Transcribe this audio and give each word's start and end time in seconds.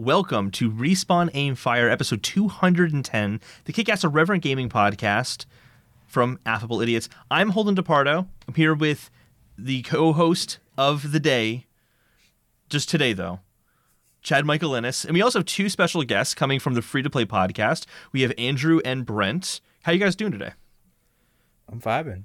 welcome 0.00 0.50
to 0.50 0.70
Respawn 0.70 1.28
Aim 1.34 1.54
Fire, 1.54 1.90
episode 1.90 2.22
210, 2.22 3.38
the 3.66 3.72
Kick-Ass 3.72 4.02
Irreverent 4.02 4.42
Gaming 4.42 4.70
podcast 4.70 5.44
from 6.06 6.38
Affable 6.46 6.80
Idiots. 6.80 7.10
I'm 7.30 7.50
Holden 7.50 7.76
DePardo. 7.76 8.26
I'm 8.48 8.54
here 8.54 8.74
with 8.74 9.10
the 9.58 9.82
co-host 9.82 10.58
of 10.78 11.12
the 11.12 11.20
day, 11.20 11.66
just 12.70 12.88
today 12.88 13.12
though, 13.12 13.40
Chad 14.22 14.46
Michael 14.46 14.74
Innes, 14.74 15.04
and 15.04 15.12
we 15.12 15.20
also 15.20 15.40
have 15.40 15.46
two 15.46 15.68
special 15.68 16.02
guests 16.02 16.32
coming 16.32 16.60
from 16.60 16.72
the 16.72 16.80
Free 16.80 17.02
to 17.02 17.10
Play 17.10 17.26
podcast. 17.26 17.84
We 18.10 18.22
have 18.22 18.32
Andrew 18.38 18.80
and 18.82 19.04
Brent. 19.04 19.60
How 19.82 19.92
you 19.92 19.98
guys 19.98 20.16
doing 20.16 20.32
today? 20.32 20.52
I'm 21.70 21.78
vibing. 21.78 22.22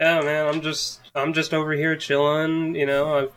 Yeah, 0.00 0.22
man, 0.22 0.48
I'm 0.48 0.60
just 0.60 1.02
I'm 1.14 1.32
just 1.32 1.54
over 1.54 1.72
here 1.72 1.94
chilling. 1.94 2.74
You 2.74 2.86
know, 2.86 3.16
I'm 3.16 3.28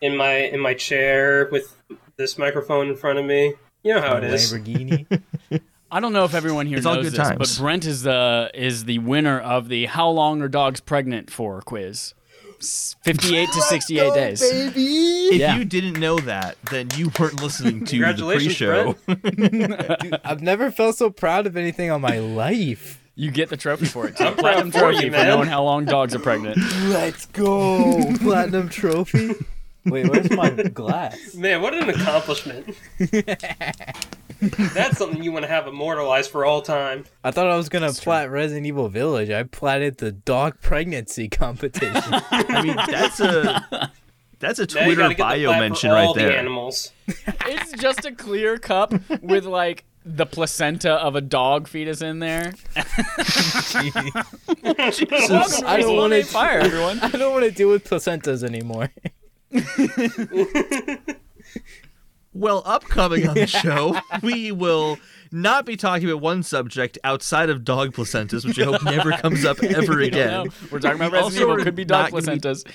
in 0.00 0.16
my 0.16 0.32
in 0.34 0.60
my 0.60 0.74
chair 0.74 1.48
with 1.50 1.76
this 2.16 2.38
microphone 2.38 2.88
in 2.88 2.96
front 2.96 3.18
of 3.18 3.24
me. 3.24 3.54
You 3.82 3.94
know 3.94 4.00
how 4.00 4.16
it 4.16 4.24
is. 4.24 4.52
Lamborghini. 4.52 5.22
I 5.90 6.00
don't 6.00 6.12
know 6.12 6.24
if 6.24 6.34
everyone 6.34 6.66
here 6.66 6.78
It's 6.78 6.86
all 6.86 6.96
knows 6.96 7.04
good 7.04 7.12
this, 7.12 7.28
times. 7.28 7.38
but 7.38 7.62
Brent 7.62 7.84
is 7.84 8.02
the 8.02 8.50
is 8.54 8.84
the 8.84 8.98
winner 8.98 9.38
of 9.38 9.68
the 9.68 9.86
"How 9.86 10.08
long 10.08 10.42
are 10.42 10.48
dogs 10.48 10.80
pregnant 10.80 11.30
for?" 11.30 11.60
quiz. 11.62 12.12
Fifty-eight 13.04 13.50
to 13.50 13.60
sixty-eight 13.62 14.14
days. 14.14 14.40
baby. 14.40 14.80
If 15.28 15.40
Yeah. 15.40 15.56
you 15.56 15.64
didn't 15.64 16.00
know 16.00 16.18
that, 16.20 16.56
then 16.70 16.88
you 16.96 17.10
weren't 17.18 17.40
listening 17.42 17.84
to 17.84 17.98
the 18.14 18.32
pre-show. 18.34 18.96
Dude, 19.06 20.20
I've 20.24 20.40
never 20.42 20.70
felt 20.70 20.96
so 20.96 21.10
proud 21.10 21.46
of 21.46 21.56
anything 21.56 21.90
on 21.90 22.00
my 22.00 22.18
life. 22.18 23.02
You 23.14 23.30
get 23.30 23.50
the 23.50 23.56
trophy 23.56 23.84
for 23.86 24.08
it. 24.08 24.16
Too. 24.16 24.24
I'm 24.24 24.32
proud 24.34 24.38
Platinum 24.40 24.70
for 24.72 24.78
trophy 24.78 25.04
you, 25.06 25.10
for 25.12 25.18
knowing 25.24 25.48
how 25.48 25.62
long 25.64 25.84
dogs 25.84 26.14
are 26.14 26.18
pregnant. 26.18 26.56
Let's 26.84 27.26
go. 27.26 28.02
Platinum 28.18 28.68
trophy. 28.70 29.34
Wait, 29.86 30.08
where's 30.08 30.30
my 30.30 30.50
glass? 30.50 31.34
Man, 31.34 31.62
what 31.62 31.74
an 31.74 31.88
accomplishment! 31.90 32.76
That's 34.74 34.98
something 34.98 35.22
you 35.22 35.32
want 35.32 35.44
to 35.44 35.48
have 35.48 35.66
immortalized 35.66 36.30
for 36.30 36.44
all 36.44 36.60
time. 36.60 37.04
I 37.24 37.30
thought 37.30 37.46
I 37.46 37.56
was 37.56 37.68
gonna 37.70 37.92
plat 37.92 38.30
Resident 38.30 38.66
Evil 38.66 38.88
Village. 38.88 39.30
I 39.30 39.44
platted 39.44 39.96
the 39.98 40.12
dog 40.12 40.60
pregnancy 40.60 41.28
competition. 41.30 42.02
I 42.12 42.62
mean, 42.62 42.76
that's 42.76 43.18
a 43.20 43.90
that's 44.38 44.58
a 44.58 44.66
Now 44.66 44.80
you 44.80 44.94
Twitter 44.94 45.00
gotta 45.02 45.14
get 45.14 45.22
bio 45.22 45.48
plat 45.48 45.60
mention 45.60 45.90
for 45.90 45.96
all 45.96 46.06
right 46.14 46.14
the 46.14 46.28
there. 46.28 46.38
animals. 46.38 46.92
It's 47.08 47.72
just 47.80 48.04
a 48.04 48.12
clear 48.12 48.58
cup 48.58 48.92
with 49.22 49.46
like 49.46 49.84
the 50.04 50.26
placenta 50.26 50.92
of 50.92 51.16
a 51.16 51.20
dog 51.22 51.66
fetus 51.66 52.02
in 52.02 52.18
there. 52.18 52.52
Welcome 54.62 54.92
to 54.92 55.62
I 55.66 55.78
don't 55.80 55.96
wanna- 55.96 56.22
Fire, 56.24 56.58
everyone. 56.60 57.00
I 57.00 57.08
don't 57.10 57.32
want 57.32 57.44
to 57.46 57.50
deal 57.50 57.70
with 57.70 57.84
placentas 57.88 58.42
anymore. 58.44 58.90
Well, 62.36 62.62
upcoming 62.66 63.26
on 63.26 63.34
the 63.34 63.46
show, 63.46 63.98
we 64.22 64.52
will 64.52 64.98
not 65.32 65.64
be 65.64 65.74
talking 65.74 66.06
about 66.06 66.20
one 66.20 66.42
subject 66.42 66.98
outside 67.02 67.48
of 67.48 67.64
dog 67.64 67.94
placentas, 67.94 68.44
which 68.44 68.60
I 68.60 68.64
hope 68.64 68.84
never 68.84 69.12
comes 69.12 69.46
up 69.46 69.62
ever 69.62 69.96
We 69.96 70.08
again. 70.08 70.48
We're 70.70 70.80
talking 70.80 70.96
about 70.96 71.12
Resident 71.12 71.50
Evil. 71.50 71.64
Could 71.64 71.74
be 71.74 71.86
dog 71.86 72.10
be- 72.10 72.18
placentas. 72.18 72.68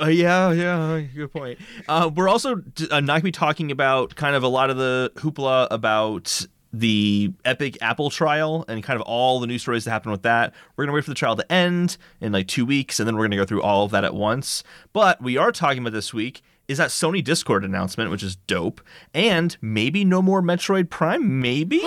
Uh, 0.00 0.06
yeah, 0.06 0.52
yeah, 0.52 1.00
good 1.12 1.32
point. 1.32 1.58
Uh, 1.88 2.08
we're 2.14 2.28
also 2.28 2.62
uh, 2.92 3.00
not 3.00 3.06
going 3.06 3.20
to 3.20 3.24
be 3.24 3.32
talking 3.32 3.72
about 3.72 4.14
kind 4.14 4.36
of 4.36 4.44
a 4.44 4.48
lot 4.48 4.70
of 4.70 4.76
the 4.76 5.10
hoopla 5.16 5.66
about 5.72 6.46
the 6.72 7.32
Epic 7.44 7.78
Apple 7.80 8.10
trial 8.10 8.64
and 8.68 8.82
kind 8.82 9.00
of 9.00 9.02
all 9.02 9.40
the 9.40 9.46
news 9.46 9.62
stories 9.62 9.84
that 9.84 9.90
happen 9.90 10.10
with 10.10 10.22
that. 10.22 10.52
We're 10.76 10.84
going 10.84 10.92
to 10.92 10.94
wait 10.94 11.04
for 11.04 11.10
the 11.10 11.14
trial 11.14 11.36
to 11.36 11.52
end 11.52 11.96
in 12.20 12.32
like 12.32 12.48
two 12.48 12.66
weeks, 12.66 13.00
and 13.00 13.06
then 13.06 13.16
we're 13.16 13.22
going 13.22 13.32
to 13.32 13.36
go 13.38 13.44
through 13.44 13.62
all 13.62 13.84
of 13.84 13.90
that 13.92 14.04
at 14.04 14.14
once. 14.14 14.62
But 14.92 15.22
we 15.22 15.36
are 15.36 15.52
talking 15.52 15.78
about 15.78 15.92
this 15.92 16.12
week 16.12 16.42
is 16.68 16.76
that 16.76 16.90
Sony 16.90 17.24
Discord 17.24 17.64
announcement, 17.64 18.10
which 18.10 18.22
is 18.22 18.36
dope, 18.36 18.82
and 19.14 19.56
maybe 19.62 20.04
no 20.04 20.20
more 20.20 20.42
Metroid 20.42 20.90
Prime, 20.90 21.40
maybe. 21.40 21.80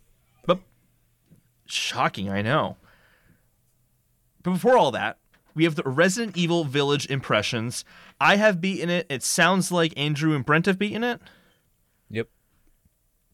but 0.46 0.60
shocking, 1.66 2.30
I 2.30 2.40
know. 2.40 2.76
But 4.44 4.52
before 4.52 4.78
all 4.78 4.92
that, 4.92 5.18
we 5.54 5.64
have 5.64 5.74
the 5.74 5.82
Resident 5.82 6.36
Evil 6.36 6.64
Village 6.64 7.10
impressions. 7.10 7.84
I 8.20 8.36
have 8.36 8.60
beaten 8.60 8.88
it. 8.88 9.06
It 9.10 9.24
sounds 9.24 9.72
like 9.72 9.92
Andrew 9.96 10.34
and 10.34 10.46
Brent 10.46 10.66
have 10.66 10.78
beaten 10.78 11.02
it. 11.02 11.20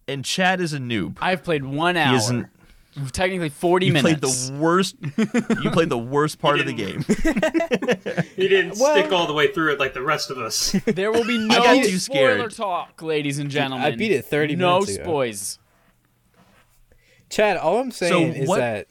Yep. 0.08 0.14
And 0.14 0.24
Chad 0.24 0.60
is 0.60 0.72
a 0.72 0.78
noob. 0.78 1.16
I've 1.20 1.42
played 1.42 1.64
one 1.64 1.96
hour. 1.96 2.04
He 2.06 2.10
hour. 2.10 2.16
isn't. 2.16 2.46
Technically, 3.12 3.50
forty 3.50 3.86
You 3.86 3.92
minutes. 3.92 4.48
played 4.48 4.54
the 4.56 4.58
worst. 4.58 4.96
you 5.62 5.70
played 5.70 5.90
the 5.90 5.98
worst 5.98 6.38
part 6.38 6.60
of 6.60 6.66
the 6.66 6.72
game. 6.72 7.04
He 8.36 8.48
didn't 8.48 8.78
Well- 8.78 8.96
stick 8.98 9.12
all 9.12 9.26
the 9.26 9.32
way 9.34 9.52
through 9.52 9.72
it 9.74 9.78
like 9.80 9.92
the 9.94 10.00
rest 10.02 10.30
of 10.30 10.38
us. 10.38 10.72
There 10.86 11.10
will 11.12 11.24
be 11.24 11.36
no 11.38 11.56
got 11.58 11.84
too 11.84 11.98
spoiler 11.98 12.36
scared. 12.38 12.52
talk, 12.52 13.02
ladies 13.02 13.38
and 13.38 13.50
gentlemen. 13.50 13.86
I 13.92 13.96
beat 13.96 14.12
it 14.12 14.24
30 14.26 14.56
no 14.56 14.74
minutes 14.78 14.92
ago. 14.94 15.02
No 15.02 15.04
spoils. 15.04 15.58
Chad, 17.28 17.56
all 17.58 17.78
I'm 17.80 17.90
saying 17.90 18.34
is 18.34 18.48
what- 18.48 18.58
that 18.58 18.88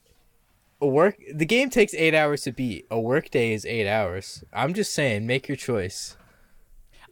a 0.81 0.87
work 0.87 1.17
the 1.33 1.45
game 1.45 1.69
takes 1.69 1.93
eight 1.95 2.13
hours 2.13 2.41
to 2.43 2.51
beat. 2.51 2.85
A 2.91 2.99
work 2.99 3.31
day 3.31 3.53
is 3.53 3.65
eight 3.65 3.87
hours. 3.89 4.43
I'm 4.53 4.73
just 4.73 4.93
saying, 4.93 5.25
make 5.25 5.47
your 5.47 5.55
choice. 5.55 6.15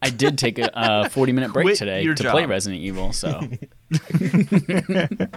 I 0.02 0.09
did 0.09 0.38
take 0.38 0.59
a 0.59 0.75
uh, 0.78 1.08
forty-minute 1.09 1.53
break 1.53 1.66
Quit 1.66 1.78
today 1.78 2.03
your 2.03 2.13
to 2.13 2.30
play. 2.30 2.46
Resident 2.46 2.81
Evil. 2.84 3.13
So 3.13 3.40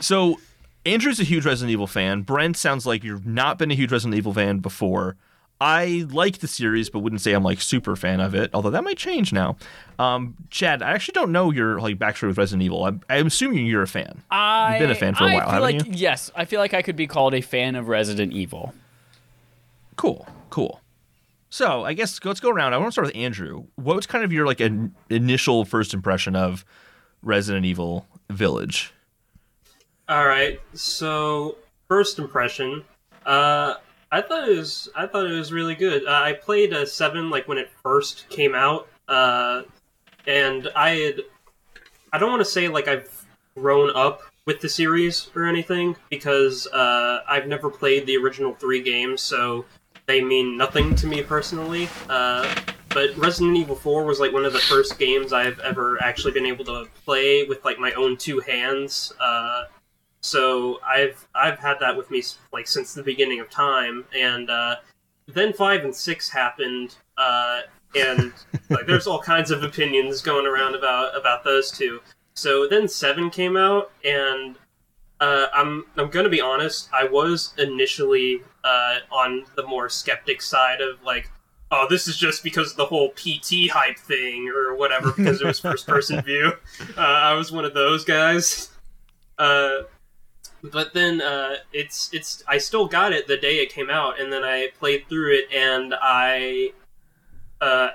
So 0.00 0.38
Andrew's 0.84 1.20
a 1.20 1.24
huge 1.24 1.44
Resident 1.44 1.70
Evil 1.70 1.86
fan. 1.86 2.22
Brent 2.22 2.56
sounds 2.56 2.86
like 2.86 3.04
you've 3.04 3.26
not 3.26 3.58
been 3.58 3.70
a 3.70 3.74
huge 3.74 3.92
Resident 3.92 4.16
Evil 4.16 4.34
fan 4.34 4.58
before. 4.58 5.16
I 5.60 6.06
like 6.10 6.38
the 6.38 6.48
series, 6.48 6.90
but 6.90 7.00
wouldn't 7.00 7.20
say 7.20 7.32
I'm 7.32 7.44
like 7.44 7.60
super 7.60 7.94
fan 7.94 8.18
of 8.18 8.34
it. 8.34 8.50
Although 8.52 8.70
that 8.70 8.82
might 8.82 8.98
change 8.98 9.32
now. 9.32 9.56
Um, 9.96 10.34
Chad, 10.50 10.82
I 10.82 10.90
actually 10.90 11.12
don't 11.12 11.30
know 11.30 11.52
your 11.52 11.80
like 11.80 11.98
backstory 11.98 12.26
with 12.28 12.38
Resident 12.38 12.64
Evil. 12.64 12.84
I'm, 12.84 13.00
I'm 13.08 13.28
assuming 13.28 13.66
you're 13.66 13.82
a 13.82 13.86
fan. 13.86 14.22
I, 14.28 14.72
You've 14.72 14.80
been 14.80 14.90
a 14.90 14.94
fan 14.96 15.14
for 15.14 15.22
a 15.24 15.28
I 15.28 15.34
while, 15.34 15.48
haven't 15.48 15.62
like, 15.62 15.86
you? 15.86 15.92
Yes, 15.94 16.32
I 16.34 16.46
feel 16.46 16.58
like 16.58 16.74
I 16.74 16.82
could 16.82 16.96
be 16.96 17.06
called 17.06 17.32
a 17.32 17.40
fan 17.40 17.76
of 17.76 17.86
Resident 17.86 18.32
Evil. 18.32 18.74
Cool, 19.94 20.26
cool. 20.50 20.80
So 21.48 21.84
I 21.84 21.92
guess 21.92 22.18
let's 22.24 22.40
go 22.40 22.50
around. 22.50 22.74
I 22.74 22.78
want 22.78 22.88
to 22.88 22.92
start 22.92 23.06
with 23.06 23.16
Andrew. 23.16 23.66
What 23.76 23.94
was 23.94 24.06
kind 24.06 24.24
of 24.24 24.32
your 24.32 24.46
like 24.46 24.58
an 24.58 24.96
initial 25.10 25.64
first 25.64 25.94
impression 25.94 26.34
of 26.34 26.64
Resident 27.22 27.64
Evil 27.64 28.06
Village? 28.30 28.92
All 30.08 30.26
right. 30.26 30.60
So 30.74 31.56
first 31.88 32.18
impression, 32.18 32.84
uh, 33.24 33.74
I 34.10 34.20
thought 34.20 34.48
it 34.48 34.56
was 34.56 34.88
I 34.94 35.06
thought 35.06 35.26
it 35.26 35.34
was 35.34 35.52
really 35.52 35.74
good. 35.74 36.04
Uh, 36.06 36.10
I 36.10 36.34
played 36.34 36.72
a 36.72 36.86
seven 36.86 37.30
like 37.30 37.48
when 37.48 37.58
it 37.58 37.70
first 37.82 38.28
came 38.28 38.54
out, 38.54 38.88
uh, 39.08 39.62
and 40.26 40.68
I 40.76 40.90
had 40.90 41.20
I 42.12 42.18
don't 42.18 42.30
want 42.30 42.40
to 42.40 42.50
say 42.50 42.68
like 42.68 42.88
I've 42.88 43.26
grown 43.56 43.90
up 43.94 44.22
with 44.44 44.60
the 44.60 44.68
series 44.68 45.30
or 45.34 45.46
anything 45.46 45.96
because 46.10 46.66
uh, 46.68 47.20
I've 47.28 47.46
never 47.46 47.70
played 47.70 48.06
the 48.06 48.16
original 48.16 48.54
three 48.54 48.82
games, 48.82 49.20
so 49.22 49.64
they 50.06 50.22
mean 50.22 50.56
nothing 50.56 50.94
to 50.96 51.06
me 51.06 51.22
personally. 51.22 51.88
Uh, 52.08 52.52
but 52.94 53.16
Resident 53.16 53.56
Evil 53.56 53.76
4 53.76 54.04
was 54.04 54.20
like 54.20 54.32
one 54.32 54.44
of 54.44 54.52
the 54.52 54.58
first 54.58 54.98
games 54.98 55.32
I've 55.32 55.58
ever 55.60 56.02
actually 56.02 56.32
been 56.32 56.46
able 56.46 56.64
to 56.66 56.86
play 57.04 57.44
with 57.44 57.64
like 57.64 57.78
my 57.78 57.92
own 57.92 58.16
two 58.16 58.40
hands. 58.40 59.12
Uh, 59.20 59.64
so 60.20 60.80
I've 60.86 61.26
I've 61.34 61.58
had 61.58 61.78
that 61.80 61.96
with 61.96 62.10
me 62.10 62.22
like 62.52 62.66
since 62.66 62.94
the 62.94 63.02
beginning 63.02 63.40
of 63.40 63.50
time, 63.50 64.04
and 64.16 64.48
uh, 64.48 64.76
then 65.26 65.52
five 65.52 65.84
and 65.84 65.94
six 65.94 66.30
happened, 66.30 66.96
uh, 67.18 67.62
and 67.94 68.32
like 68.70 68.86
there's 68.86 69.06
all 69.06 69.20
kinds 69.20 69.50
of 69.50 69.62
opinions 69.62 70.22
going 70.22 70.46
around 70.46 70.74
about 70.74 71.18
about 71.18 71.44
those 71.44 71.70
two. 71.70 72.00
So 72.34 72.66
then 72.68 72.88
seven 72.88 73.30
came 73.30 73.56
out, 73.56 73.90
and 74.04 74.56
uh, 75.20 75.46
I'm 75.52 75.86
I'm 75.96 76.10
gonna 76.10 76.28
be 76.28 76.40
honest. 76.40 76.88
I 76.92 77.04
was 77.04 77.52
initially 77.58 78.42
uh, 78.64 78.98
on 79.10 79.44
the 79.56 79.66
more 79.66 79.88
skeptic 79.88 80.42
side 80.42 80.80
of 80.80 81.02
like, 81.02 81.30
oh, 81.72 81.86
this 81.88 82.06
is 82.06 82.16
just 82.16 82.44
because 82.44 82.72
of 82.72 82.76
the 82.76 82.84
whole 82.84 83.10
PT 83.10 83.70
hype 83.70 83.98
thing 83.98 84.52
or 84.54 84.76
whatever 84.76 85.10
because 85.10 85.40
it 85.40 85.46
was 85.46 85.58
first 85.68 85.86
person 85.86 86.22
view. 86.22 86.52
Uh, 86.96 87.00
I 87.00 87.34
was 87.34 87.50
one 87.50 87.64
of 87.64 87.74
those 87.74 88.04
guys. 88.04 88.70
Uh, 89.38 89.82
but 90.62 90.94
then 90.94 91.20
uh, 91.20 91.56
it's 91.72 92.10
it's 92.12 92.44
I 92.46 92.58
still 92.58 92.86
got 92.86 93.12
it 93.12 93.26
the 93.26 93.36
day 93.36 93.56
it 93.56 93.72
came 93.72 93.90
out, 93.90 94.20
and 94.20 94.32
then 94.32 94.44
I 94.44 94.68
played 94.78 95.08
through 95.08 95.34
it, 95.34 95.52
and 95.52 95.94
I 96.00 96.72
uh, 97.60 97.88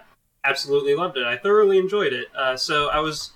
absolutely 0.43 0.95
loved 0.95 1.17
it. 1.17 1.23
I 1.23 1.37
thoroughly 1.37 1.77
enjoyed 1.77 2.11
it. 2.11 2.27
Uh, 2.35 2.57
so 2.57 2.89
I 2.89 2.99
was 2.99 3.31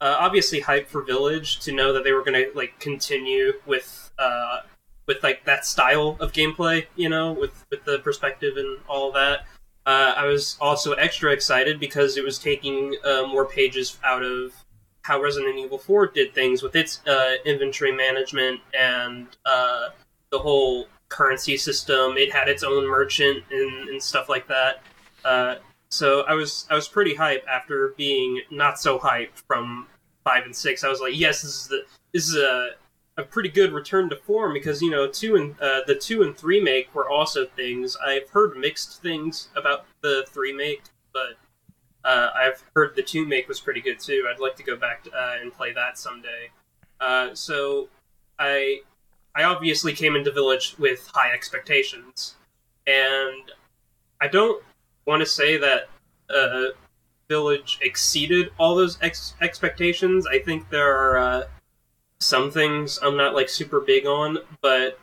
uh, 0.00 0.16
obviously 0.18 0.60
hyped 0.60 0.88
for 0.88 1.02
Village 1.02 1.60
to 1.60 1.72
know 1.72 1.92
that 1.92 2.02
they 2.02 2.12
were 2.12 2.24
going 2.24 2.44
to 2.44 2.50
like 2.56 2.78
continue 2.80 3.52
with 3.66 4.10
uh, 4.18 4.60
with 5.06 5.22
like 5.22 5.44
that 5.44 5.64
style 5.64 6.16
of 6.18 6.32
gameplay, 6.32 6.86
you 6.96 7.08
know, 7.08 7.32
with 7.32 7.64
with 7.70 7.84
the 7.84 8.00
perspective 8.00 8.56
and 8.56 8.78
all 8.88 9.12
that. 9.12 9.44
Uh, 9.84 10.14
I 10.16 10.26
was 10.26 10.56
also 10.60 10.92
extra 10.92 11.32
excited 11.32 11.80
because 11.80 12.16
it 12.16 12.24
was 12.24 12.38
taking 12.38 12.94
uh, 13.04 13.26
more 13.26 13.44
pages 13.44 13.98
out 14.04 14.22
of 14.22 14.52
how 15.02 15.20
Resident 15.20 15.58
Evil 15.58 15.78
4 15.78 16.08
did 16.08 16.34
things 16.34 16.62
with 16.62 16.76
its 16.76 17.04
uh, 17.06 17.34
inventory 17.44 17.90
management 17.90 18.60
and 18.78 19.26
uh, 19.44 19.88
the 20.30 20.38
whole 20.38 20.86
currency 21.08 21.56
system. 21.56 22.16
It 22.16 22.32
had 22.32 22.48
its 22.48 22.62
own 22.62 22.86
merchant 22.86 23.42
and, 23.50 23.88
and 23.88 24.02
stuff 24.02 24.28
like 24.28 24.46
that. 24.46 24.82
Uh, 25.24 25.56
so 25.88 26.22
I 26.22 26.34
was 26.34 26.66
I 26.70 26.74
was 26.74 26.88
pretty 26.88 27.14
hype 27.14 27.44
after 27.48 27.94
being 27.98 28.40
not 28.50 28.78
so 28.78 28.98
hype 28.98 29.36
from 29.46 29.86
five 30.24 30.44
and 30.44 30.56
six. 30.56 30.84
I 30.84 30.88
was 30.88 31.00
like, 31.00 31.12
yes, 31.14 31.42
this 31.42 31.54
is 31.54 31.68
the 31.68 31.82
this 32.12 32.28
is 32.28 32.36
a 32.36 32.70
a 33.16 33.22
pretty 33.22 33.48
good 33.48 33.72
return 33.72 34.08
to 34.08 34.16
form 34.16 34.54
because 34.54 34.80
you 34.80 34.90
know 34.90 35.06
two 35.06 35.36
and 35.36 35.54
uh, 35.60 35.80
the 35.86 35.94
two 35.94 36.22
and 36.22 36.36
three 36.36 36.60
make 36.60 36.94
were 36.94 37.08
also 37.08 37.44
things 37.44 37.96
I've 38.04 38.28
heard 38.30 38.56
mixed 38.56 39.02
things 39.02 39.48
about 39.56 39.86
the 40.02 40.24
three 40.30 40.52
make, 40.52 40.82
but 41.12 41.36
uh, 42.04 42.30
I've 42.34 42.62
heard 42.74 42.96
the 42.96 43.02
two 43.02 43.26
make 43.26 43.48
was 43.48 43.60
pretty 43.60 43.80
good 43.80 44.00
too. 44.00 44.26
I'd 44.32 44.40
like 44.40 44.56
to 44.56 44.62
go 44.62 44.76
back 44.76 45.04
to, 45.04 45.10
uh, 45.12 45.36
and 45.40 45.52
play 45.52 45.72
that 45.72 45.98
someday. 45.98 46.50
Uh, 47.00 47.34
so 47.34 47.88
I 48.38 48.80
I 49.34 49.44
obviously 49.44 49.92
came 49.92 50.16
into 50.16 50.30
Village 50.30 50.76
with 50.78 51.08
high 51.12 51.32
expectations, 51.32 52.36
and 52.86 53.52
I 54.20 54.28
don't 54.28 54.62
want 55.06 55.20
to 55.20 55.26
say 55.26 55.58
that 55.58 55.88
uh, 56.34 56.68
Village 57.28 57.78
exceeded 57.82 58.50
all 58.58 58.74
those 58.74 58.98
ex- 59.02 59.34
expectations. 59.40 60.26
I 60.26 60.38
think 60.38 60.68
there 60.70 60.96
are 60.96 61.18
uh, 61.18 61.44
some 62.22 62.50
things 62.50 62.98
I'm 63.02 63.16
not 63.16 63.34
like 63.34 63.48
super 63.48 63.80
big 63.80 64.06
on, 64.06 64.38
but 64.60 64.98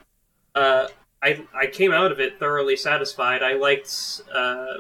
uh, 0.56 0.88
I 1.22 1.44
I 1.54 1.68
came 1.68 1.92
out 1.92 2.12
of 2.12 2.20
it 2.20 2.40
thoroughly 2.40 2.76
satisfied. 2.76 3.44
I 3.44 3.54
liked 3.54 4.22
uh, 4.34 4.76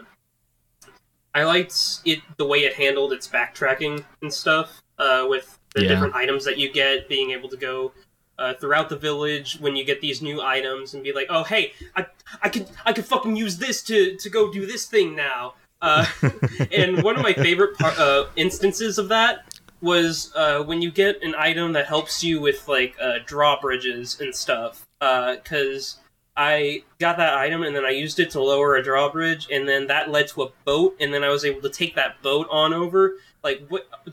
I 1.33 1.43
liked 1.43 1.99
it 2.05 2.19
the 2.37 2.45
way 2.45 2.59
it 2.59 2.73
handled 2.73 3.13
its 3.13 3.27
backtracking 3.27 4.03
and 4.21 4.33
stuff 4.33 4.81
uh, 4.97 5.25
with 5.29 5.59
the 5.75 5.83
Yeah. 5.83 5.89
different 5.89 6.15
items 6.15 6.43
that 6.45 6.57
you 6.57 6.71
get, 6.71 7.07
being 7.07 7.31
able 7.31 7.49
to 7.49 7.57
go. 7.57 7.91
Uh, 8.39 8.53
throughout 8.53 8.87
the 8.87 8.95
village, 8.95 9.57
when 9.59 9.75
you 9.75 9.83
get 9.83 9.99
these 9.99 10.21
new 10.21 10.41
items, 10.41 10.93
and 10.93 11.03
be 11.03 11.11
like, 11.11 11.27
"Oh, 11.29 11.43
hey, 11.43 11.73
I, 11.93 12.05
I 12.41 12.47
could, 12.47 12.69
I 12.85 12.93
could 12.93 13.03
fucking 13.03 13.35
use 13.35 13.57
this 13.57 13.83
to, 13.83 14.15
to 14.15 14.29
go 14.29 14.49
do 14.49 14.65
this 14.65 14.85
thing 14.85 15.13
now." 15.13 15.55
Uh, 15.81 16.05
and 16.71 17.03
one 17.03 17.17
of 17.17 17.21
my 17.21 17.33
favorite 17.33 17.77
par- 17.77 17.93
uh, 17.97 18.27
instances 18.37 18.97
of 18.97 19.09
that 19.09 19.48
was 19.81 20.31
uh, 20.35 20.61
when 20.63 20.81
you 20.81 20.91
get 20.91 21.23
an 21.23 21.35
item 21.35 21.73
that 21.73 21.87
helps 21.87 22.23
you 22.23 22.41
with 22.41 22.67
like 22.67 22.95
uh, 23.01 23.19
drawbridges 23.25 24.19
and 24.19 24.35
stuff. 24.35 24.85
Because 24.99 25.97
I 26.35 26.83
got 26.99 27.17
that 27.17 27.37
item 27.37 27.63
and 27.63 27.75
then 27.75 27.85
I 27.85 27.91
used 27.91 28.19
it 28.19 28.31
to 28.31 28.41
lower 28.41 28.75
a 28.75 28.83
drawbridge, 28.83 29.47
and 29.51 29.67
then 29.67 29.87
that 29.87 30.09
led 30.09 30.27
to 30.29 30.43
a 30.43 30.51
boat, 30.65 30.95
and 30.99 31.13
then 31.13 31.23
I 31.23 31.29
was 31.29 31.45
able 31.45 31.61
to 31.61 31.69
take 31.69 31.95
that 31.95 32.21
boat 32.21 32.47
on 32.49 32.73
over 32.73 33.15
like 33.43 33.61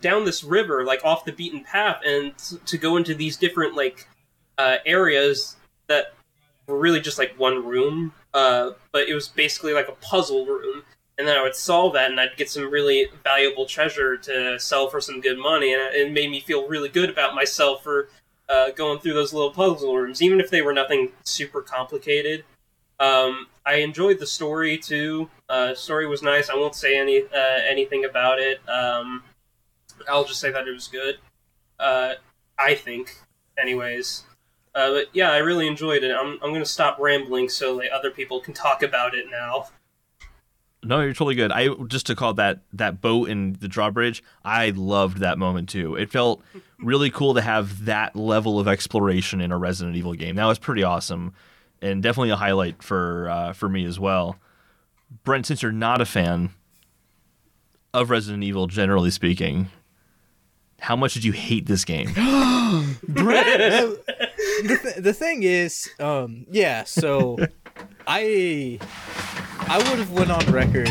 down 0.01 0.25
this 0.25 0.45
river, 0.45 0.85
like 0.85 1.05
off 1.05 1.25
the 1.25 1.33
beaten 1.33 1.65
path, 1.65 2.01
and 2.07 2.37
t- 2.39 2.59
to 2.65 2.79
go 2.79 2.97
into 2.97 3.15
these 3.15 3.37
different 3.37 3.75
like 3.75 4.09
uh, 4.59 4.77
areas 4.87 5.57
that 5.89 6.15
were 6.67 6.79
really 6.79 7.01
just 7.01 7.19
like 7.19 7.39
one 7.39 7.65
room, 7.65 8.13
uh, 8.35 8.71
but 8.93 9.09
it 9.09 9.15
was 9.15 9.29
basically 9.29 9.73
like 9.73 9.89
a 9.89 9.93
puzzle 9.93 10.47
room 10.47 10.83
and 11.19 11.27
then 11.27 11.37
I 11.37 11.43
would 11.43 11.55
solve 11.55 11.95
that, 11.95 12.11
and 12.11 12.21
I'd 12.21 12.37
get 12.37 12.51
some 12.51 12.71
really 12.71 13.07
valuable 13.25 13.67
treasure 13.67 14.17
to 14.19 14.59
sell 14.61 14.89
for 14.89 15.01
some 15.01 15.21
good 15.21 15.39
money, 15.39 15.73
and 15.73 15.83
it 15.95 16.13
made 16.13 16.31
me 16.31 16.41
feel 16.41 16.69
really 16.69 16.89
good 16.89 17.09
about 17.09 17.35
myself 17.35 17.83
for 17.83 18.09
uh, 18.49 18.71
going 18.71 18.99
through 18.99 19.15
those 19.15 19.33
little 19.33 19.51
puzzle 19.51 19.97
rooms, 19.97 20.23
even 20.23 20.41
if 20.41 20.51
they 20.51 20.63
were 20.63 20.73
nothing 20.73 21.11
super 21.25 21.63
complicated. 21.63 22.45
Um, 23.01 23.47
I 23.65 23.77
enjoyed 23.77 24.19
the 24.19 24.27
story 24.27 24.79
too. 24.79 25.29
Uh, 25.49 25.75
story 25.75 26.07
was 26.07 26.23
nice. 26.23 26.49
I 26.49 26.55
won't 26.55 26.75
say 26.75 26.99
any 26.99 27.23
uh, 27.23 27.61
anything 27.69 28.05
about 28.05 28.39
it. 28.39 28.67
Um, 28.69 29.23
I'll 30.09 30.25
just 30.25 30.41
say 30.41 30.51
that 30.51 30.69
it 30.69 30.73
was 30.73 30.89
good. 30.89 31.17
Uh, 31.79 32.15
I 32.59 32.75
think, 32.75 33.19
anyways. 33.59 34.25
Uh, 34.75 34.93
but 34.93 35.07
yeah, 35.13 35.31
I 35.33 35.39
really 35.39 35.67
enjoyed 35.67 36.05
it. 36.05 36.15
I'm 36.15 36.39
I'm 36.43 36.53
gonna 36.53 36.65
stop 36.65 36.99
rambling 36.99 37.49
so 37.49 37.77
like 37.77 37.91
other 37.93 38.11
people 38.11 38.41
can 38.41 38.55
talk 38.55 38.83
about 38.83 39.15
it 39.15 39.27
now. 39.31 39.69
No, 40.87 41.01
you're 41.01 41.13
totally 41.13 41.35
good. 41.35 41.51
I 41.51 41.69
just 41.89 42.07
to 42.07 42.15
call 42.15 42.35
that 42.35 42.61
that 42.73 43.01
boat 43.01 43.29
and 43.29 43.57
the 43.57 43.69
drawbridge. 43.69 44.23
I 44.45 44.71
loved 44.71 45.19
that 45.19 45.39
moment 45.39 45.69
too. 45.69 45.97
It 45.97 46.11
felt 46.11 46.43
really 46.79 47.11
cool 47.11 47.35
to 47.35 47.41
have 47.41 47.85
that 47.87 48.15
level 48.15 48.61
of 48.61 48.69
exploration 48.69 49.41
in 49.41 49.51
a 49.51 49.59
Resident 49.59 49.97
Evil 49.97 50.15
game. 50.15 50.37
That 50.37 50.47
was 50.47 50.59
pretty 50.59 50.83
awesome, 50.83 51.35
and 51.83 52.03
definitely 52.03 52.31
a 52.31 52.37
highlight 52.37 52.83
for 52.83 53.29
uh, 53.29 53.53
for 53.53 53.69
me 53.69 53.85
as 53.85 53.99
well. 53.99 54.37
Brent, 55.25 55.47
since 55.47 55.63
you're 55.63 55.73
not 55.73 56.01
a 56.01 56.07
fan 56.07 56.51
of 57.93 58.11
Resident 58.11 58.45
Evil, 58.45 58.67
generally 58.67 59.11
speaking, 59.11 59.69
how 60.81 60.95
much 60.97 61.15
did 61.15 61.25
you 61.25 61.33
hate 61.33 61.67
this 61.67 61.85
game? 61.85 62.13
the, 63.09 64.79
th- 64.83 64.97
the 64.97 65.13
thing 65.13 65.43
is, 65.43 65.91
um, 65.99 66.47
yeah. 66.51 66.85
So, 66.85 67.39
I 68.07 68.79
I 69.69 69.79
would 69.79 69.99
have 69.99 70.13
went 70.13 70.31
on 70.31 70.45
record. 70.53 70.91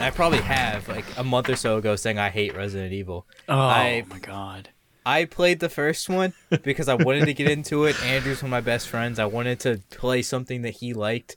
I 0.00 0.10
probably 0.14 0.40
have 0.40 0.88
like 0.88 1.04
a 1.16 1.24
month 1.24 1.48
or 1.48 1.56
so 1.56 1.76
ago 1.78 1.96
saying 1.96 2.18
I 2.18 2.28
hate 2.30 2.56
Resident 2.56 2.92
Evil. 2.92 3.26
Oh 3.48 3.58
I- 3.58 4.04
my 4.08 4.18
god. 4.18 4.70
I 5.06 5.24
played 5.24 5.60
the 5.60 5.70
first 5.70 6.08
one 6.10 6.34
because 6.62 6.86
I 6.88 6.94
wanted 6.94 7.24
to 7.26 7.32
get 7.34 7.50
into 7.50 7.84
it. 7.86 8.00
Andrew's 8.04 8.42
one 8.42 8.48
of 8.48 8.50
my 8.50 8.60
best 8.60 8.88
friends. 8.88 9.18
I 9.18 9.24
wanted 9.24 9.58
to 9.60 9.80
play 9.90 10.20
something 10.20 10.60
that 10.62 10.74
he 10.76 10.92
liked, 10.92 11.34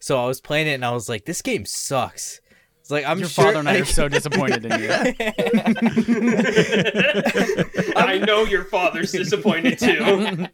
so 0.00 0.20
I 0.20 0.26
was 0.26 0.40
playing 0.40 0.66
it 0.66 0.72
and 0.74 0.84
I 0.84 0.90
was 0.90 1.08
like, 1.08 1.24
"This 1.24 1.40
game 1.40 1.64
sucks." 1.64 2.40
It's 2.82 2.90
like 2.90 3.06
I'm 3.06 3.20
Your 3.20 3.28
sure. 3.28 3.44
father 3.44 3.60
and 3.60 3.68
I 3.68 3.78
are 3.78 3.84
so 3.84 4.08
disappointed 4.08 4.66
in 4.66 4.80
you. 4.80 4.90
I 7.96 8.18
know 8.18 8.42
your 8.42 8.64
father's 8.64 9.12
disappointed 9.12 9.78
too. 9.78 9.98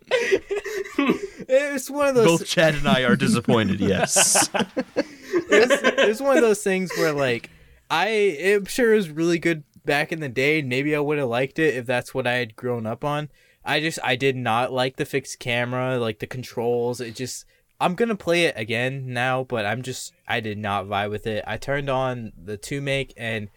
it's 1.48 1.88
one 1.88 2.08
of 2.08 2.14
those. 2.14 2.26
Both 2.26 2.46
Chad 2.46 2.75
and 2.75 2.86
I 2.86 3.04
are 3.04 3.16
disappointed. 3.16 3.80
Yes. 3.80 4.50
it's, 4.54 5.82
it's 5.82 6.20
one 6.20 6.36
of 6.36 6.42
those 6.42 6.62
things 6.62 6.90
where 6.98 7.14
like 7.14 7.48
I 7.90 8.08
am 8.08 8.66
sure 8.66 8.92
it 8.92 8.96
was 8.96 9.08
really 9.08 9.38
good 9.38 9.64
back 9.86 10.12
in 10.12 10.20
the 10.20 10.28
day. 10.28 10.60
Maybe 10.60 10.94
I 10.94 11.00
would 11.00 11.16
have 11.16 11.28
liked 11.28 11.58
it 11.58 11.76
if 11.76 11.86
that's 11.86 12.12
what 12.12 12.26
I 12.26 12.34
had 12.34 12.56
grown 12.56 12.84
up 12.84 13.04
on. 13.04 13.31
I 13.64 13.81
just 13.81 13.98
I 14.04 14.16
did 14.16 14.36
not 14.36 14.70
like 14.70 14.96
the 14.96 15.06
fixed 15.06 15.38
camera, 15.38 15.98
like 15.98 16.19
the 16.19 16.26
controls. 16.26 17.00
It 17.00 17.16
just 17.16 17.46
I'm 17.80 17.94
gonna 17.94 18.16
play 18.16 18.44
it 18.44 18.54
again 18.56 19.12
now, 19.12 19.44
but 19.44 19.64
I'm 19.64 19.82
just 19.82 20.12
I 20.26 20.40
did 20.40 20.58
not 20.58 20.86
vibe 20.86 21.10
with 21.10 21.26
it. 21.26 21.44
I 21.46 21.56
turned 21.56 21.88
on 21.88 22.32
the 22.36 22.56
two 22.56 22.80
make 22.80 23.12
and 23.16 23.48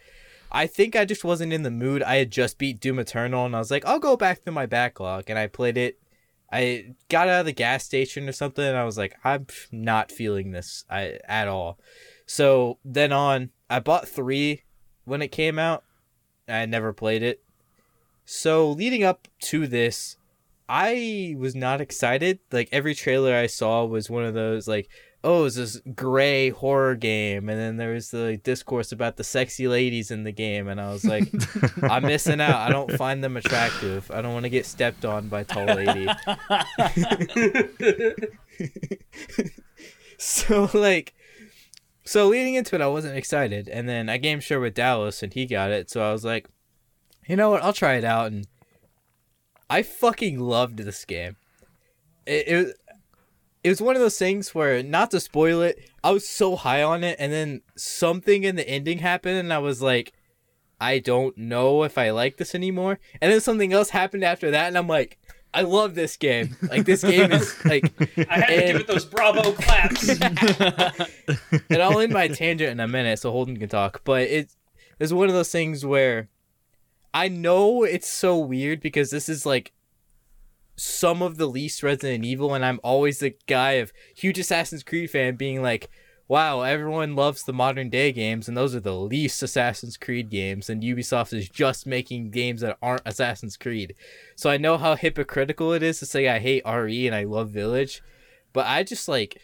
I 0.51 0.67
think 0.67 0.95
I 0.95 1.05
just 1.05 1.23
wasn't 1.23 1.53
in 1.53 1.63
the 1.63 1.71
mood. 1.71 2.03
I 2.03 2.17
had 2.17 2.31
just 2.31 2.57
beat 2.57 2.79
Doom 2.79 2.99
Eternal 2.99 3.45
and 3.45 3.55
I 3.55 3.59
was 3.59 3.71
like, 3.71 3.85
I'll 3.85 3.99
go 3.99 4.17
back 4.17 4.43
to 4.43 4.51
my 4.51 4.65
backlog 4.65 5.29
and 5.29 5.39
I 5.39 5.47
played 5.47 5.77
it. 5.77 5.97
I 6.51 6.93
got 7.07 7.29
out 7.29 7.39
of 7.39 7.45
the 7.45 7.53
gas 7.53 7.85
station 7.85 8.27
or 8.27 8.33
something 8.33 8.65
and 8.65 8.77
I 8.77 8.83
was 8.83 8.97
like, 8.97 9.15
I'm 9.23 9.47
not 9.71 10.11
feeling 10.11 10.51
this 10.51 10.83
I, 10.89 11.19
at 11.23 11.47
all. 11.47 11.79
So 12.25 12.79
then 12.83 13.13
on, 13.13 13.51
I 13.69 13.79
bought 13.79 14.07
three 14.07 14.63
when 15.05 15.21
it 15.21 15.29
came 15.29 15.57
out. 15.57 15.85
I 16.47 16.65
never 16.65 16.91
played 16.91 17.23
it. 17.23 17.41
So 18.25 18.69
leading 18.69 19.03
up 19.03 19.29
to 19.43 19.67
this, 19.67 20.17
I 20.73 21.35
was 21.37 21.53
not 21.53 21.81
excited. 21.81 22.39
Like 22.49 22.69
every 22.71 22.95
trailer 22.95 23.35
I 23.35 23.47
saw 23.47 23.83
was 23.83 24.09
one 24.09 24.23
of 24.23 24.33
those 24.33 24.69
like, 24.69 24.89
oh, 25.21 25.43
it's 25.43 25.57
this 25.57 25.81
gray 25.93 26.49
horror 26.49 26.95
game, 26.95 27.49
and 27.49 27.59
then 27.59 27.75
there 27.75 27.93
was 27.93 28.09
the 28.09 28.37
discourse 28.37 28.93
about 28.93 29.17
the 29.17 29.25
sexy 29.25 29.67
ladies 29.67 30.11
in 30.11 30.23
the 30.23 30.31
game, 30.31 30.69
and 30.69 30.79
I 30.79 30.93
was 30.93 31.03
like, 31.03 31.29
I'm 31.83 32.03
missing 32.03 32.39
out. 32.39 32.55
I 32.55 32.69
don't 32.69 32.93
find 32.93 33.21
them 33.21 33.35
attractive. 33.35 34.09
I 34.11 34.21
don't 34.21 34.31
want 34.31 34.45
to 34.45 34.49
get 34.49 34.65
stepped 34.65 35.03
on 35.03 35.27
by 35.27 35.43
tall 35.43 35.65
lady. 35.65 36.07
so 40.17 40.69
like 40.73 41.13
so 42.05 42.27
leading 42.27 42.53
into 42.53 42.75
it 42.75 42.81
i 42.81 42.87
wasn't 42.87 43.17
excited 43.17 43.67
and 43.67 43.89
then 43.89 44.07
i 44.07 44.17
game 44.17 44.39
share 44.39 44.59
with 44.59 44.75
dallas 44.75 45.23
and 45.23 45.33
he 45.33 45.47
got 45.47 45.71
it 45.71 45.89
so 45.89 46.07
i 46.07 46.11
was 46.11 46.23
like 46.23 46.47
you 47.27 47.35
know 47.35 47.49
what 47.49 47.63
i'll 47.63 47.73
try 47.73 47.93
it 47.95 48.03
out 48.03 48.31
and 48.31 48.45
i 49.71 49.81
fucking 49.81 50.39
loved 50.39 50.77
this 50.77 51.03
game 51.05 51.35
it, 52.25 52.47
it, 52.47 52.55
was- 52.57 52.73
it 53.63 53.69
was 53.69 53.81
one 53.81 53.95
of 53.95 54.01
those 54.01 54.17
things 54.17 54.55
where 54.55 54.81
not 54.83 55.11
to 55.11 55.19
spoil 55.19 55.61
it 55.61 55.77
i 56.03 56.11
was 56.11 56.27
so 56.27 56.55
high 56.55 56.81
on 56.83 57.03
it 57.03 57.15
and 57.19 57.31
then 57.31 57.61
something 57.75 58.43
in 58.43 58.55
the 58.55 58.67
ending 58.67 58.97
happened 58.99 59.37
and 59.37 59.51
i 59.53 59.57
was 59.57 59.81
like 59.81 60.13
i 60.79 60.97
don't 60.99 61.37
know 61.37 61.83
if 61.83 61.97
i 61.97 62.09
like 62.09 62.37
this 62.37 62.53
anymore 62.55 62.99
and 63.21 63.31
then 63.31 63.39
something 63.41 63.71
else 63.71 63.89
happened 63.91 64.23
after 64.23 64.49
that 64.51 64.67
and 64.67 64.77
i'm 64.77 64.87
like 64.87 65.19
i 65.53 65.61
love 65.61 65.93
this 65.95 66.17
game 66.17 66.55
like 66.71 66.85
this 66.85 67.03
game 67.03 67.31
is 67.31 67.53
like 67.65 67.83
I 68.29 68.35
had 68.39 68.47
to 68.47 68.55
give 68.67 68.75
it 68.77 68.87
those 68.87 69.05
bravo 69.05 69.51
claps. 69.51 70.07
and 71.69 71.81
I'll 71.81 71.99
end 71.99 72.13
my 72.13 72.29
tangent 72.29 72.71
in 72.71 72.79
a 72.79 72.87
minute 72.87 73.19
so 73.19 73.31
Holden 73.31 73.57
can 73.57 73.67
talk. 73.67 74.01
But 74.05 74.23
it 74.23 74.55
is 74.99 75.13
one 75.13 75.27
of 75.27 75.33
those 75.33 75.51
things 75.51 75.85
where 75.85 76.29
I 77.13 77.27
know 77.27 77.83
it's 77.83 78.09
so 78.09 78.37
weird 78.37 78.79
because 78.79 79.11
this 79.11 79.27
is 79.27 79.45
like 79.45 79.73
some 80.75 81.21
of 81.21 81.37
the 81.37 81.47
least 81.47 81.83
Resident 81.83 82.25
Evil, 82.25 82.53
and 82.53 82.65
I'm 82.65 82.79
always 82.83 83.19
the 83.19 83.35
guy 83.47 83.73
of 83.73 83.91
huge 84.15 84.39
Assassin's 84.39 84.83
Creed 84.83 85.11
fan 85.11 85.35
being 85.35 85.61
like, 85.61 85.89
wow, 86.27 86.61
everyone 86.61 87.13
loves 87.15 87.43
the 87.43 87.51
modern 87.51 87.89
day 87.89 88.13
games, 88.13 88.47
and 88.47 88.55
those 88.55 88.73
are 88.73 88.79
the 88.79 88.95
least 88.95 89.43
Assassin's 89.43 89.97
Creed 89.97 90.29
games, 90.29 90.69
and 90.69 90.81
Ubisoft 90.81 91.33
is 91.33 91.49
just 91.49 91.85
making 91.85 92.31
games 92.31 92.61
that 92.61 92.77
aren't 92.81 93.01
Assassin's 93.05 93.57
Creed. 93.57 93.95
So 94.35 94.49
I 94.49 94.55
know 94.55 94.77
how 94.77 94.95
hypocritical 94.95 95.73
it 95.73 95.83
is 95.83 95.99
to 95.99 96.05
say 96.05 96.29
I 96.29 96.39
hate 96.39 96.63
RE 96.65 97.05
and 97.05 97.15
I 97.15 97.25
love 97.25 97.49
Village, 97.49 98.01
but 98.53 98.65
I 98.65 98.83
just 98.83 99.09
like 99.09 99.41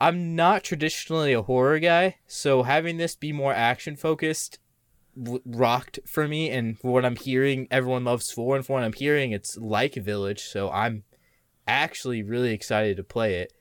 I'm 0.00 0.34
not 0.34 0.64
traditionally 0.64 1.32
a 1.32 1.42
horror 1.42 1.80
guy, 1.80 2.16
so 2.26 2.62
having 2.62 2.96
this 2.96 3.14
be 3.16 3.32
more 3.32 3.52
action 3.52 3.96
focused 3.96 4.58
rocked 5.16 5.98
for 6.06 6.26
me. 6.26 6.50
And 6.50 6.78
for 6.78 6.92
what 6.92 7.04
I'm 7.04 7.16
hearing, 7.16 7.68
everyone 7.70 8.04
loves 8.04 8.30
four, 8.30 8.56
and 8.56 8.64
for 8.64 8.74
what 8.74 8.84
I'm 8.84 8.92
hearing, 8.92 9.32
it's 9.32 9.56
like 9.56 9.94
Village. 9.94 10.42
So 10.42 10.70
I'm 10.70 11.04
actually 11.66 12.22
really 12.22 12.52
excited 12.52 12.96
to 12.96 13.04
play 13.04 13.36
it. 13.36 13.52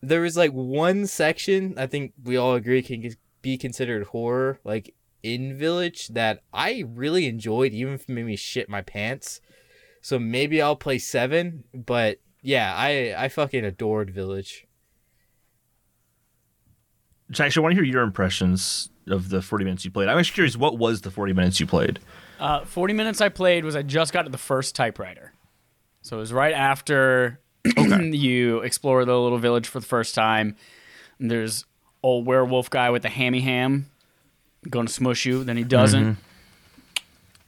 There 0.00 0.20
was 0.20 0.36
like 0.36 0.50
one 0.50 1.06
section 1.06 1.74
I 1.76 1.86
think 1.86 2.12
we 2.22 2.36
all 2.36 2.54
agree 2.54 2.82
can 2.82 3.14
be 3.40 3.56
considered 3.56 4.06
horror, 4.06 4.58
like 4.64 4.94
in 5.22 5.56
Village, 5.56 6.08
that 6.08 6.42
I 6.52 6.84
really 6.86 7.26
enjoyed, 7.26 7.72
even 7.72 7.94
if 7.94 8.02
it 8.02 8.08
made 8.08 8.26
me 8.26 8.36
shit 8.36 8.68
my 8.68 8.82
pants. 8.82 9.40
So 10.00 10.18
maybe 10.18 10.60
I'll 10.60 10.76
play 10.76 10.98
seven, 10.98 11.64
but 11.72 12.18
yeah, 12.42 12.74
I 12.74 13.14
I 13.16 13.28
fucking 13.28 13.64
adored 13.64 14.10
Village. 14.10 14.66
Actually, 17.30 17.60
I 17.60 17.62
want 17.62 17.72
to 17.76 17.82
hear 17.82 17.92
your 17.92 18.02
impressions 18.02 18.90
of 19.08 19.28
the 19.30 19.42
40 19.42 19.64
minutes 19.64 19.84
you 19.84 19.90
played. 19.90 20.08
I'm 20.08 20.18
actually 20.18 20.34
curious, 20.34 20.56
what 20.56 20.78
was 20.78 21.00
the 21.02 21.10
40 21.10 21.32
minutes 21.32 21.58
you 21.60 21.66
played? 21.66 21.98
Uh, 22.38 22.64
40 22.64 22.94
minutes 22.94 23.20
I 23.20 23.28
played 23.28 23.64
was 23.64 23.76
I 23.76 23.82
just 23.82 24.12
got 24.12 24.22
to 24.22 24.30
the 24.30 24.38
first 24.38 24.74
typewriter. 24.74 25.32
So 26.02 26.16
it 26.16 26.20
was 26.20 26.32
right 26.32 26.54
after 26.54 27.40
you 27.76 28.58
explore 28.60 29.04
the 29.04 29.18
little 29.18 29.38
village 29.38 29.68
for 29.68 29.80
the 29.80 29.86
first 29.86 30.14
time. 30.14 30.56
And 31.18 31.30
there's 31.30 31.64
old 32.02 32.26
werewolf 32.26 32.68
guy 32.70 32.90
with 32.90 33.02
the 33.02 33.08
hammy 33.08 33.40
ham 33.40 33.86
going 34.68 34.86
to 34.86 34.92
smush 34.92 35.24
you. 35.26 35.44
Then 35.44 35.56
he 35.56 35.64
doesn't. 35.64 36.16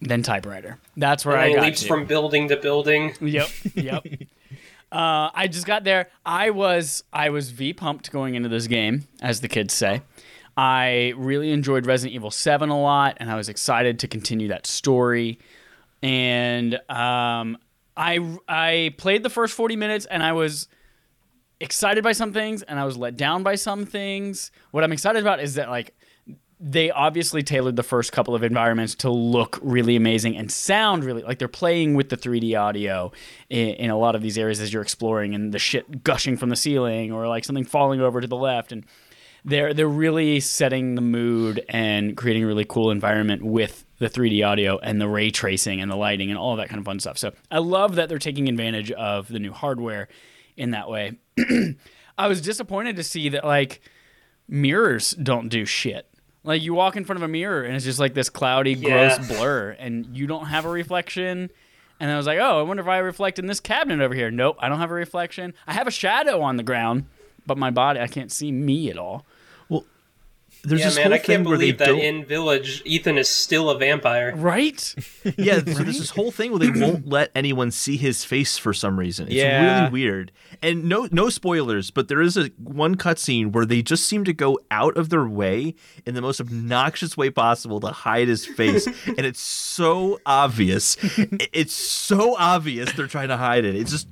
Then 0.01 0.23
typewriter. 0.23 0.79
That's 0.97 1.25
where 1.25 1.37
And 1.37 1.45
I 1.45 1.49
he 1.49 1.55
got 1.55 1.65
leaps 1.65 1.83
to. 1.83 1.89
from 1.89 2.05
building 2.07 2.49
to 2.49 2.57
building. 2.57 3.15
Yep, 3.21 3.49
yep. 3.75 4.05
uh, 4.93 5.31
I 5.35 5.49
just 5.51 5.67
got 5.67 5.85
there. 5.85 6.09
I 6.27 6.51
was 6.51 7.05
I 7.13 7.31
was 7.31 7.51
v 7.51 7.73
pumped 7.73 8.13
going 8.13 8.35
into 8.35 8.49
this 8.49 8.67
game, 8.67 9.07
as 9.23 9.41
the 9.41 9.49
kids 9.49 9.73
say. 9.73 10.03
I 10.57 11.15
really 11.17 11.51
enjoyed 11.51 11.87
Resident 11.87 12.15
Evil 12.15 12.31
Seven 12.31 12.69
a 12.71 12.81
lot, 12.81 13.17
and 13.19 13.31
I 13.31 13.35
was 13.35 13.49
excited 13.49 13.99
to 14.01 14.09
continue 14.09 14.49
that 14.49 14.67
story. 14.67 15.39
And 16.03 16.75
um, 16.89 17.59
I 17.97 18.39
I 18.49 18.95
played 18.99 19.23
the 19.23 19.31
first 19.31 19.55
forty 19.55 19.77
minutes, 19.77 20.07
and 20.07 20.23
I 20.23 20.33
was 20.33 20.69
excited 21.61 22.05
by 22.05 22.13
some 22.13 22.33
things, 22.33 22.63
and 22.63 22.79
I 22.79 22.85
was 22.85 22.97
let 22.97 23.17
down 23.17 23.43
by 23.43 23.57
some 23.57 23.85
things. 23.85 24.51
What 24.71 24.85
I'm 24.85 24.93
excited 24.93 25.23
about 25.23 25.41
is 25.41 25.55
that 25.55 25.71
like 25.71 25.95
they 26.61 26.91
obviously 26.91 27.43
tailored 27.43 27.77
the 27.77 27.83
first 27.83 28.13
couple 28.13 28.35
of 28.35 28.43
environments 28.43 28.95
to 28.95 29.11
look 29.11 29.59
really 29.61 29.97
amazing 29.97 30.37
and 30.37 30.51
sound 30.51 31.05
really 31.05 31.23
like 31.23 31.39
they're 31.39 31.49
playing 31.49 31.95
with 31.95 32.09
the 32.09 32.17
3D 32.17 32.59
audio 32.59 33.13
in, 33.51 33.71
in 33.71 33.91
a 33.91 33.99
lot 33.99 34.15
of 34.15 34.23
these 34.23 34.39
areas 34.39 34.61
as 34.61 34.73
you're 34.73 34.83
exploring 34.83 35.35
and 35.35 35.53
the 35.53 35.59
shit 35.59 36.05
gushing 36.05 36.37
from 36.37 36.49
the 36.49 36.57
ceiling 36.57 37.13
or 37.13 37.27
like 37.27 37.45
something 37.45 37.65
falling 37.65 38.01
over 38.01 38.21
to 38.21 38.27
the 38.27 38.37
left 38.37 38.71
and 38.71 38.87
they're 39.45 39.75
they're 39.75 39.87
really 39.89 40.41
setting 40.41 40.95
the 40.95 41.01
mood 41.01 41.65
and 41.69 42.17
creating 42.17 42.45
a 42.45 42.47
really 42.47 42.65
cool 42.65 42.91
environment 42.91 43.43
with 43.43 43.85
the 43.99 44.09
3D 44.09 44.47
audio 44.47 44.79
and 44.79 45.01
the 45.01 45.09
ray 45.09 45.31
tracing 45.31 45.81
and 45.81 45.91
the 45.91 45.97
lighting 45.97 46.31
and 46.31 46.39
all 46.39 46.57
that 46.57 46.69
kind 46.69 46.79
of 46.79 46.85
fun 46.85 46.99
stuff. 47.01 47.19
So 47.19 47.33
I 47.51 47.59
love 47.59 47.95
that 47.97 48.09
they're 48.09 48.19
taking 48.19 48.49
advantage 48.49 48.91
of 48.93 49.29
the 49.29 49.39
new 49.39 49.53
hardware 49.53 50.09
in 50.57 50.71
that 50.73 50.89
way. 50.89 51.19
I 52.19 52.27
was 52.29 52.41
disappointed 52.41 52.97
to 52.97 53.03
see 53.03 53.29
that 53.31 53.45
like 53.45 53.81
mirrors 54.49 55.13
don't 55.13 55.49
do 55.49 55.65
shit. 55.65 56.09
Like 56.43 56.63
you 56.63 56.75
walk 56.75 56.97
in 56.97 57.05
front 57.05 57.19
of 57.19 57.23
a 57.23 57.29
mirror 57.29 57.63
and 57.63 57.75
it's 57.75 57.85
just 57.85 57.99
like 57.99 58.15
this 58.15 58.29
cloudy, 58.29 58.75
Yeah. 58.75 59.17
gross 59.17 59.29
blur, 59.29 59.71
and 59.79 60.17
you 60.17 60.27
don't 60.27 60.47
have 60.47 60.65
a 60.65 60.71
reflection. 60.71 61.51
And 62.01 62.11
I 62.11 62.17
was 62.17 62.27
like, 62.27 62.39
oh, 62.39 62.59
I 62.59 62.63
wonder 62.63 62.83
if 62.83 62.89
I 62.89 62.99
reflect 62.99 63.39
in 63.39 63.47
this 63.47 63.61
cabinet 63.61 64.03
over 64.05 64.15
here. 64.15 64.31
Nope, 64.31 64.57
I 64.59 64.69
don't 64.69 64.81
have 64.81 64.91
a 64.91 64.95
reflection. 64.95 65.55
I 65.67 65.73
have 65.73 65.87
a 65.87 65.91
shadow 65.93 66.41
on 66.43 66.57
the 66.57 66.63
ground, 66.63 67.07
but 67.47 67.57
my 67.57 67.71
body, 67.71 68.01
I 68.01 68.09
can't 68.09 68.31
see 68.33 68.53
me 68.53 68.91
at 68.91 68.99
all. 68.99 69.25
There's 70.65 70.81
yeah, 70.81 70.87
this 70.87 70.97
man, 70.97 71.05
whole 71.07 71.13
I 71.15 71.17
can't 71.19 71.27
thing 71.27 71.45
where 71.45 71.59
they 71.59 71.73
believe 71.73 71.79
that 71.79 71.87
don't- 71.87 71.99
in 72.01 72.25
Village, 72.25 72.83
Ethan 72.85 73.19
is 73.19 73.29
still 73.29 73.71
a 73.71 73.79
vampire. 73.79 74.35
Right? 74.35 74.95
yeah, 75.37 75.57
so 75.57 75.61
there's 75.61 75.99
this 75.99 76.11
whole 76.11 76.31
thing 76.31 76.51
where 76.51 76.59
they 76.61 76.71
won't 76.81 77.07
let 77.09 77.31
anyone 77.35 77.71
see 77.71 77.97
his 77.97 78.25
face 78.25 78.57
for 78.59 78.73
some 78.73 78.99
reason. 78.99 79.27
It's 79.27 79.35
Yeah. 79.37 79.81
really 79.81 79.93
weird. 79.93 80.33
And 80.63 80.85
no 80.85 81.09
no 81.13 81.29
spoilers, 81.29 81.91
but 81.91 82.09
there 82.09 82.21
is 82.23 82.37
a 82.37 82.51
one 82.59 82.97
cutscene 82.97 83.53
where 83.53 83.67
they 83.67 83.83
just 83.83 84.07
seem 84.07 84.25
to 84.25 84.33
go 84.33 84.59
out 84.71 84.97
of 84.97 85.11
their 85.11 85.27
way 85.27 85.75
in 86.07 86.15
the 86.15 86.23
most 86.23 86.41
obnoxious 86.41 87.17
way 87.17 87.29
possible 87.31 87.81
to 87.81 87.89
hide 87.89 88.29
his 88.29 88.47
face, 88.47 88.87
and 89.07 89.21
it's 89.21 89.41
so 89.41 90.21
obvious. 90.27 90.97
It's 91.53 91.75
so 91.75 92.37
obvious 92.37 92.93
they're 92.93 93.07
trying 93.07 93.29
to 93.29 93.37
hide 93.37 93.65
it. 93.65 93.75
It's 93.77 93.91
just 93.91 94.09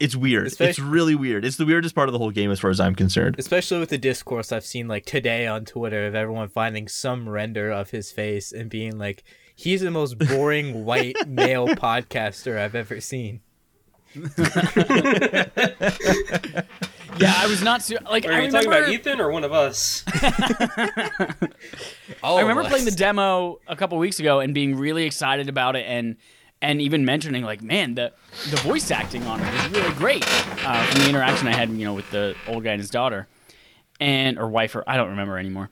it's 0.00 0.16
weird. 0.16 0.52
it's 0.58 0.78
really 0.78 1.14
weird. 1.14 1.44
It's 1.44 1.56
the 1.56 1.66
weirdest 1.66 1.94
part 1.94 2.08
of 2.08 2.12
the 2.12 2.18
whole 2.18 2.30
game 2.30 2.50
as 2.50 2.60
far 2.60 2.70
as 2.70 2.80
I'm 2.80 2.94
concerned. 2.94 3.36
Especially 3.38 3.78
with 3.78 3.90
the 3.90 3.98
discourse 3.98 4.52
I've 4.52 4.66
seen 4.66 4.88
like 4.88 5.04
today 5.04 5.46
on 5.46 5.64
Twitter 5.64 6.06
of 6.06 6.14
everyone 6.14 6.48
finding 6.48 6.88
some 6.88 7.28
render 7.28 7.70
of 7.70 7.90
his 7.90 8.10
face 8.12 8.52
and 8.52 8.68
being 8.68 8.98
like, 8.98 9.22
he's 9.54 9.80
the 9.82 9.90
most 9.90 10.18
boring 10.18 10.84
white 10.84 11.16
male 11.26 11.68
podcaster 11.68 12.58
I've 12.58 12.74
ever 12.74 13.00
seen. 13.00 13.40
Yeah, 17.18 17.32
I 17.36 17.46
was 17.46 17.62
not 17.62 17.80
su- 17.80 17.96
like 18.10 18.26
Are 18.26 18.32
I 18.32 18.40
you 18.40 18.46
remember, 18.46 18.70
talking 18.70 18.72
about 18.72 18.88
Ethan 18.92 19.20
or 19.20 19.30
one 19.30 19.44
of 19.44 19.52
us? 19.52 20.02
I 22.24 22.40
remember 22.40 22.64
playing 22.64 22.86
the 22.86 22.94
demo 22.96 23.60
a 23.68 23.76
couple 23.76 23.96
weeks 23.98 24.18
ago 24.18 24.40
and 24.40 24.52
being 24.52 24.74
really 24.76 25.04
excited 25.04 25.48
about 25.48 25.76
it 25.76 25.84
and 25.86 26.16
and 26.64 26.80
even 26.80 27.04
mentioning 27.04 27.44
like, 27.44 27.62
man, 27.62 27.94
the 27.94 28.12
the 28.50 28.56
voice 28.56 28.90
acting 28.90 29.22
on 29.24 29.40
it 29.40 29.54
is 29.54 29.70
really 29.70 29.94
great 29.94 30.24
uh, 30.64 30.84
from 30.86 31.02
the 31.02 31.08
interaction 31.08 31.46
I 31.46 31.52
had, 31.54 31.70
you 31.70 31.84
know, 31.84 31.94
with 31.94 32.10
the 32.10 32.34
old 32.48 32.64
guy 32.64 32.72
and 32.72 32.80
his 32.80 32.90
daughter, 32.90 33.28
and 34.00 34.38
or 34.38 34.48
wife, 34.48 34.74
or 34.74 34.82
I 34.86 34.96
don't 34.96 35.10
remember 35.10 35.38
anymore. 35.38 35.70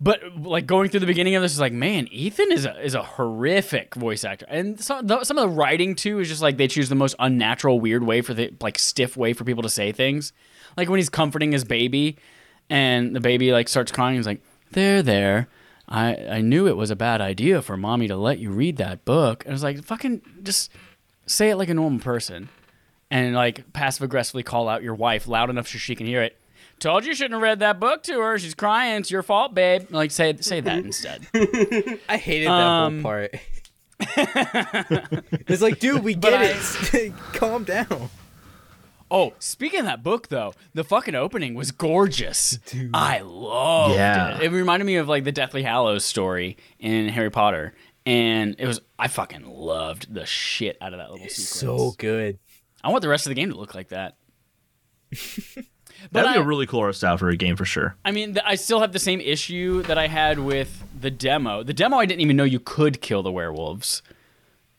But 0.00 0.42
like 0.42 0.66
going 0.66 0.90
through 0.90 1.00
the 1.00 1.06
beginning 1.06 1.34
of 1.34 1.42
this 1.42 1.52
is 1.52 1.60
like, 1.60 1.72
man, 1.72 2.08
Ethan 2.10 2.52
is 2.52 2.66
a 2.66 2.78
is 2.84 2.94
a 2.94 3.02
horrific 3.02 3.94
voice 3.94 4.22
actor, 4.22 4.46
and 4.48 4.78
some 4.78 5.06
the, 5.06 5.24
some 5.24 5.38
of 5.38 5.48
the 5.48 5.56
writing 5.56 5.94
too 5.94 6.20
is 6.20 6.28
just 6.28 6.42
like 6.42 6.56
they 6.56 6.68
choose 6.68 6.88
the 6.88 6.94
most 6.94 7.16
unnatural, 7.18 7.80
weird 7.80 8.04
way 8.04 8.20
for 8.20 8.34
the 8.34 8.52
like 8.60 8.78
stiff 8.78 9.16
way 9.16 9.32
for 9.32 9.44
people 9.44 9.62
to 9.62 9.70
say 9.70 9.92
things. 9.92 10.32
Like 10.76 10.88
when 10.88 10.98
he's 10.98 11.08
comforting 11.08 11.52
his 11.52 11.64
baby, 11.64 12.18
and 12.68 13.16
the 13.16 13.20
baby 13.20 13.50
like 13.50 13.68
starts 13.68 13.92
crying, 13.92 14.16
he's 14.16 14.26
like, 14.26 14.42
"There, 14.72 15.02
there." 15.02 15.48
I, 15.88 16.16
I 16.16 16.40
knew 16.40 16.66
it 16.66 16.76
was 16.76 16.90
a 16.90 16.96
bad 16.96 17.20
idea 17.20 17.60
for 17.62 17.76
mommy 17.76 18.08
to 18.08 18.16
let 18.16 18.38
you 18.38 18.50
read 18.50 18.76
that 18.78 19.04
book. 19.04 19.44
And 19.44 19.52
I 19.52 19.54
was 19.54 19.62
like, 19.62 19.82
fucking 19.84 20.22
just 20.42 20.70
say 21.26 21.50
it 21.50 21.56
like 21.56 21.68
a 21.68 21.74
normal 21.74 22.00
person. 22.00 22.48
And 23.10 23.34
like 23.34 23.72
passive 23.72 24.02
aggressively 24.02 24.42
call 24.42 24.68
out 24.68 24.82
your 24.82 24.94
wife 24.94 25.28
loud 25.28 25.50
enough 25.50 25.68
so 25.68 25.78
she 25.78 25.94
can 25.94 26.06
hear 26.06 26.22
it. 26.22 26.36
Told 26.80 27.04
you 27.04 27.10
you 27.10 27.14
shouldn't 27.14 27.34
have 27.34 27.42
read 27.42 27.60
that 27.60 27.78
book 27.78 28.02
to 28.04 28.18
her. 28.20 28.38
She's 28.38 28.54
crying. 28.54 29.00
It's 29.00 29.10
your 29.10 29.22
fault, 29.22 29.54
babe. 29.54 29.86
Like 29.90 30.10
say 30.10 30.34
say 30.40 30.60
that 30.60 30.78
instead. 30.84 31.26
I 32.08 32.16
hated 32.16 32.48
that 32.48 32.52
Um, 32.52 32.94
whole 32.94 33.02
part. 33.02 33.34
it's 35.46 35.62
like, 35.62 35.78
dude, 35.78 36.02
we 36.02 36.14
But 36.16 36.30
get 36.30 36.94
it. 36.94 37.12
Calm 37.34 37.64
down. 37.64 38.10
Oh, 39.10 39.34
speaking 39.38 39.80
of 39.80 39.86
that 39.86 40.02
book 40.02 40.28
though, 40.28 40.54
the 40.72 40.82
fucking 40.84 41.14
opening 41.14 41.54
was 41.54 41.70
gorgeous. 41.70 42.58
I 42.92 43.20
loved 43.20 43.94
Yeah. 43.94 44.36
it. 44.38 44.44
It 44.44 44.50
reminded 44.52 44.86
me 44.86 44.96
of 44.96 45.08
like 45.08 45.24
the 45.24 45.32
Deathly 45.32 45.62
Hallows 45.62 46.04
story 46.04 46.56
in 46.78 47.08
Harry 47.08 47.30
Potter. 47.30 47.74
And 48.06 48.56
it 48.58 48.66
was 48.66 48.80
I 48.98 49.08
fucking 49.08 49.46
loved 49.46 50.12
the 50.12 50.26
shit 50.26 50.76
out 50.80 50.92
of 50.92 50.98
that 50.98 51.10
little 51.10 51.26
sequence. 51.28 51.48
So 51.48 51.92
good. 51.98 52.38
I 52.82 52.88
want 52.90 53.02
the 53.02 53.08
rest 53.08 53.26
of 53.26 53.30
the 53.30 53.34
game 53.34 53.50
to 53.50 53.56
look 53.56 53.74
like 53.74 53.88
that. 53.88 54.16
That'd 56.12 56.32
be 56.32 56.38
I- 56.38 56.42
a 56.42 56.44
really 56.44 56.66
cool 56.66 56.80
art 56.80 56.96
style 56.96 57.16
for 57.16 57.28
a 57.30 57.36
game 57.36 57.56
for 57.56 57.64
sure. 57.64 57.96
I 58.04 58.10
mean, 58.10 58.34
th- 58.34 58.44
I 58.46 58.56
still 58.56 58.80
have 58.80 58.92
the 58.92 58.98
same 58.98 59.20
issue 59.20 59.82
that 59.82 59.96
I 59.96 60.06
had 60.08 60.38
with 60.38 60.82
the 60.98 61.10
demo. 61.10 61.62
The 61.62 61.72
demo, 61.72 61.96
I 61.98 62.04
didn't 62.06 62.20
even 62.20 62.36
know 62.36 62.44
you 62.44 62.60
could 62.60 63.00
kill 63.00 63.22
the 63.22 63.32
werewolves. 63.32 64.02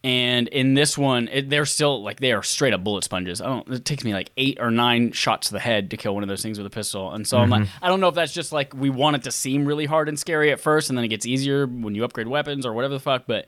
And 0.06 0.50
in 0.50 0.76
this 0.76 1.00
one, 1.00 1.30
it, 1.32 1.50
they're 1.50 1.66
still 1.66 2.04
like 2.04 2.20
they 2.20 2.32
are 2.32 2.44
straight 2.44 2.76
up 2.76 2.84
bullet 2.84 3.04
sponges. 3.04 3.42
I 3.42 3.48
don't. 3.48 3.68
It 3.74 3.86
takes 3.86 4.04
me 4.04 4.14
like 4.14 4.30
eight 4.38 4.60
or 4.62 4.70
nine 4.70 5.12
shots 5.14 5.48
to 5.48 5.54
the 5.54 5.60
head 5.60 5.90
to 5.90 5.98
kill 5.98 6.14
one 6.14 6.22
of 6.22 6.30
those 6.30 6.44
things 6.44 6.60
with 6.60 6.68
a 6.68 6.70
pistol. 6.70 7.12
And 7.12 7.28
so 7.28 7.40
I'm 7.40 7.50
like, 7.50 7.68
I 7.82 7.88
don't 7.88 8.00
know 8.00 8.10
if 8.10 8.14
that's 8.14 8.32
just 8.32 8.52
like 8.52 8.76
we 8.76 8.92
want 8.92 9.16
it 9.16 9.24
to 9.24 9.32
seem 9.32 9.66
really 9.66 9.88
hard 9.88 10.08
and 10.08 10.20
scary 10.20 10.52
at 10.52 10.60
first, 10.60 10.90
and 10.90 10.98
then 10.98 11.06
it 11.06 11.08
gets 11.08 11.26
easier 11.26 11.66
when 11.66 11.96
you 11.96 12.04
upgrade 12.04 12.28
weapons 12.28 12.68
or 12.68 12.74
whatever 12.74 12.94
the 12.94 13.00
fuck. 13.00 13.24
But 13.26 13.48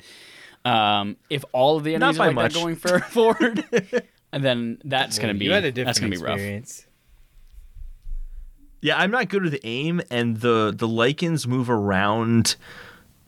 um, 0.65 1.17
if 1.29 1.45
all 1.51 1.77
of 1.77 1.83
the 1.83 1.93
enemies 1.93 2.19
are 2.19 2.25
like 2.25 2.33
much. 2.33 2.53
that 2.53 2.59
going 2.59 2.75
for, 2.75 2.99
forward, 3.11 3.63
and 4.31 4.43
then 4.43 4.81
that's 4.83 5.19
gonna 5.19 5.35
be 5.35 5.45
you 5.45 5.51
had 5.51 5.63
a 5.63 5.71
that's 5.71 5.99
gonna 5.99 6.09
be 6.09 6.17
rough. 6.17 6.39
Yeah, 8.81 8.97
I'm 8.97 9.11
not 9.11 9.29
good 9.29 9.43
with 9.43 9.59
aim, 9.63 10.01
and 10.09 10.37
the 10.37 10.73
the 10.75 10.87
Lycans 10.87 11.45
move 11.45 11.69
around 11.69 12.55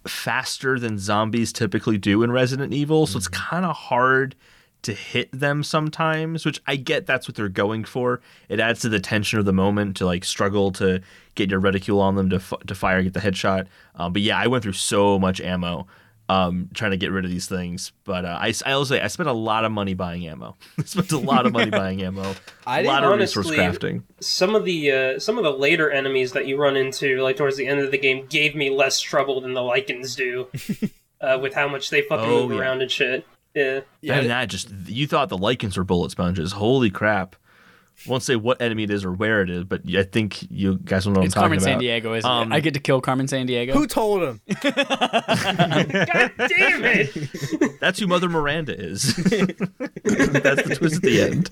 faster 0.09 0.79
than 0.79 0.97
zombies 0.97 1.53
typically 1.53 1.97
do 1.97 2.23
in 2.23 2.31
Resident 2.31 2.73
Evil, 2.73 3.07
so 3.07 3.17
it's 3.17 3.27
kind 3.27 3.65
of 3.65 3.75
hard 3.75 4.35
to 4.81 4.93
hit 4.93 5.29
them 5.31 5.63
sometimes. 5.63 6.45
Which 6.45 6.61
I 6.67 6.75
get 6.75 7.05
that's 7.05 7.27
what 7.27 7.35
they're 7.35 7.49
going 7.49 7.83
for. 7.83 8.21
It 8.47 8.59
adds 8.59 8.81
to 8.81 8.89
the 8.89 8.99
tension 8.99 9.39
of 9.39 9.45
the 9.45 9.53
moment 9.53 9.97
to 9.97 10.05
like 10.05 10.23
struggle 10.23 10.71
to 10.73 11.01
get 11.35 11.49
your 11.49 11.59
reticule 11.59 11.99
on 12.01 12.15
them 12.15 12.29
to 12.29 12.37
f- 12.37 12.53
to 12.67 12.75
fire, 12.75 13.01
get 13.03 13.13
the 13.13 13.19
headshot. 13.19 13.67
Um, 13.95 14.13
but 14.13 14.21
yeah, 14.21 14.37
I 14.37 14.47
went 14.47 14.63
through 14.63 14.73
so 14.73 15.19
much 15.19 15.41
ammo 15.41 15.87
um, 16.29 16.69
trying 16.73 16.91
to 16.91 16.97
get 16.97 17.11
rid 17.11 17.25
of 17.25 17.31
these 17.31 17.47
things. 17.47 17.91
But 18.05 18.23
uh, 18.23 18.37
I, 18.39 18.53
I 18.65 18.71
also 18.73 18.95
say 18.95 19.01
I 19.01 19.07
spent 19.07 19.27
a 19.27 19.33
lot 19.33 19.65
of 19.65 19.71
money 19.71 19.95
buying 19.95 20.25
ammo. 20.27 20.55
I 20.79 20.83
spent 20.83 21.11
a 21.11 21.17
lot 21.17 21.45
of 21.45 21.51
money 21.51 21.71
buying 21.81 22.01
ammo. 22.01 22.35
I 22.65 22.81
a 22.81 22.83
lot 22.83 23.01
didn't 23.01 23.13
of 23.13 23.19
resource 23.19 23.49
crafting. 23.49 24.03
some 24.21 24.55
of 24.55 24.63
the 24.63 24.91
uh, 24.91 25.19
some 25.19 25.37
of 25.37 25.43
the 25.43 25.51
later 25.51 25.89
enemies 25.91 26.31
that 26.33 26.45
you 26.47 26.55
run 26.57 26.77
into, 26.77 27.21
like 27.21 27.35
towards 27.35 27.57
the 27.57 27.67
end 27.67 27.81
of 27.81 27.91
the 27.91 27.97
game, 27.97 28.27
gave 28.27 28.55
me 28.55 28.69
less 28.69 29.01
trouble 29.01 29.41
than 29.41 29.53
the 29.53 29.61
Lycans 29.61 30.15
do, 30.15 30.47
uh, 31.21 31.37
with 31.41 31.53
how 31.55 31.67
much 31.67 31.89
they 31.89 32.01
fucking 32.03 32.25
Oh, 32.29 32.47
move 32.47 32.51
yeah. 32.57 32.61
around 32.63 32.81
and 32.81 32.91
shit. 32.91 33.25
Yeah, 33.55 33.79
Yeah, 34.01 34.19
and 34.19 34.29
that 34.29 34.47
just 34.47 34.69
you 34.85 35.07
thought 35.07 35.29
the 35.29 35.37
Lycans 35.37 35.75
were 35.75 35.83
bullet 35.83 36.11
sponges. 36.11 36.51
Holy 36.51 36.91
crap! 36.91 37.35
Won't 38.07 38.23
say 38.23 38.35
what 38.37 38.61
enemy 38.61 38.83
it 38.83 38.91
is 38.91 39.03
or 39.03 39.11
where 39.11 39.41
it 39.41 39.49
is, 39.49 39.65
but 39.65 39.81
I 39.93 40.03
think 40.03 40.49
you 40.49 40.77
guys 40.77 41.05
will 41.05 41.13
know 41.13 41.19
what 41.19 41.25
It's 41.25 41.35
I'm 41.35 41.41
talking 41.41 41.59
Carmen 41.59 41.59
San. 41.59 41.79
Diego, 41.79 42.13
isn't 42.13 42.29
Um, 42.29 42.51
it? 42.51 42.55
I 42.55 42.59
get 42.61 42.73
to 42.75 42.79
kill 42.79 43.01
Carmen 43.01 43.25
Sandiego. 43.27 43.73
Who 43.73 43.87
told 43.87 44.23
him? 44.23 44.41
God 44.61 46.31
damn 46.37 46.83
it! 46.85 47.79
That's 47.79 47.99
who 47.99 48.07
Mother 48.07 48.29
Miranda 48.29 48.73
is. 48.79 49.15
That's 49.15 50.63
the 50.63 50.75
twist 50.77 50.95
at 50.97 51.01
the 51.01 51.21
end. 51.21 51.49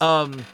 Um, 0.00 0.44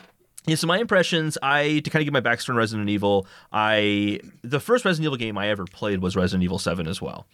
yeah. 0.46 0.56
So 0.56 0.66
my 0.66 0.78
impressions, 0.78 1.38
I 1.42 1.80
to 1.80 1.90
kind 1.90 2.02
of 2.02 2.04
give 2.06 2.12
my 2.12 2.20
backstory 2.20 2.50
on 2.50 2.56
Resident 2.56 2.88
Evil. 2.90 3.26
I 3.52 4.20
the 4.42 4.60
first 4.60 4.84
Resident 4.84 5.06
Evil 5.06 5.16
game 5.16 5.38
I 5.38 5.48
ever 5.48 5.64
played 5.64 6.00
was 6.02 6.14
Resident 6.16 6.44
Evil 6.44 6.58
Seven 6.58 6.86
as 6.86 7.00
well, 7.00 7.26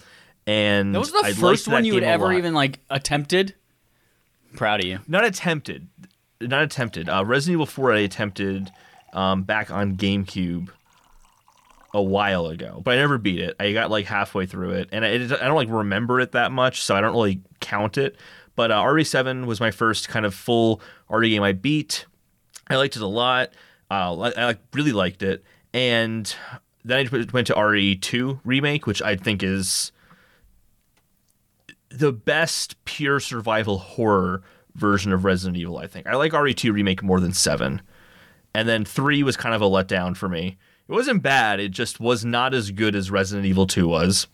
and 0.46 0.94
that 0.94 0.98
was 1.00 1.12
the 1.12 1.20
I 1.24 1.32
first 1.32 1.66
one 1.68 1.84
you 1.84 1.94
had 1.94 2.04
ever 2.04 2.32
even 2.32 2.54
like 2.54 2.78
attempted. 2.90 3.54
Proud 4.54 4.80
of 4.80 4.86
you. 4.86 5.00
not 5.06 5.24
attempted, 5.24 5.88
not 6.40 6.62
attempted. 6.62 7.08
Uh, 7.08 7.24
Resident 7.24 7.54
Evil 7.54 7.66
Four 7.66 7.92
I 7.92 8.00
attempted 8.00 8.70
um, 9.12 9.42
back 9.42 9.70
on 9.70 9.96
GameCube 9.96 10.68
a 11.94 12.02
while 12.02 12.46
ago, 12.46 12.80
but 12.84 12.94
I 12.94 12.96
never 12.96 13.18
beat 13.18 13.40
it. 13.40 13.56
I 13.58 13.72
got 13.72 13.90
like 13.90 14.06
halfway 14.06 14.46
through 14.46 14.72
it, 14.72 14.88
and 14.92 15.04
I, 15.04 15.08
it, 15.08 15.32
I 15.32 15.46
don't 15.46 15.56
like 15.56 15.70
remember 15.70 16.20
it 16.20 16.32
that 16.32 16.52
much, 16.52 16.82
so 16.82 16.94
I 16.94 17.00
don't 17.00 17.12
really 17.12 17.40
count 17.60 17.98
it. 17.98 18.16
But 18.54 18.70
uh, 18.70 18.82
RE7 18.82 19.46
was 19.46 19.60
my 19.60 19.70
first 19.70 20.08
kind 20.08 20.24
of 20.24 20.34
full 20.34 20.80
RE 21.10 21.28
game 21.28 21.42
I 21.42 21.52
beat. 21.52 22.06
I 22.68 22.76
liked 22.76 22.96
it 22.96 23.02
a 23.02 23.06
lot. 23.06 23.50
Uh, 23.90 24.18
I, 24.20 24.50
I 24.50 24.56
really 24.72 24.92
liked 24.92 25.22
it, 25.22 25.44
and 25.72 26.34
then 26.84 27.06
I 27.06 27.26
went 27.32 27.46
to 27.48 27.54
RE2 27.54 28.40
remake, 28.44 28.86
which 28.86 29.02
I 29.02 29.16
think 29.16 29.42
is 29.42 29.92
the 31.88 32.12
best 32.12 32.82
pure 32.84 33.20
survival 33.20 33.78
horror 33.78 34.42
version 34.76 35.12
of 35.12 35.24
Resident 35.24 35.56
Evil, 35.56 35.78
I 35.78 35.86
think. 35.86 36.06
I 36.06 36.14
like 36.16 36.32
RE2 36.32 36.72
remake 36.72 37.02
more 37.02 37.20
than 37.20 37.32
7. 37.32 37.82
And 38.54 38.68
then 38.68 38.84
3 38.84 39.22
was 39.22 39.36
kind 39.36 39.54
of 39.54 39.62
a 39.62 39.66
letdown 39.66 40.16
for 40.16 40.28
me. 40.28 40.56
It 40.88 40.92
wasn't 40.92 41.22
bad, 41.22 41.58
it 41.58 41.70
just 41.70 41.98
was 41.98 42.24
not 42.24 42.54
as 42.54 42.70
good 42.70 42.94
as 42.94 43.10
Resident 43.10 43.46
Evil 43.46 43.66
2 43.66 43.88
was. 43.88 44.28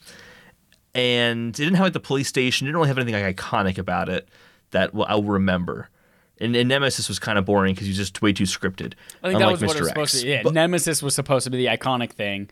And 0.95 1.49
it 1.51 1.57
didn't 1.57 1.75
have 1.77 1.87
like 1.87 1.93
the 1.95 2.01
police 2.01 2.29
station, 2.29 2.67
it 2.67 2.69
didn't 2.69 2.77
really 2.77 2.89
have 2.89 2.99
anything 2.99 3.21
like 3.23 3.37
iconic 3.37 3.79
about 3.79 4.09
it 4.09 4.29
that 4.73 4.91
I'll 5.07 5.23
remember. 5.23 5.89
And, 6.39 6.55
and 6.57 6.69
Nemesis 6.69 7.09
was 7.09 7.19
kind 7.19 7.39
of 7.39 7.45
boring 7.45 7.75
because 7.75 7.87
he 7.87 7.91
was 7.91 7.97
just 7.97 8.21
way 8.21 8.33
too 8.33 8.45
scripted. 8.45 8.95
I 9.23 9.29
think 9.29 9.39
that 9.39 9.51
was 9.51 9.61
what 9.63 9.71
Mr. 9.71 9.77
it 9.77 9.81
was 9.81 9.89
supposed 9.89 10.15
X. 10.15 10.21
to 10.21 10.27
be. 10.27 10.31
Yeah, 10.33 10.43
But- 10.43 10.55
Nemesis 10.55 11.03
was 11.03 11.15
supposed 11.15 11.45
to 11.45 11.51
be 11.51 11.57
the 11.59 11.67
iconic 11.67 12.13
thing. 12.13 12.51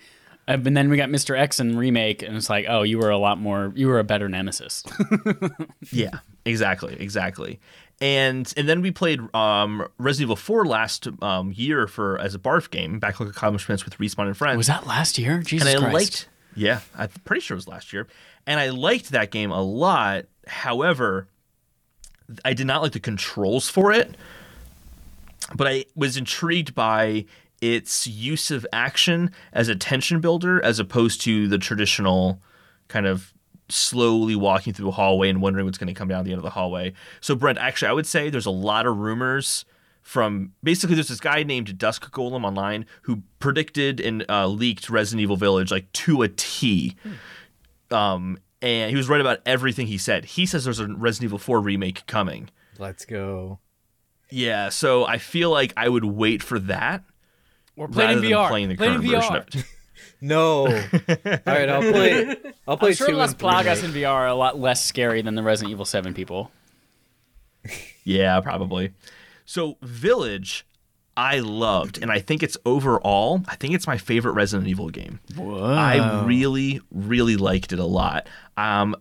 Uh, 0.48 0.56
but 0.56 0.72
then 0.74 0.88
we 0.88 0.96
got 0.96 1.10
Mr. 1.10 1.38
X 1.38 1.60
and 1.60 1.78
remake, 1.78 2.22
and 2.22 2.34
it's 2.36 2.48
like, 2.50 2.64
oh, 2.68 2.82
you 2.82 2.98
were 2.98 3.10
a 3.10 3.18
lot 3.18 3.38
more, 3.38 3.72
you 3.76 3.86
were 3.86 3.98
a 3.98 4.04
better 4.04 4.28
Nemesis. 4.28 4.82
Yeah, 5.92 6.18
exactly, 6.44 6.96
exactly. 6.98 7.60
And 8.00 8.52
and 8.56 8.68
then 8.68 8.80
we 8.80 8.90
played 8.90 9.20
um, 9.34 9.86
Resident 9.98 10.26
Evil 10.26 10.36
4 10.36 10.64
last 10.64 11.08
um, 11.20 11.52
year 11.54 11.86
for 11.86 12.18
as 12.18 12.34
a 12.34 12.38
barf 12.38 12.70
game, 12.70 12.98
backlog 12.98 13.28
accomplishments 13.28 13.84
with 13.84 13.98
Respawn 13.98 14.26
and 14.26 14.36
Friends. 14.36 14.56
was 14.56 14.68
that 14.68 14.86
last 14.86 15.18
year? 15.18 15.42
Jesus 15.42 15.68
and 15.68 15.84
I 15.84 15.90
Christ. 15.90 15.94
liked 15.94 16.28
Yeah, 16.56 16.80
I'm 16.96 17.10
pretty 17.24 17.40
sure 17.40 17.54
it 17.54 17.58
was 17.58 17.68
last 17.68 17.92
year. 17.92 18.06
And 18.46 18.58
I 18.58 18.70
liked 18.70 19.10
that 19.10 19.30
game 19.30 19.50
a 19.50 19.62
lot. 19.62 20.24
However, 20.46 21.28
I 22.44 22.54
did 22.54 22.66
not 22.66 22.82
like 22.82 22.92
the 22.92 23.00
controls 23.00 23.68
for 23.68 23.92
it. 23.92 24.16
But 25.54 25.66
I 25.66 25.84
was 25.94 26.16
intrigued 26.16 26.74
by 26.74 27.26
its 27.60 28.06
use 28.06 28.50
of 28.50 28.66
action 28.72 29.30
as 29.52 29.68
a 29.68 29.74
tension 29.74 30.20
builder 30.20 30.62
as 30.64 30.78
opposed 30.78 31.20
to 31.22 31.48
the 31.48 31.58
traditional 31.58 32.40
kind 32.88 33.06
of 33.06 33.34
slowly 33.72 34.34
walking 34.36 34.72
through 34.72 34.88
a 34.88 34.92
hallway 34.92 35.28
and 35.28 35.40
wondering 35.40 35.64
what's 35.66 35.78
going 35.78 35.88
to 35.88 35.94
come 35.94 36.08
down 36.08 36.24
the 36.24 36.30
end 36.32 36.38
of 36.38 36.44
the 36.44 36.50
hallway. 36.50 36.92
So 37.20 37.34
Brent, 37.34 37.58
actually 37.58 37.88
I 37.88 37.92
would 37.92 38.06
say 38.06 38.30
there's 38.30 38.46
a 38.46 38.50
lot 38.50 38.86
of 38.86 38.96
rumors 38.96 39.64
from 40.02 40.52
basically 40.62 40.94
there's 40.96 41.08
this 41.08 41.20
guy 41.20 41.42
named 41.42 41.76
Dusk 41.78 42.10
Golem 42.10 42.44
online 42.44 42.86
who 43.02 43.22
predicted 43.38 44.00
and 44.00 44.24
uh, 44.28 44.46
leaked 44.46 44.88
Resident 44.90 45.22
Evil 45.22 45.36
Village 45.36 45.70
like 45.70 45.90
to 45.92 46.22
a 46.22 46.28
T. 46.28 46.96
Um, 47.90 48.38
and 48.62 48.90
he 48.90 48.96
was 48.96 49.08
right 49.08 49.20
about 49.20 49.40
everything 49.46 49.86
he 49.86 49.98
said. 49.98 50.24
He 50.24 50.46
says 50.46 50.64
there's 50.64 50.80
a 50.80 50.86
Resident 50.86 51.28
Evil 51.28 51.38
4 51.38 51.60
remake 51.60 52.06
coming. 52.06 52.50
Let's 52.78 53.04
go. 53.04 53.58
Yeah, 54.30 54.68
so 54.68 55.04
I 55.06 55.18
feel 55.18 55.50
like 55.50 55.72
I 55.76 55.88
would 55.88 56.04
wait 56.04 56.42
for 56.42 56.58
that 56.60 57.02
Or 57.76 57.88
playing 57.88 58.08
rather 58.08 58.18
in 58.18 58.30
than 58.30 58.32
VR. 58.38 58.48
playing 58.48 58.68
the 58.68 58.76
Playing 58.76 58.92
current 59.02 59.10
version 59.10 59.36
of 59.36 59.48
it. 59.48 59.64
No. 60.20 60.66
All 60.66 60.72
right, 61.46 61.68
I'll 61.68 61.80
play. 61.92 62.36
I'll 62.68 62.76
play 62.76 62.90
I'm 62.90 62.94
sure 62.94 63.08
two 63.08 63.14
Las 63.14 63.32
and. 63.32 63.40
Plagas 63.40 63.84
in 63.84 63.92
VR 63.92 64.08
are 64.10 64.26
a 64.26 64.34
lot 64.34 64.58
less 64.58 64.84
scary 64.84 65.22
than 65.22 65.34
the 65.34 65.42
Resident 65.42 65.72
Evil 65.72 65.84
7 65.84 66.14
people. 66.14 66.50
Yeah, 68.02 68.40
probably. 68.40 68.92
So 69.44 69.76
Village, 69.82 70.66
I 71.18 71.40
loved, 71.40 72.00
and 72.00 72.10
I 72.10 72.18
think 72.18 72.42
it's 72.42 72.56
overall, 72.64 73.42
I 73.46 73.54
think 73.56 73.74
it's 73.74 73.86
my 73.86 73.98
favorite 73.98 74.32
Resident 74.32 74.68
Evil 74.68 74.88
game. 74.88 75.20
Whoa. 75.36 75.62
I 75.62 76.24
really, 76.24 76.80
really 76.90 77.36
liked 77.36 77.74
it 77.74 77.78
a 77.78 77.84
lot. 77.84 78.26
Um, 78.56 78.96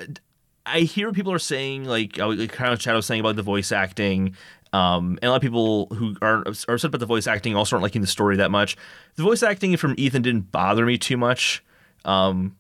I 0.66 0.82
hear 0.82 1.14
people 1.14 1.32
are 1.32 1.40
saying, 1.40 1.86
like, 1.86 2.18
like 2.18 2.52
kind 2.52 2.74
of 2.74 2.82
Shadow 2.82 2.98
was 2.98 3.06
saying 3.06 3.22
about 3.22 3.38
the 3.38 3.42
voice 3.42 3.72
acting. 3.72 4.36
Um, 4.72 5.18
and 5.22 5.28
a 5.28 5.32
lot 5.32 5.38
of 5.38 5.42
people 5.42 5.88
who 5.88 6.16
are, 6.22 6.44
are 6.48 6.48
upset 6.48 6.86
about 6.86 7.00
the 7.00 7.06
voice 7.06 7.26
acting 7.28 7.56
also 7.56 7.76
aren't 7.76 7.84
liking 7.84 8.02
the 8.02 8.08
story 8.08 8.38
that 8.38 8.52
much. 8.52 8.78
The 9.16 9.24
voice 9.24 9.42
acting 9.42 9.76
from 9.78 9.96
Ethan 9.98 10.22
didn't 10.22 10.52
bother 10.52 10.86
me 10.86 10.98
too 10.98 11.18
much. 11.18 11.64
Um, 12.06 12.56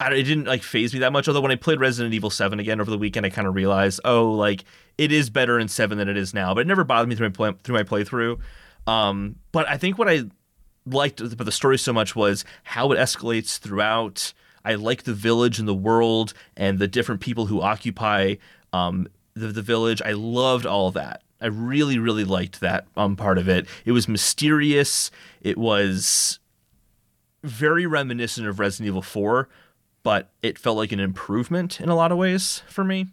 I, 0.00 0.12
it 0.14 0.22
didn't 0.22 0.46
like 0.46 0.62
phase 0.62 0.94
me 0.94 1.00
that 1.00 1.12
much. 1.12 1.28
Although 1.28 1.40
when 1.40 1.50
I 1.50 1.56
played 1.56 1.80
Resident 1.80 2.14
Evil 2.14 2.30
Seven 2.30 2.60
again 2.60 2.80
over 2.80 2.90
the 2.90 2.98
weekend, 2.98 3.26
I 3.26 3.30
kind 3.30 3.46
of 3.46 3.54
realized, 3.54 4.00
oh, 4.04 4.30
like 4.30 4.64
it 4.96 5.12
is 5.12 5.28
better 5.28 5.58
in 5.58 5.68
Seven 5.68 5.98
than 5.98 6.08
it 6.08 6.16
is 6.16 6.32
now. 6.32 6.54
But 6.54 6.60
it 6.60 6.66
never 6.66 6.84
bothered 6.84 7.08
me 7.08 7.14
through 7.14 7.28
my 7.28 7.32
play, 7.32 7.52
through 7.62 7.74
my 7.74 7.82
playthrough. 7.82 8.38
Um, 8.86 9.36
but 9.52 9.68
I 9.68 9.76
think 9.76 9.98
what 9.98 10.08
I 10.08 10.24
liked 10.86 11.20
about 11.20 11.44
the 11.44 11.52
story 11.52 11.78
so 11.78 11.92
much 11.92 12.16
was 12.16 12.44
how 12.62 12.90
it 12.92 12.98
escalates 12.98 13.58
throughout. 13.58 14.32
I 14.64 14.76
like 14.76 15.02
the 15.02 15.14
village 15.14 15.58
and 15.58 15.68
the 15.68 15.74
world 15.74 16.32
and 16.56 16.78
the 16.78 16.88
different 16.88 17.20
people 17.20 17.46
who 17.46 17.60
occupy 17.60 18.36
um, 18.72 19.08
the, 19.38 19.48
the 19.48 19.62
village. 19.62 20.02
I 20.04 20.12
loved 20.12 20.66
all 20.66 20.90
that. 20.92 21.22
I 21.40 21.46
really, 21.46 21.98
really 21.98 22.24
liked 22.24 22.60
that 22.60 22.86
um, 22.96 23.16
part 23.16 23.38
of 23.38 23.48
it. 23.48 23.66
It 23.84 23.92
was 23.92 24.08
mysterious. 24.08 25.10
It 25.40 25.56
was 25.56 26.40
very 27.44 27.86
reminiscent 27.86 28.46
of 28.46 28.58
Resident 28.58 28.88
Evil 28.88 29.02
4, 29.02 29.48
but 30.02 30.30
it 30.42 30.58
felt 30.58 30.76
like 30.76 30.92
an 30.92 31.00
improvement 31.00 31.80
in 31.80 31.88
a 31.88 31.94
lot 31.94 32.10
of 32.10 32.18
ways 32.18 32.62
for 32.68 32.82
me. 32.82 33.06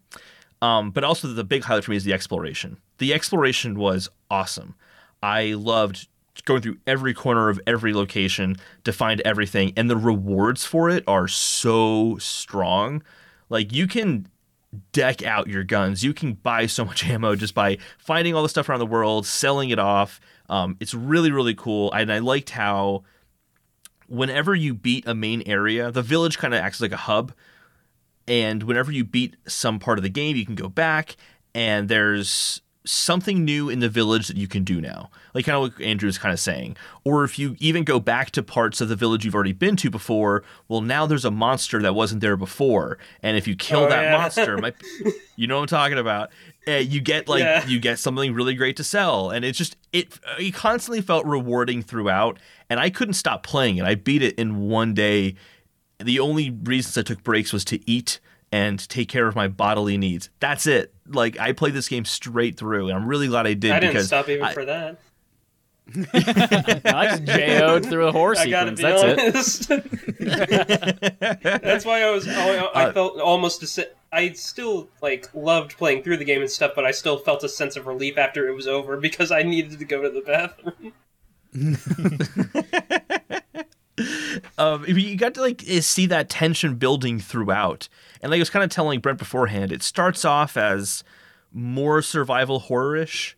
Um, 0.61 0.91
but 0.91 1.03
also, 1.03 1.27
the 1.27 1.43
big 1.43 1.63
highlight 1.63 1.83
for 1.83 1.91
me 1.91 1.97
is 1.97 2.03
the 2.05 2.13
exploration. 2.13 2.77
The 2.97 3.13
exploration 3.13 3.77
was 3.77 4.09
awesome. 4.31 4.75
I 5.21 5.53
loved 5.53 6.07
going 6.45 6.61
through 6.61 6.77
every 6.85 7.13
corner 7.13 7.49
of 7.49 7.59
every 7.65 7.93
location 7.93 8.55
to 8.83 8.91
find 8.91 9.21
everything, 9.21 9.73
and 9.77 9.89
the 9.89 9.97
rewards 9.97 10.65
for 10.65 10.89
it 10.89 11.03
are 11.07 11.27
so 11.27 12.17
strong. 12.17 13.03
Like, 13.49 13.71
you 13.71 13.87
can 13.87 14.27
deck 14.91 15.23
out 15.23 15.47
your 15.47 15.63
guns. 15.63 16.03
You 16.03 16.13
can 16.13 16.33
buy 16.33 16.65
so 16.65 16.85
much 16.85 17.05
ammo 17.09 17.35
just 17.35 17.53
by 17.53 17.77
finding 17.97 18.33
all 18.33 18.43
the 18.43 18.49
stuff 18.49 18.69
around 18.69 18.79
the 18.79 18.85
world, 18.85 19.25
selling 19.25 19.69
it 19.69 19.79
off. 19.79 20.19
Um, 20.49 20.77
it's 20.79 20.93
really, 20.93 21.31
really 21.31 21.55
cool. 21.55 21.91
And 21.91 22.11
I 22.11 22.19
liked 22.19 22.51
how 22.51 23.03
whenever 24.07 24.53
you 24.53 24.73
beat 24.73 25.07
a 25.07 25.15
main 25.15 25.43
area, 25.45 25.91
the 25.91 26.01
village 26.01 26.37
kind 26.37 26.53
of 26.53 26.59
acts 26.59 26.81
like 26.81 26.91
a 26.91 26.97
hub. 26.97 27.33
And 28.27 28.63
whenever 28.63 28.91
you 28.91 29.03
beat 29.03 29.35
some 29.47 29.79
part 29.79 29.99
of 29.99 30.03
the 30.03 30.09
game, 30.09 30.35
you 30.35 30.45
can 30.45 30.55
go 30.55 30.69
back 30.69 31.15
and 31.53 31.87
there's 31.87 32.61
something 32.85 33.43
new 33.43 33.69
in 33.69 33.79
the 33.79 33.89
village 33.89 34.27
that 34.27 34.37
you 34.37 34.47
can 34.47 34.63
do 34.63 34.79
now. 34.79 35.09
Like 35.33 35.45
kind 35.45 35.55
of 35.55 35.61
what 35.73 35.81
Andrew 35.85 36.07
was 36.07 36.17
kind 36.17 36.31
of 36.33 36.39
saying. 36.39 36.77
Or 37.03 37.23
if 37.23 37.37
you 37.39 37.55
even 37.59 37.83
go 37.83 37.99
back 37.99 38.31
to 38.31 38.43
parts 38.43 38.79
of 38.81 38.89
the 38.89 38.95
village 38.95 39.25
you've 39.25 39.35
already 39.35 39.53
been 39.53 39.75
to 39.77 39.89
before, 39.89 40.43
well, 40.67 40.81
now 40.81 41.05
there's 41.05 41.25
a 41.25 41.31
monster 41.31 41.81
that 41.81 41.93
wasn't 41.95 42.21
there 42.21 42.37
before. 42.37 42.97
And 43.23 43.37
if 43.37 43.47
you 43.47 43.55
kill 43.55 43.81
Oh, 43.85 43.89
that 43.89 44.03
yeah. 44.03 44.17
monster, 44.17 44.57
might, 44.57 44.75
you 45.35 45.47
know 45.47 45.55
what 45.55 45.61
I'm 45.63 45.67
talking 45.67 45.97
about. 45.97 46.29
Uh, 46.67 46.73
you 46.73 46.99
get 47.01 47.27
like 47.27 47.41
Yeah. 47.41 47.65
you 47.67 47.79
get 47.79 47.99
something 47.99 48.33
really 48.33 48.55
great 48.55 48.75
to 48.77 48.83
sell, 48.83 49.29
and 49.29 49.45
it's 49.45 49.57
just 49.57 49.77
it. 49.93 50.17
It 50.39 50.53
constantly 50.55 50.99
felt 51.01 51.25
rewarding 51.25 51.83
throughout, 51.83 52.39
and 52.71 52.79
I 52.79 52.89
couldn't 52.89 53.13
stop 53.13 53.43
playing 53.43 53.77
it. 53.77 53.85
I 53.85 53.93
beat 53.95 54.23
it 54.23 54.33
in 54.35 54.67
one 54.67 54.93
day. 54.95 55.35
The 56.03 56.19
only 56.19 56.49
reasons 56.49 56.97
I 56.97 57.03
took 57.03 57.23
breaks 57.23 57.53
was 57.53 57.63
to 57.65 57.79
eat 57.89 58.19
and 58.55 58.87
take 58.89 59.09
care 59.09 59.27
of 59.27 59.35
my 59.35 59.47
bodily 59.47 59.97
needs. 59.97 60.29
That's 60.39 60.67
it. 60.67 60.93
Like 61.07 61.39
I 61.39 61.51
played 61.51 61.73
this 61.73 61.89
game 61.89 62.05
straight 62.05 62.57
through, 62.57 62.89
and 62.89 62.97
I'm 62.97 63.07
really 63.07 63.27
glad 63.27 63.47
I 63.47 63.53
did 63.53 63.71
I 63.71 63.79
didn't 63.79 63.93
because 63.93 64.07
stop 64.07 64.29
even 64.29 64.43
I- 64.45 64.53
for 64.53 64.65
that. 64.65 64.99
I 65.87 67.07
just 67.19 67.25
JO'd 67.25 67.85
through 67.85 68.07
a 68.07 68.11
horse 68.11 68.39
I 68.45 68.49
gotta 68.49 68.75
sequence. 68.75 69.67
be 69.67 69.75
That's 69.75 70.19
it. 70.19 71.43
That's 71.43 71.85
why 71.85 72.01
I 72.01 72.09
was. 72.09 72.27
I, 72.27 72.57
I 72.57 72.85
Uh, 72.85 72.93
felt 72.93 73.19
almost. 73.19 73.61
A, 73.61 73.67
se- 73.67 73.91
I 74.11 74.31
still 74.31 74.89
like 75.03 75.29
loved 75.35 75.77
playing 75.77 76.01
through 76.01 76.17
the 76.17 76.25
game 76.25 76.41
and 76.41 76.49
stuff, 76.49 76.71
but 76.75 76.85
I 76.85 76.91
still 76.91 77.17
felt 77.17 77.43
a 77.43 77.49
sense 77.49 77.75
of 77.75 77.85
relief 77.85 78.17
after 78.17 78.47
it 78.47 78.55
was 78.55 78.65
over 78.67 78.97
because 78.97 79.31
I 79.31 79.43
needed 79.43 79.77
to 79.77 79.85
go 79.85 80.01
to 80.01 80.09
the 80.09 80.21
bathroom. 80.21 80.93
um, 84.57 84.83
you 84.87 85.15
got 85.15 85.33
to 85.35 85.41
like 85.41 85.61
see 85.61 86.05
that 86.07 86.29
tension 86.29 86.75
building 86.75 87.19
throughout, 87.19 87.87
and 88.21 88.29
like 88.29 88.39
I 88.39 88.41
was 88.41 88.49
kind 88.49 88.63
of 88.63 88.69
telling 88.69 88.99
Brent 88.99 89.17
beforehand, 89.17 89.71
it 89.71 89.81
starts 89.81 90.25
off 90.25 90.57
as 90.57 91.03
more 91.53 92.01
survival 92.01 92.59
horror-ish, 92.59 93.37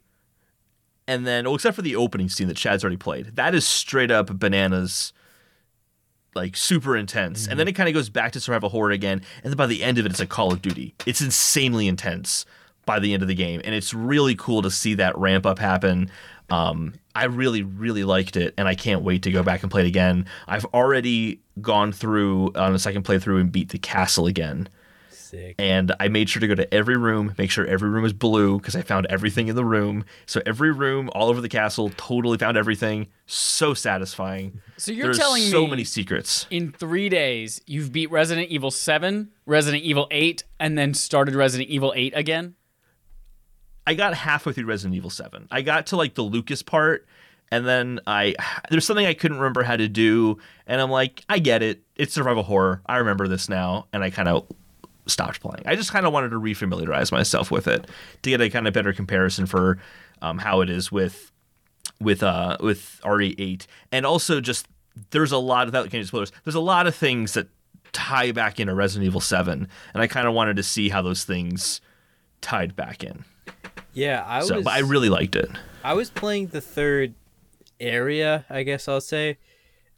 and 1.07 1.27
then, 1.27 1.45
well, 1.45 1.55
except 1.55 1.75
for 1.75 1.83
the 1.83 1.95
opening 1.95 2.29
scene 2.29 2.47
that 2.47 2.57
Chad's 2.57 2.83
already 2.83 2.97
played, 2.97 3.35
that 3.35 3.53
is 3.53 3.67
straight 3.67 4.09
up 4.09 4.39
bananas, 4.39 5.13
like 6.33 6.55
super 6.57 6.97
intense, 6.97 7.47
and 7.47 7.59
then 7.59 7.67
it 7.67 7.73
kind 7.73 7.87
of 7.87 7.93
goes 7.93 8.09
back 8.09 8.31
to 8.31 8.39
survival 8.39 8.69
horror 8.69 8.91
again, 8.91 9.21
and 9.43 9.51
then 9.51 9.57
by 9.57 9.67
the 9.67 9.83
end 9.83 9.99
of 9.99 10.05
it, 10.05 10.09
it's 10.09 10.19
like 10.19 10.29
Call 10.29 10.51
of 10.51 10.61
Duty. 10.61 10.95
It's 11.05 11.21
insanely 11.21 11.87
intense 11.87 12.45
by 12.85 12.99
the 12.99 13.13
end 13.13 13.21
of 13.21 13.27
the 13.27 13.35
game, 13.35 13.61
and 13.65 13.75
it's 13.75 13.93
really 13.93 14.33
cool 14.33 14.61
to 14.63 14.71
see 14.71 14.95
that 14.95 15.17
ramp 15.17 15.45
up 15.45 15.59
happen. 15.59 16.09
Um, 16.49 16.93
I 17.13 17.25
really, 17.25 17.63
really 17.63 18.03
liked 18.03 18.37
it, 18.37 18.53
and 18.57 18.67
I 18.67 18.75
can't 18.75 19.01
wait 19.01 19.23
to 19.23 19.31
go 19.31 19.43
back 19.43 19.63
and 19.63 19.71
play 19.71 19.81
it 19.81 19.87
again. 19.87 20.25
I've 20.47 20.65
already 20.65 21.41
gone 21.61 21.91
through 21.91 22.53
on 22.55 22.73
a 22.73 22.79
second 22.79 23.03
playthrough 23.03 23.41
and 23.41 23.51
beat 23.51 23.69
the 23.69 23.79
castle 23.79 24.27
again, 24.27 24.69
Sick. 25.09 25.55
and 25.59 25.93
I 25.99 26.07
made 26.07 26.29
sure 26.29 26.39
to 26.39 26.47
go 26.47 26.55
to 26.55 26.71
every 26.73 26.95
room, 26.95 27.33
make 27.37 27.49
sure 27.51 27.65
every 27.65 27.89
room 27.89 28.05
is 28.05 28.13
blue 28.13 28.59
because 28.59 28.75
I 28.75 28.81
found 28.81 29.07
everything 29.07 29.47
in 29.47 29.55
the 29.55 29.65
room. 29.65 30.05
So 30.25 30.41
every 30.45 30.71
room, 30.71 31.09
all 31.13 31.27
over 31.29 31.41
the 31.41 31.49
castle, 31.49 31.89
totally 31.97 32.37
found 32.37 32.55
everything. 32.55 33.07
So 33.25 33.73
satisfying. 33.73 34.61
So 34.77 34.91
you're 34.91 35.07
There's 35.07 35.17
telling 35.17 35.41
so 35.41 35.63
me 35.65 35.71
many 35.71 35.83
secrets. 35.83 36.45
in 36.51 36.71
three 36.71 37.09
days 37.09 37.59
you've 37.65 37.91
beat 37.91 38.11
Resident 38.11 38.49
Evil 38.49 38.71
7, 38.71 39.31
Resident 39.47 39.83
Evil 39.83 40.07
8, 40.11 40.43
and 40.59 40.77
then 40.77 40.93
started 40.93 41.33
Resident 41.35 41.69
Evil 41.69 41.91
8 41.95 42.13
again? 42.15 42.55
I 43.87 43.93
got 43.93 44.13
halfway 44.13 44.51
through 44.51 44.65
Resident 44.65 44.95
Evil 44.95 45.09
7. 45.09 45.47
I 45.49 45.61
got 45.61 45.87
to 45.87 45.95
like 45.95 46.13
the 46.13 46.21
Lucas 46.21 46.61
part 46.61 47.07
and 47.49 47.65
then 47.65 48.01
I 48.05 48.35
there's 48.69 48.85
something 48.85 49.05
I 49.05 49.13
couldn't 49.13 49.37
remember 49.37 49.63
how 49.63 49.77
to 49.77 49.87
do 49.87 50.37
and 50.67 50.81
I'm 50.81 50.91
like, 50.91 51.23
I 51.29 51.39
get 51.39 51.63
it. 51.63 51.81
It's 51.95 52.13
survival 52.13 52.43
horror. 52.43 52.81
I 52.85 52.97
remember 52.97 53.29
this 53.29 53.47
now 53.47 53.87
and 53.93 54.03
I 54.03 54.09
kind 54.09 54.27
of 54.27 54.45
stopped 55.05 55.39
playing. 55.39 55.63
I 55.65 55.77
just 55.77 55.93
kind 55.93 56.05
of 56.05 56.11
wanted 56.11 56.29
to 56.29 56.39
refamiliarize 56.39 57.13
myself 57.13 57.49
with 57.49 57.65
it 57.67 57.87
to 58.23 58.29
get 58.29 58.41
a 58.41 58.49
kind 58.49 58.67
of 58.67 58.73
better 58.73 58.91
comparison 58.91 59.45
for 59.45 59.79
um, 60.21 60.37
how 60.37 60.59
it 60.59 60.69
is 60.69 60.91
with 60.91 61.31
with 62.01 62.21
uh 62.21 62.57
with 62.59 62.99
RE8 63.03 63.65
and 63.91 64.05
also 64.05 64.41
just 64.41 64.67
there's 65.11 65.31
a 65.31 65.37
lot 65.37 65.67
of 65.67 65.71
that 65.71 65.93
of 65.93 66.07
spoilers. 66.07 66.33
There's 66.43 66.55
a 66.55 66.59
lot 66.59 66.87
of 66.87 66.93
things 66.93 67.33
that 67.35 67.47
tie 67.93 68.33
back 68.33 68.59
into 68.59 68.75
Resident 68.75 69.07
Evil 69.07 69.21
7 69.21 69.65
and 69.93 70.03
I 70.03 70.07
kind 70.07 70.27
of 70.27 70.33
wanted 70.33 70.57
to 70.57 70.63
see 70.63 70.89
how 70.89 71.01
those 71.01 71.23
things 71.23 71.79
tied 72.41 72.75
back 72.75 73.01
in. 73.01 73.23
Yeah, 73.97 74.23
I 74.27 74.41
So, 74.41 74.57
was. 74.57 74.63
but 74.65 74.73
I 74.73 74.79
really 74.79 75.09
liked 75.09 75.35
it. 75.35 75.49
I 75.83 75.93
was 75.95 76.11
playing 76.11 76.47
the 76.47 76.61
third 76.61 77.15
area, 77.79 78.45
I 78.47 78.61
guess 78.61 78.87
I'll 78.87 79.01
say, 79.01 79.37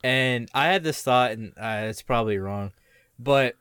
and 0.04 0.50
I 0.54 0.68
had 0.68 0.84
this 0.84 1.02
thought, 1.02 1.32
and 1.32 1.52
uh, 1.58 1.88
it's 1.90 2.02
probably 2.02 2.38
wrong, 2.38 2.72
but 3.20 3.56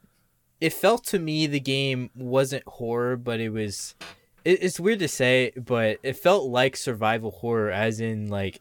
it 0.60 0.72
felt 0.72 1.04
to 1.06 1.18
me 1.18 1.48
the 1.48 1.58
game 1.58 2.10
wasn't 2.14 2.62
horror, 2.68 3.16
but 3.16 3.40
it 3.40 3.48
was. 3.50 3.96
It, 4.44 4.62
it's 4.62 4.78
weird 4.78 5.00
to 5.00 5.08
say, 5.08 5.50
but 5.56 5.98
it 6.04 6.16
felt 6.16 6.48
like 6.48 6.76
survival 6.76 7.32
horror, 7.32 7.70
as 7.72 8.00
in 8.00 8.28
like, 8.28 8.60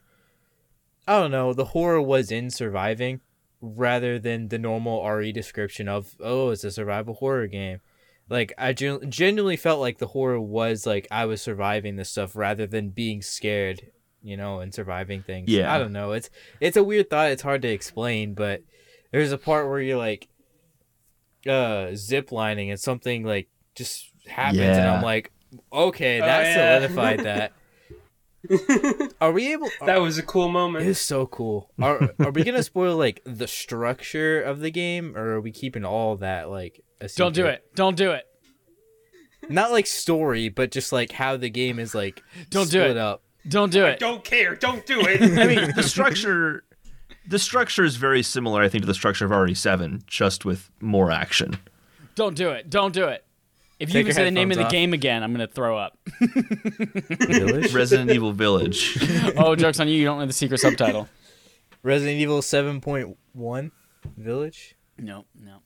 I 1.08 1.20
don't 1.20 1.32
know, 1.32 1.54
the 1.54 1.66
horror 1.66 2.02
was 2.02 2.32
in 2.32 2.50
surviving, 2.50 3.22
rather 3.62 4.18
than 4.18 4.48
the 4.48 4.58
normal 4.58 5.08
RE 5.08 5.32
description 5.32 5.88
of 5.88 6.16
oh, 6.20 6.50
it's 6.50 6.63
a 6.63 6.72
survival 6.72 7.13
horror 7.13 7.46
game. 7.46 7.82
Like 8.30 8.54
I 8.58 8.74
gen- 8.74 9.10
genuinely 9.10 9.56
felt 9.58 9.80
like 9.80 9.98
the 10.00 10.08
horror 10.08 10.40
was 10.40 10.86
like 10.86 11.08
I 11.12 11.26
was 11.26 11.42
surviving 11.42 11.96
this 11.96 12.10
stuff 12.10 12.36
rather 12.36 12.68
than 12.68 12.90
being 12.90 13.22
scared, 13.22 13.82
you 14.22 14.36
know, 14.36 14.60
and 14.60 14.74
surviving 14.74 15.24
things. 15.24 15.50
Yeah. 15.50 15.74
I 15.74 15.78
don't 15.80 15.94
know. 15.94 16.12
It's 16.12 16.30
it's 16.60 16.76
a 16.78 16.84
weird 16.84 17.10
thought. 17.10 17.32
It's 17.32 17.42
hard 17.42 17.62
to 17.62 17.70
explain, 17.70 18.34
but 18.34 18.63
there's 19.12 19.32
a 19.32 19.38
part 19.38 19.68
where 19.70 19.80
you're 19.80 19.98
like 19.98 20.28
uh 21.48 21.92
zip 21.96 22.32
lining 22.34 22.70
and 22.72 22.80
something 22.80 23.24
like 23.24 23.48
just 23.76 24.12
happens 24.28 24.60
and 24.60 24.86
I'm 24.88 25.02
like, 25.04 25.32
okay, 25.72 26.20
Oh, 26.22 26.26
that 26.26 26.44
yeah. 26.46 26.80
solidified 26.80 27.20
that. 27.22 27.54
Are 29.22 29.32
we 29.32 29.52
able 29.54 29.70
That 29.86 30.02
was 30.02 30.18
a 30.18 30.24
cool 30.24 30.48
moment. 30.50 30.86
it 30.86 30.90
is 30.90 31.00
so 31.00 31.26
cool. 31.28 31.72
Are 31.82 32.10
are 32.20 32.32
we 32.32 32.44
gonna 32.44 32.63
spoil 32.63 32.98
like 32.98 33.22
the 33.26 33.48
structure 33.48 34.42
of 34.42 34.60
the 34.60 34.72
game, 34.72 35.16
or 35.18 35.36
are 35.36 35.42
we 35.42 35.52
keeping 35.52 35.86
all 35.86 36.18
that 36.18 36.50
like? 36.50 36.84
A 37.02 37.08
Don't 37.16 37.34
do 37.34 37.42
secret? 37.42 37.64
it. 37.66 37.76
Don't 37.76 37.96
do 37.96 38.12
it. 38.12 38.26
Not 39.50 39.72
like 39.72 39.86
story, 39.88 40.50
but 40.50 40.72
just 40.72 40.92
like 40.92 41.12
how 41.12 41.38
the 41.38 41.50
game 41.50 41.80
is 41.80 41.94
like. 41.96 42.22
Don't 42.50 42.70
do 42.70 42.82
it. 42.82 42.98
Up. 42.98 43.24
Don't 43.48 43.72
do 43.72 43.86
it. 43.86 44.00
Don't 44.00 44.24
care. 44.24 44.56
Don't 44.56 44.86
do 44.86 45.02
it. 45.02 45.22
I 45.40 45.48
mean, 45.48 45.74
the 45.76 45.84
structure 45.84 46.64
the 47.28 47.40
structure 47.40 47.84
is 47.84 47.98
very 47.98 48.24
similar, 48.24 48.62
I 48.62 48.70
think, 48.70 48.84
to 48.84 48.88
the 48.88 48.94
structure 48.94 49.26
of 49.26 49.32
RE7, 49.32 50.06
just 50.06 50.46
with 50.46 50.70
more 50.80 51.12
action. 51.12 51.58
Don't 52.16 52.36
do 52.36 52.50
it. 52.50 52.70
Don't 52.70 52.94
do 52.94 53.06
it. 53.06 53.24
If 53.80 53.90
you 53.90 53.94
Take 53.94 54.00
even 54.00 54.06
your 54.08 54.14
say 54.16 54.24
the 54.24 54.32
name 54.32 54.50
of 54.52 54.58
headphones 54.58 54.72
the 54.72 54.78
off. 54.78 54.82
game 54.82 54.94
again, 54.94 55.22
I'm 55.24 55.32
gonna 55.34 55.46
throw 55.46 55.78
up. 55.78 55.98
Resident 57.74 58.10
Evil 58.10 58.32
Village. 58.32 58.98
oh, 59.38 59.56
jokes 59.56 59.80
on 59.80 59.88
you. 59.88 59.96
You 59.96 60.06
don't 60.06 60.20
know 60.20 60.26
the 60.26 60.34
secret 60.34 60.58
subtitle. 60.60 61.08
Resident 61.84 62.20
Evil 62.20 62.42
Seven 62.42 62.82
Point 62.82 63.16
One, 63.34 63.72
Village. 64.18 64.76
No, 64.98 65.26
no. 65.40 65.60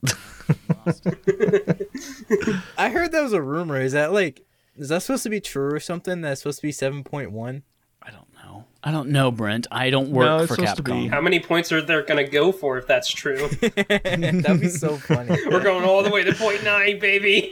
I 2.77 2.89
heard 2.89 3.11
that 3.11 3.21
was 3.21 3.33
a 3.33 3.41
rumor. 3.41 3.79
Is 3.81 3.93
that 3.93 4.11
like? 4.13 4.45
Is 4.77 4.89
that 4.89 5.01
supposed 5.01 5.23
to 5.23 5.29
be 5.29 5.41
true 5.41 5.73
or 5.73 5.79
something? 5.79 6.21
That's 6.21 6.41
supposed 6.41 6.59
to 6.59 6.67
be 6.67 6.71
seven 6.71 7.03
point 7.03 7.31
one. 7.31 7.63
I 8.01 8.09
don't 8.11 8.27
know. 8.33 8.65
I 8.83 8.91
don't 8.91 9.09
know, 9.09 9.29
Brent. 9.31 9.67
I 9.71 9.89
don't 9.91 10.09
work 10.09 10.25
No, 10.25 10.47
for 10.47 10.55
Capcom. 10.55 11.09
How 11.09 11.21
many 11.21 11.39
points 11.39 11.71
are 11.71 11.81
there 11.81 12.01
gonna 12.03 12.27
go 12.27 12.51
for 12.51 12.77
if 12.79 12.87
that's 12.87 13.09
true? 13.09 13.47
That'd 13.75 14.61
be 14.61 14.69
so 14.69 14.97
funny. 14.97 15.37
We're 15.51 15.61
going 15.63 15.83
all 15.85 16.01
the 16.03 16.09
way 16.09 16.23
to 16.23 16.33
point 16.33 16.63
nine, 16.63 16.99
baby. 16.99 17.51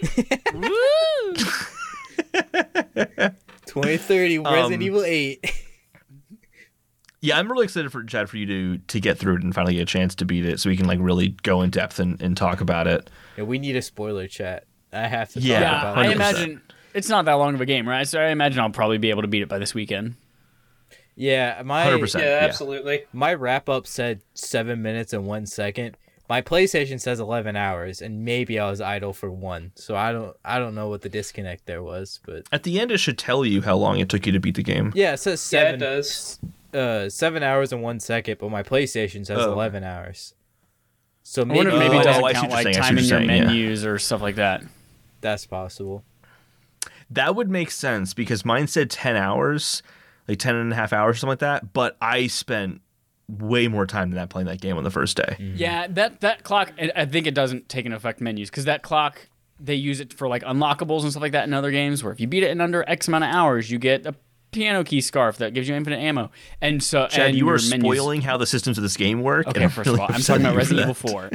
Woo! 0.53 1.35
2030 3.65 4.39
Resident 4.39 4.73
Um, 4.75 4.81
Evil 4.81 5.03
Eight. 5.03 5.43
Yeah, 7.21 7.37
I'm 7.37 7.51
really 7.51 7.65
excited 7.65 7.91
for 7.91 8.03
Chad 8.03 8.29
for 8.29 8.37
you 8.37 8.45
to 8.45 8.77
to 8.77 8.99
get 8.99 9.17
through 9.17 9.35
it 9.37 9.43
and 9.43 9.53
finally 9.53 9.75
get 9.75 9.81
a 9.81 9.85
chance 9.85 10.15
to 10.15 10.25
beat 10.25 10.45
it 10.45 10.59
so 10.59 10.69
we 10.69 10.77
can 10.77 10.85
like 10.87 10.99
really 11.01 11.29
go 11.43 11.61
in 11.61 11.69
depth 11.69 11.99
and, 11.99 12.21
and 12.21 12.37
talk 12.37 12.61
about 12.61 12.87
it. 12.87 13.09
yeah, 13.37 13.43
we 13.43 13.59
need 13.59 13.75
a 13.75 13.81
spoiler 13.81 14.27
chat. 14.27 14.65
I 14.93 15.07
have 15.07 15.29
to. 15.33 15.39
Yeah, 15.39 15.59
talk 15.59 15.61
Yeah, 15.61 15.91
about 15.91 15.97
I 15.97 16.05
it. 16.05 16.11
100%. 16.11 16.15
imagine 16.15 16.61
it's 16.93 17.09
not 17.09 17.25
that 17.25 17.33
long 17.33 17.55
of 17.55 17.61
a 17.61 17.65
game, 17.65 17.87
right? 17.87 18.07
So 18.07 18.19
I 18.19 18.29
imagine 18.29 18.59
I'll 18.61 18.69
probably 18.69 18.97
be 18.97 19.09
able 19.09 19.21
to 19.23 19.27
beat 19.27 19.41
it 19.43 19.49
by 19.49 19.59
this 19.59 19.73
weekend. 19.73 20.15
Yeah, 21.15 21.61
my 21.65 21.85
100%. 21.85 22.19
yeah, 22.19 22.25
yeah. 22.39 22.45
absolutely. 22.45 23.03
my 23.11 23.33
wrap 23.33 23.67
up 23.67 23.85
said 23.85 24.21
seven 24.33 24.81
minutes 24.81 25.11
and 25.13 25.25
one 25.25 25.45
second. 25.45 25.97
My 26.29 26.41
PlayStation 26.43 27.01
says 27.01 27.19
eleven 27.19 27.55
hours, 27.55 28.01
and 28.03 28.23
maybe 28.23 28.59
I 28.59 28.69
was 28.69 28.79
idle 28.81 29.13
for 29.13 29.29
one. 29.31 29.71
So 29.75 29.95
I 29.95 30.11
don't 30.11 30.37
I 30.45 30.59
don't 30.59 30.75
know 30.75 30.87
what 30.87 31.01
the 31.01 31.09
disconnect 31.09 31.65
there 31.65 31.81
was, 31.83 32.19
but 32.25 32.43
At 32.51 32.63
the 32.63 32.79
end, 32.79 32.91
it 32.91 32.99
should 32.99 33.17
tell 33.17 33.43
you 33.43 33.61
how 33.63 33.75
long 33.75 33.99
it 33.99 34.09
took 34.09 34.25
you 34.27 34.31
to 34.31 34.39
beat 34.39 34.55
the 34.55 34.63
game. 34.63 34.93
yeah, 34.95 35.13
it 35.13 35.17
says 35.17 35.49
Yeah, 35.51 35.61
it 35.61 35.65
seven 35.65 35.79
does. 35.79 36.39
Uh 36.73 37.09
seven 37.09 37.43
hours 37.43 37.71
and 37.71 37.81
one 37.81 37.99
second, 37.99 38.37
but 38.39 38.49
my 38.49 38.63
PlayStation 38.63 39.25
says 39.25 39.37
Oh. 39.39 39.51
eleven 39.53 39.83
hours. 39.83 40.33
So 41.23 41.45
maybe, 41.45 41.57
wonder 41.57 41.71
maybe 41.77 41.97
Oh, 41.97 41.99
it 41.99 42.03
doesn't 42.03 42.23
see 42.27 42.33
count 42.33 42.51
like 42.51 42.63
saying, 42.63 42.75
time 42.75 42.97
in 42.97 43.03
your 43.03 43.19
saying, 43.19 43.29
yeah. 43.29 43.45
menus 43.45 43.85
or 43.85 43.99
stuff 43.99 44.21
like 44.21 44.35
that. 44.35 44.63
that's 45.21 45.45
possible. 45.45 46.03
That 47.11 47.35
would 47.35 47.49
make 47.49 47.71
sense 47.71 48.13
because 48.13 48.45
mine 48.45 48.67
said 48.67 48.89
10 48.89 49.15
hours, 49.15 49.81
like 50.27 50.37
10 50.39 50.55
and 50.55 50.71
a 50.71 50.75
half 50.75 50.93
hours, 50.93 51.15
or 51.15 51.19
something 51.19 51.31
like 51.31 51.39
that. 51.39 51.73
But 51.73 51.97
I 52.01 52.27
spent 52.27 52.81
way 53.27 53.67
more 53.67 53.85
time 53.85 54.09
than 54.09 54.15
that 54.17 54.29
playing 54.29 54.47
that 54.47 54.61
game 54.61 54.77
on 54.77 54.83
the 54.83 54.91
first 54.91 55.17
day. 55.17 55.35
Yeah, 55.55 55.87
that 55.87 56.21
that 56.21 56.43
clock. 56.43 56.71
I 56.79 56.91
I 56.95 57.05
think 57.05 57.27
it 57.27 57.33
doesn't 57.35 57.67
take 57.69 57.85
into 57.85 57.97
effect 57.97 58.21
menus 58.21 58.49
because 58.49 58.65
that 58.65 58.81
clock 58.83 59.27
they 59.59 59.75
use 59.75 59.99
it 59.99 60.13
for 60.13 60.27
like 60.27 60.41
unlockables 60.43 61.01
and 61.01 61.11
stuff 61.11 61.21
like 61.21 61.33
that 61.33 61.43
in 61.45 61.53
other 61.53 61.69
games. 61.71 62.03
Where 62.03 62.13
if 62.13 62.19
you 62.19 62.27
beat 62.27 62.43
it 62.43 62.49
in 62.51 62.61
under 62.61 62.83
X 62.87 63.07
amount 63.07 63.25
of 63.25 63.31
hours, 63.33 63.69
you 63.69 63.77
get 63.79 64.05
a 64.05 64.15
piano 64.51 64.83
key 64.83 64.99
scarf 65.01 65.37
that 65.37 65.53
gives 65.53 65.69
you 65.69 65.75
infinite 65.75 65.99
ammo. 65.99 66.31
And 66.61 66.81
so, 66.83 67.07
Chad, 67.07 67.27
and 67.29 67.37
you 67.37 67.45
your 67.45 67.55
are 67.55 67.59
menus- 67.69 67.79
spoiling 67.81 68.21
how 68.21 68.37
the 68.37 68.47
systems 68.47 68.77
of 68.77 68.81
this 68.81 68.97
game 68.97 69.21
work. 69.21 69.47
Okay, 69.47 69.63
I'm 69.63 69.69
first 69.69 69.87
really 69.87 70.01
of 70.03 70.09
all, 70.09 70.15
I'm 70.15 70.21
talking 70.21 70.45
about 70.45 70.55
Resident. 70.55 70.89
Evil 70.89 70.93
Four. 70.93 71.29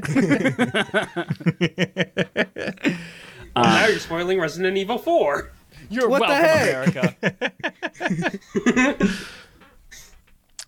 Well, 2.84 2.84
now 3.64 3.86
you're 3.86 3.98
spoiling 3.98 4.40
Resident 4.40 4.76
Evil 4.76 4.98
4. 4.98 5.50
You're 5.90 6.08
What 6.08 6.22
the 6.22 6.28
welcome, 6.28 6.48
heck? 6.48 6.96
America. 6.96 7.16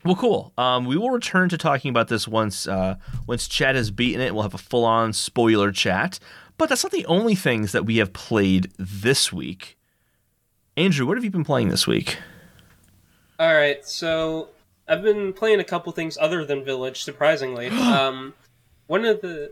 Well, 0.04 0.14
cool. 0.14 0.52
Um, 0.56 0.84
we 0.84 0.96
will 0.96 1.10
return 1.10 1.48
to 1.48 1.58
talking 1.58 1.88
about 1.88 2.06
this 2.08 2.28
once 2.28 2.68
uh, 2.68 2.94
once 3.26 3.48
Chad 3.48 3.74
has 3.74 3.90
beaten 3.90 4.20
it. 4.20 4.34
We'll 4.34 4.44
have 4.44 4.54
a 4.54 4.58
full 4.58 4.84
on 4.84 5.12
spoiler 5.12 5.72
chat. 5.72 6.20
But 6.58 6.68
that's 6.68 6.84
not 6.84 6.92
the 6.92 7.06
only 7.06 7.34
things 7.34 7.72
that 7.72 7.86
we 7.86 7.96
have 7.96 8.12
played 8.12 8.70
this 8.78 9.32
week. 9.32 9.76
Andrew, 10.76 11.06
what 11.06 11.16
have 11.16 11.24
you 11.24 11.30
been 11.30 11.44
playing 11.44 11.70
this 11.70 11.86
week? 11.86 12.18
All 13.38 13.54
right, 13.54 13.86
so 13.86 14.48
I've 14.88 15.02
been 15.02 15.32
playing 15.32 15.60
a 15.60 15.64
couple 15.64 15.92
things 15.92 16.16
other 16.18 16.44
than 16.44 16.64
Village, 16.64 17.02
surprisingly. 17.02 17.68
um, 17.68 18.34
one 18.86 19.04
of 19.04 19.20
the 19.20 19.50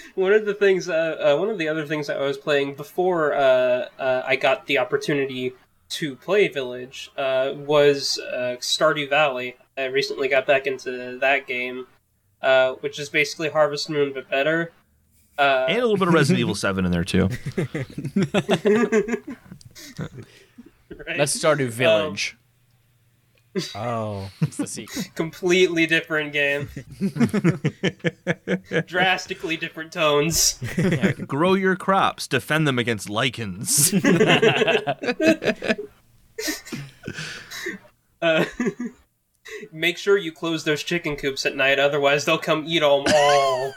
one 0.14 0.32
of 0.32 0.44
the 0.46 0.54
things, 0.54 0.88
uh, 0.88 1.16
uh, 1.34 1.36
one 1.38 1.50
of 1.50 1.58
the 1.58 1.68
other 1.68 1.86
things 1.86 2.06
that 2.06 2.16
I 2.16 2.26
was 2.26 2.38
playing 2.38 2.74
before 2.74 3.34
uh, 3.34 3.88
uh, 3.98 4.22
I 4.26 4.36
got 4.36 4.66
the 4.66 4.78
opportunity 4.78 5.52
to 5.90 6.16
play 6.16 6.48
Village 6.48 7.10
uh, 7.16 7.52
was 7.54 8.18
uh, 8.18 8.56
Stardew 8.60 9.08
Valley. 9.08 9.56
I 9.76 9.86
recently 9.86 10.28
got 10.28 10.46
back 10.46 10.66
into 10.66 11.18
that 11.18 11.46
game, 11.46 11.86
uh, 12.42 12.72
which 12.74 12.98
is 12.98 13.08
basically 13.08 13.50
Harvest 13.50 13.90
Moon 13.90 14.12
but 14.12 14.28
better. 14.30 14.72
Uh, 15.38 15.66
And 15.68 15.78
a 15.78 15.82
little 15.82 15.96
bit 15.96 16.08
of 16.08 16.14
Resident 16.14 16.40
Evil 16.40 16.54
7 16.56 16.84
in 16.84 16.92
there 16.92 17.04
too. 17.04 17.28
right? 21.06 21.18
Let's 21.18 21.36
Stardew 21.38 21.68
Village. 21.68 22.36
Oh, 23.74 24.30
It's 24.40 24.56
the 24.58 24.66
sequel. 24.66 25.02
completely 25.14 25.86
different 25.86 26.32
game. 26.32 26.68
Drastically 28.86 29.56
different 29.56 29.92
tones. 29.92 30.58
Grow 31.26 31.54
your 31.54 31.74
crops, 31.76 32.26
defend 32.28 32.66
them 32.68 32.78
against 32.78 33.08
Lycans. 33.08 33.90
Uh, 38.22 38.44
make 39.72 39.96
sure 39.96 40.18
you 40.18 40.30
close 40.30 40.64
those 40.64 40.82
chicken 40.82 41.16
coops 41.16 41.46
at 41.46 41.56
night, 41.56 41.78
otherwise 41.78 42.26
they'll 42.26 42.36
come 42.36 42.64
eat 42.66 42.80
them 42.80 43.04
all. 43.14 43.72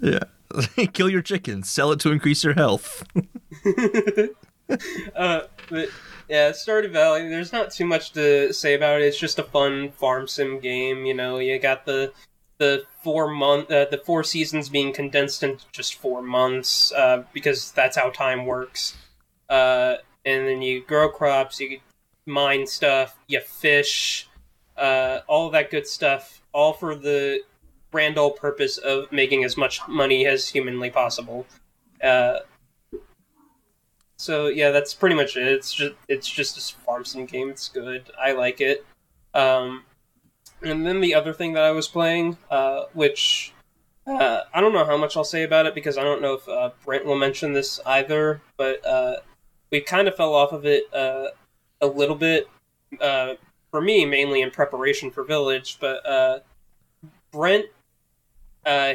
yeah. 0.00 0.20
Kill 0.94 1.10
your 1.10 1.20
chickens, 1.20 1.68
sell 1.68 1.92
it 1.92 2.00
to 2.00 2.10
increase 2.10 2.42
your 2.42 2.54
health. 2.54 3.04
Uh, 5.14 5.42
but 5.68 5.88
yeah, 6.28 6.50
Stardew 6.50 6.90
Valley. 6.90 7.28
There's 7.28 7.52
not 7.52 7.70
too 7.70 7.86
much 7.86 8.12
to 8.12 8.52
say 8.52 8.74
about 8.74 9.00
it. 9.00 9.04
It's 9.04 9.18
just 9.18 9.38
a 9.38 9.44
fun 9.44 9.92
farm 9.92 10.26
sim 10.26 10.60
game. 10.60 11.04
You 11.04 11.14
know, 11.14 11.38
you 11.38 11.58
got 11.58 11.86
the 11.86 12.12
the 12.58 12.84
four 13.02 13.28
month 13.28 13.70
uh, 13.70 13.86
the 13.90 13.98
four 13.98 14.24
seasons 14.24 14.68
being 14.68 14.92
condensed 14.92 15.42
into 15.42 15.64
just 15.72 15.96
four 15.96 16.22
months 16.22 16.92
uh, 16.92 17.24
because 17.32 17.72
that's 17.72 17.96
how 17.96 18.10
time 18.10 18.46
works. 18.46 18.96
Uh, 19.48 19.96
and 20.24 20.48
then 20.48 20.62
you 20.62 20.84
grow 20.84 21.08
crops, 21.08 21.60
you 21.60 21.80
mine 22.26 22.66
stuff, 22.66 23.16
you 23.28 23.40
fish, 23.40 24.28
uh, 24.76 25.20
all 25.28 25.50
that 25.50 25.70
good 25.70 25.86
stuff, 25.86 26.42
all 26.52 26.72
for 26.72 26.94
the 26.94 27.40
grand 27.92 28.18
old 28.18 28.36
purpose 28.36 28.78
of 28.78 29.10
making 29.12 29.44
as 29.44 29.56
much 29.56 29.80
money 29.88 30.26
as 30.26 30.48
humanly 30.48 30.90
possible. 30.90 31.46
So 34.16 34.46
yeah, 34.48 34.70
that's 34.70 34.94
pretty 34.94 35.14
much 35.14 35.36
it. 35.36 35.46
It's 35.46 35.72
just 35.72 35.94
it's 36.08 36.28
just 36.28 36.58
a 36.58 36.76
farm 36.84 37.04
sim 37.04 37.26
game. 37.26 37.50
It's 37.50 37.68
good. 37.68 38.10
I 38.18 38.32
like 38.32 38.60
it. 38.60 38.84
Um, 39.34 39.84
and 40.62 40.86
then 40.86 41.00
the 41.00 41.14
other 41.14 41.34
thing 41.34 41.52
that 41.52 41.64
I 41.64 41.70
was 41.70 41.86
playing, 41.86 42.38
uh, 42.50 42.84
which 42.94 43.52
uh, 44.06 44.42
I 44.54 44.60
don't 44.60 44.72
know 44.72 44.84
how 44.84 44.96
much 44.96 45.16
I'll 45.16 45.24
say 45.24 45.42
about 45.42 45.66
it 45.66 45.74
because 45.74 45.98
I 45.98 46.04
don't 46.04 46.22
know 46.22 46.34
if 46.34 46.48
uh, 46.48 46.70
Brent 46.84 47.04
will 47.04 47.18
mention 47.18 47.52
this 47.52 47.78
either. 47.84 48.40
But 48.56 48.84
uh, 48.86 49.16
we 49.70 49.80
kind 49.80 50.08
of 50.08 50.16
fell 50.16 50.34
off 50.34 50.52
of 50.52 50.64
it 50.64 50.84
uh, 50.94 51.28
a 51.82 51.86
little 51.86 52.16
bit. 52.16 52.48
Uh, 53.00 53.34
for 53.70 53.80
me, 53.82 54.06
mainly 54.06 54.40
in 54.40 54.50
preparation 54.50 55.10
for 55.10 55.24
Village, 55.24 55.76
but 55.80 56.06
uh, 56.06 56.38
Brent, 57.32 57.66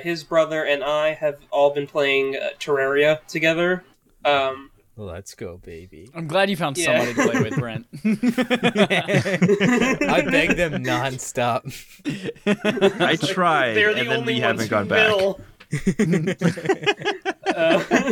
his 0.02 0.24
brother, 0.24 0.66
and 0.66 0.84
I 0.84 1.14
have 1.14 1.40
all 1.52 1.72
been 1.72 1.86
playing 1.86 2.38
Terraria 2.58 3.24
together. 3.28 3.84
Um, 4.26 4.71
let's 5.06 5.36
go, 5.36 5.58
baby. 5.58 6.10
I'm 6.16 6.28
glad 6.28 6.50
you 6.50 6.56
found 6.56 6.78
Yeah. 6.78 7.04
somebody 7.06 7.14
to 7.14 7.24
play 7.32 7.42
with, 7.50 7.60
Brent. 7.60 7.88
I 10.10 10.22
beg 10.30 10.56
them 10.58 10.84
nonstop. 10.84 11.62
I 13.02 13.16
tried, 13.16 13.74
They're 13.74 13.94
the 13.94 14.00
and 14.02 14.10
then 14.10 14.20
only 14.22 14.36
we 14.36 14.42
ones 14.42 14.68
haven't 14.68 14.70
gone 14.70 14.84
who 14.86 14.90
back. 14.90 15.16
will. 15.16 15.40
Uh, 17.52 18.12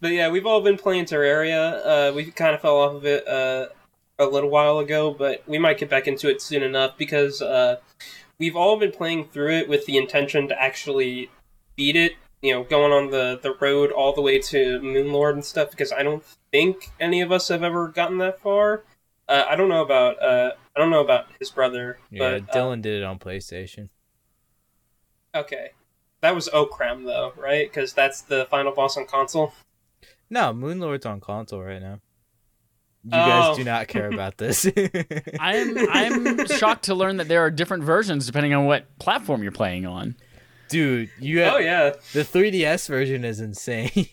but 0.00 0.12
yeah, 0.12 0.28
we've 0.30 0.46
all 0.46 0.60
been 0.60 0.76
playing 0.76 1.04
Terraria. 1.06 1.80
Uh, 1.84 2.12
we 2.14 2.30
kind 2.30 2.54
of 2.54 2.60
fell 2.60 2.76
off 2.76 2.94
of 2.94 3.04
it 3.06 3.26
uh, 3.26 3.66
a 4.18 4.26
little 4.26 4.50
while 4.50 4.78
ago, 4.78 5.12
but 5.12 5.42
we 5.48 5.58
might 5.58 5.78
get 5.78 5.90
back 5.90 6.06
into 6.06 6.28
it 6.28 6.40
soon 6.40 6.62
enough 6.62 6.96
because 6.96 7.42
uh, 7.42 7.76
we've 8.38 8.54
all 8.56 8.78
been 8.78 8.92
playing 8.92 9.24
through 9.28 9.52
it 9.52 9.68
with 9.68 9.84
the 9.86 9.96
intention 9.96 10.46
to 10.48 10.62
actually 10.62 11.28
beat 11.76 11.96
it. 11.96 12.12
You 12.42 12.52
know, 12.54 12.62
going 12.64 12.92
on 12.92 13.10
the, 13.10 13.38
the 13.42 13.54
road 13.54 13.90
all 13.90 14.12
the 14.12 14.20
way 14.20 14.38
to 14.38 14.78
Moonlord 14.80 15.32
and 15.32 15.44
stuff. 15.44 15.70
Because 15.70 15.90
I 15.92 16.02
don't 16.02 16.22
think 16.52 16.90
any 17.00 17.20
of 17.20 17.32
us 17.32 17.48
have 17.48 17.62
ever 17.62 17.88
gotten 17.88 18.18
that 18.18 18.40
far. 18.40 18.84
Uh, 19.28 19.44
I 19.48 19.56
don't 19.56 19.68
know 19.68 19.82
about 19.82 20.22
uh, 20.22 20.52
I 20.76 20.80
don't 20.80 20.90
know 20.90 21.02
about 21.02 21.26
his 21.40 21.50
brother, 21.50 21.98
Yeah, 22.10 22.38
but 22.40 22.50
uh, 22.50 22.58
Dylan 22.58 22.82
did 22.82 23.00
it 23.00 23.04
on 23.04 23.18
PlayStation. 23.18 23.88
Okay. 25.34 25.70
That 26.20 26.34
was 26.34 26.48
Ocram, 26.48 27.04
though, 27.04 27.32
right? 27.36 27.68
Because 27.68 27.92
that's 27.92 28.22
the 28.22 28.46
final 28.50 28.72
boss 28.72 28.96
on 28.96 29.06
console. 29.06 29.52
No, 30.30 30.52
Moonlord's 30.52 31.06
on 31.06 31.20
console 31.20 31.62
right 31.62 31.80
now. 31.80 32.00
You 33.04 33.10
Oh. 33.12 33.26
guys 33.26 33.56
do 33.56 33.64
not 33.64 33.86
care 33.86 34.08
about 34.10 34.36
this. 34.38 34.66
I'm 35.38 35.76
I'm 35.90 36.46
shocked 36.58 36.84
to 36.86 36.94
learn 36.94 37.18
that 37.18 37.28
there 37.28 37.40
are 37.44 37.50
different 37.50 37.84
versions 37.84 38.26
depending 38.26 38.52
on 38.54 38.64
what 38.66 38.98
platform 38.98 39.42
you're 39.42 39.52
playing 39.52 39.86
on. 39.86 40.16
Dude, 40.68 41.10
you 41.20 41.42
oh, 41.42 41.44
have, 41.44 41.54
Oh, 41.54 41.58
yeah. 41.58 41.90
the 42.12 42.20
3DS 42.22 42.88
version 42.88 43.24
is 43.24 43.40
insane. 43.40 43.90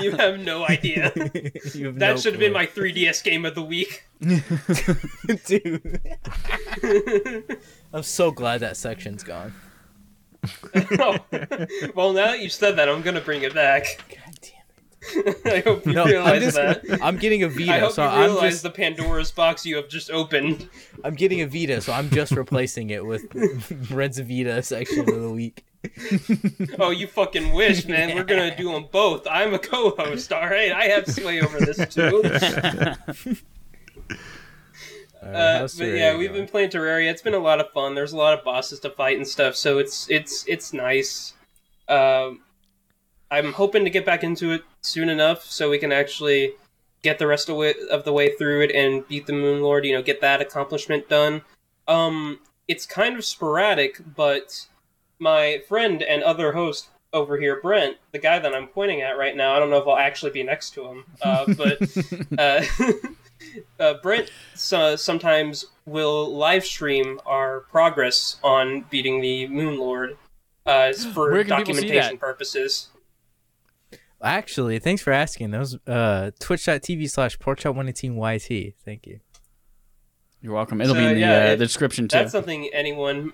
You 0.00 0.12
have 0.12 0.40
no 0.40 0.66
idea. 0.66 1.04
Have 1.14 1.98
That 1.98 1.98
no 1.98 2.16
should 2.16 2.34
have 2.34 2.40
been 2.40 2.52
my 2.52 2.66
3DS 2.66 3.22
game 3.24 3.44
of 3.46 3.54
the 3.54 3.62
week. 3.62 4.04
Dude. 5.46 6.00
I'm 7.92 8.02
so 8.02 8.30
glad 8.30 8.60
that 8.60 8.76
section's 8.76 9.22
gone. 9.22 9.54
Oh. 10.98 11.16
Well, 11.94 12.12
now 12.12 12.26
that 12.26 12.40
you 12.40 12.48
said 12.50 12.76
that, 12.76 12.88
I'm 12.88 13.02
going 13.02 13.14
to 13.14 13.20
bring 13.22 13.42
it 13.42 13.54
back. 13.54 14.18
God 15.12 15.34
damn 15.44 15.52
I 15.54 15.60
hope 15.60 15.86
you 15.86 15.92
No, 15.92 16.02
I'm 16.04 16.08
realize 16.08 16.42
just 16.42 16.56
that. 16.56 17.02
I'm 17.02 17.16
getting 17.18 17.42
a 17.42 17.48
Vita, 17.48 17.72
I 17.74 17.78
hope 17.80 17.92
so 17.92 18.02
you 18.02 18.08
I'm 18.08 18.20
realize 18.30 18.52
just 18.52 18.62
the 18.62 18.70
Pandora's 18.70 19.30
box 19.30 19.66
you 19.66 19.76
have 19.76 19.88
just 19.88 20.10
opened. 20.10 20.68
I'm 21.04 21.14
getting 21.14 21.40
a 21.42 21.46
Vita, 21.46 21.80
so 21.80 21.92
I'm 21.92 22.10
just 22.10 22.32
replacing 22.32 22.90
it 22.90 23.04
with 23.04 23.24
Red's 23.90 24.18
Vita 24.18 24.62
section 24.62 25.00
of 25.00 25.20
the 25.20 25.30
week. 25.30 25.64
Oh, 26.78 26.90
you 26.90 27.06
fucking 27.06 27.52
wish, 27.52 27.84
man. 27.88 28.14
We're 28.16 28.24
going 28.24 28.50
to 28.50 28.56
do 28.56 28.72
them 28.72 28.86
both. 28.90 29.26
I'm 29.30 29.52
a 29.52 29.58
co 29.58 29.90
host, 29.90 30.32
alright? 30.32 30.72
I 30.72 30.84
have 30.84 31.06
sway 31.06 31.40
over 31.42 31.58
this, 31.60 31.76
too. 31.94 32.22
Alright, 35.22 35.62
Uh, 35.62 35.68
but 35.78 35.84
yeah, 35.86 36.16
we've 36.16 36.30
going? 36.30 36.42
been 36.42 36.48
playing 36.50 36.70
Terraria. 36.70 37.10
It's 37.10 37.22
been 37.22 37.34
a 37.34 37.38
lot 37.38 37.60
of 37.60 37.70
fun. 37.72 37.94
There's 37.94 38.12
a 38.12 38.16
lot 38.16 38.36
of 38.38 38.44
bosses 38.44 38.80
to 38.80 38.90
fight 38.90 39.16
and 39.16 39.26
stuff, 39.26 39.56
so 39.56 39.78
it's 39.78 40.08
it's 40.10 40.44
it's 40.46 40.72
nice. 40.74 41.32
Um, 41.88 42.40
I'm 43.30 43.52
hoping 43.54 43.84
to 43.84 43.90
get 43.90 44.04
back 44.04 44.22
into 44.22 44.52
it 44.52 44.62
soon 44.84 45.08
enough 45.08 45.44
so 45.44 45.70
we 45.70 45.78
can 45.78 45.92
actually 45.92 46.52
get 47.02 47.18
the 47.18 47.26
rest 47.26 47.48
of, 47.48 47.60
it, 47.62 47.76
of 47.90 48.04
the 48.04 48.12
way 48.12 48.34
through 48.36 48.62
it 48.62 48.70
and 48.70 49.06
beat 49.08 49.26
the 49.26 49.32
Moon 49.32 49.62
Lord. 49.62 49.84
You 49.84 49.94
know, 49.94 50.02
get 50.02 50.20
that 50.20 50.40
accomplishment 50.40 51.08
done. 51.08 51.42
Um, 51.86 52.40
it's 52.66 52.86
kind 52.86 53.16
of 53.16 53.24
sporadic, 53.24 54.00
but 54.16 54.66
my 55.18 55.62
friend 55.68 56.02
and 56.02 56.22
other 56.22 56.52
host 56.52 56.88
over 57.12 57.38
here, 57.38 57.60
Brent, 57.60 57.96
the 58.12 58.18
guy 58.18 58.38
that 58.38 58.54
I'm 58.54 58.66
pointing 58.66 59.02
at 59.02 59.16
right 59.16 59.36
now, 59.36 59.54
I 59.54 59.58
don't 59.58 59.70
know 59.70 59.78
if 59.78 59.86
I'll 59.86 59.96
actually 59.96 60.32
be 60.32 60.42
next 60.42 60.70
to 60.74 60.86
him, 60.86 61.04
uh, 61.22 61.44
but 61.56 61.96
uh, 62.38 62.64
uh, 63.80 63.94
Brent 64.02 64.30
so, 64.54 64.96
sometimes 64.96 65.66
will 65.86 66.34
live 66.34 66.64
stream 66.64 67.20
our 67.26 67.60
progress 67.60 68.36
on 68.42 68.82
beating 68.90 69.20
the 69.20 69.46
Moon 69.48 69.78
Lord 69.78 70.16
uh, 70.66 70.92
for 70.92 71.30
Where 71.32 71.44
can 71.44 71.58
people 71.58 71.74
see 71.74 71.80
documentation 71.82 72.18
purposes. 72.18 72.88
Actually, 74.24 74.78
thanks 74.78 75.02
for 75.02 75.12
asking. 75.12 75.50
Those 75.50 75.76
uh, 75.86 76.30
twitch.tv 76.40 77.10
slash 77.10 77.38
porkchop118yt. 77.38 78.74
Thank 78.84 79.06
you. 79.06 79.20
You're 80.40 80.54
welcome. 80.54 80.80
It'll 80.80 80.94
So, 80.94 81.00
be 81.00 81.06
in 81.06 81.14
the, 81.14 81.20
yeah, 81.20 81.32
uh, 81.32 81.52
it- 81.52 81.56
the 81.58 81.64
description 81.66 82.08
too. 82.08 82.18
That's 82.18 82.32
something 82.32 82.68
anyone, 82.72 83.32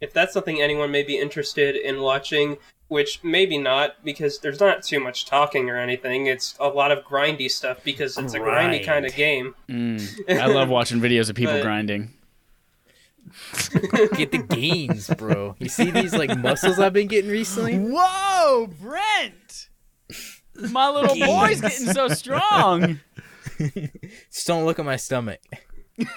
if 0.00 0.12
that's 0.12 0.32
something 0.32 0.60
anyone 0.60 0.90
may 0.90 1.02
be 1.02 1.18
interested 1.18 1.76
in 1.76 2.00
watching, 2.00 2.56
which 2.88 3.22
maybe 3.24 3.58
not 3.58 4.04
because 4.04 4.38
there's 4.40 4.60
not 4.60 4.82
too 4.82 5.00
much 5.00 5.26
talking 5.26 5.70
or 5.70 5.76
anything. 5.78 6.26
It's 6.26 6.54
a 6.60 6.68
lot 6.68 6.92
of 6.92 7.04
grindy 7.04 7.50
stuff 7.50 7.82
because 7.84 8.16
it's 8.18 8.34
a 8.34 8.40
grindy 8.40 8.84
kind 8.84 9.06
of 9.06 9.14
game. 9.14 9.54
Mm. 9.68 10.30
I 10.38 10.46
love 10.46 10.68
watching 10.68 11.00
videos 11.00 11.28
of 11.30 11.36
people 11.36 11.54
But- 11.58 11.62
grinding. 11.62 12.12
Get 14.16 14.32
the 14.32 14.44
gains, 14.48 15.08
bro. 15.10 15.56
You 15.58 15.68
see 15.68 15.90
these 15.90 16.14
like 16.14 16.36
muscles 16.38 16.78
I've 16.78 16.92
been 16.92 17.08
getting 17.08 17.30
recently? 17.30 17.78
Whoa, 17.78 18.68
Brent! 18.80 19.68
My 20.70 20.88
little 20.88 21.16
boy's 21.16 21.60
getting 21.60 21.92
so 21.92 22.08
strong. 22.08 23.00
Just 23.58 24.46
don't 24.46 24.64
look 24.64 24.78
at 24.78 24.84
my 24.84 24.96
stomach. 24.96 25.40
Does 25.98 26.14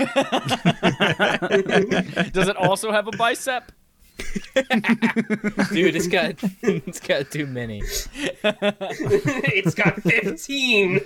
it 2.48 2.56
also 2.58 2.92
have 2.92 3.08
a 3.08 3.12
bicep? 3.12 3.72
Dude, 5.72 5.96
it's 5.96 6.08
got 6.08 6.36
it's 6.62 7.00
got 7.00 7.30
too 7.32 7.46
many. 7.46 7.82
it's 8.44 9.76
got 9.76 10.02
15. 10.02 11.00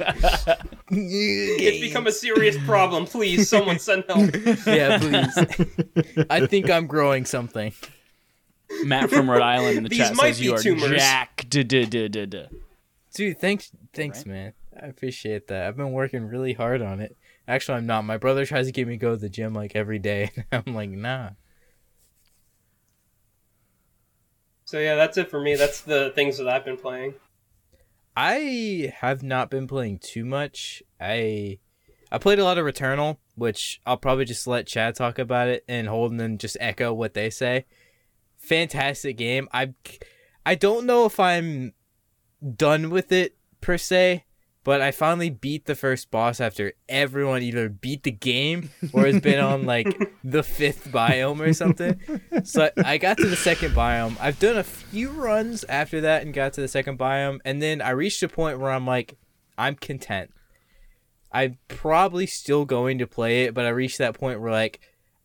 It's 0.89 1.81
become 1.81 2.07
a 2.07 2.11
serious 2.11 2.57
problem. 2.65 3.05
Please, 3.05 3.49
someone 3.49 3.79
send 3.79 4.05
help. 4.07 4.33
yeah, 4.65 4.97
please. 4.97 6.25
I 6.29 6.47
think 6.47 6.69
I'm 6.69 6.87
growing 6.87 7.25
something. 7.25 7.73
Matt 8.85 9.09
from 9.09 9.29
Rhode 9.29 9.41
Island 9.41 9.77
in 9.77 9.83
the 9.83 9.89
These 9.89 9.99
chat 9.99 10.15
might 10.15 10.27
says 10.27 10.39
be 10.39 10.45
you 10.45 10.55
are 10.55 10.59
tumors. 10.59 10.91
Jack. 10.91 11.45
duh, 11.49 11.63
duh, 11.63 11.85
duh, 11.85 12.07
duh, 12.07 12.25
duh. 12.25 12.45
Dude, 13.13 13.39
thanks, 13.39 13.71
thanks, 13.93 14.25
man. 14.25 14.53
I 14.81 14.85
appreciate 14.87 15.47
that. 15.47 15.67
I've 15.67 15.75
been 15.77 15.91
working 15.91 16.27
really 16.27 16.53
hard 16.53 16.81
on 16.81 17.01
it. 17.01 17.17
Actually, 17.47 17.79
I'm 17.79 17.85
not. 17.85 18.05
My 18.05 18.17
brother 18.17 18.45
tries 18.45 18.67
to 18.67 18.71
get 18.71 18.87
me 18.87 18.93
to 18.93 18.97
go 18.97 19.11
to 19.11 19.17
the 19.17 19.29
gym 19.29 19.53
like 19.53 19.75
every 19.75 19.99
day. 19.99 20.31
I'm 20.51 20.73
like, 20.73 20.89
nah. 20.89 21.31
So 24.71 24.79
yeah, 24.79 24.95
that's 24.95 25.17
it 25.17 25.29
for 25.29 25.41
me. 25.41 25.55
That's 25.55 25.81
the 25.81 26.13
things 26.15 26.37
that 26.37 26.47
I've 26.47 26.63
been 26.63 26.77
playing. 26.77 27.15
I 28.15 28.93
have 28.99 29.21
not 29.21 29.49
been 29.49 29.67
playing 29.67 29.99
too 29.99 30.23
much. 30.23 30.81
I 30.97 31.59
I 32.09 32.17
played 32.19 32.39
a 32.39 32.45
lot 32.45 32.57
of 32.57 32.63
Returnal, 32.63 33.17
which 33.35 33.81
I'll 33.85 33.97
probably 33.97 34.23
just 34.23 34.47
let 34.47 34.67
Chad 34.67 34.95
talk 34.95 35.19
about 35.19 35.49
it 35.49 35.65
and 35.67 35.89
Holden 35.89 36.21
and 36.21 36.39
just 36.39 36.55
echo 36.61 36.93
what 36.93 37.15
they 37.15 37.29
say. 37.29 37.65
Fantastic 38.37 39.17
game. 39.17 39.49
I 39.51 39.73
I 40.45 40.55
don't 40.55 40.85
know 40.85 41.05
if 41.05 41.19
I'm 41.19 41.73
done 42.55 42.91
with 42.91 43.11
it 43.11 43.35
per 43.59 43.77
se, 43.77 44.23
but 44.63 44.81
I 44.81 44.91
finally 44.91 45.29
beat 45.29 45.65
the 45.65 45.75
first 45.75 46.11
boss 46.11 46.39
after 46.39 46.73
everyone 46.87 47.41
either 47.41 47.67
beat 47.67 48.03
the 48.03 48.11
game 48.11 48.69
or 48.93 49.05
has 49.05 49.19
been 49.19 49.39
on 49.39 49.65
like 49.65 50.13
the 50.23 50.43
fifth 50.43 50.89
biome 50.91 51.39
or 51.39 51.53
something. 51.53 51.99
So 52.43 52.69
I 52.77 52.97
got 52.97 53.17
to 53.17 53.27
the 53.27 53.35
second 53.35 53.73
biome. 53.73 54.17
I've 54.19 54.39
done 54.39 54.57
a 54.57 54.63
few 54.63 55.09
runs 55.09 55.63
after 55.65 56.01
that 56.01 56.21
and 56.21 56.33
got 56.33 56.53
to 56.53 56.61
the 56.61 56.67
second 56.67 56.99
biome, 56.99 57.39
and 57.43 57.61
then 57.61 57.81
I 57.81 57.91
reached 57.91 58.21
a 58.23 58.27
point 58.27 58.59
where 58.59 58.71
I'm 58.71 58.85
like, 58.85 59.17
I'm 59.57 59.75
content. 59.75 60.31
I'm 61.31 61.57
probably 61.67 62.25
still 62.27 62.65
going 62.65 62.99
to 62.99 63.07
play 63.07 63.45
it, 63.45 63.53
but 63.53 63.65
I 63.65 63.69
reached 63.69 63.97
that 63.97 64.19
point 64.19 64.41
where 64.41 64.51
like 64.51 64.79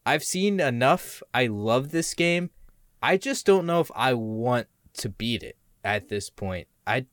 I've 0.07 0.25
seen 0.25 0.61
enough. 0.61 1.22
I 1.35 1.49
love 1.49 1.90
this 1.90 2.14
game. 2.14 2.51
I 3.03 3.16
just 3.16 3.44
don't 3.44 3.66
know 3.66 3.81
if 3.81 3.90
I 3.94 4.14
want 4.14 4.68
to 4.94 5.09
beat 5.09 5.42
it 5.42 5.57
at 5.85 6.09
this 6.09 6.31
point. 6.31 6.68
I 6.87 7.07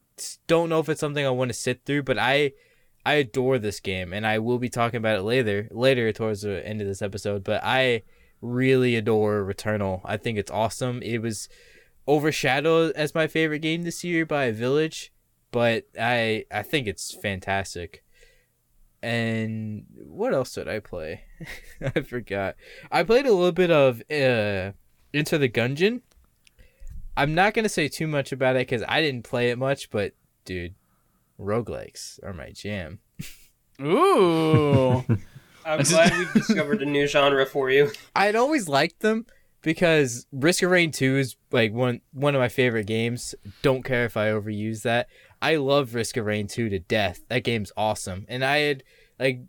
don't 0.47 0.69
know 0.69 0.79
if 0.79 0.89
it's 0.89 0.99
something 0.99 1.25
I 1.25 1.29
want 1.29 1.49
to 1.49 1.57
sit 1.57 1.85
through, 1.85 2.03
but 2.03 2.17
I 2.17 2.53
I 3.05 3.15
adore 3.15 3.59
this 3.59 3.79
game 3.79 4.13
and 4.13 4.25
I 4.25 4.39
will 4.39 4.59
be 4.59 4.69
talking 4.69 4.97
about 4.97 5.19
it 5.19 5.23
later 5.23 5.67
later 5.71 6.11
towards 6.11 6.41
the 6.41 6.65
end 6.65 6.81
of 6.81 6.87
this 6.87 7.01
episode, 7.01 7.43
but 7.43 7.61
I 7.63 8.03
really 8.41 8.95
adore 8.95 9.43
Returnal. 9.43 10.01
I 10.05 10.17
think 10.17 10.37
it's 10.37 10.51
awesome. 10.51 11.01
It 11.01 11.19
was 11.19 11.49
overshadowed 12.07 12.93
as 12.95 13.15
my 13.15 13.27
favorite 13.27 13.59
game 13.59 13.83
this 13.83 14.03
year 14.03 14.25
by 14.25 14.51
Village, 14.51 15.11
but 15.51 15.85
I 15.99 16.45
I 16.51 16.61
think 16.61 16.87
it's 16.87 17.13
fantastic. 17.13 18.03
And 19.01 19.85
what 20.05 20.33
else 20.33 20.53
did 20.53 20.69
I 20.69 20.79
play? 20.79 21.23
I 21.81 22.01
forgot. 22.01 22.55
I 22.89 23.03
played 23.03 23.25
a 23.25 23.33
little 23.33 23.51
bit 23.51 23.71
of 23.71 24.01
uh 24.09 24.71
Enter 25.13 25.37
the 25.37 25.49
Gungeon. 25.49 26.01
I'm 27.15 27.35
not 27.35 27.53
gonna 27.53 27.69
say 27.69 27.87
too 27.87 28.07
much 28.07 28.31
about 28.31 28.55
it 28.55 28.67
because 28.67 28.83
I 28.87 29.01
didn't 29.01 29.23
play 29.23 29.51
it 29.51 29.57
much, 29.57 29.89
but 29.89 30.13
dude, 30.45 30.75
roguelikes 31.39 32.19
are 32.23 32.33
my 32.33 32.51
jam. 32.51 32.99
Ooh. 33.81 35.03
I'm 35.65 35.83
glad 35.83 36.17
we've 36.17 36.33
discovered 36.33 36.81
a 36.81 36.85
new 36.85 37.07
genre 37.07 37.45
for 37.45 37.69
you. 37.69 37.91
I'd 38.15 38.35
always 38.35 38.67
liked 38.67 38.99
them 38.99 39.25
because 39.61 40.27
Risk 40.31 40.61
of 40.63 40.71
Rain 40.71 40.91
2 40.91 41.17
is 41.17 41.35
like 41.51 41.71
one 41.71 42.01
one 42.11 42.35
of 42.35 42.39
my 42.39 42.49
favorite 42.49 42.87
games. 42.87 43.33
Don't 43.61 43.83
care 43.83 44.05
if 44.05 44.17
I 44.17 44.27
overuse 44.27 44.81
that. 44.81 45.07
I 45.41 45.55
love 45.55 45.95
Risk 45.95 46.17
of 46.17 46.25
Rain 46.25 46.47
2 46.47 46.69
to 46.69 46.79
death. 46.79 47.21
That 47.29 47.43
game's 47.43 47.71
awesome. 47.77 48.25
And 48.27 48.43
I 48.43 48.57
had 48.57 48.83
like 49.19 49.41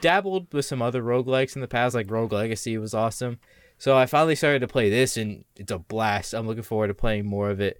dabbled 0.00 0.52
with 0.52 0.64
some 0.64 0.82
other 0.82 1.02
roguelikes 1.02 1.54
in 1.54 1.62
the 1.62 1.68
past, 1.68 1.94
like 1.94 2.10
Rogue 2.10 2.32
Legacy 2.32 2.76
was 2.78 2.94
awesome. 2.94 3.38
So 3.78 3.96
I 3.96 4.06
finally 4.06 4.34
started 4.34 4.60
to 4.60 4.68
play 4.68 4.90
this 4.90 5.16
and 5.16 5.44
it's 5.56 5.72
a 5.72 5.78
blast. 5.78 6.34
I'm 6.34 6.46
looking 6.46 6.62
forward 6.62 6.88
to 6.88 6.94
playing 6.94 7.26
more 7.26 7.50
of 7.50 7.60
it. 7.60 7.78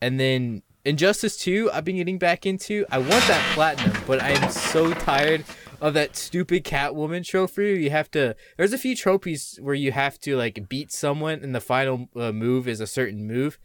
And 0.00 0.20
then 0.20 0.62
Injustice 0.84 1.36
2, 1.38 1.70
I've 1.72 1.84
been 1.84 1.96
getting 1.96 2.18
back 2.18 2.46
into. 2.46 2.84
I 2.90 2.98
want 2.98 3.10
that 3.26 3.54
platinum, 3.54 3.96
but 4.06 4.22
I 4.22 4.30
am 4.30 4.50
so 4.50 4.92
tired 4.92 5.44
of 5.80 5.94
that 5.94 6.16
stupid 6.16 6.64
Catwoman 6.64 7.26
trophy. 7.26 7.82
You 7.82 7.90
have 7.90 8.08
to. 8.12 8.36
There's 8.56 8.72
a 8.72 8.78
few 8.78 8.94
trophies 8.94 9.58
where 9.60 9.74
you 9.74 9.90
have 9.90 10.20
to 10.20 10.36
like 10.36 10.68
beat 10.68 10.92
someone, 10.92 11.40
and 11.42 11.54
the 11.54 11.60
final 11.60 12.08
uh, 12.14 12.30
move 12.30 12.68
is 12.68 12.80
a 12.80 12.86
certain 12.86 13.26
move. 13.26 13.58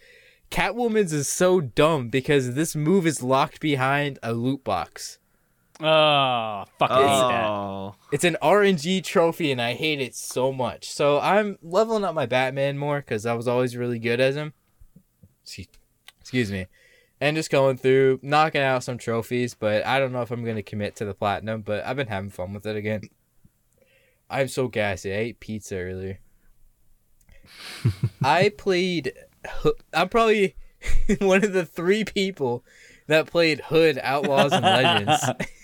Catwoman's 0.49 1.13
is 1.13 1.29
so 1.29 1.61
dumb 1.61 2.09
because 2.09 2.55
this 2.55 2.75
move 2.75 3.05
is 3.05 3.21
locked 3.21 3.59
behind 3.59 4.17
a 4.23 4.33
loot 4.33 4.63
box. 4.63 5.19
Oh, 5.83 6.63
fucking 6.79 6.95
hate 6.97 7.03
that. 7.03 7.45
Oh. 7.45 7.95
It's 8.11 8.23
an 8.23 8.37
RNG 8.41 9.03
trophy, 9.03 9.51
and 9.51 9.61
I 9.61 9.73
hate 9.73 9.99
it 10.01 10.15
so 10.15 10.51
much. 10.51 10.89
So 10.89 11.19
I'm 11.19 11.57
leveling 11.61 12.03
up 12.03 12.13
my 12.15 12.25
Batman 12.25 12.77
more 12.77 12.99
because 12.99 13.25
I 13.25 13.33
was 13.33 13.47
always 13.47 13.75
really 13.75 13.99
good 13.99 14.19
as 14.19 14.35
him. 14.35 14.53
Excuse- 15.43 15.67
Excuse 16.19 16.51
me. 16.51 16.67
And 17.19 17.35
just 17.35 17.51
going 17.51 17.77
through, 17.77 18.19
knocking 18.21 18.61
out 18.61 18.83
some 18.83 18.97
trophies, 18.97 19.53
but 19.53 19.85
I 19.85 19.99
don't 19.99 20.11
know 20.11 20.21
if 20.21 20.31
I'm 20.31 20.43
going 20.43 20.55
to 20.55 20.63
commit 20.63 20.95
to 20.97 21.05
the 21.05 21.13
platinum, 21.13 21.61
but 21.61 21.85
I've 21.85 21.97
been 21.97 22.07
having 22.07 22.29
fun 22.29 22.53
with 22.53 22.65
it 22.65 22.75
again. 22.75 23.01
I'm 24.29 24.47
so 24.47 24.67
gassy. 24.67 25.11
I 25.11 25.17
ate 25.17 25.39
pizza 25.39 25.75
earlier. 25.77 26.19
I 28.23 28.49
played. 28.49 29.13
I'm 29.93 30.09
probably 30.09 30.55
one 31.19 31.43
of 31.43 31.53
the 31.53 31.65
three 31.65 32.03
people 32.03 32.63
that 33.07 33.27
played 33.27 33.59
Hood 33.61 33.99
Outlaws 34.01 34.53
and 34.53 34.63
Legends. 34.63 35.23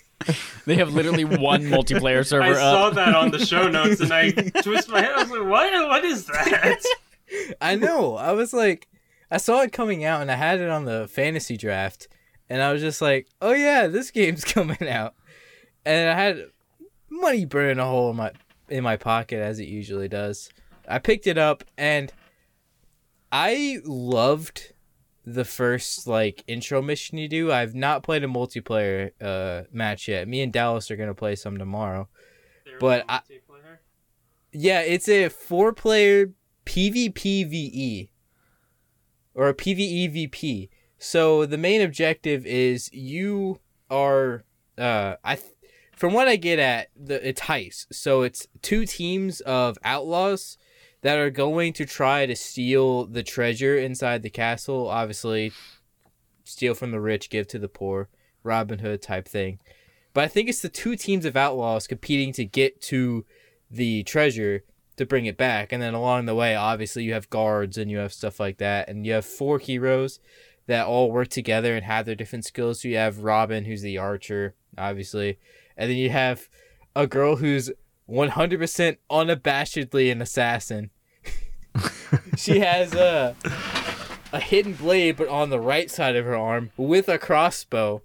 They 0.65 0.75
have 0.75 0.93
literally 0.93 1.25
one 1.25 1.62
multiplayer 1.65 2.25
server 2.25 2.43
I 2.43 2.53
saw 2.53 2.89
that 2.89 3.15
on 3.15 3.32
the 3.32 3.45
show 3.45 3.67
notes, 3.67 4.01
and 4.01 4.12
I 4.12 4.32
twist 4.62 4.89
my 4.89 5.01
head. 5.01 5.13
I 5.15 5.23
was 5.23 5.32
like, 5.32 5.47
"What? 5.47 5.88
What 5.88 6.06
is 6.06 6.25
that?" 6.25 6.84
I 7.62 7.75
know. 7.75 8.15
I 8.15 8.32
was 8.32 8.53
like, 8.53 8.88
I 9.30 9.38
saw 9.38 9.62
it 9.62 9.71
coming 9.71 10.03
out, 10.03 10.21
and 10.21 10.32
I 10.32 10.36
had 10.36 10.60
it 10.60 10.69
on 10.69 10.86
the 10.86 11.08
fantasy 11.08 11.58
draft, 11.58 12.08
and 12.49 12.62
I 12.62 12.71
was 12.71 12.82
just 12.82 13.01
like, 13.01 13.27
oh 13.41 13.53
yeah, 13.53 13.88
this 13.88 14.12
game's 14.12 14.43
coming 14.53 14.88
out, 14.88 15.13
and 15.86 16.10
I 16.10 16.13
had 16.13 16.45
money 17.10 17.45
burning 17.45 17.80
a 17.80 17.86
hole 17.86 18.10
in 18.12 18.17
my 18.17 18.32
in 18.69 18.84
my 18.84 18.97
pocket 18.97 19.39
as 19.39 19.60
it 19.60 19.67
usually 19.67 20.08
does. 20.08 20.49
I 20.88 20.99
picked 20.99 21.27
it 21.27 21.38
up, 21.38 21.63
and 21.77 22.12
I 23.32 23.80
loved 23.86 24.73
the 25.30 25.44
first 25.44 26.08
like 26.08 26.42
intro 26.48 26.82
mission 26.82 27.18
you 27.18 27.28
do. 27.28 27.52
I've 27.52 27.76
not 27.76 28.02
played 28.02 28.24
a 28.24 28.28
multiplayer 28.28 29.12
uh 29.22 29.63
match 29.74 30.08
yet. 30.08 30.26
Me 30.28 30.42
and 30.42 30.54
Dallas 30.54 30.90
are 30.90 30.96
gonna 30.96 31.13
play 31.13 31.36
some 31.36 31.58
tomorrow. 31.58 32.08
But 32.80 33.06
I- 33.10 33.22
Yeah, 34.54 34.82
it's 34.82 35.10
a 35.10 35.28
four 35.28 35.74
player 35.74 36.32
PvPvE 36.66 38.10
or 39.34 39.50
a 39.50 39.54
PvEVP. 39.54 40.70
So 40.98 41.46
the 41.46 41.58
main 41.58 41.82
objective 41.82 42.46
is 42.46 42.90
you 42.94 43.60
are 43.90 44.46
uh 44.78 45.16
I 45.24 45.36
th- 45.36 45.52
from 45.96 46.13
what 46.13 46.28
I 46.30 46.38
get 46.38 46.58
at 46.60 46.88
the 46.96 47.28
it's 47.28 47.42
heist. 47.42 47.88
So 47.92 48.22
it's 48.22 48.48
two 48.62 48.86
teams 48.86 49.42
of 49.42 49.78
outlaws 49.84 50.58
that 51.08 51.20
are 51.20 51.30
going 51.30 51.72
to 51.72 51.86
try 51.86 52.26
to 52.26 52.36
steal 52.36 53.06
the 53.06 53.24
treasure 53.24 53.78
inside 53.78 54.24
the 54.24 54.30
castle. 54.30 54.89
Obviously, 54.89 55.54
steal 56.43 56.74
from 56.74 56.91
the 56.91 57.00
rich, 57.00 57.30
give 57.30 57.48
to 57.48 57.58
the 57.58 57.70
poor, 57.70 58.10
Robin 58.43 58.80
Hood 58.80 59.02
type 59.02 59.26
thing. 59.26 59.58
But 60.13 60.26
I 60.26 60.28
think 60.28 60.50
it's 60.50 60.62
the 60.62 60.67
two 60.67 60.98
teams 60.98 61.24
of 61.24 61.38
outlaws 61.38 61.88
competing 61.88 62.34
to 62.34 62.43
get 62.43 62.82
to 62.82 63.26
the 63.72 64.04
treasure 64.04 64.65
to 64.98 65.06
bring 65.06 65.26
it 65.26 65.38
back. 65.38 65.72
And 65.72 65.82
then 65.82 65.93
along 65.93 66.26
the 66.26 66.36
way, 66.36 66.58
obviously, 66.58 67.06
you 67.06 67.13
have 67.13 67.30
guards 67.30 67.78
and 67.78 67.89
you 67.89 68.00
have 68.00 68.12
stuff 68.12 68.38
like 68.38 68.58
that. 68.58 68.89
And 68.89 69.06
you 69.06 69.13
have 69.13 69.26
four 69.26 69.60
heroes 69.60 70.20
that 70.65 70.88
all 70.88 71.10
work 71.10 71.30
together 71.30 71.74
and 71.74 71.86
have 71.86 72.06
their 72.06 72.15
different 72.15 72.43
skills. 72.43 72.82
So 72.82 72.89
you 72.89 72.98
have 72.98 73.20
Robin, 73.20 73.63
who's 73.63 73.82
the 73.82 73.98
archer, 73.98 74.56
obviously. 74.78 75.39
And 75.78 75.89
then 75.89 75.98
you 75.98 76.10
have 76.10 76.50
a 76.98 77.08
girl 77.08 77.38
who's 77.38 77.72
100% 78.10 78.98
unabashedly 79.10 80.12
an 80.12 80.22
assassin. 80.22 80.91
she 82.38 82.60
has 82.60 82.93
a, 82.93 83.36
a 84.32 84.39
hidden 84.39 84.74
blade, 84.74 85.18
but 85.18 85.28
on 85.28 85.49
the 85.49 85.60
right 85.60 85.89
side 85.89 86.16
of 86.16 86.26
her 86.26 86.36
arm 86.36 86.72
with 86.78 87.10
a 87.10 87.18
crossbow. 87.18 88.01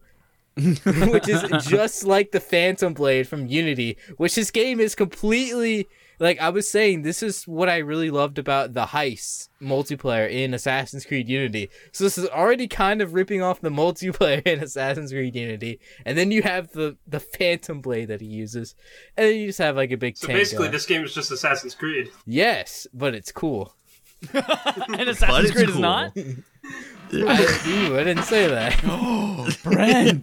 which 0.55 1.30
is 1.30 1.42
just 1.66 2.05
like 2.05 2.30
the 2.32 2.40
Phantom 2.40 2.92
Blade 2.92 3.26
from 3.26 3.46
Unity, 3.46 3.96
which 4.18 4.34
this 4.34 4.51
game 4.51 4.80
is 4.80 4.94
completely 4.94 5.88
like 6.22 6.40
I 6.40 6.50
was 6.50 6.70
saying. 6.70 7.02
This 7.02 7.22
is 7.22 7.48
what 7.48 7.68
I 7.68 7.78
really 7.78 8.08
loved 8.08 8.38
about 8.38 8.74
the 8.74 8.86
heist 8.86 9.48
multiplayer 9.60 10.30
in 10.30 10.54
Assassin's 10.54 11.04
Creed 11.04 11.28
Unity. 11.28 11.68
So 11.90 12.04
this 12.04 12.16
is 12.16 12.28
already 12.28 12.68
kind 12.68 13.02
of 13.02 13.12
ripping 13.12 13.42
off 13.42 13.60
the 13.60 13.70
multiplayer 13.70 14.40
in 14.46 14.60
Assassin's 14.60 15.10
Creed 15.10 15.34
Unity, 15.34 15.80
and 16.06 16.16
then 16.16 16.30
you 16.30 16.42
have 16.42 16.70
the 16.72 16.96
the 17.06 17.18
Phantom 17.20 17.80
Blade 17.80 18.06
that 18.06 18.20
he 18.20 18.28
uses, 18.28 18.76
and 19.16 19.26
then 19.26 19.36
you 19.36 19.46
just 19.48 19.58
have 19.58 19.74
like 19.76 19.90
a 19.90 19.96
big 19.96 20.16
So 20.16 20.28
tank 20.28 20.38
basically, 20.38 20.64
going. 20.66 20.72
this 20.72 20.86
game 20.86 21.02
is 21.04 21.12
just 21.12 21.30
Assassin's 21.32 21.74
Creed. 21.74 22.10
yes, 22.24 22.86
but 22.94 23.14
it's 23.14 23.32
cool. 23.32 23.74
and 24.32 25.08
Assassin's 25.08 25.50
it's 25.50 25.56
Creed 25.56 25.70
is 25.70 25.78
not? 25.78 26.12
I, 26.16 26.20
ooh, 27.66 27.98
I 27.98 28.04
didn't 28.04 28.22
say 28.22 28.46
that. 28.46 28.80
Oh, 28.84 29.50
Brent. 29.64 30.22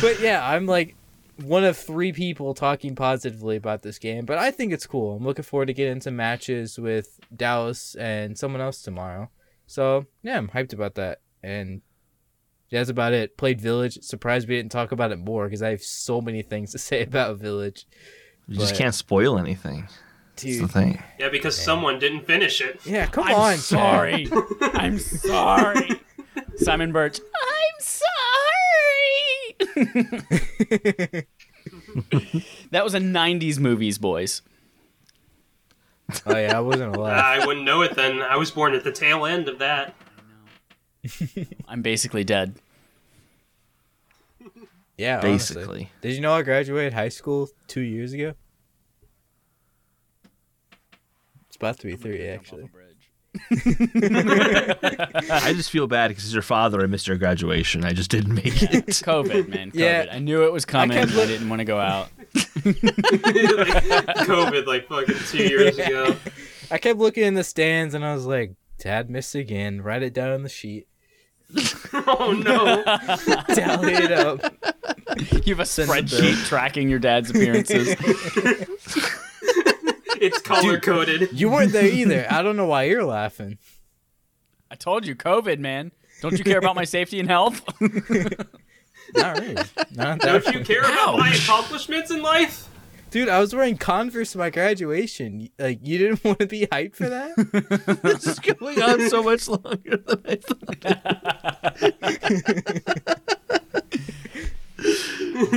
but 0.00 0.20
yeah, 0.20 0.44
I'm 0.44 0.66
like 0.66 0.96
one 1.44 1.64
of 1.64 1.76
three 1.76 2.12
people 2.12 2.54
talking 2.54 2.94
positively 2.94 3.56
about 3.56 3.82
this 3.82 3.98
game, 3.98 4.24
but 4.24 4.38
I 4.38 4.50
think 4.50 4.72
it's 4.72 4.86
cool. 4.86 5.16
I'm 5.16 5.24
looking 5.24 5.44
forward 5.44 5.66
to 5.66 5.74
getting 5.74 6.00
some 6.00 6.16
matches 6.16 6.78
with 6.78 7.18
Dallas 7.34 7.94
and 7.96 8.36
someone 8.38 8.60
else 8.60 8.82
tomorrow. 8.82 9.30
So 9.66 10.06
yeah, 10.22 10.38
I'm 10.38 10.48
hyped 10.48 10.72
about 10.72 10.94
that. 10.96 11.20
And 11.42 11.82
yeah, 12.68 12.80
that's 12.80 12.90
about 12.90 13.12
it. 13.12 13.36
Played 13.36 13.60
Village. 13.60 13.98
Surprised 14.02 14.48
we 14.48 14.56
didn't 14.56 14.72
talk 14.72 14.92
about 14.92 15.12
it 15.12 15.18
more 15.18 15.44
because 15.46 15.62
I 15.62 15.70
have 15.70 15.82
so 15.82 16.20
many 16.20 16.42
things 16.42 16.72
to 16.72 16.78
say 16.90 17.02
about 17.02 17.38
Village. 17.38 17.86
You 18.48 18.58
just 18.58 18.74
can't 18.74 18.94
spoil 18.94 19.38
anything. 19.38 19.88
That's 20.36 20.58
the 20.60 20.68
thing. 20.68 21.02
Yeah, 21.18 21.28
because 21.28 21.56
someone 21.56 21.98
didn't 21.98 22.26
finish 22.26 22.60
it. 22.60 22.80
yeah, 22.84 23.06
come 23.06 23.24
I'm 23.28 23.34
on, 23.34 23.56
sorry. 23.58 24.28
I'm 24.62 24.98
sorry. 24.98 26.00
Simon 26.56 26.90
Birch. 26.92 27.20
I'm 27.20 27.80
sorry. 27.80 28.08
that 32.70 32.84
was 32.84 32.94
a 32.94 32.98
90s 32.98 33.58
movies, 33.58 33.98
boys. 33.98 34.42
oh 36.26 36.36
yeah, 36.36 36.56
I 36.56 36.60
wasn't 36.60 36.96
alive. 36.96 37.40
I 37.40 37.46
wouldn't 37.46 37.64
know 37.64 37.82
it 37.82 37.94
then. 37.94 38.20
I 38.20 38.36
was 38.36 38.50
born 38.50 38.74
at 38.74 38.84
the 38.84 38.92
tail 38.92 39.24
end 39.26 39.48
of 39.48 39.58
that. 39.60 39.94
I'm 41.68 41.82
basically 41.82 42.24
dead. 42.24 42.54
Yeah, 44.96 45.20
honestly. 45.22 45.56
Basically. 45.56 45.90
Did 46.00 46.14
you 46.14 46.20
know 46.20 46.32
I 46.32 46.42
graduated 46.42 46.92
high 46.92 47.08
school 47.08 47.48
two 47.66 47.80
years 47.80 48.12
ago? 48.12 48.34
It's 51.48 51.56
about 51.56 51.78
to 51.80 51.86
be 51.86 51.96
three, 51.96 52.26
actually. 52.28 52.68
I 55.30 55.52
just 55.56 55.70
feel 55.70 55.86
bad 55.86 56.08
because 56.08 56.24
as 56.24 56.32
your 56.34 56.42
father, 56.42 56.82
I 56.82 56.86
missed 56.86 57.06
your 57.08 57.16
graduation. 57.16 57.84
I 57.84 57.92
just 57.92 58.10
didn't 58.10 58.34
make 58.34 58.46
it. 58.62 58.86
COVID, 58.86 59.48
man. 59.48 59.70
COVID. 59.70 59.74
Yeah. 59.74 60.06
I 60.12 60.18
knew 60.18 60.44
it 60.44 60.52
was 60.52 60.64
coming. 60.64 60.96
I, 60.98 61.00
kept 61.02 61.14
look- 61.14 61.28
didn't 61.28 61.48
want 61.48 61.60
to 61.60 61.64
go 61.64 61.78
out. 61.80 62.08
like, 62.24 62.44
COVID, 64.26 64.66
like 64.66 64.86
fucking 64.88 65.14
two 65.28 65.38
years 65.38 65.78
ago. 65.78 66.16
I 66.70 66.78
kept 66.78 66.98
looking 66.98 67.24
in 67.24 67.34
the 67.34 67.44
stands 67.44 67.94
and 67.94 68.04
I 68.04 68.14
was 68.14 68.26
like, 68.26 68.54
Dad 68.78 69.08
missed 69.10 69.34
again. 69.34 69.80
Write 69.82 70.02
it 70.02 70.12
down 70.12 70.30
on 70.32 70.42
the 70.42 70.48
sheet. 70.48 70.86
Oh 71.92 72.32
no! 72.32 72.82
Tally 73.54 73.92
it 73.92 74.10
up. 74.10 74.40
You 75.44 75.52
have 75.54 75.60
a 75.60 75.66
Send 75.66 75.90
spreadsheet 75.90 76.46
tracking 76.46 76.88
your 76.88 76.98
dad's 76.98 77.28
appearances. 77.28 77.94
It's 80.22 80.40
color 80.40 80.78
coded. 80.78 81.30
You 81.32 81.50
weren't 81.50 81.72
there 81.72 81.88
either. 81.88 82.26
I 82.30 82.42
don't 82.42 82.56
know 82.56 82.66
why 82.66 82.84
you're 82.84 83.04
laughing. 83.04 83.58
I 84.70 84.76
told 84.76 85.04
you, 85.04 85.16
COVID, 85.16 85.58
man. 85.58 85.90
Don't 86.20 86.38
you 86.38 86.44
care 86.44 86.58
about 86.58 86.76
my 86.76 86.84
safety 86.84 87.18
and 87.18 87.28
health? 87.28 87.60
Not 89.14 89.38
really. 89.40 89.64
Not 89.90 90.20
Don't 90.20 90.46
you 90.46 90.64
care 90.64 90.82
about 90.82 91.18
my 91.18 91.30
accomplishments 91.34 92.12
in 92.12 92.22
life? 92.22 92.68
Dude, 93.10 93.28
I 93.28 93.40
was 93.40 93.52
wearing 93.54 93.76
Converse 93.76 94.30
to 94.32 94.38
my 94.38 94.48
graduation. 94.48 95.50
Like, 95.58 95.80
you 95.82 95.98
didn't 95.98 96.24
want 96.24 96.38
to 96.38 96.46
be 96.46 96.68
hyped 96.68 96.94
for 96.94 97.08
that? 97.08 97.34
this 98.02 98.26
is 98.26 98.38
going 98.38 98.80
on 98.80 99.10
so 99.10 99.24
much 99.24 99.48
longer 99.48 99.96
than 99.96 100.22
I 100.24 100.36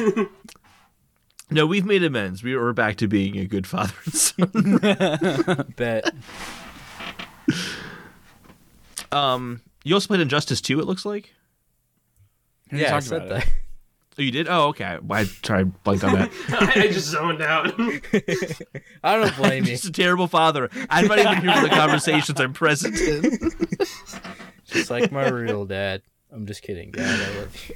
thought. 0.09 0.31
No, 1.55 1.65
we've 1.65 1.85
made 1.85 2.03
amends. 2.03 2.43
We 2.43 2.53
are 2.53 2.73
back 2.73 2.97
to 2.97 3.07
being 3.07 3.37
a 3.37 3.45
good 3.45 3.65
father 3.65 3.93
and 4.05 4.13
son. 4.13 5.65
Bet. 5.77 6.13
Um, 9.11 9.61
you 9.83 9.93
also 9.95 10.07
played 10.07 10.19
Injustice 10.19 10.59
2, 10.61 10.79
it 10.79 10.85
looks 10.85 11.05
like. 11.05 11.33
We 12.71 12.81
Yeah, 12.81 12.95
I 12.95 12.99
said 12.99 13.17
about 13.23 13.29
that. 13.29 13.47
it. 13.47 13.53
Oh, 14.17 14.21
you 14.21 14.31
did? 14.31 14.47
Oh, 14.47 14.67
okay. 14.69 14.97
I 15.09 15.23
tried 15.41 15.59
to 15.59 15.65
blank 15.83 16.03
on 16.03 16.13
that. 16.13 16.31
I, 16.49 16.71
I 16.83 16.87
just 16.87 17.07
zoned 17.07 17.41
out. 17.41 17.67
I 19.03 19.17
don't 19.17 19.35
blame 19.35 19.63
I'm 19.63 19.69
you. 19.69 19.71
just 19.75 19.85
a 19.85 19.91
terrible 19.91 20.27
father. 20.27 20.69
I'm 20.89 21.07
not 21.07 21.19
even 21.19 21.37
here 21.41 21.53
for 21.53 21.61
the 21.61 21.69
conversations 21.69 22.39
I'm 22.39 22.53
present 22.53 22.97
in. 22.99 23.39
Just 24.65 24.89
like 24.89 25.11
my 25.11 25.27
real 25.29 25.65
dad. 25.65 26.01
I'm 26.31 26.45
just 26.45 26.61
kidding, 26.63 26.91
Dad. 26.91 27.03
I 27.07 27.39
love 27.39 27.69
you. 27.69 27.75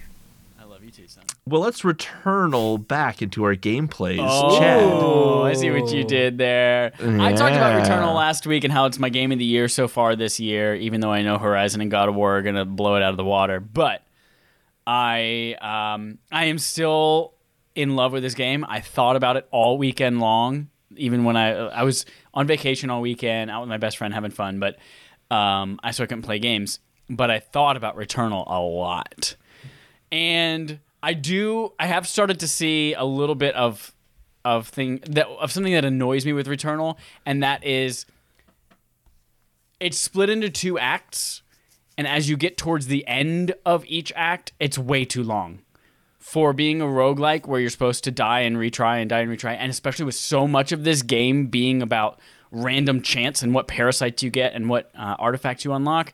I 0.60 0.64
love 0.64 0.84
you 0.84 0.92
too, 0.92 1.08
son. 1.08 1.24
Well, 1.50 1.62
let's 1.62 1.82
returnal 1.82 2.86
back 2.88 3.24
into 3.24 3.44
our 3.44 3.56
gameplays. 3.56 4.20
Oh, 4.22 4.60
Chad. 4.60 5.50
I 5.50 5.60
see 5.60 5.72
what 5.72 5.92
you 5.92 6.04
did 6.04 6.38
there. 6.38 6.92
I 7.00 7.34
talked 7.34 7.56
about 7.56 7.84
Returnal 7.84 8.14
last 8.14 8.46
week 8.46 8.64
and 8.64 8.72
how 8.72 8.86
it's 8.86 9.00
my 9.00 9.10
game 9.10 9.32
of 9.32 9.40
the 9.40 9.46
year 9.46 9.68
so 9.68 9.88
far 9.88 10.16
this 10.16 10.40
year, 10.40 10.76
even 10.76 11.02
though 11.02 11.12
I 11.12 11.24
know 11.24 11.40
Horizon 11.40 11.82
and 11.82 11.90
God 11.90 12.08
of 12.08 12.14
War 12.14 12.38
are 12.38 12.42
going 12.44 12.54
to 12.54 12.66
blow 12.66 12.98
it 12.98 13.02
out 13.02 13.10
of 13.12 13.18
the 13.18 13.24
water. 13.24 13.60
But 13.60 14.04
I 14.86 15.56
um, 15.60 16.20
I 16.32 16.46
am 16.46 16.60
still 16.60 17.34
in 17.74 17.96
love 17.96 18.14
with 18.14 18.22
this 18.22 18.36
game. 18.36 18.64
I 18.70 18.80
thought 18.80 19.16
about 19.16 19.36
it 19.36 19.48
all 19.50 19.80
weekend 19.80 20.20
long, 20.20 20.70
even 20.98 21.24
when 21.24 21.36
I 21.36 21.54
I 21.54 21.82
was 21.82 22.06
on 22.32 22.46
vacation 22.46 22.92
all 22.92 23.02
weekend, 23.02 23.50
out 23.50 23.62
with 23.62 23.70
my 23.70 23.78
best 23.78 23.98
friend 23.98 24.14
having 24.14 24.30
fun, 24.30 24.60
but 24.60 24.78
um, 25.36 25.80
I 25.82 25.92
so 25.92 26.04
I 26.04 26.08
couldn't 26.08 26.24
play 26.24 26.38
games. 26.38 26.80
But 27.10 27.32
I 27.32 27.40
thought 27.40 27.76
about 27.76 27.98
Returnal 27.98 28.44
a 28.46 28.60
lot 28.60 29.36
and 30.12 30.80
I 31.02 31.14
do 31.14 31.74
I 31.80 31.88
have 31.88 32.08
started 32.08 32.40
to 32.42 32.48
see 32.48 32.94
a 32.94 33.06
little 33.06 33.36
bit 33.36 33.56
of 33.56 33.94
of 34.46 34.68
thing 34.68 35.02
that 35.08 35.28
of 35.28 35.52
something 35.52 35.74
that 35.74 35.86
annoys 35.86 36.26
me 36.26 36.34
with 36.34 36.48
Returnal, 36.48 36.98
and 37.26 37.44
that 37.44 37.64
is 37.66 38.06
it's 39.80 39.98
split 39.98 40.30
into 40.30 40.50
two 40.50 40.78
acts, 40.78 41.42
and 41.98 42.08
as 42.08 42.30
you 42.30 42.36
get 42.38 42.58
towards 42.58 42.88
the 42.88 43.08
end 43.08 43.54
of 43.66 43.86
each 43.88 44.12
act, 44.16 44.54
it's 44.60 44.78
way 44.78 45.06
too 45.06 45.24
long. 45.24 45.62
For 46.18 46.52
being 46.52 46.82
a 46.82 46.86
roguelike 46.86 47.48
where 47.48 47.62
you're 47.62 47.70
supposed 47.70 48.04
to 48.04 48.12
die 48.12 48.42
and 48.42 48.58
retry 48.58 49.02
and 49.02 49.10
die 49.10 49.22
and 49.22 49.32
retry, 49.32 49.56
and 49.58 49.72
especially 49.72 50.06
with 50.06 50.16
so 50.16 50.48
much 50.48 50.72
of 50.72 50.84
this 50.84 51.02
game 51.02 51.48
being 51.48 51.82
about 51.82 52.20
random 52.52 53.02
chance 53.02 53.42
and 53.42 53.54
what 53.54 53.68
parasites 53.68 54.22
you 54.22 54.30
get 54.30 54.54
and 54.54 54.70
what 54.70 54.92
uh, 54.98 55.16
artifacts 55.18 55.64
you 55.64 55.72
unlock, 55.72 56.14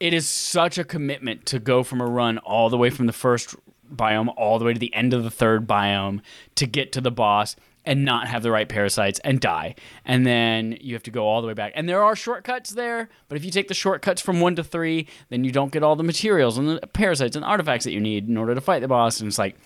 it 0.00 0.12
is 0.12 0.28
such 0.28 0.78
a 0.78 0.84
commitment 0.84 1.46
to 1.46 1.58
go 1.58 1.82
from 1.82 2.00
a 2.00 2.06
run 2.06 2.38
all 2.38 2.68
the 2.68 2.76
way 2.76 2.90
from 2.90 3.06
the 3.06 3.12
first 3.12 3.54
biome 3.94 4.32
all 4.36 4.58
the 4.58 4.64
way 4.64 4.72
to 4.72 4.78
the 4.78 4.94
end 4.94 5.14
of 5.14 5.24
the 5.24 5.30
third 5.30 5.66
biome 5.66 6.20
to 6.56 6.66
get 6.66 6.92
to 6.92 7.00
the 7.00 7.10
boss 7.10 7.56
and 7.84 8.04
not 8.04 8.28
have 8.28 8.42
the 8.42 8.50
right 8.50 8.68
parasites 8.68 9.18
and 9.20 9.40
die. 9.40 9.74
And 10.04 10.26
then 10.26 10.76
you 10.80 10.94
have 10.94 11.02
to 11.04 11.10
go 11.10 11.26
all 11.26 11.40
the 11.40 11.48
way 11.48 11.54
back. 11.54 11.72
And 11.74 11.88
there 11.88 12.02
are 12.02 12.14
shortcuts 12.14 12.70
there, 12.70 13.08
but 13.28 13.36
if 13.36 13.44
you 13.44 13.50
take 13.50 13.68
the 13.68 13.74
shortcuts 13.74 14.20
from 14.20 14.40
1 14.40 14.56
to 14.56 14.64
3, 14.64 15.06
then 15.30 15.44
you 15.44 15.50
don't 15.50 15.72
get 15.72 15.82
all 15.82 15.96
the 15.96 16.02
materials 16.02 16.58
and 16.58 16.68
the 16.68 16.86
parasites 16.86 17.36
and 17.36 17.44
artifacts 17.44 17.84
that 17.84 17.92
you 17.92 18.00
need 18.00 18.28
in 18.28 18.36
order 18.36 18.54
to 18.54 18.60
fight 18.60 18.80
the 18.80 18.88
boss 18.88 19.20
and 19.20 19.28
it's 19.28 19.38
like 19.38 19.56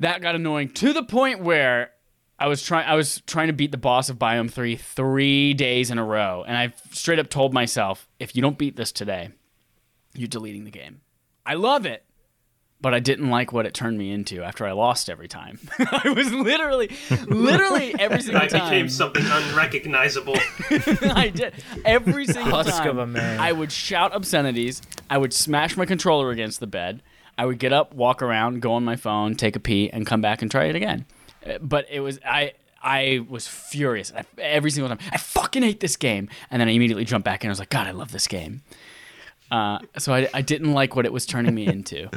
that 0.00 0.20
got 0.20 0.34
annoying 0.34 0.68
to 0.68 0.92
the 0.92 1.02
point 1.02 1.40
where 1.40 1.90
I 2.38 2.48
was 2.48 2.62
trying 2.62 2.86
I 2.86 2.94
was 2.94 3.22
trying 3.26 3.46
to 3.46 3.52
beat 3.52 3.70
the 3.70 3.78
boss 3.78 4.08
of 4.08 4.18
Biome 4.18 4.50
3 4.50 4.76
3 4.76 5.54
days 5.54 5.90
in 5.90 5.98
a 5.98 6.04
row 6.04 6.44
and 6.46 6.56
I 6.56 6.72
straight 6.90 7.18
up 7.18 7.30
told 7.30 7.54
myself 7.54 8.08
if 8.18 8.34
you 8.34 8.42
don't 8.42 8.58
beat 8.58 8.76
this 8.76 8.92
today 8.92 9.30
you're 10.14 10.28
deleting 10.28 10.64
the 10.64 10.70
game. 10.70 11.00
I 11.44 11.54
love 11.54 11.86
it, 11.86 12.04
but 12.84 12.92
I 12.92 13.00
didn't 13.00 13.30
like 13.30 13.50
what 13.50 13.64
it 13.64 13.72
turned 13.72 13.96
me 13.96 14.10
into 14.10 14.42
after 14.42 14.66
I 14.66 14.72
lost 14.72 15.08
every 15.08 15.26
time. 15.26 15.58
I 15.78 16.10
was 16.14 16.30
literally 16.30 16.90
literally 17.28 17.94
every 17.98 18.20
single 18.20 18.42
I 18.42 18.46
time 18.46 18.68
became 18.68 18.90
something 18.90 19.24
unrecognizable. 19.24 20.36
I 20.70 21.32
did 21.34 21.54
every 21.86 22.26
single 22.26 22.52
Husk 22.52 22.76
time. 22.82 22.88
of 22.88 22.98
a 22.98 23.06
man. 23.06 23.40
I 23.40 23.52
would 23.52 23.72
shout 23.72 24.14
obscenities. 24.14 24.82
I 25.08 25.16
would 25.16 25.32
smash 25.32 25.78
my 25.78 25.86
controller 25.86 26.30
against 26.30 26.60
the 26.60 26.66
bed. 26.66 27.02
I 27.38 27.46
would 27.46 27.58
get 27.58 27.72
up, 27.72 27.94
walk 27.94 28.20
around, 28.20 28.60
go 28.60 28.74
on 28.74 28.84
my 28.84 28.96
phone, 28.96 29.34
take 29.34 29.56
a 29.56 29.60
pee, 29.60 29.88
and 29.88 30.06
come 30.06 30.20
back 30.20 30.42
and 30.42 30.50
try 30.50 30.66
it 30.66 30.76
again. 30.76 31.06
Uh, 31.46 31.56
But 31.62 31.86
it 31.90 32.00
was 32.00 32.20
I. 32.22 32.52
I 32.82 33.24
was 33.30 33.48
furious 33.48 34.12
I, 34.14 34.24
every 34.36 34.70
single 34.70 34.94
time. 34.94 34.98
I 35.10 35.16
fucking 35.16 35.62
hate 35.62 35.80
this 35.80 35.96
game, 35.96 36.28
and 36.50 36.60
then 36.60 36.68
I 36.68 36.72
immediately 36.72 37.06
jumped 37.06 37.24
back 37.24 37.42
and 37.42 37.48
I 37.48 37.52
was 37.52 37.58
like, 37.58 37.70
God, 37.70 37.86
I 37.86 37.92
love 37.92 38.12
this 38.12 38.26
game. 38.26 38.60
Uh, 39.50 39.78
so 39.96 40.12
I, 40.12 40.28
I 40.34 40.42
didn't 40.42 40.74
like 40.74 40.94
what 40.94 41.06
it 41.06 41.12
was 41.12 41.24
turning 41.24 41.54
me 41.54 41.66
into, 41.66 42.10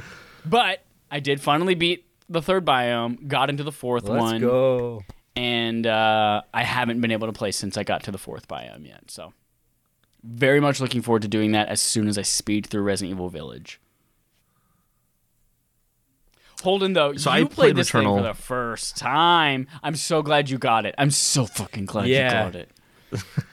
but 0.49 0.83
I 1.11 1.19
did 1.19 1.41
finally 1.41 1.75
beat 1.75 2.05
the 2.29 2.41
third 2.41 2.65
biome, 2.65 3.27
got 3.27 3.49
into 3.49 3.63
the 3.63 3.71
4th 3.71 4.07
Let's 4.07 4.21
one, 4.21 4.41
go. 4.41 5.03
and 5.35 5.85
uh, 5.87 6.41
I 6.53 6.63
haven't 6.63 6.99
been 7.01 7.11
able 7.11 7.27
to 7.27 7.33
play 7.33 7.51
since 7.51 7.77
I 7.77 7.83
got 7.83 8.03
to 8.03 8.11
the 8.11 8.17
fourth 8.17 8.47
biome 8.47 8.85
yet. 8.85 9.09
So, 9.09 9.33
very 10.23 10.59
much 10.59 10.81
looking 10.81 11.01
forward 11.01 11.21
to 11.21 11.27
doing 11.27 11.53
that 11.53 11.69
as 11.69 11.79
soon 11.79 12.07
as 12.07 12.17
I 12.17 12.23
speed 12.23 12.65
through 12.67 12.81
Resident 12.83 13.15
Evil 13.15 13.29
Village. 13.29 13.79
Holden, 16.63 16.93
though, 16.93 17.13
So 17.13 17.29
you 17.31 17.35
I 17.35 17.39
played, 17.43 17.51
played 17.51 17.75
this 17.75 17.91
thing 17.91 18.03
for 18.03 18.21
the 18.23 18.33
first 18.33 18.97
time. 18.97 19.67
I'm 19.83 19.95
so 19.95 20.23
glad 20.23 20.49
you 20.49 20.57
got 20.57 20.85
it. 20.87 20.95
I'm 20.97 21.11
so 21.11 21.45
fucking 21.45 21.85
glad 21.85 22.07
Yeah. 22.07 22.25
you 22.45 22.51
got 22.51 22.55
it. 22.55 22.71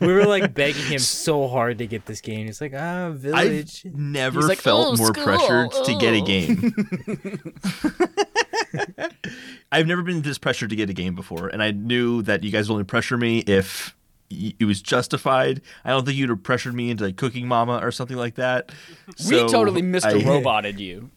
We 0.01 0.13
were 0.13 0.25
like 0.27 0.53
begging 0.55 0.85
him 0.85 0.99
so 0.99 1.47
hard 1.49 1.79
to 1.79 1.87
get 1.87 2.07
this 2.07 2.21
game. 2.21 2.47
He's 2.47 2.61
like, 2.61 2.75
ah, 2.75 3.11
village. 3.11 3.83
I've 3.87 3.95
never 3.95 4.43
like, 4.43 4.59
felt 4.59 4.95
"Oh, 4.95 4.97
more 4.97 5.09
school, 5.09 5.25
pressured 5.25 5.71
to 5.85 5.95
get 5.99 6.15
a 6.15 6.21
oh." 6.21 6.25
game. 6.25 6.75
I've 9.73 9.87
never 9.87 10.03
been 10.03 10.23
this 10.23 10.39
pressured 10.39 10.71
to 10.71 10.77
get 10.77 10.91
a 10.91 10.93
game 10.93 11.15
before, 11.15 11.49
and 11.49 11.63
I 11.63 11.71
knew 11.71 12.23
that 12.23 12.43
you 12.45 12.51
guys 12.51 12.69
would 12.69 12.75
only 12.75 12.85
pressure 12.85 13.17
me 13.17 13.39
if 13.41 13.95
it 14.31 14.65
was 14.65 14.83
justified. 14.83 15.61
I 15.85 15.91
don't 15.91 16.05
think 16.05 16.17
you'd 16.17 16.31
have 16.31 16.43
pressured 16.43 16.75
me 16.75 16.91
into 16.91 17.05
like, 17.05 17.17
Cooking 17.17 17.47
Mama 17.47 17.79
or 17.83 17.93
something 17.93 18.17
like 18.17 18.35
that. 18.37 18.73
we 19.07 19.15
So 19.39 19.49
totally 19.49 19.83
Mr. 19.83 20.25
I- 20.25 20.29
Roboted 20.29 20.81
you. 20.81 21.11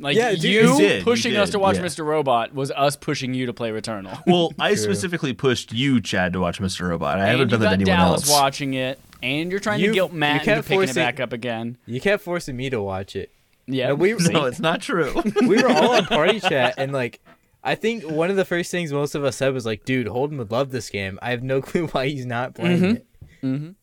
Like 0.00 0.16
Yeah, 0.16 0.30
dude, 0.32 0.44
you 0.44 0.50
you 0.72 0.78
did, 0.78 0.98
you 0.98 1.04
pushing 1.04 1.36
us 1.36 1.50
to 1.50 1.58
watch 1.58 1.76
yeah. 1.76 1.82
Mr. 1.82 2.04
Robot 2.04 2.54
was 2.54 2.70
us 2.70 2.96
pushing 2.96 3.34
you 3.34 3.46
to 3.46 3.52
play 3.52 3.70
Returnal. 3.70 4.22
Well, 4.26 4.52
I 4.58 4.74
specifically 4.74 5.32
pushed 5.32 5.72
you, 5.72 6.00
Chad, 6.00 6.32
to 6.34 6.40
watch 6.40 6.60
Mr. 6.60 6.88
Robot. 6.88 7.18
I 7.18 7.22
and 7.22 7.30
haven't 7.30 7.48
done 7.48 7.60
that 7.60 7.64
got 7.66 7.70
to 7.70 7.74
anyone 7.82 7.98
Dallas 7.98 8.28
else. 8.28 8.30
watching 8.40 8.74
it, 8.74 9.00
and 9.22 9.50
you're 9.50 9.60
trying 9.60 9.80
You- 9.80 9.88
to 9.88 9.92
guilt 9.94 10.12
you 10.12 10.18
Matt 10.18 10.42
into 10.42 10.44
kept 10.54 10.68
picking 10.68 10.88
it 10.88 10.94
back 10.94 11.20
up 11.20 11.32
again. 11.32 11.76
You 11.86 12.00
kept 12.00 12.22
forcing 12.22 12.56
me 12.56 12.70
to 12.70 12.80
watch 12.80 13.16
it. 13.16 13.30
Yeah, 13.66 13.88
No, 13.88 13.94
we- 13.96 14.12
No, 14.14 14.44
it's 14.44 14.60
not 14.60 14.80
true. 14.80 15.14
We 15.46 15.62
were 15.62 15.68
all 15.68 15.94
on 15.96 16.06
party 16.06 16.40
chat, 16.40 16.74
and 16.78 16.92
like, 16.92 17.20
I 17.64 17.74
think 17.74 18.04
one 18.08 18.30
of 18.30 18.36
the 18.36 18.44
first 18.44 18.70
things 18.70 18.92
most 18.92 19.14
of 19.14 19.24
us 19.24 19.36
said 19.36 19.52
was 19.52 19.66
like, 19.66 19.84
"Dude, 19.84 20.06
Holden 20.06 20.38
would 20.38 20.50
love 20.52 20.70
this 20.70 20.88
game. 20.90 21.18
I 21.20 21.30
have 21.30 21.42
no 21.42 21.60
clue 21.60 21.88
why 21.88 22.06
he's 22.08 22.24
not 22.24 22.54
playing 22.54 22.84
it." 22.84 23.06
Mhm. 23.42 23.70
it." 23.70 23.74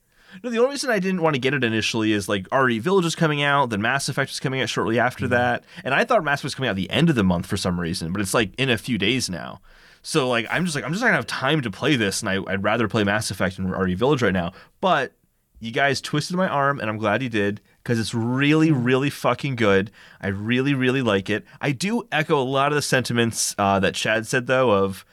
No, 0.43 0.49
the 0.49 0.57
only 0.57 0.71
reason 0.71 0.89
I 0.89 0.99
didn't 0.99 1.21
want 1.21 1.35
to 1.35 1.39
get 1.39 1.53
it 1.53 1.63
initially 1.63 2.11
is 2.11 2.29
like 2.29 2.47
RE 2.53 2.79
Village 2.79 3.05
is 3.05 3.15
coming 3.15 3.41
out, 3.41 3.69
then 3.69 3.81
Mass 3.81 4.09
Effect 4.09 4.31
was 4.31 4.39
coming 4.39 4.61
out 4.61 4.69
shortly 4.69 4.99
after 4.99 5.27
that, 5.29 5.63
and 5.83 5.93
I 5.93 6.03
thought 6.03 6.23
Mass 6.23 6.39
Effect 6.39 6.43
was 6.45 6.55
coming 6.55 6.67
out 6.69 6.71
at 6.71 6.77
the 6.77 6.89
end 6.89 7.09
of 7.09 7.15
the 7.15 7.23
month 7.23 7.45
for 7.45 7.57
some 7.57 7.79
reason, 7.79 8.11
but 8.11 8.21
it's 8.21 8.33
like 8.33 8.53
in 8.57 8.69
a 8.69 8.77
few 8.77 8.97
days 8.97 9.29
now. 9.29 9.61
So 10.01 10.29
like 10.29 10.45
I'm 10.51 10.65
just 10.65 10.75
like 10.75 10.83
I'm 10.83 10.91
just 10.91 11.01
not 11.01 11.07
gonna 11.07 11.17
have 11.17 11.27
time 11.27 11.61
to 11.61 11.71
play 11.71 11.95
this, 11.95 12.21
and 12.21 12.29
I, 12.29 12.39
I'd 12.51 12.63
rather 12.63 12.87
play 12.87 13.03
Mass 13.03 13.31
Effect 13.31 13.57
and 13.57 13.71
RE 13.71 13.95
Village 13.95 14.21
right 14.21 14.33
now. 14.33 14.53
But 14.79 15.13
you 15.59 15.71
guys 15.71 16.01
twisted 16.01 16.35
my 16.35 16.47
arm, 16.47 16.79
and 16.79 16.89
I'm 16.89 16.97
glad 16.97 17.23
you 17.23 17.29
did 17.29 17.61
because 17.81 17.99
it's 17.99 18.13
really, 18.13 18.71
really 18.71 19.09
fucking 19.09 19.55
good. 19.55 19.89
I 20.21 20.27
really, 20.27 20.73
really 20.73 21.01
like 21.01 21.29
it. 21.29 21.45
I 21.61 21.71
do 21.71 22.07
echo 22.11 22.39
a 22.39 22.43
lot 22.43 22.71
of 22.71 22.75
the 22.75 22.81
sentiments 22.81 23.55
uh, 23.57 23.79
that 23.79 23.95
Chad 23.95 24.27
said 24.27 24.47
though 24.47 24.71
of 24.71 25.05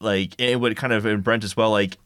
like 0.00 0.40
it 0.40 0.58
would 0.58 0.76
kind 0.76 0.92
of 0.92 1.06
and 1.06 1.22
Brent 1.22 1.44
as 1.44 1.56
well 1.56 1.70
like 1.70 1.98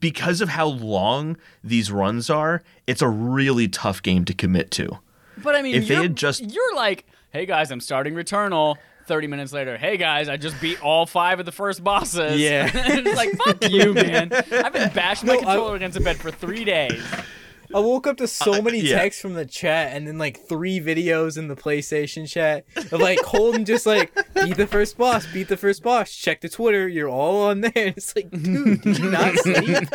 because 0.00 0.40
of 0.40 0.48
how 0.50 0.66
long 0.66 1.36
these 1.62 1.90
runs 1.92 2.28
are, 2.30 2.62
it's 2.86 3.02
a 3.02 3.08
really 3.08 3.68
tough 3.68 4.02
game 4.02 4.24
to 4.24 4.34
commit 4.34 4.70
to. 4.72 4.98
But 5.42 5.54
I 5.54 5.62
mean, 5.62 5.74
If 5.74 5.88
they 5.88 5.94
had 5.96 6.16
just- 6.16 6.42
you're 6.52 6.74
like, 6.74 7.06
hey 7.30 7.46
guys, 7.46 7.70
I'm 7.70 7.80
starting 7.80 8.14
Returnal. 8.14 8.76
Thirty 9.06 9.28
minutes 9.28 9.52
later, 9.52 9.76
hey 9.76 9.96
guys, 9.98 10.28
I 10.28 10.36
just 10.36 10.60
beat 10.60 10.82
all 10.82 11.06
five 11.06 11.38
of 11.38 11.46
the 11.46 11.52
first 11.52 11.84
bosses. 11.84 12.40
Yeah. 12.40 12.68
it's 12.74 13.16
like 13.16 13.30
fuck 13.36 13.70
you, 13.70 13.94
man. 13.94 14.32
I've 14.32 14.72
been 14.72 14.92
bashing 14.92 15.28
my 15.28 15.34
No, 15.34 15.40
I- 15.42 15.44
controller 15.44 15.76
against 15.76 15.96
the 15.96 16.02
bed 16.02 16.16
for 16.16 16.32
three 16.32 16.64
days. 16.64 17.00
I 17.76 17.80
woke 17.80 18.06
up 18.06 18.16
to 18.16 18.26
so 18.26 18.54
Uh, 18.54 18.62
many 18.62 18.80
yeah. 18.80 18.98
texts 18.98 19.20
from 19.20 19.34
the 19.34 19.44
chat, 19.44 19.94
and 19.94 20.08
then 20.08 20.16
like 20.16 20.48
three 20.48 20.80
videos 20.80 21.36
in 21.36 21.48
the 21.48 21.54
PlayStation 21.56 22.26
chat 22.26 22.64
of 22.90 23.00
like 23.00 23.20
Holden 23.20 23.64
just 23.66 23.84
like 23.84 24.14
beat 24.34 24.56
the 24.56 24.66
first 24.66 24.96
boss, 24.96 25.26
beat 25.32 25.48
the 25.48 25.56
first 25.58 25.82
boss. 25.82 26.10
Check 26.14 26.40
the 26.40 26.48
Twitter, 26.48 26.88
you're 26.88 27.08
all 27.08 27.42
on 27.44 27.60
there. 27.60 27.72
It's 27.74 28.16
like, 28.16 28.30
dude, 28.30 28.80
did 28.80 28.98
you 28.98 29.10
not 29.10 29.34
sleep? 29.36 29.88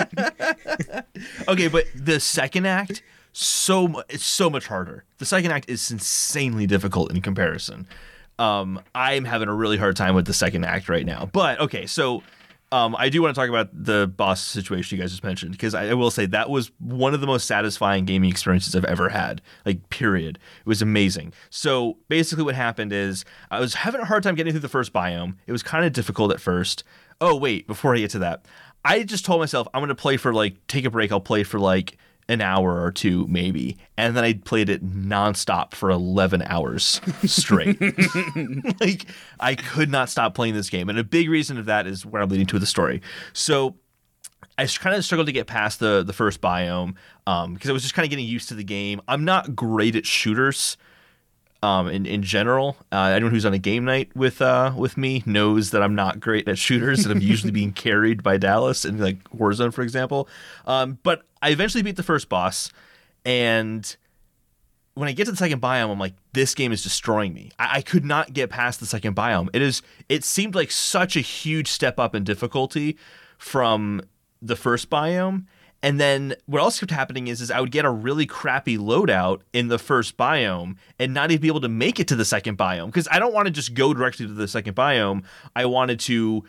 Okay, 1.48 1.68
but 1.68 1.86
the 1.96 2.20
second 2.20 2.68
act 2.68 3.02
so 3.34 4.04
it's 4.10 4.26
so 4.26 4.50
much 4.50 4.68
harder. 4.68 5.06
The 5.20 5.26
second 5.26 5.52
act 5.52 5.70
is 5.70 5.90
insanely 5.90 6.68
difficult 6.68 7.12
in 7.12 7.22
comparison. 7.22 7.88
Um, 8.38 8.82
I'm 8.94 9.24
having 9.26 9.48
a 9.48 9.54
really 9.54 9.78
hard 9.78 9.96
time 9.96 10.16
with 10.16 10.26
the 10.26 10.34
second 10.34 10.66
act 10.66 10.90
right 10.90 11.06
now. 11.06 11.30
But 11.32 11.60
okay, 11.62 11.86
so 11.86 12.24
um, 12.72 12.96
I 12.98 13.10
do 13.10 13.22
want 13.22 13.36
to 13.36 13.40
talk 13.40 13.50
about 13.50 13.70
the 13.74 14.08
boss 14.08 14.42
situation 14.42 14.98
you 14.98 15.04
guys 15.04 15.12
just 15.12 15.24
mentioned 15.24 15.52
because 15.52 15.76
I, 15.76 15.90
I 15.90 15.94
will 15.94 16.12
say 16.12 16.26
that 16.28 16.50
was 16.50 16.72
one 16.80 17.14
of 17.14 17.20
the 17.20 17.28
most 17.28 17.46
satisfying 17.46 18.06
gaming 18.06 18.30
experiences 18.30 18.76
I've 18.76 18.86
ever 18.86 19.10
had. 19.10 19.42
Like, 19.66 19.90
period. 19.90 20.40
It 20.60 20.66
was 20.66 20.82
amazing. 20.82 21.34
So 21.50 21.98
basically, 22.08 22.46
what 22.46 22.56
happened 22.56 22.94
is 22.94 23.26
I 23.50 23.60
was 23.60 23.74
having 23.74 24.00
a 24.00 24.06
hard 24.06 24.24
time 24.24 24.36
getting 24.36 24.54
through 24.54 24.62
the 24.62 24.70
first 24.70 24.94
biome. 24.94 25.36
It 25.48 25.52
was 25.52 25.64
kind 25.64 25.86
of 25.86 25.92
difficult 25.92 26.32
at 26.32 26.40
first. 26.40 26.84
Oh 27.20 27.36
wait, 27.36 27.68
before 27.68 27.94
I 27.94 28.00
get 28.00 28.12
to 28.12 28.20
that, 28.20 28.46
I 28.86 29.04
just 29.04 29.26
told 29.26 29.42
myself 29.42 29.68
I'm 29.74 29.82
gonna 29.82 29.94
play 29.94 30.18
for 30.18 30.34
like 30.34 30.56
take 30.68 30.86
a 30.86 30.90
break. 30.90 31.12
I'll 31.12 31.20
play 31.20 31.44
for 31.44 31.60
like 31.60 31.98
an 32.30 32.42
hour 32.42 32.82
or 32.82 32.92
two 32.92 33.28
maybe, 33.28 33.78
and 33.98 34.16
then 34.16 34.24
I 34.24 34.34
played 34.34 34.70
it 34.70 34.86
nonstop 34.86 35.74
for 35.74 35.90
11 35.90 36.44
hours 36.44 37.02
straight. 37.26 37.80
like 38.80 39.06
I 39.40 39.56
could 39.56 39.90
not 39.90 40.10
stop 40.10 40.34
playing 40.34 40.54
this 40.54 40.70
game, 40.70 40.90
and 40.90 40.98
a 40.98 41.04
big 41.04 41.30
reason 41.30 41.58
of 41.58 41.66
that 41.66 41.88
is 41.88 42.06
where 42.06 42.22
I'm 42.22 42.30
leading 42.30 42.48
to 42.48 42.56
with 42.56 42.62
the 42.62 42.68
story. 42.68 43.02
So 43.34 43.76
I 44.58 44.66
kind 44.66 44.96
of 44.96 45.04
struggled 45.04 45.28
to 45.28 45.34
get 45.34 45.48
past 45.48 45.80
the 45.80 46.04
the 46.04 46.14
first 46.14 46.42
biome 46.42 46.96
um, 47.28 47.54
because 47.54 47.70
I 47.70 47.74
was 47.74 47.82
just 47.82 47.94
kind 47.94 48.06
of 48.06 48.10
getting 48.10 48.26
used 48.26 48.50
to 48.50 48.56
the 48.56 48.64
game. 48.64 49.02
I'm 49.08 49.26
not 49.26 49.56
great 49.56 49.96
at 49.96 50.06
shooters 50.06 50.78
um, 51.64 51.88
in 51.88 52.05
in 52.05 52.24
general. 52.24 52.78
Uh, 52.91 53.12
anyone 53.16 53.32
who's 53.32 53.45
on 53.45 53.53
a 53.53 53.59
game 53.59 53.86
night 53.86 54.09
with 54.16 54.41
uh, 54.41 54.74
with 54.76 54.97
me 54.97 55.24
knows 55.26 55.72
that 55.72 55.82
I'm 55.82 55.95
not 55.95 56.20
great 56.20 56.47
at 56.47 56.57
shooters, 56.57 57.05
and 57.05 57.12
I'm 57.12 57.22
usually 57.22 57.51
being 57.51 57.74
carried 57.74 58.24
by 58.24 58.38
Dallas 58.38 58.86
in 58.86 58.97
like 58.97 59.24
Warzone, 59.32 59.74
for 59.74 59.82
example. 59.82 60.28
Um, 60.66 60.99
but 61.03 61.24
I 61.41 61.49
eventually 61.49 61.84
beat 61.84 61.95
the 61.95 62.03
first 62.03 62.30
boss, 62.30 62.72
and 63.26 63.95
when 64.93 65.07
I 65.07 65.14
get 65.14 65.26
to 65.26 65.32
the 65.32 65.38
second 65.38 65.62
biome, 65.62 65.89
I'm 65.89 65.99
like, 65.99 66.16
this 66.34 66.53
game 66.53 66.72
is 66.72 66.84
destroying 66.84 67.34
me. 67.34 67.51
I, 67.57 67.78
I 67.78 67.82
could 67.82 68.03
not 68.03 68.34
get 68.34 68.49
past 68.49 68.80
the 68.80 68.86
second 68.86 69.16
biome. 69.16 69.49
It 69.53 69.62
is. 69.62 69.82
It 70.09 70.24
seemed 70.24 70.55
like 70.55 70.72
such 70.72 71.16
a 71.16 71.22
huge 71.22 71.68
step 71.68 71.99
up 71.99 72.16
in 72.16 72.24
difficulty 72.24 72.97
from 73.38 74.01
the 74.41 74.55
first 74.55 74.89
biome. 74.89 75.45
And 75.84 76.00
then 76.00 76.36
what 76.46 76.62
else 76.62 76.80
kept 76.80 76.92
happening 76.92 77.28
is, 77.28 77.42
is 77.42 77.50
I 77.50 77.60
would 77.60 77.72
get 77.72 77.86
a 77.86 77.90
really 77.90 78.26
crappy 78.26 78.78
loadout 78.78 79.42
in 79.52 79.68
the 79.68 79.80
first 79.80 80.16
biome 80.16 80.76
and 81.00 81.14
not 81.14 81.32
even 81.32 81.42
be 81.42 81.48
able 81.48 81.62
to 81.62 81.70
make 81.70 82.00
it 82.00 82.08
to 82.10 82.16
the 82.16 82.26
second 82.26 82.58
biome 82.58 82.88
because 82.88 83.08
I 83.10 83.18
don't 83.18 83.34
want 83.34 83.48
to 83.48 83.52
just 83.52 83.74
go 83.74 83.94
directly 83.94 84.28
to 84.28 84.34
the 84.34 84.48
second 84.48 84.76
biome. 84.76 85.24
I 85.56 85.66
wanted 85.66 86.00
to 86.02 86.44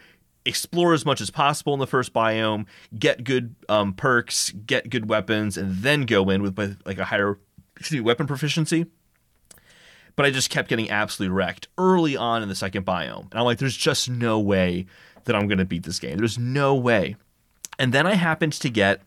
explore 0.45 0.93
as 0.93 1.07
much 1.07 1.21
as 1.21 1.31
possible 1.31 1.73
in 1.73 1.81
the 1.81 1.87
first 1.87 2.13
biome, 2.13 2.67
get 2.99 3.25
good 3.25 3.55
um, 3.69 3.95
perks, 3.95 4.51
get 4.51 4.91
good 4.91 5.09
weapons, 5.09 5.57
and 5.57 5.77
then 5.77 6.05
go 6.05 6.29
in 6.29 6.43
with 6.43 6.57
my, 6.57 6.75
like 6.85 6.99
a 6.99 7.05
higher 7.05 7.39
me, 7.91 8.01
weapon 8.01 8.27
proficiency. 8.27 8.87
But 10.15 10.27
I 10.27 10.31
just 10.31 10.51
kept 10.51 10.69
getting 10.69 10.91
absolutely 10.91 11.35
wrecked 11.35 11.69
early 11.79 12.17
on 12.17 12.43
in 12.43 12.51
the 12.51 12.55
second 12.55 12.85
biome. 12.85 13.31
And 13.31 13.35
I'm 13.35 13.45
like, 13.45 13.59
there's 13.59 13.77
just 13.77 14.11
no 14.11 14.39
way 14.39 14.87
that 15.25 15.35
I'm 15.35 15.49
going 15.49 15.59
to 15.59 15.65
beat 15.65 15.85
this 15.85 15.99
game. 15.99 16.19
There's 16.19 16.39
no 16.39 16.75
way. 16.75 17.17
And 17.79 17.95
then 17.95 18.07
I 18.07 18.15
happened 18.15 18.53
to 18.55 18.69
get 18.69 19.01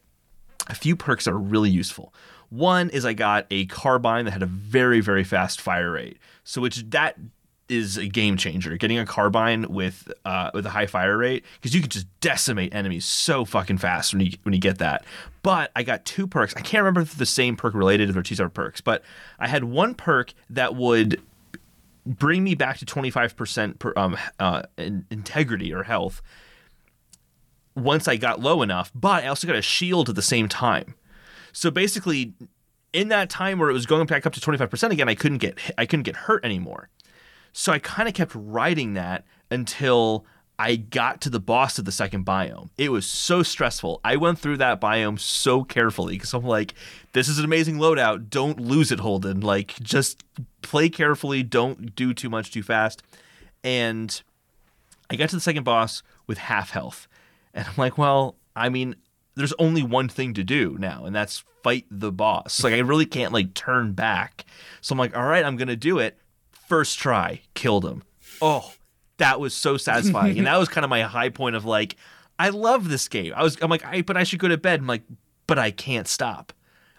a 0.67 0.75
few 0.75 0.95
perks 0.95 1.25
that 1.25 1.31
are 1.31 1.39
really 1.39 1.69
useful. 1.69 2.13
One 2.49 2.89
is 2.89 3.05
I 3.05 3.13
got 3.13 3.47
a 3.49 3.65
carbine 3.65 4.25
that 4.25 4.31
had 4.31 4.43
a 4.43 4.47
very, 4.47 5.01
very 5.01 5.23
fast 5.23 5.59
fire 5.59 5.91
rate. 5.91 6.17
So 6.43 6.61
which 6.61 6.89
that 6.91 7.17
is 7.67 7.97
a 7.97 8.07
game 8.07 8.37
changer. 8.37 8.77
Getting 8.77 8.99
a 8.99 9.05
carbine 9.05 9.65
with 9.69 10.11
uh, 10.23 10.51
with 10.53 10.65
a 10.65 10.69
high 10.69 10.85
fire 10.85 11.17
rate 11.17 11.43
because 11.55 11.73
you 11.73 11.81
can 11.81 11.89
just 11.89 12.07
decimate 12.19 12.73
enemies 12.73 13.05
so 13.05 13.45
fucking 13.45 13.77
fast 13.77 14.13
when 14.13 14.21
you 14.21 14.31
when 14.43 14.53
you 14.53 14.59
get 14.59 14.77
that. 14.77 15.05
But 15.41 15.71
I 15.75 15.83
got 15.83 16.05
two 16.05 16.27
perks. 16.27 16.53
I 16.55 16.61
can't 16.61 16.81
remember 16.83 17.01
if 17.01 17.17
the 17.17 17.25
same 17.25 17.55
perk 17.55 17.73
related 17.73 18.13
they're 18.13 18.21
two 18.21 18.35
separate 18.35 18.53
perks. 18.53 18.81
But 18.81 19.03
I 19.39 19.47
had 19.47 19.63
one 19.63 19.95
perk 19.95 20.33
that 20.49 20.75
would 20.75 21.21
bring 22.05 22.43
me 22.43 22.53
back 22.53 22.77
to 22.77 22.85
25% 22.85 23.97
um, 23.97 24.15
uh, 24.39 24.61
integrity 24.77 25.73
or 25.73 25.83
health 25.83 26.21
once 27.75 28.07
I 28.07 28.15
got 28.15 28.39
low 28.39 28.61
enough, 28.61 28.91
but 28.95 29.23
I 29.23 29.27
also 29.27 29.47
got 29.47 29.55
a 29.55 29.61
shield 29.61 30.09
at 30.09 30.15
the 30.15 30.21
same 30.21 30.47
time. 30.47 30.95
So 31.51 31.69
basically, 31.71 32.33
in 32.93 33.09
that 33.09 33.29
time 33.29 33.59
where 33.59 33.69
it 33.69 33.73
was 33.73 33.85
going 33.85 34.07
back 34.07 34.25
up 34.25 34.33
to 34.33 34.39
25% 34.39 34.91
again, 34.91 35.09
I 35.09 35.15
couldn't 35.15 35.39
get 35.39 35.59
I 35.77 35.85
couldn't 35.85 36.03
get 36.03 36.15
hurt 36.15 36.43
anymore. 36.45 36.89
So 37.53 37.71
I 37.71 37.79
kind 37.79 38.07
of 38.09 38.15
kept 38.15 38.33
riding 38.35 38.93
that 38.93 39.25
until 39.49 40.25
I 40.57 40.77
got 40.77 41.19
to 41.21 41.29
the 41.29 41.39
boss 41.39 41.77
of 41.77 41.85
the 41.85 41.91
second 41.91 42.25
biome. 42.25 42.69
It 42.77 42.89
was 42.89 43.05
so 43.05 43.43
stressful. 43.43 43.99
I 44.05 44.15
went 44.15 44.39
through 44.39 44.57
that 44.57 44.79
biome 44.79 45.19
so 45.19 45.63
carefully 45.63 46.15
because 46.15 46.33
I'm 46.33 46.45
like, 46.45 46.73
this 47.11 47.27
is 47.27 47.39
an 47.39 47.45
amazing 47.45 47.77
loadout. 47.77 48.29
Don't 48.29 48.59
lose 48.59 48.91
it, 48.91 48.99
Holden. 48.99 49.41
Like, 49.41 49.75
just 49.81 50.23
play 50.61 50.87
carefully. 50.87 51.43
Don't 51.43 51.95
do 51.95 52.13
too 52.13 52.29
much 52.29 52.51
too 52.51 52.63
fast. 52.63 53.03
And 53.63 54.21
I 55.09 55.17
got 55.17 55.29
to 55.29 55.35
the 55.35 55.41
second 55.41 55.63
boss 55.63 56.03
with 56.25 56.37
half 56.37 56.69
health. 56.69 57.07
And 57.55 57.65
I'm 57.65 57.73
like, 57.77 57.97
well, 57.97 58.35
I 58.55 58.69
mean, 58.69 58.95
there's 59.35 59.53
only 59.53 59.81
one 59.81 60.07
thing 60.09 60.33
to 60.35 60.43
do 60.43 60.77
now, 60.79 61.05
and 61.05 61.15
that's 61.15 61.43
fight 61.63 61.85
the 61.89 62.11
boss. 62.11 62.63
Like, 62.63 62.73
I 62.73 62.79
really 62.79 63.05
can't 63.07 63.33
like 63.33 63.53
turn 63.55 63.93
back. 63.93 64.45
So 64.81 64.93
I'm 64.93 64.99
like, 64.99 65.17
all 65.17 65.25
right, 65.25 65.43
I'm 65.43 65.55
gonna 65.55 65.75
do 65.75 65.97
it. 65.97 66.17
First 66.51 66.99
try, 66.99 67.41
killed 67.53 67.85
him. 67.85 68.03
Oh, 68.41 68.73
that 69.17 69.39
was 69.39 69.53
so 69.53 69.77
satisfying, 69.77 70.37
and 70.37 70.47
that 70.47 70.57
was 70.57 70.69
kind 70.69 70.83
of 70.83 70.89
my 70.89 71.01
high 71.01 71.29
point 71.29 71.55
of 71.55 71.65
like, 71.65 71.95
I 72.37 72.49
love 72.49 72.89
this 72.89 73.07
game. 73.07 73.33
I 73.35 73.43
was, 73.43 73.57
I'm 73.61 73.69
like, 73.69 73.85
I, 73.85 74.01
but 74.01 74.17
I 74.17 74.23
should 74.23 74.39
go 74.39 74.47
to 74.47 74.57
bed. 74.57 74.81
I'm 74.81 74.87
like, 74.87 75.03
but 75.47 75.57
I 75.57 75.71
can't 75.71 76.07
stop. 76.07 76.53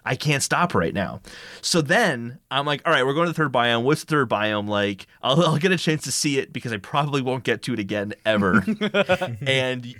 I 0.07 0.15
can't 0.15 0.41
stop 0.41 0.73
right 0.73 0.93
now. 0.93 1.21
So 1.61 1.81
then 1.81 2.39
I'm 2.49 2.65
like, 2.65 2.81
all 2.85 2.93
right, 2.93 3.05
we're 3.05 3.13
going 3.13 3.25
to 3.25 3.33
the 3.33 3.37
third 3.37 3.51
biome. 3.51 3.83
What's 3.83 4.01
the 4.01 4.07
third 4.07 4.29
biome 4.29 4.69
like? 4.69 5.05
I'll, 5.21 5.41
I'll 5.43 5.57
get 5.57 5.73
a 5.73 5.77
chance 5.77 6.03
to 6.03 6.13
see 6.13 6.39
it 6.39 6.53
because 6.53 6.71
I 6.71 6.77
probably 6.77 7.21
won't 7.21 7.43
get 7.43 7.61
to 7.63 7.73
it 7.73 7.79
again 7.79 8.13
ever. 8.25 8.63
and 9.45 9.93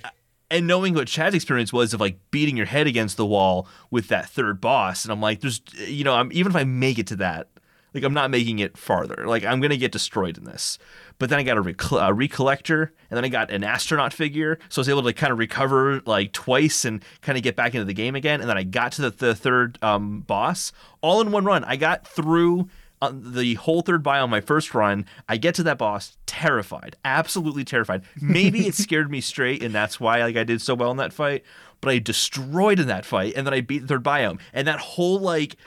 and 0.50 0.68
knowing 0.68 0.94
what 0.94 1.08
Chad's 1.08 1.36
experience 1.36 1.74
was 1.74 1.94
of 1.94 2.02
like 2.02 2.20
beating 2.32 2.58
your 2.58 2.66
head 2.66 2.88
against 2.88 3.18
the 3.18 3.26
wall 3.26 3.68
with 3.92 4.08
that 4.08 4.30
third 4.30 4.62
boss, 4.62 5.04
and 5.04 5.12
I'm 5.12 5.22
like, 5.22 5.42
there's, 5.42 5.62
you 5.86 6.04
know, 6.04 6.14
I'm 6.14 6.32
even 6.32 6.52
if 6.52 6.56
I 6.56 6.64
make 6.64 7.00
it 7.00 7.08
to 7.08 7.16
that, 7.18 7.48
like 7.94 8.04
I'm 8.04 8.14
not 8.14 8.32
making 8.32 8.60
it 8.60 8.78
farther. 8.78 9.26
Like 9.28 9.44
I'm 9.44 9.60
gonna 9.60 9.78
get 9.78 9.92
destroyed 9.92 10.38
in 10.38 10.46
this. 10.46 10.78
But 11.20 11.30
then 11.30 11.40
I 11.40 11.44
got 11.44 11.58
a, 11.58 11.62
rec- 11.62 11.92
a 11.92 12.14
recollector, 12.14 12.92
and 13.10 13.18
then 13.18 13.26
I 13.26 13.30
got 13.30 13.50
an 13.50 13.64
astronaut 13.64 14.14
figure, 14.14 14.60
so 14.70 14.80
I 14.80 14.82
was 14.82 14.90
able 14.90 15.04
to 15.04 15.14
kind 15.14 15.34
of 15.34 15.40
recover 15.40 16.02
like 16.06 16.32
twice 16.32 16.86
and 16.86 17.04
kind 17.22 17.38
of 17.38 17.44
get 17.44 17.56
back 17.56 17.74
into 17.74 17.86
the 17.86 17.94
game 17.94 18.16
again. 18.16 18.40
And 18.40 18.50
then 18.50 18.58
I 18.58 18.64
got 18.64 18.92
to 18.94 19.04
the, 19.04 19.10
the 19.10 19.36
third 19.36 19.80
um, 19.82 20.22
boss 20.22 20.72
all 21.02 21.22
in 21.22 21.32
one 21.32 21.44
run. 21.44 21.64
I 21.64 21.76
got 21.76 22.08
through 22.08 22.70
on 23.02 23.34
the 23.34 23.56
whole 23.56 23.82
third 23.82 24.04
biome, 24.04 24.30
my 24.30 24.42
first 24.42 24.74
run, 24.74 25.06
I 25.30 25.38
get 25.38 25.56
to 25.56 25.64
that 25.64 25.78
boss 25.78 26.18
terrified, 26.26 26.96
absolutely 27.06 27.64
terrified. 27.64 28.04
Maybe 28.20 28.68
it 28.68 28.76
scared 28.76 29.12
me 29.12 29.22
straight, 29.22 29.62
and 29.62 29.74
that's 29.74 30.00
why 30.00 30.24
like 30.24 30.38
I 30.38 30.44
did 30.44 30.62
so 30.62 30.76
well 30.76 30.92
in 30.92 30.98
that 30.98 31.14
fight. 31.14 31.44
But 31.80 31.92
I 31.92 32.00
destroyed 32.00 32.80
in 32.80 32.88
that 32.88 33.06
fight, 33.06 33.34
and 33.36 33.46
then 33.46 33.54
I 33.54 33.62
beat 33.62 33.80
the 33.80 33.88
third 33.88 34.04
biome, 34.04 34.40
and 34.54 34.68
that 34.68 34.80
whole 34.80 35.20
like 35.20 35.58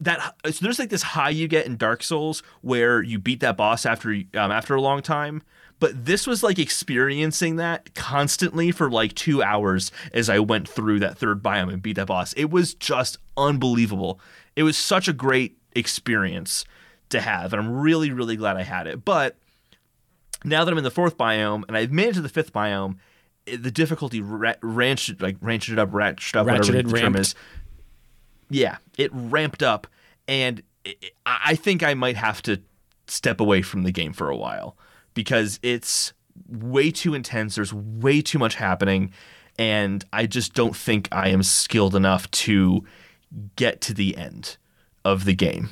that 0.00 0.34
so 0.44 0.64
there's 0.64 0.78
like 0.78 0.90
this 0.90 1.02
high 1.02 1.30
you 1.30 1.48
get 1.48 1.66
in 1.66 1.76
Dark 1.76 2.02
Souls 2.02 2.42
where 2.60 3.02
you 3.02 3.18
beat 3.18 3.40
that 3.40 3.56
boss 3.56 3.86
after 3.86 4.10
um, 4.12 4.50
after 4.50 4.74
a 4.74 4.80
long 4.80 5.02
time. 5.02 5.42
But 5.78 6.06
this 6.06 6.26
was 6.26 6.42
like 6.42 6.58
experiencing 6.58 7.56
that 7.56 7.94
constantly 7.94 8.72
for 8.72 8.90
like 8.90 9.14
two 9.14 9.42
hours 9.42 9.92
as 10.12 10.30
I 10.30 10.38
went 10.38 10.68
through 10.68 11.00
that 11.00 11.18
third 11.18 11.42
biome 11.42 11.72
and 11.72 11.82
beat 11.82 11.96
that 11.96 12.06
boss. 12.06 12.32
It 12.32 12.50
was 12.50 12.72
just 12.74 13.18
unbelievable. 13.36 14.18
It 14.54 14.62
was 14.62 14.78
such 14.78 15.06
a 15.06 15.12
great 15.12 15.58
experience 15.76 16.64
to 17.10 17.20
have, 17.20 17.52
and 17.52 17.60
I'm 17.60 17.80
really 17.80 18.10
really 18.10 18.36
glad 18.36 18.56
I 18.56 18.62
had 18.62 18.86
it. 18.86 19.04
But 19.04 19.36
now 20.44 20.64
that 20.64 20.72
I'm 20.72 20.78
in 20.78 20.84
the 20.84 20.90
fourth 20.90 21.16
biome 21.16 21.64
and 21.68 21.76
I've 21.76 21.92
made 21.92 22.08
it 22.08 22.14
to 22.14 22.20
the 22.20 22.28
fifth 22.28 22.52
biome, 22.52 22.96
the 23.44 23.70
difficulty 23.70 24.20
ra- 24.20 24.54
ranched 24.62 25.20
like 25.20 25.38
ratcheted 25.40 25.78
up, 25.78 25.90
ratcheted 25.90 26.36
up, 26.36 26.46
whatever 26.46 26.72
Ratcheted, 26.72 26.90
the 26.90 26.98
term 26.98 27.16
is 27.16 27.34
yeah, 28.48 28.78
it 28.96 29.10
ramped 29.12 29.62
up, 29.62 29.86
and 30.28 30.62
it, 30.84 31.12
I 31.24 31.38
I 31.46 31.54
think 31.54 31.82
I 31.82 31.94
might 31.94 32.16
have 32.16 32.42
to 32.42 32.60
step 33.08 33.40
away 33.40 33.62
from 33.62 33.82
the 33.82 33.92
game 33.92 34.12
for 34.12 34.28
a 34.28 34.36
while 34.36 34.76
because 35.14 35.58
it's 35.62 36.12
way 36.48 36.90
too 36.90 37.14
intense. 37.14 37.54
There's 37.54 37.72
way 37.72 38.20
too 38.20 38.38
much 38.38 38.56
happening, 38.56 39.12
and 39.58 40.04
I 40.12 40.26
just 40.26 40.54
don't 40.54 40.76
think 40.76 41.08
I 41.12 41.28
am 41.28 41.42
skilled 41.42 41.94
enough 41.94 42.30
to 42.32 42.84
get 43.56 43.80
to 43.82 43.94
the 43.94 44.16
end 44.16 44.56
of 45.12 45.24
the 45.24 45.34
game. 45.34 45.70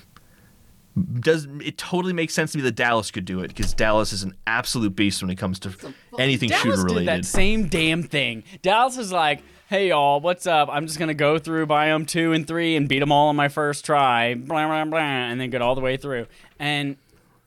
Does 1.20 1.48
it 1.60 1.76
totally 1.76 2.12
makes 2.12 2.34
sense 2.34 2.52
to 2.52 2.58
me 2.58 2.62
that 2.64 2.76
Dallas 2.76 3.10
could 3.10 3.24
do 3.24 3.40
it 3.40 3.48
because 3.48 3.74
Dallas 3.74 4.12
is 4.12 4.22
an 4.22 4.32
absolute 4.46 4.94
beast 4.94 5.22
when 5.22 5.30
it 5.30 5.34
comes 5.34 5.58
to 5.60 5.72
anything 6.20 6.50
Dallas 6.50 6.62
shooter 6.62 6.76
did 6.76 6.84
related. 6.84 7.08
that 7.08 7.24
same 7.24 7.66
damn 7.66 8.04
thing. 8.04 8.44
Dallas 8.62 8.96
is 8.96 9.10
like, 9.10 9.42
"Hey 9.68 9.88
y'all, 9.88 10.20
what's 10.20 10.46
up? 10.46 10.68
I'm 10.70 10.86
just 10.86 11.00
gonna 11.00 11.12
go 11.12 11.36
through 11.40 11.66
biome 11.66 12.06
two 12.06 12.32
and 12.32 12.46
three 12.46 12.76
and 12.76 12.88
beat 12.88 13.00
them 13.00 13.10
all 13.10 13.28
on 13.28 13.34
my 13.34 13.48
first 13.48 13.84
try, 13.84 14.34
blah 14.34 14.66
blah 14.68 14.84
blah, 14.84 14.98
and 15.00 15.40
then 15.40 15.50
get 15.50 15.60
all 15.62 15.74
the 15.74 15.80
way 15.80 15.96
through." 15.96 16.26
And 16.60 16.96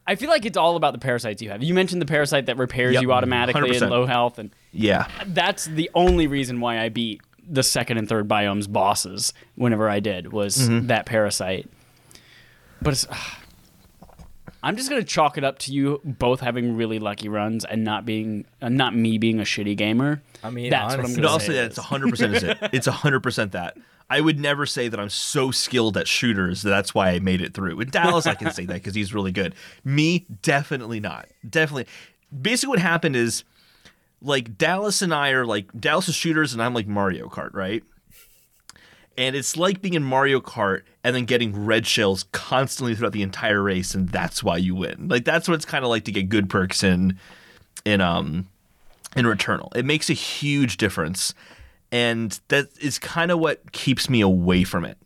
I 0.05 0.15
feel 0.15 0.29
like 0.29 0.45
it's 0.45 0.57
all 0.57 0.75
about 0.75 0.91
the 0.91 0.99
parasites 0.99 1.41
you 1.41 1.49
have. 1.49 1.63
You 1.63 1.73
mentioned 1.73 2.01
the 2.01 2.05
parasite 2.05 2.47
that 2.47 2.57
repairs 2.57 2.95
Yep, 2.95 3.01
you 3.03 3.13
automatically 3.13 3.61
100%. 3.71 3.81
in 3.83 3.89
low 3.89 4.05
health, 4.05 4.39
and 4.39 4.51
yeah, 4.73 5.07
that's 5.25 5.67
the 5.67 5.89
only 5.95 6.27
reason 6.27 6.59
why 6.59 6.79
I 6.81 6.89
beat 6.89 7.21
the 7.49 7.63
second 7.63 7.97
and 7.97 8.09
third 8.09 8.27
biomes 8.27 8.69
bosses 8.69 9.31
whenever 9.55 9.89
I 9.89 10.01
did 10.01 10.33
was 10.33 10.57
Mm-hmm. 10.57 10.87
that 10.87 11.05
parasite. 11.05 11.69
But 12.81 12.93
it's, 12.93 13.07
I'm 14.63 14.75
just 14.75 14.89
gonna 14.89 15.03
chalk 15.03 15.37
it 15.37 15.43
up 15.43 15.59
to 15.59 15.71
you 15.71 16.01
both 16.03 16.39
having 16.41 16.75
really 16.75 16.99
lucky 16.99 17.29
runs 17.29 17.63
and 17.63 17.83
not 17.83 18.05
being 18.05 18.45
uh, 18.61 18.69
not 18.69 18.95
me 18.95 19.17
being 19.17 19.39
a 19.39 19.43
shitty 19.43 19.77
gamer. 19.77 20.21
I 20.43 20.49
mean, 20.49 20.69
That's 20.69 20.83
what 20.83 20.93
I'm 20.93 20.99
honestly, 20.99 21.15
gonna 21.15 21.27
No, 21.27 21.33
I'll 21.33 21.39
say 21.39 21.47
say 21.47 21.53
that 21.53 21.63
it 21.63 21.65
it's 21.67 21.77
hundred 21.77 22.09
percent 22.09 22.35
is 22.35 22.43
it. 22.43 22.57
It's 22.73 22.87
hundred 22.87 23.21
percent 23.21 23.51
that. 23.53 23.77
I 24.09 24.21
would 24.21 24.39
never 24.39 24.65
say 24.65 24.87
that 24.87 24.99
I'm 24.99 25.09
so 25.09 25.51
skilled 25.51 25.97
at 25.97 26.07
shooters 26.07 26.61
that 26.61 26.69
that's 26.69 26.95
why 26.95 27.09
I 27.09 27.19
made 27.19 27.41
it 27.41 27.53
through. 27.53 27.75
With 27.75 27.91
Dallas, 27.91 28.25
I 28.25 28.35
can 28.35 28.51
say 28.51 28.65
that 28.65 28.75
because 28.75 28.95
he's 28.95 29.13
really 29.13 29.33
good. 29.33 29.53
Me, 29.83 30.25
definitely 30.41 31.01
not. 31.01 31.27
Definitely. 31.47 31.87
Basically, 32.41 32.69
what 32.69 32.79
happened 32.79 33.17
is 33.17 33.43
like 34.21 34.57
Dallas 34.57 35.01
and 35.01 35.13
I 35.13 35.31
are 35.31 35.45
like 35.45 35.69
Dallas 35.79 36.07
is 36.07 36.15
shooters 36.15 36.53
and 36.53 36.61
I'm 36.63 36.73
like 36.73 36.87
Mario 36.87 37.27
Kart, 37.27 37.53
right? 37.53 37.83
And 39.17 39.35
it's 39.35 39.57
like 39.57 39.81
being 39.81 39.95
in 39.95 40.03
Mario 40.03 40.39
Kart 40.39 40.83
and 41.03 41.15
then 41.15 41.25
getting 41.25 41.65
red 41.65 41.87
shells 41.87 42.25
constantly 42.33 42.95
throughout 42.95 43.13
the 43.13 43.23
entire 43.23 43.63
race, 43.63 43.95
and 43.95 44.09
that's 44.09 44.43
why 44.43 44.57
you 44.57 44.75
win. 44.75 45.07
Like 45.07 45.25
that's 45.25 45.47
what 45.47 45.55
it's 45.55 45.65
kind 45.65 45.83
of 45.83 45.89
like 45.89 46.03
to 46.05 46.11
get 46.11 46.29
good 46.29 46.49
perks 46.49 46.83
in 46.83 47.17
in 47.83 47.99
um 47.99 48.47
in 49.15 49.25
Returnal. 49.25 49.75
It 49.75 49.85
makes 49.85 50.09
a 50.09 50.13
huge 50.13 50.77
difference, 50.77 51.33
and 51.91 52.39
that 52.49 52.67
is 52.79 52.99
kind 52.99 53.31
of 53.31 53.39
what 53.39 53.71
keeps 53.71 54.09
me 54.09 54.21
away 54.21 54.63
from 54.63 54.85
it. 54.85 54.97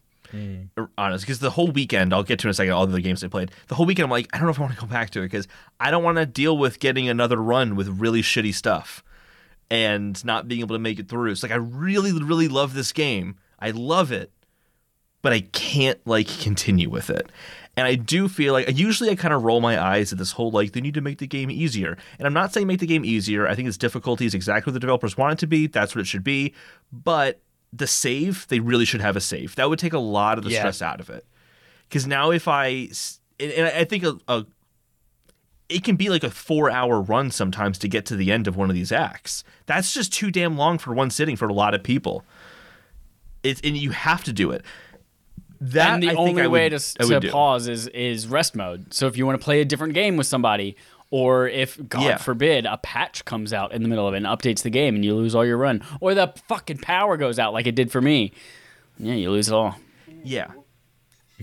Honest, 0.97 1.25
because 1.25 1.39
the 1.39 1.49
whole 1.51 1.71
weekend, 1.71 2.13
I'll 2.13 2.23
get 2.23 2.39
to 2.39 2.47
in 2.47 2.51
a 2.51 2.53
second 2.53 2.73
all 2.73 2.85
the 2.87 2.93
other 2.93 3.01
games 3.01 3.23
I 3.23 3.27
played. 3.27 3.51
The 3.67 3.75
whole 3.75 3.85
weekend, 3.85 4.05
I'm 4.05 4.11
like, 4.11 4.29
I 4.33 4.37
don't 4.37 4.45
know 4.45 4.51
if 4.51 4.59
I 4.59 4.61
want 4.61 4.73
to 4.75 4.79
go 4.81 4.87
back 4.87 5.09
to 5.11 5.19
it 5.19 5.25
because 5.25 5.47
I 5.79 5.91
don't 5.91 6.03
want 6.03 6.17
to 6.17 6.25
deal 6.25 6.57
with 6.57 6.79
getting 6.79 7.09
another 7.09 7.37
run 7.37 7.75
with 7.75 7.87
really 7.87 8.21
shitty 8.21 8.53
stuff 8.53 9.03
and 9.69 10.23
not 10.25 10.47
being 10.47 10.61
able 10.61 10.75
to 10.75 10.79
make 10.79 10.99
it 10.99 11.09
through. 11.09 11.31
It's 11.31 11.43
like 11.43 11.51
I 11.51 11.55
really, 11.55 12.11
really 12.13 12.47
love 12.47 12.73
this 12.73 12.91
game. 12.91 13.35
I 13.61 13.71
love 13.71 14.11
it, 14.11 14.31
but 15.21 15.31
I 15.33 15.41
can't 15.41 15.99
like 16.05 16.27
continue 16.39 16.89
with 16.89 17.09
it. 17.09 17.29
And 17.77 17.87
I 17.87 17.95
do 17.95 18.27
feel 18.27 18.51
like 18.53 18.77
usually 18.77 19.09
I 19.09 19.15
kind 19.15 19.33
of 19.33 19.43
roll 19.43 19.61
my 19.61 19.81
eyes 19.81 20.11
at 20.11 20.17
this 20.17 20.33
whole 20.33 20.51
like 20.51 20.73
they 20.73 20.81
need 20.81 20.93
to 20.95 21.01
make 21.01 21.19
the 21.19 21.27
game 21.27 21.49
easier. 21.49 21.97
And 22.19 22.27
I'm 22.27 22.33
not 22.33 22.51
saying 22.53 22.67
make 22.67 22.79
the 22.79 22.85
game 22.87 23.05
easier. 23.05 23.47
I 23.47 23.55
think 23.55 23.67
its 23.67 23.77
difficulty 23.77 24.25
is 24.25 24.33
exactly 24.33 24.71
what 24.71 24.73
the 24.73 24.79
developers 24.81 25.15
want 25.15 25.33
it 25.33 25.39
to 25.39 25.47
be. 25.47 25.67
That's 25.67 25.95
what 25.95 26.01
it 26.01 26.07
should 26.07 26.23
be. 26.23 26.53
But 26.91 27.39
the 27.71 27.87
save, 27.87 28.45
they 28.49 28.59
really 28.59 28.83
should 28.83 28.99
have 29.01 29.15
a 29.15 29.21
save. 29.21 29.55
That 29.55 29.69
would 29.69 29.79
take 29.79 29.93
a 29.93 29.99
lot 29.99 30.37
of 30.37 30.43
the 30.43 30.49
Yeah. 30.49 30.59
stress 30.59 30.81
out 30.81 30.99
of 30.99 31.09
it. 31.09 31.25
Because 31.87 32.05
now 32.05 32.31
if 32.31 32.47
I 32.47 32.89
and 33.39 33.67
I 33.67 33.85
think 33.85 34.03
a, 34.03 34.17
a 34.27 34.45
it 35.69 35.85
can 35.85 35.95
be 35.95 36.09
like 36.09 36.23
a 36.25 36.29
four 36.29 36.69
hour 36.69 36.99
run 37.01 37.31
sometimes 37.31 37.77
to 37.79 37.87
get 37.87 38.05
to 38.07 38.17
the 38.17 38.31
end 38.31 38.47
of 38.47 38.57
one 38.57 38.69
of 38.69 38.75
these 38.75 38.91
acts. 38.91 39.45
That's 39.65 39.93
just 39.93 40.11
too 40.11 40.29
damn 40.29 40.57
long 40.57 40.77
for 40.77 40.93
one 40.93 41.09
sitting 41.09 41.37
for 41.37 41.47
a 41.47 41.53
lot 41.53 41.73
of 41.73 41.81
people. 41.83 42.25
It's 43.43 43.61
and 43.61 43.75
you 43.77 43.91
have 43.91 44.23
to 44.25 44.33
do 44.33 44.51
it. 44.51 44.63
That 45.61 45.93
and 45.95 46.03
the 46.03 46.09
I 46.09 46.13
only 46.15 46.47
way 46.47 46.63
would- 46.65 46.69
to, 46.71 46.75
s- 46.75 46.95
I 46.99 47.05
would 47.05 47.11
to 47.13 47.19
do. 47.19 47.31
pause 47.31 47.67
is 47.67 47.87
is 47.87 48.27
rest 48.27 48.55
mode. 48.55 48.93
So 48.93 49.07
if 49.07 49.15
you 49.17 49.25
want 49.25 49.39
to 49.39 49.43
play 49.43 49.61
a 49.61 49.65
different 49.65 49.93
game 49.93 50.17
with 50.17 50.25
somebody, 50.27 50.75
or 51.11 51.47
if 51.47 51.77
God 51.87 52.01
Yeah. 52.03 52.17
forbid 52.17 52.65
a 52.65 52.77
patch 52.77 53.25
comes 53.25 53.53
out 53.53 53.71
in 53.73 53.83
the 53.83 53.89
middle 53.89 54.07
of 54.07 54.13
it 54.13 54.17
and 54.17 54.25
updates 54.25 54.63
the 54.63 54.69
game 54.69 54.95
and 54.95 55.05
you 55.05 55.13
lose 55.15 55.35
all 55.35 55.45
your 55.45 55.57
run, 55.57 55.83
or 55.99 56.13
the 56.15 56.33
fucking 56.47 56.79
power 56.79 57.15
goes 57.17 57.37
out 57.37 57.53
like 57.53 57.67
it 57.67 57.75
did 57.75 57.91
for 57.91 58.01
me, 58.01 58.31
yeah, 58.97 59.13
you 59.13 59.29
lose 59.29 59.49
it 59.49 59.53
all. 59.53 59.75
Yeah. 60.23 60.47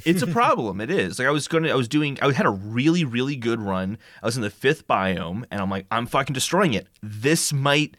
It's 0.05 0.23
a 0.23 0.27
problem. 0.41 0.81
it 0.81 0.91
is. 0.91 1.19
Like 1.19 1.29
I 1.29 1.31
was 1.33 1.47
going 1.49 1.65
to 1.65 1.71
I 1.71 1.75
was 1.77 1.87
doing 1.89 2.19
I 2.23 2.33
had 2.33 2.47
a 2.47 2.51
really 2.51 3.05
really 3.05 3.37
good 3.37 3.61
run. 3.61 3.99
I 4.23 4.27
was 4.27 4.37
in 4.37 4.43
the 4.43 4.51
5th 4.51 4.85
biome 4.85 5.45
and 5.51 5.61
I'm 5.61 5.71
like 5.71 5.87
I'm 5.93 6.07
fucking 6.07 6.35
destroying 6.35 6.75
it. 6.75 6.87
This 7.03 7.53
might 7.53 7.97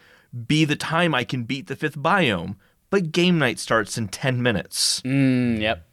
be 0.47 0.65
the 0.65 0.75
time 0.75 1.15
I 1.15 1.23
can 1.23 1.43
beat 1.43 1.67
the 1.67 1.75
5th 1.77 1.97
biome. 1.97 2.55
But 2.89 3.11
game 3.11 3.37
night 3.37 3.59
starts 3.59 3.97
in 3.97 4.07
10 4.07 4.41
minutes. 4.41 5.01
Mm, 5.01 5.61
yep. 5.61 5.85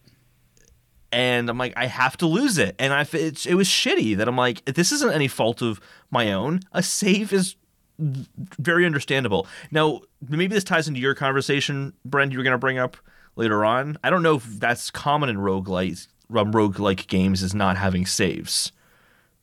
and 1.12 1.48
I'm 1.48 1.58
like, 1.58 1.74
I 1.76 1.86
have 1.86 2.16
to 2.18 2.26
lose 2.26 2.58
it. 2.58 2.74
And 2.78 2.92
I, 2.92 3.06
it's, 3.12 3.46
it 3.46 3.54
was 3.54 3.68
shitty 3.68 4.16
that 4.16 4.28
I'm 4.28 4.36
like, 4.36 4.64
this 4.64 4.92
isn't 4.92 5.12
any 5.12 5.28
fault 5.28 5.62
of 5.62 5.80
my 6.10 6.32
own. 6.32 6.60
A 6.72 6.82
save 6.82 7.32
is 7.32 7.56
very 7.98 8.84
understandable. 8.84 9.46
Now, 9.70 10.02
maybe 10.26 10.48
this 10.54 10.64
ties 10.64 10.88
into 10.88 11.00
your 11.00 11.14
conversation, 11.14 11.92
Brent, 12.04 12.32
you 12.32 12.38
were 12.38 12.44
going 12.44 12.52
to 12.52 12.58
bring 12.58 12.78
up 12.78 12.96
later 13.36 13.64
on. 13.64 13.98
I 14.02 14.10
don't 14.10 14.22
know 14.22 14.36
if 14.36 14.44
that's 14.44 14.90
common 14.90 15.28
in 15.28 15.36
roguelites, 15.36 16.08
um, 16.34 16.52
roguelike 16.52 17.06
games 17.06 17.42
is 17.42 17.54
not 17.54 17.76
having 17.76 18.04
saves, 18.06 18.72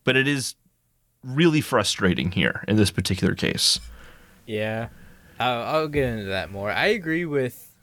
but 0.04 0.16
it 0.16 0.28
is 0.28 0.56
really 1.24 1.62
frustrating 1.62 2.32
here 2.32 2.64
in 2.68 2.76
this 2.76 2.92
particular 2.92 3.34
case. 3.34 3.80
Yeah, 4.46 4.90
I'll, 5.40 5.64
I'll 5.64 5.88
get 5.88 6.10
into 6.10 6.26
that 6.26 6.52
more. 6.52 6.72
I 6.72 6.88
agree 6.88 7.26
with, 7.26 7.76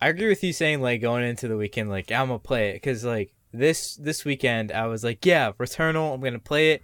I 0.00 0.08
agree 0.08 0.28
with 0.28 0.42
you 0.42 0.52
saying 0.52 0.80
like 0.80 1.00
going 1.00 1.24
into 1.24 1.48
the 1.48 1.56
weekend 1.56 1.90
like 1.90 2.10
I'm 2.10 2.28
gonna 2.28 2.38
play 2.38 2.70
it 2.70 2.74
because 2.74 3.04
like 3.04 3.34
this 3.52 3.96
this 3.96 4.24
weekend 4.24 4.72
I 4.72 4.86
was 4.86 5.04
like 5.04 5.24
yeah 5.26 5.52
Returnal 5.52 6.14
I'm 6.14 6.20
gonna 6.20 6.38
play 6.38 6.72
it. 6.72 6.82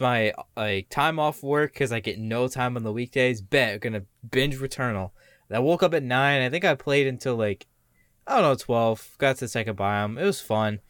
My 0.00 0.34
like 0.56 0.88
time 0.88 1.18
off 1.18 1.42
work 1.42 1.72
because 1.72 1.92
I 1.92 2.00
get 2.00 2.18
no 2.18 2.48
time 2.48 2.76
on 2.76 2.82
the 2.82 2.92
weekdays. 2.92 3.40
Bet 3.40 3.74
I'm 3.74 3.78
gonna 3.78 4.02
binge 4.28 4.58
Returnal. 4.58 5.10
I 5.52 5.60
woke 5.60 5.82
up 5.82 5.94
at 5.94 6.02
nine. 6.02 6.42
I 6.42 6.50
think 6.50 6.64
I 6.64 6.74
played 6.74 7.06
until 7.06 7.36
like 7.36 7.66
I 8.26 8.34
don't 8.34 8.42
know 8.42 8.54
twelve. 8.56 9.14
Got 9.18 9.36
to 9.36 9.44
the 9.44 9.48
second 9.48 9.76
biome. 9.76 10.20
It 10.20 10.24
was 10.24 10.40
fun. 10.40 10.80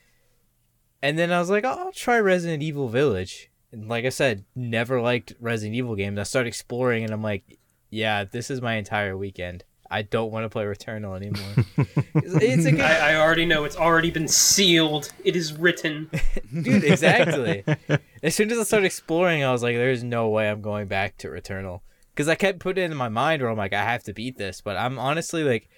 And 1.02 1.18
then 1.18 1.30
I 1.30 1.38
was 1.38 1.50
like, 1.50 1.66
I'll 1.66 1.92
try 1.92 2.18
Resident 2.18 2.62
Evil 2.62 2.88
Village. 2.88 3.50
And 3.70 3.88
like 3.88 4.06
I 4.06 4.08
said, 4.08 4.46
never 4.54 5.02
liked 5.02 5.34
Resident 5.38 5.76
Evil 5.76 5.96
games. 5.96 6.18
I 6.18 6.22
started 6.22 6.48
exploring, 6.48 7.04
and 7.04 7.12
I'm 7.12 7.22
like, 7.22 7.58
yeah, 7.94 8.24
this 8.24 8.50
is 8.50 8.60
my 8.60 8.74
entire 8.74 9.16
weekend. 9.16 9.64
I 9.90 10.02
don't 10.02 10.32
want 10.32 10.44
to 10.44 10.48
play 10.48 10.64
Returnal 10.64 11.14
anymore. 11.14 11.64
it's, 12.16 12.34
it's 12.34 12.64
a 12.64 12.72
good, 12.72 12.80
I, 12.80 13.12
I 13.12 13.16
already 13.16 13.44
know 13.44 13.64
it's 13.64 13.76
already 13.76 14.10
been 14.10 14.26
sealed. 14.26 15.12
It 15.24 15.36
is 15.36 15.52
written. 15.52 16.10
dude. 16.52 16.82
Exactly. 16.82 17.64
as 18.22 18.34
soon 18.34 18.50
as 18.50 18.58
I 18.58 18.64
started 18.64 18.86
exploring, 18.86 19.44
I 19.44 19.52
was 19.52 19.62
like, 19.62 19.76
there's 19.76 20.02
no 20.02 20.28
way 20.28 20.50
I'm 20.50 20.62
going 20.62 20.88
back 20.88 21.18
to 21.18 21.28
Returnal 21.28 21.82
because 22.12 22.28
I 22.28 22.34
kept 22.34 22.58
putting 22.58 22.82
it 22.82 22.90
in 22.90 22.96
my 22.96 23.08
mind 23.08 23.42
where 23.42 23.50
I'm 23.50 23.56
like, 23.56 23.72
I 23.72 23.84
have 23.84 24.02
to 24.04 24.12
beat 24.12 24.38
this. 24.38 24.60
But 24.60 24.76
I'm 24.76 24.98
honestly 24.98 25.44
like, 25.44 25.68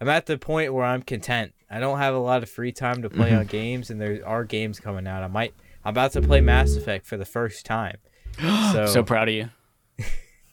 I'm 0.00 0.08
at 0.08 0.24
the 0.24 0.38
point 0.38 0.72
where 0.72 0.84
I'm 0.84 1.02
content. 1.02 1.52
I 1.68 1.80
don't 1.80 1.98
have 1.98 2.14
a 2.14 2.18
lot 2.18 2.42
of 2.42 2.48
free 2.48 2.72
time 2.72 3.02
to 3.02 3.10
play 3.10 3.30
mm-hmm. 3.30 3.40
on 3.40 3.46
games, 3.46 3.90
and 3.90 4.00
there 4.00 4.20
are 4.24 4.44
games 4.44 4.78
coming 4.78 5.06
out. 5.06 5.22
I 5.22 5.26
might. 5.26 5.52
I'm 5.84 5.90
about 5.90 6.12
to 6.12 6.22
play 6.22 6.40
Mass 6.40 6.76
Effect 6.76 7.06
for 7.06 7.16
the 7.16 7.24
first 7.24 7.66
time. 7.66 7.98
So, 8.72 8.86
So 8.86 9.02
proud 9.02 9.28
of 9.28 9.34
you. 9.34 9.50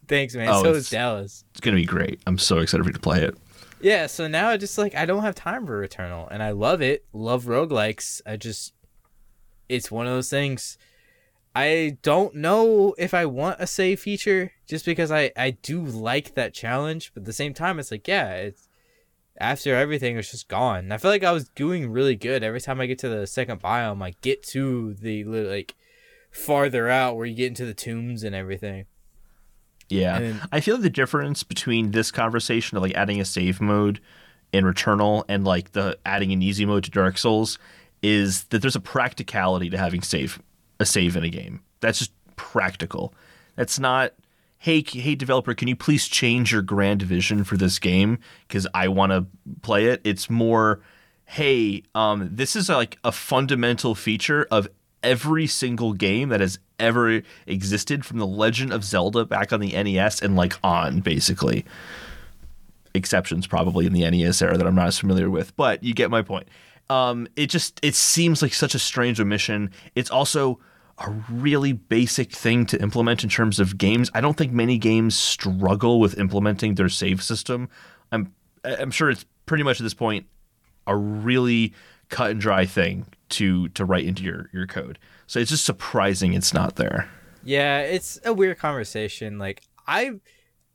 Thanks, 0.08 0.36
man. 0.36 0.50
Oh, 0.50 0.64
so 0.64 0.74
is 0.74 0.90
Dallas. 0.90 1.44
It's 1.52 1.62
going 1.62 1.76
to 1.76 1.82
be 1.82 1.86
great. 1.86 2.22
I'm 2.28 2.38
so 2.38 2.60
excited 2.60 2.84
for 2.84 2.90
you 2.90 2.94
to 2.94 3.00
play 3.00 3.24
it. 3.24 3.38
Yeah, 3.82 4.08
so 4.08 4.30
now 4.30 4.48
I 4.48 4.58
just 4.58 4.78
like 4.78 4.96
I 4.96 5.06
don't 5.06 5.24
have 5.24 5.36
time 5.36 5.66
for 5.66 5.86
Returnal, 5.86 6.30
and 6.32 6.42
I 6.42 6.52
love 6.52 6.82
it. 6.82 7.06
Love 7.12 7.46
roguelikes. 7.46 8.22
I 8.26 8.38
just 8.38 8.74
it's 9.68 9.92
one 9.92 10.08
of 10.08 10.14
those 10.14 10.30
things. 10.30 10.78
I 11.56 11.98
don't 12.02 12.36
know 12.36 12.96
if 12.98 13.14
I 13.14 13.26
want 13.26 13.60
a 13.60 13.68
save 13.68 14.00
feature 14.00 14.54
just 14.68 14.86
because 14.86 15.12
I 15.12 15.32
I 15.36 15.52
do 15.52 15.84
like 15.84 16.36
that 16.36 16.54
challenge, 16.54 17.12
but 17.14 17.22
at 17.22 17.26
the 17.26 17.34
same 17.34 17.54
time, 17.54 17.78
it's 17.78 17.92
like 17.92 18.08
yeah, 18.08 18.32
it's 18.36 18.70
after 19.38 19.76
everything 19.76 20.18
it's 20.18 20.32
just 20.32 20.48
gone. 20.48 20.92
I 20.94 20.98
feel 20.98 21.12
like 21.12 21.26
I 21.26 21.34
was 21.34 21.50
doing 21.50 21.92
really 21.92 22.16
good 22.16 22.42
every 22.42 22.62
time 22.62 22.80
I 22.80 22.86
get 22.86 23.00
to 23.00 23.10
the 23.10 23.28
second 23.28 23.62
biome. 23.62 24.02
I 24.02 24.14
get 24.22 24.44
to 24.48 24.94
the 24.94 25.26
like 25.26 25.76
farther 26.32 26.90
out 26.90 27.18
where 27.18 27.26
you 27.26 27.36
get 27.36 27.48
into 27.48 27.66
the 27.66 27.74
tombs 27.74 28.24
and 28.24 28.34
everything. 28.34 28.86
Yeah, 30.00 30.34
I 30.52 30.60
feel 30.60 30.76
like 30.76 30.84
the 30.84 30.90
difference 30.90 31.44
between 31.44 31.92
this 31.92 32.12
conversation 32.12 32.78
of 32.78 32.84
like 32.84 32.94
adding 32.94 33.20
a 33.22 33.26
save 33.26 33.62
mode 33.62 34.00
in 34.52 34.66
Returnal 34.66 35.24
and 35.28 35.44
like 35.44 35.72
the 35.72 35.98
adding 36.06 36.32
an 36.32 36.42
easy 36.42 36.66
mode 36.66 36.84
to 36.86 36.92
Dark 36.92 37.18
Souls 37.18 37.58
is 38.02 38.44
that 38.46 38.62
there's 38.62 38.76
a 38.76 38.82
practicality 38.82 39.70
to 39.70 39.78
having 39.78 40.02
save 40.02 40.42
a 40.80 40.86
save 40.86 41.16
in 41.16 41.24
a 41.24 41.30
game. 41.30 41.62
That's 41.80 42.00
just 42.00 42.12
practical. 42.36 43.14
That's 43.56 43.80
not 43.80 44.14
hey 44.60 44.84
hey 44.88 45.16
developer, 45.16 45.54
can 45.54 45.68
you 45.68 45.76
please 45.76 46.08
change 46.08 46.52
your 46.52 46.62
grand 46.62 47.02
vision 47.02 47.44
for 47.44 47.58
this 47.58 47.80
game 47.80 48.20
because 48.48 48.68
I 48.74 48.88
want 48.88 49.12
to 49.12 49.26
play 49.62 49.88
it. 49.88 50.02
It's 50.04 50.30
more 50.30 50.82
hey, 51.26 51.84
um, 51.96 52.30
this 52.32 52.56
is 52.56 52.70
like 52.70 52.98
a 53.04 53.12
fundamental 53.12 53.96
feature 53.96 54.48
of 54.52 54.68
every 55.04 55.48
single 55.48 55.94
game 55.94 56.30
that 56.30 56.40
has 56.40 56.60
ever 56.80 57.22
existed 57.46 58.06
from 58.06 58.20
the 58.20 58.28
Legend 58.28 58.74
of 58.74 58.84
Zelda 58.84 59.26
back 59.26 59.54
on 59.54 59.60
the 59.60 59.72
NES 59.72 60.22
and 60.22 60.36
like 60.36 60.56
on 60.64 61.02
basically. 61.02 61.66
Exceptions 62.96 63.48
probably 63.48 63.86
in 63.86 63.94
the 63.94 64.10
NES 64.10 64.42
era 64.42 64.58
that 64.58 64.66
I'm 64.66 64.76
not 64.76 64.88
as 64.88 65.00
familiar 65.00 65.30
with, 65.30 65.56
but 65.56 65.84
you 65.84 65.94
get 65.94 66.12
my 66.12 66.22
point. 66.22 66.48
Um, 66.90 67.28
it 67.36 67.48
just 67.48 67.80
it 67.82 67.96
seems 67.96 68.42
like 68.42 68.54
such 68.54 68.76
a 68.76 68.80
strange 68.80 69.20
omission. 69.20 69.72
It's 69.96 70.12
also 70.12 70.60
a 71.00 71.10
really 71.30 71.74
basic 71.74 72.32
thing 72.32 72.66
to 72.68 72.82
implement 72.82 73.24
in 73.24 73.30
terms 73.30 73.60
of 73.60 73.78
games. 73.78 74.12
I 74.14 74.22
don't 74.22 74.38
think 74.38 74.52
many 74.52 74.78
games 74.78 75.18
struggle 75.18 76.00
with 76.00 76.20
implementing 76.20 76.76
their 76.76 76.90
save 76.90 77.24
system. 77.24 77.70
I'm 78.12 78.34
I'm 78.64 78.92
sure 78.92 79.10
it's 79.10 79.26
pretty 79.46 79.64
much 79.64 79.80
at 79.80 79.84
this 79.84 79.94
point 79.94 80.28
a 80.86 80.96
really 80.96 81.74
cut 82.10 82.32
and 82.32 82.40
dry 82.40 82.66
thing 82.66 83.06
to 83.34 83.70
to 83.70 83.86
write 83.86 84.06
into 84.06 84.24
your 84.24 84.50
your 84.54 84.68
code. 84.68 85.00
So 85.28 85.40
it's 85.40 85.52
just 85.52 85.66
surprising 85.66 86.34
it's 86.34 86.54
not 86.54 86.76
there. 86.76 87.10
Yeah, 87.44 87.80
it's 87.80 88.20
a 88.26 88.34
weird 88.34 88.58
conversation. 88.60 89.38
Like 89.40 89.64
I 89.88 90.12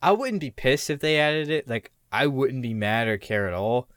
I 0.02 0.12
wouldn't 0.12 0.40
be 0.40 0.50
pissed 0.50 0.90
if 0.90 1.00
they 1.00 1.18
added 1.18 1.50
it. 1.50 1.68
Like 1.68 1.90
I 2.12 2.26
wouldn't 2.26 2.62
be 2.62 2.74
mad 2.74 3.08
or 3.08 3.18
care 3.18 3.46
at 3.48 3.54
all. 3.54 3.88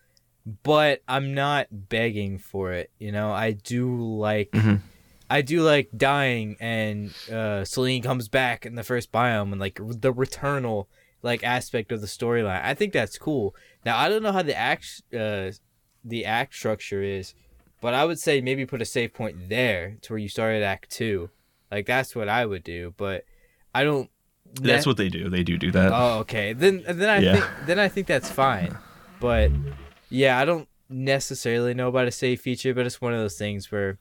But 0.64 1.04
I'm 1.08 1.34
not 1.36 1.68
begging 1.72 2.40
for 2.40 2.74
it. 2.74 2.90
You 2.98 3.12
know, 3.12 3.32
I 3.32 3.52
do 3.52 3.96
like 4.18 4.52
Mhm. 4.52 4.80
I 5.30 5.42
do 5.42 5.62
like 5.62 5.90
dying 5.96 6.58
and 6.60 7.14
uh 7.32 7.64
Selene 7.64 8.02
comes 8.02 8.28
back 8.28 8.66
in 8.66 8.76
the 8.76 8.84
first 8.84 9.12
biome 9.12 9.52
and 9.52 9.62
like 9.62 9.76
the 9.76 10.14
returnal 10.14 10.88
like 11.22 11.44
aspect 11.44 11.92
of 11.92 12.02
the 12.02 12.08
storyline. 12.08 12.64
I 12.64 12.74
think 12.74 12.92
that's 12.94 13.18
cool. 13.18 13.56
Now 13.86 13.98
I 13.98 14.10
don't 14.10 14.24
know 14.24 14.32
how 14.32 14.42
the 14.42 14.58
act 14.58 15.04
uh 15.14 15.52
the 16.04 16.26
act 16.26 16.56
structure 16.56 17.04
is, 17.04 17.36
but 17.82 17.94
I 17.94 18.06
would 18.06 18.20
say 18.20 18.40
maybe 18.42 18.66
put 18.66 18.82
a 18.82 18.86
save 18.86 19.14
point 19.14 19.50
there 19.50 19.98
to 20.04 20.14
where 20.14 20.20
you 20.20 20.30
started 20.30 20.64
act 20.64 20.90
2. 20.92 21.30
Like 21.72 21.86
that's 21.86 22.16
what 22.16 22.30
I 22.30 22.46
would 22.46 22.64
do, 22.64 22.94
but 22.98 23.26
I 23.76 23.84
don't 23.84 24.10
That's 24.54 24.86
what 24.86 24.98
they 24.98 25.10
do. 25.10 25.30
They 25.30 25.44
do 25.44 25.58
do 25.58 25.72
that. 25.72 25.92
Oh, 25.94 26.20
okay. 26.20 26.54
Then 26.54 26.84
then 26.88 27.10
I 27.10 27.20
Yeah. 27.20 27.34
think 27.34 27.46
then 27.68 27.80
I 27.80 27.88
think 27.90 28.08
that's 28.08 28.30
fine. 28.30 28.78
But 29.20 29.52
yeah, 30.10 30.40
I 30.40 30.46
don't 30.46 30.68
necessarily 30.90 31.74
know 31.74 31.88
about 31.88 32.08
a 32.08 32.12
save 32.12 32.42
feature, 32.42 32.74
but 32.74 32.86
it's 32.86 33.02
one 33.02 33.14
of 33.14 33.20
those 33.20 33.38
things 33.38 33.72
where 33.72 33.98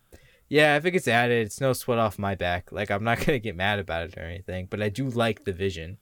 yeah, 0.48 0.76
if 0.76 0.84
it 0.84 0.90
gets 0.90 1.06
added, 1.06 1.46
it's 1.46 1.60
no 1.60 1.72
sweat 1.72 1.98
off 2.00 2.18
my 2.18 2.34
back. 2.34 2.72
Like 2.72 2.90
I'm 2.90 3.04
not 3.04 3.24
gonna 3.24 3.38
get 3.38 3.54
mad 3.54 3.78
about 3.78 4.08
it 4.08 4.18
or 4.18 4.22
anything. 4.22 4.66
But 4.68 4.82
I 4.82 4.88
do 4.88 5.08
like 5.08 5.44
the 5.44 5.52
vision. 5.52 5.98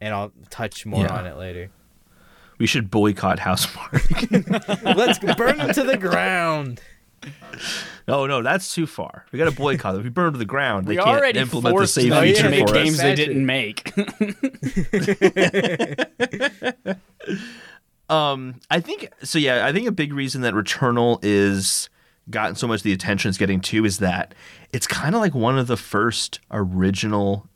And 0.00 0.14
I'll 0.14 0.32
touch 0.48 0.86
more 0.86 1.06
Yeah. 1.06 1.18
on 1.18 1.26
it 1.26 1.36
later. 1.36 1.70
We 2.58 2.66
should 2.66 2.90
boycott 2.90 3.38
Housemarque. 3.38 4.82
Let's 4.96 5.18
burn 5.36 5.58
them 5.58 5.72
to 5.72 5.82
the 5.84 5.96
ground. 5.96 6.80
oh 8.08 8.26
no, 8.26 8.42
that's 8.42 8.74
too 8.74 8.86
far. 8.86 9.26
We 9.32 9.38
got 9.38 9.46
to 9.50 9.56
boycott 9.56 9.92
them. 9.92 10.00
If 10.00 10.04
we 10.04 10.10
burn 10.10 10.26
them 10.26 10.34
to 10.34 10.38
the 10.38 10.44
ground, 10.44 10.86
they 10.86 10.92
We 10.92 10.96
can't 10.96 11.08
already 11.08 11.38
implement 11.38 11.64
the 11.64 11.70
forced 11.70 11.94
save 11.94 12.10
them 12.10 12.22
feature 12.24 12.42
to 12.42 12.50
make 12.50 12.66
for 12.68 12.74
they 12.74 12.80
us. 12.80 12.84
games 12.84 12.98
they 12.98 13.14
didn't 13.14 13.46
make. 13.46 13.92
Um, 18.10 18.54
I 18.70 18.80
think 18.80 19.12
so. 19.22 19.38
Yeah, 19.38 19.66
I 19.66 19.72
think 19.74 19.86
a 19.86 19.92
big 19.92 20.14
reason 20.14 20.40
that 20.40 20.54
Returnal 20.54 21.18
is 21.22 21.90
gotten 22.30 22.54
so 22.56 22.66
much 22.66 22.80
of 22.80 22.84
the 22.84 22.92
attention 22.94 23.28
it's 23.28 23.36
getting 23.36 23.60
too 23.60 23.84
is 23.84 23.98
that 23.98 24.34
it's 24.72 24.86
kind 24.86 25.14
of 25.14 25.20
like 25.20 25.34
one 25.34 25.58
of 25.58 25.66
the 25.66 25.76
first 25.76 26.40
original 26.50 27.46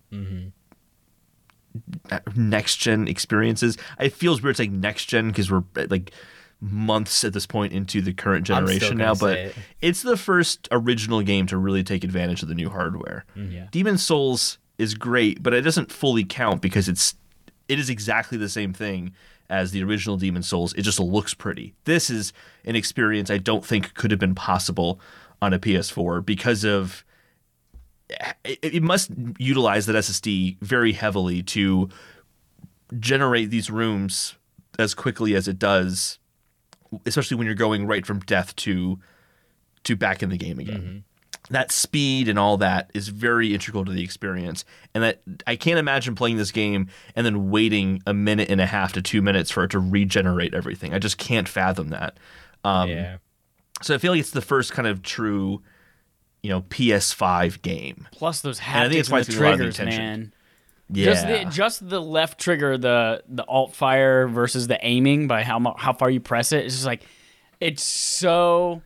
next 2.34 2.76
gen 2.76 3.08
experiences. 3.08 3.76
It 4.00 4.12
feels 4.12 4.42
weird 4.42 4.56
saying 4.56 4.80
next 4.80 5.06
gen 5.06 5.28
because 5.28 5.50
we're 5.50 5.64
uh, 5.76 5.86
like 5.88 6.12
months 6.60 7.24
at 7.24 7.32
this 7.32 7.46
point 7.46 7.72
into 7.72 8.00
the 8.00 8.12
current 8.12 8.46
generation 8.46 8.96
now, 8.96 9.14
but 9.14 9.36
it. 9.36 9.54
it's 9.80 10.02
the 10.02 10.16
first 10.16 10.68
original 10.70 11.20
game 11.22 11.46
to 11.46 11.56
really 11.56 11.82
take 11.82 12.04
advantage 12.04 12.42
of 12.42 12.48
the 12.48 12.54
new 12.54 12.70
hardware. 12.70 13.24
Yeah. 13.34 13.66
Demon 13.70 13.98
Souls 13.98 14.58
is 14.78 14.94
great, 14.94 15.42
but 15.42 15.52
it 15.52 15.62
doesn't 15.62 15.90
fully 15.90 16.24
count 16.24 16.62
because 16.62 16.88
it's 16.88 17.14
it 17.68 17.78
is 17.78 17.90
exactly 17.90 18.38
the 18.38 18.48
same 18.48 18.72
thing 18.72 19.12
as 19.50 19.72
the 19.72 19.82
original 19.82 20.16
Demon 20.16 20.42
Souls. 20.42 20.72
It 20.74 20.82
just 20.82 21.00
looks 21.00 21.34
pretty. 21.34 21.74
This 21.84 22.10
is 22.10 22.32
an 22.64 22.76
experience 22.76 23.30
I 23.30 23.38
don't 23.38 23.64
think 23.64 23.94
could 23.94 24.10
have 24.10 24.20
been 24.20 24.34
possible 24.34 25.00
on 25.40 25.52
a 25.52 25.58
PS4 25.58 26.24
because 26.24 26.64
of 26.64 27.04
it, 28.44 28.82
must 28.82 29.10
utilize 29.38 29.86
that 29.86 29.96
SSD 29.96 30.58
very 30.60 30.92
heavily 30.92 31.42
to 31.44 31.88
generate 32.98 33.50
these 33.50 33.70
rooms 33.70 34.34
as 34.78 34.94
quickly 34.94 35.34
as 35.34 35.48
it 35.48 35.58
does, 35.58 36.18
especially 37.06 37.36
when 37.36 37.46
you're 37.46 37.54
going 37.54 37.86
right 37.86 38.06
from 38.06 38.20
death 38.20 38.54
to 38.56 38.98
to 39.84 39.96
back 39.96 40.22
in 40.22 40.30
the 40.30 40.36
game 40.36 40.58
again. 40.58 41.04
That 41.50 41.72
speed 41.72 42.28
and 42.28 42.38
all 42.38 42.56
that 42.58 42.90
is 42.94 43.08
very 43.08 43.52
integral 43.52 43.84
to 43.84 43.90
the 43.90 44.02
experience, 44.02 44.64
and 44.94 45.02
that 45.02 45.22
I 45.46 45.56
can't 45.56 45.78
imagine 45.78 46.14
playing 46.14 46.36
this 46.36 46.52
game 46.52 46.88
and 47.16 47.26
then 47.26 47.50
waiting 47.50 48.00
a 48.06 48.14
minute 48.14 48.48
and 48.48 48.60
a 48.60 48.66
half 48.66 48.92
to 48.92 49.02
two 49.02 49.20
minutes 49.20 49.50
for 49.50 49.64
it 49.64 49.72
to 49.72 49.80
regenerate 49.80 50.54
everything. 50.54 50.94
I 50.94 50.98
just 51.00 51.18
can't 51.18 51.48
fathom 51.48 51.88
that. 51.88 52.16
Um, 52.64 52.88
yeah. 52.88 53.16
So 53.82 53.94
I 53.94 53.98
feel 53.98 54.12
like 54.12 54.20
it's 54.20 54.30
the 54.30 54.40
first 54.40 54.72
kind 54.72 54.86
of 54.86 55.02
true, 55.02 55.62
you 56.42 56.50
know, 56.50 56.62
PS5 56.62 57.62
game. 57.62 58.08
Plus 58.12 58.40
those 58.40 58.60
I 58.60 58.88
think 58.88 58.94
it's 58.94 59.10
why 59.10 59.18
and 59.18 59.28
it's 59.28 59.34
the 59.34 59.40
triggers, 59.40 59.78
man. 59.78 60.32
Yeah, 60.90 61.04
Just 61.06 61.26
the 61.26 61.44
just 61.50 61.88
the 61.88 62.00
left 62.00 62.38
trigger, 62.38 62.76
the 62.76 63.22
the 63.28 63.44
alt 63.44 63.74
fire 63.74 64.28
versus 64.28 64.66
the 64.66 64.78
aiming 64.84 65.28
by 65.28 65.42
how 65.42 65.74
how 65.78 65.92
far 65.92 66.10
you 66.10 66.20
press 66.20 66.52
it. 66.52 66.66
It's 66.66 66.74
just 66.74 66.86
like 66.86 67.02
it's 67.60 67.82
so. 67.82 68.82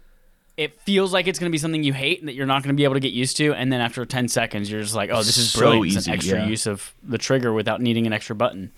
It 0.56 0.80
feels 0.80 1.12
like 1.12 1.26
it's 1.26 1.38
going 1.38 1.50
to 1.50 1.52
be 1.52 1.58
something 1.58 1.82
you 1.82 1.92
hate 1.92 2.20
and 2.20 2.28
that 2.28 2.34
you're 2.34 2.46
not 2.46 2.62
going 2.62 2.74
to 2.74 2.78
be 2.78 2.84
able 2.84 2.94
to 2.94 3.00
get 3.00 3.12
used 3.12 3.36
to, 3.38 3.52
and 3.52 3.70
then 3.70 3.82
after 3.82 4.06
10 4.06 4.28
seconds, 4.28 4.70
you're 4.70 4.80
just 4.80 4.94
like, 4.94 5.10
"Oh, 5.10 5.18
this 5.18 5.36
is 5.36 5.50
So 5.50 5.60
brilliant! 5.60 5.86
It's 5.86 5.96
easy, 5.96 6.10
an 6.10 6.14
extra 6.16 6.38
yeah. 6.38 6.46
use 6.46 6.66
of 6.66 6.94
the 7.02 7.18
trigger 7.18 7.52
without 7.52 7.82
needing 7.82 8.06
an 8.06 8.12
extra 8.12 8.34
button." 8.34 8.72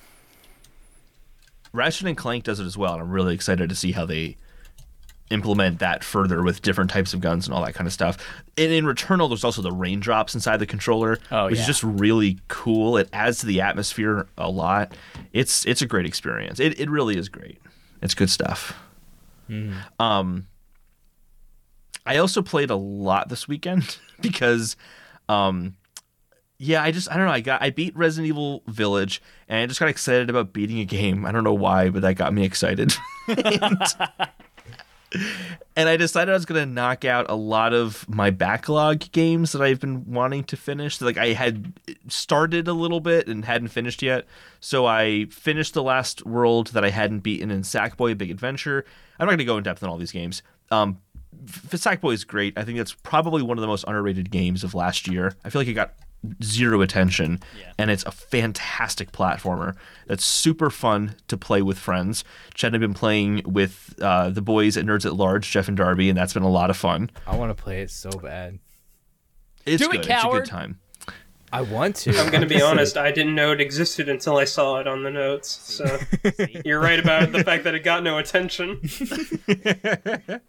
Ratchet 1.72 2.06
and 2.06 2.16
Clank 2.16 2.44
does 2.44 2.58
it 2.58 2.64
as 2.64 2.76
well, 2.76 2.94
and 2.94 3.02
I'm 3.02 3.10
really 3.10 3.34
excited 3.34 3.68
to 3.68 3.76
see 3.76 3.92
how 3.92 4.06
they 4.06 4.36
implement 5.30 5.78
that 5.80 6.02
further 6.02 6.42
with 6.42 6.62
different 6.62 6.90
types 6.90 7.12
of 7.12 7.20
guns 7.20 7.46
and 7.46 7.54
all 7.54 7.64
that 7.64 7.74
kind 7.74 7.86
of 7.86 7.92
stuff. 7.92 8.16
And 8.56 8.72
in 8.72 8.84
Returnal, 8.84 9.28
there's 9.28 9.44
also 9.44 9.60
the 9.62 9.72
raindrops 9.72 10.34
inside 10.34 10.56
the 10.58 10.66
controller, 10.66 11.18
Oh, 11.30 11.46
which 11.46 11.56
yeah. 11.56 11.60
is 11.62 11.66
just 11.66 11.82
really 11.82 12.38
cool. 12.48 12.96
It 12.96 13.08
adds 13.12 13.40
to 13.40 13.46
the 13.46 13.60
atmosphere 13.60 14.26
a 14.38 14.48
lot. 14.50 14.96
It's 15.32 15.66
it's 15.66 15.82
a 15.82 15.86
great 15.86 16.06
experience. 16.06 16.58
It 16.60 16.80
it 16.80 16.88
really 16.90 17.16
is 17.18 17.28
great. 17.28 17.58
It's 18.02 18.14
good 18.14 18.30
stuff. 18.30 18.74
Um, 19.98 20.46
I 22.04 22.16
also 22.18 22.42
played 22.42 22.70
a 22.70 22.76
lot 22.76 23.28
this 23.28 23.48
weekend 23.48 23.98
because, 24.20 24.76
um, 25.28 25.76
yeah, 26.58 26.82
I 26.82 26.90
just 26.90 27.10
I 27.10 27.16
don't 27.16 27.26
know. 27.26 27.32
I 27.32 27.40
got 27.40 27.62
I 27.62 27.70
beat 27.70 27.96
Resident 27.96 28.28
Evil 28.28 28.62
Village, 28.66 29.22
and 29.48 29.60
I 29.60 29.66
just 29.66 29.78
got 29.80 29.88
excited 29.88 30.28
about 30.28 30.52
beating 30.52 30.80
a 30.80 30.84
game. 30.84 31.24
I 31.24 31.32
don't 31.32 31.44
know 31.44 31.54
why, 31.54 31.88
but 31.90 32.02
that 32.02 32.14
got 32.14 32.32
me 32.34 32.44
excited. 32.44 32.94
and, 33.28 33.78
and 35.76 35.88
I 35.88 35.96
decided 35.96 36.30
I 36.30 36.34
was 36.34 36.44
gonna 36.44 36.66
knock 36.66 37.04
out 37.04 37.30
a 37.30 37.34
lot 37.34 37.72
of 37.72 38.08
my 38.08 38.30
backlog 38.30 39.10
games 39.12 39.52
that 39.52 39.62
I've 39.62 39.80
been 39.80 40.12
wanting 40.12 40.44
to 40.44 40.56
finish. 40.56 41.00
Like 41.00 41.16
I 41.16 41.32
had 41.32 41.72
started 42.08 42.68
a 42.68 42.72
little 42.72 43.00
bit 43.00 43.28
and 43.28 43.44
hadn't 43.44 43.68
finished 43.68 44.02
yet, 44.02 44.26
so 44.60 44.86
I 44.86 45.26
finished 45.26 45.74
the 45.74 45.82
last 45.82 46.26
world 46.26 46.68
that 46.68 46.84
I 46.84 46.90
hadn't 46.90 47.20
beaten 47.20 47.50
in 47.50 47.62
Sackboy: 47.62 48.18
Big 48.18 48.30
Adventure. 48.30 48.84
I'm 49.18 49.26
not 49.26 49.32
gonna 49.32 49.44
go 49.44 49.56
in 49.56 49.64
depth 49.64 49.82
on 49.82 49.88
all 49.88 49.98
these 49.98 50.12
games. 50.12 50.42
Um, 50.70 50.98
Sackboy 51.46 52.14
is 52.14 52.24
great. 52.24 52.56
I 52.58 52.64
think 52.64 52.78
that's 52.78 52.94
probably 52.94 53.42
one 53.42 53.58
of 53.58 53.62
the 53.62 53.68
most 53.68 53.84
underrated 53.86 54.30
games 54.30 54.64
of 54.64 54.74
last 54.74 55.08
year. 55.08 55.34
I 55.44 55.50
feel 55.50 55.60
like 55.60 55.68
it 55.68 55.74
got 55.74 55.94
zero 56.42 56.80
attention, 56.80 57.40
and 57.78 57.90
it's 57.90 58.04
a 58.04 58.10
fantastic 58.10 59.12
platformer 59.12 59.76
that's 60.06 60.24
super 60.24 60.70
fun 60.70 61.14
to 61.28 61.36
play 61.36 61.62
with 61.62 61.78
friends. 61.78 62.24
Chad 62.54 62.68
and 62.68 62.76
I've 62.76 62.80
been 62.80 62.94
playing 62.94 63.42
with 63.44 63.94
uh, 64.02 64.30
the 64.30 64.42
boys 64.42 64.76
at 64.76 64.84
Nerds 64.84 65.06
at 65.06 65.14
Large, 65.14 65.50
Jeff 65.50 65.68
and 65.68 65.76
Darby, 65.76 66.08
and 66.08 66.18
that's 66.18 66.34
been 66.34 66.42
a 66.42 66.50
lot 66.50 66.70
of 66.70 66.76
fun. 66.76 67.10
I 67.26 67.36
want 67.36 67.56
to 67.56 67.62
play 67.62 67.82
it 67.82 67.90
so 67.90 68.10
bad. 68.10 68.58
It's 69.64 69.82
Do 69.82 69.90
it, 69.90 70.02
good. 70.02 70.10
It's 70.10 70.24
a 70.24 70.28
good 70.28 70.46
time. 70.46 70.78
I 71.52 71.62
want 71.62 71.96
to. 71.96 72.18
I'm 72.18 72.30
gonna 72.30 72.46
be 72.46 72.60
honest. 72.62 72.96
I 72.96 73.10
didn't 73.10 73.34
know 73.34 73.52
it 73.52 73.60
existed 73.60 74.08
until 74.08 74.36
I 74.36 74.44
saw 74.44 74.78
it 74.78 74.86
on 74.86 75.02
the 75.02 75.10
notes. 75.10 75.48
So 75.48 75.98
you're 76.64 76.80
right 76.80 76.98
about 76.98 77.32
the 77.32 77.42
fact 77.44 77.64
that 77.64 77.74
it 77.74 77.84
got 77.84 78.02
no 78.02 78.18
attention. 78.18 78.80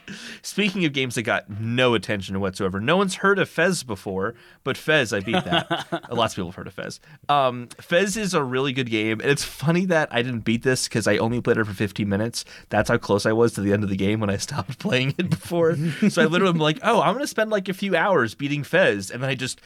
Speaking 0.41 0.85
of 0.85 0.93
games 0.93 1.15
that 1.15 1.23
got 1.23 1.49
no 1.49 1.93
attention 1.93 2.39
whatsoever, 2.39 2.79
no 2.79 2.97
one's 2.97 3.15
heard 3.15 3.39
of 3.39 3.49
Fez 3.49 3.83
before, 3.83 4.35
but 4.63 4.77
Fez, 4.77 5.13
I 5.13 5.21
beat 5.21 5.43
that. 5.45 6.07
Lots 6.11 6.33
of 6.33 6.35
people 6.35 6.49
have 6.49 6.55
heard 6.55 6.67
of 6.67 6.73
Fez. 6.73 6.99
Um, 7.29 7.67
Fez 7.79 8.17
is 8.17 8.33
a 8.33 8.43
really 8.43 8.73
good 8.73 8.89
game, 8.89 9.21
and 9.21 9.29
it's 9.29 9.43
funny 9.43 9.85
that 9.85 10.09
I 10.11 10.21
didn't 10.21 10.41
beat 10.41 10.63
this 10.63 10.87
because 10.87 11.07
I 11.07 11.17
only 11.17 11.41
played 11.41 11.57
it 11.57 11.65
for 11.65 11.73
15 11.73 12.07
minutes. 12.07 12.45
That's 12.69 12.89
how 12.89 12.97
close 12.97 13.25
I 13.25 13.31
was 13.31 13.53
to 13.53 13.61
the 13.61 13.73
end 13.73 13.83
of 13.83 13.89
the 13.89 13.95
game 13.95 14.19
when 14.19 14.29
I 14.29 14.37
stopped 14.37 14.79
playing 14.79 15.15
it 15.17 15.29
before. 15.29 15.75
so 16.09 16.21
I 16.21 16.25
literally 16.25 16.53
am 16.53 16.59
like, 16.59 16.79
oh, 16.83 17.01
I'm 17.01 17.13
gonna 17.13 17.27
spend 17.27 17.49
like 17.49 17.69
a 17.69 17.73
few 17.73 17.95
hours 17.95 18.35
beating 18.35 18.63
Fez, 18.63 19.11
and 19.11 19.23
then 19.23 19.29
I 19.29 19.35
just 19.35 19.61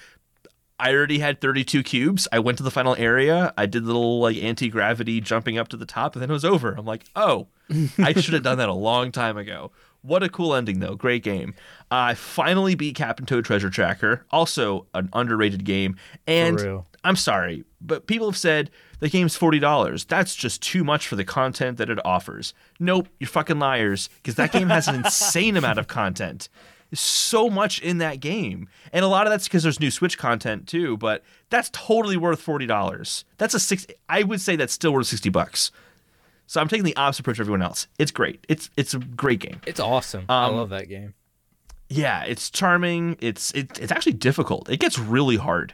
I 0.83 0.93
already 0.93 1.19
had 1.19 1.39
32 1.39 1.81
cubes. 1.81 2.27
I 2.33 2.39
went 2.39 2.57
to 2.57 2.63
the 2.63 2.69
final 2.69 2.93
area. 2.97 3.53
I 3.57 3.67
did 3.67 3.83
the 3.83 3.87
little 3.87 4.19
like 4.19 4.35
anti 4.35 4.67
gravity 4.67 5.21
jumping 5.21 5.57
up 5.57 5.69
to 5.69 5.77
the 5.77 5.85
top, 5.85 6.13
and 6.13 6.21
then 6.21 6.29
it 6.29 6.33
was 6.33 6.43
over. 6.43 6.75
I'm 6.77 6.85
like, 6.85 7.05
oh, 7.15 7.47
I 7.97 8.11
should 8.19 8.33
have 8.33 8.43
done 8.43 8.57
that 8.57 8.67
a 8.67 8.73
long 8.73 9.13
time 9.13 9.37
ago. 9.37 9.71
What 10.01 10.23
a 10.23 10.27
cool 10.27 10.53
ending, 10.53 10.81
though. 10.81 10.95
Great 10.95 11.23
game. 11.23 11.53
I 11.89 12.15
finally 12.15 12.75
beat 12.75 12.95
Captain 12.95 13.25
Toad 13.25 13.45
Treasure 13.45 13.69
Tracker. 13.69 14.25
Also, 14.29 14.87
an 14.93 15.09
underrated 15.13 15.63
game. 15.63 15.95
And. 16.27 16.83
I'm 17.05 17.17
sorry, 17.17 17.65
but 17.81 18.07
people 18.07 18.29
have 18.29 18.37
said 18.37 18.71
the 19.01 19.09
game's 19.09 19.37
$40. 19.37 20.07
That's 20.07 20.35
just 20.35 20.61
too 20.61 20.85
much 20.85 21.05
for 21.05 21.17
the 21.17 21.25
content 21.25 21.77
that 21.77 21.89
it 21.89 21.99
offers. 22.05 22.53
Nope, 22.79 23.09
you're 23.19 23.27
fucking 23.27 23.59
liars, 23.59 24.09
because 24.21 24.35
that 24.35 24.53
game 24.53 24.69
has 24.69 24.87
an 24.87 24.95
insane 24.95 25.57
amount 25.57 25.79
of 25.79 25.87
content 25.87 26.47
so 26.93 27.49
much 27.49 27.79
in 27.81 27.97
that 27.99 28.19
game. 28.19 28.67
And 28.91 29.03
a 29.03 29.07
lot 29.07 29.25
of 29.27 29.31
that's 29.31 29.47
because 29.47 29.63
there's 29.63 29.79
new 29.79 29.91
Switch 29.91 30.17
content 30.17 30.67
too, 30.67 30.97
but 30.97 31.23
that's 31.49 31.69
totally 31.71 32.17
worth 32.17 32.39
forty 32.41 32.65
dollars. 32.65 33.25
That's 33.37 33.53
a 33.53 33.59
six 33.59 33.85
I 34.09 34.23
would 34.23 34.41
say 34.41 34.55
that's 34.55 34.73
still 34.73 34.93
worth 34.93 35.07
sixty 35.07 35.29
bucks. 35.29 35.71
So 36.45 36.59
I'm 36.61 36.67
taking 36.67 36.83
the 36.83 36.95
opposite 36.95 37.21
approach 37.21 37.37
to 37.37 37.41
everyone 37.43 37.61
else. 37.61 37.87
It's 37.97 38.11
great. 38.11 38.45
It's 38.49 38.69
it's 38.77 38.93
a 38.93 38.99
great 38.99 39.39
game. 39.39 39.61
It's 39.65 39.79
awesome. 39.79 40.25
I 40.29 40.45
Um, 40.45 40.55
love 40.57 40.69
that 40.69 40.89
game. 40.89 41.13
Yeah, 41.89 42.23
it's 42.23 42.49
charming. 42.49 43.17
It's 43.21 43.51
it, 43.51 43.79
it's 43.79 43.91
actually 43.91 44.13
difficult. 44.13 44.69
It 44.69 44.79
gets 44.79 44.97
really 44.99 45.37
hard, 45.37 45.73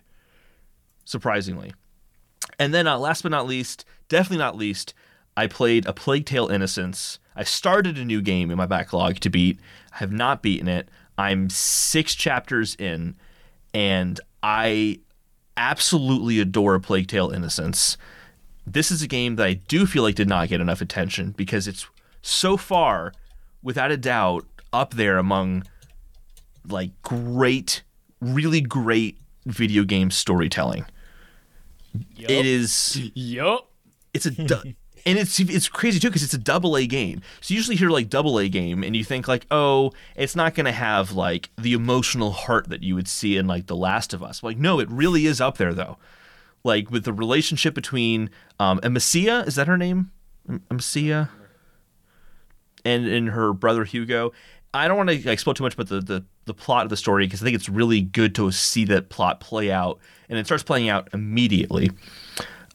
surprisingly. 1.06 1.74
And 2.58 2.74
then, 2.74 2.88
uh, 2.88 2.98
last 2.98 3.22
but 3.24 3.32
not 3.32 3.48
least, 3.48 3.86
definitely 4.10 4.38
not 4.40 4.58
least, 4.58 4.94
I 5.38 5.48
played 5.48 5.86
A 5.86 5.94
Plague 5.94 6.26
Tale: 6.26 6.48
Innocence. 6.48 7.20
I 7.36 7.44
started 7.44 7.98
a 7.98 8.04
new 8.04 8.22
game 8.22 8.52
in 8.52 8.58
my 8.58 8.66
backlog 8.66 9.20
to 9.22 9.30
beat. 9.30 9.60
I 9.94 9.98
have 9.98 10.12
not 10.12 10.42
beaten 10.44 10.68
it. 10.68 10.90
I'm 11.20 11.50
six 11.50 12.16
chapters 12.16 12.76
in, 12.76 13.16
and 13.74 14.22
I 14.42 15.02
absolutely 15.58 16.40
adore 16.40 16.76
A 16.76 16.80
Plague 16.80 17.08
Tale: 17.08 17.30
Innocence. 17.30 17.98
This 18.66 18.90
is 18.90 19.02
a 19.02 19.08
game 19.08 19.36
that 19.36 19.46
I 19.46 19.56
do 19.56 19.86
feel 19.86 20.04
like 20.04 20.16
did 20.16 20.30
not 20.30 20.48
get 20.48 20.62
enough 20.62 20.80
attention 20.80 21.32
because 21.32 21.68
it's 21.68 21.88
so 22.22 22.56
far, 22.56 23.12
without 23.62 23.92
a 23.92 23.98
doubt, 23.98 24.46
up 24.72 24.94
there 24.94 25.18
among 25.18 25.66
like 26.66 26.92
great, 27.02 27.84
really 28.22 28.62
great 28.62 29.18
video 29.46 29.84
game 29.84 30.12
storytelling. 30.12 30.86
It 32.18 32.46
is 32.46 33.12
Yup. 33.14 33.70
it's 34.14 34.26
a 34.26 34.32
and 35.06 35.18
it's 35.18 35.40
it's 35.40 35.68
crazy 35.68 36.00
too 36.00 36.10
because 36.10 36.24
it's 36.24 36.34
a 36.34 36.40
double 36.40 36.76
A 36.78 36.86
game. 36.86 37.22
So 37.42 37.54
you 37.54 37.58
usually 37.58 37.76
hear 37.76 37.90
like 37.90 38.10
double 38.10 38.38
A 38.40 38.50
game 38.50 38.84
and 38.84 38.96
you 38.96 39.04
think 39.04 39.28
like, 39.28 39.46
oh, 39.52 39.92
it's 40.16 40.36
not 40.36 40.56
gonna 40.56 40.72
have 40.72 41.12
like 41.12 41.50
the 41.58 41.74
emotional 41.74 42.32
heart 42.32 42.70
that 42.70 42.84
you 42.84 42.96
would 42.96 43.08
see 43.08 43.38
in 43.38 43.48
like 43.48 43.68
The 43.68 43.76
Last 43.76 44.14
of 44.14 44.24
Us. 44.24 44.44
Like, 44.44 44.58
no, 44.58 44.80
it 44.80 44.90
really 44.90 45.26
is 45.26 45.42
up 45.42 45.58
there 45.58 45.74
though. 45.74 45.98
Like 46.64 46.92
with 46.92 47.06
the 47.06 47.14
relationship 47.14 47.74
between 47.74 48.30
um 48.60 48.80
Amicia, 48.84 49.44
is 49.48 49.56
that 49.56 49.68
her 49.68 49.78
name? 49.78 50.12
Am- 50.48 50.62
Amicia? 50.70 51.30
And 52.86 53.08
and 53.08 53.30
her 53.30 53.54
brother 53.54 53.84
Hugo. 53.84 54.32
I 54.74 54.88
don't 54.88 54.98
want 54.98 55.10
to 55.10 55.28
like 55.28 55.40
too 55.40 55.64
much 55.64 55.74
about 55.74 55.88
the, 55.88 56.00
the 56.00 56.26
the 56.46 56.54
plot 56.54 56.84
of 56.84 56.90
the 56.90 56.98
story 56.98 57.26
because 57.26 57.42
I 57.42 57.46
think 57.46 57.56
it's 57.56 57.70
really 57.70 58.02
good 58.02 58.36
to 58.36 58.52
see 58.52 58.86
that 58.86 59.10
plot 59.10 59.40
play 59.40 59.72
out, 59.72 60.00
and 60.30 60.38
it 60.38 60.46
starts 60.46 60.64
playing 60.64 60.90
out 60.90 61.08
immediately. 61.14 61.92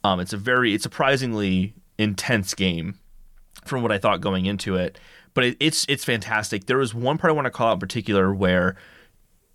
Um, 0.05 0.20
it's 0.20 0.33
a 0.33 0.37
very, 0.37 0.75
it's 0.75 0.83
surprisingly 0.83 1.75
intense 1.99 2.55
game 2.55 2.99
from 3.65 3.83
what 3.83 3.93
I 3.93 3.99
thought 3.99 4.21
going 4.21 4.47
into 4.47 4.77
it, 4.77 4.99
but 5.33 5.45
it, 5.45 5.57
it's 5.61 5.87
it's 5.89 6.05
fantastic. 6.05 6.67
There 6.67 6.79
was 6.79 6.95
one 6.95 7.19
part 7.19 7.31
I 7.31 7.35
want 7.35 7.47
to 7.47 7.51
call 7.51 7.69
out 7.69 7.75
in 7.75 7.79
particular 7.81 8.33
where 8.35 8.77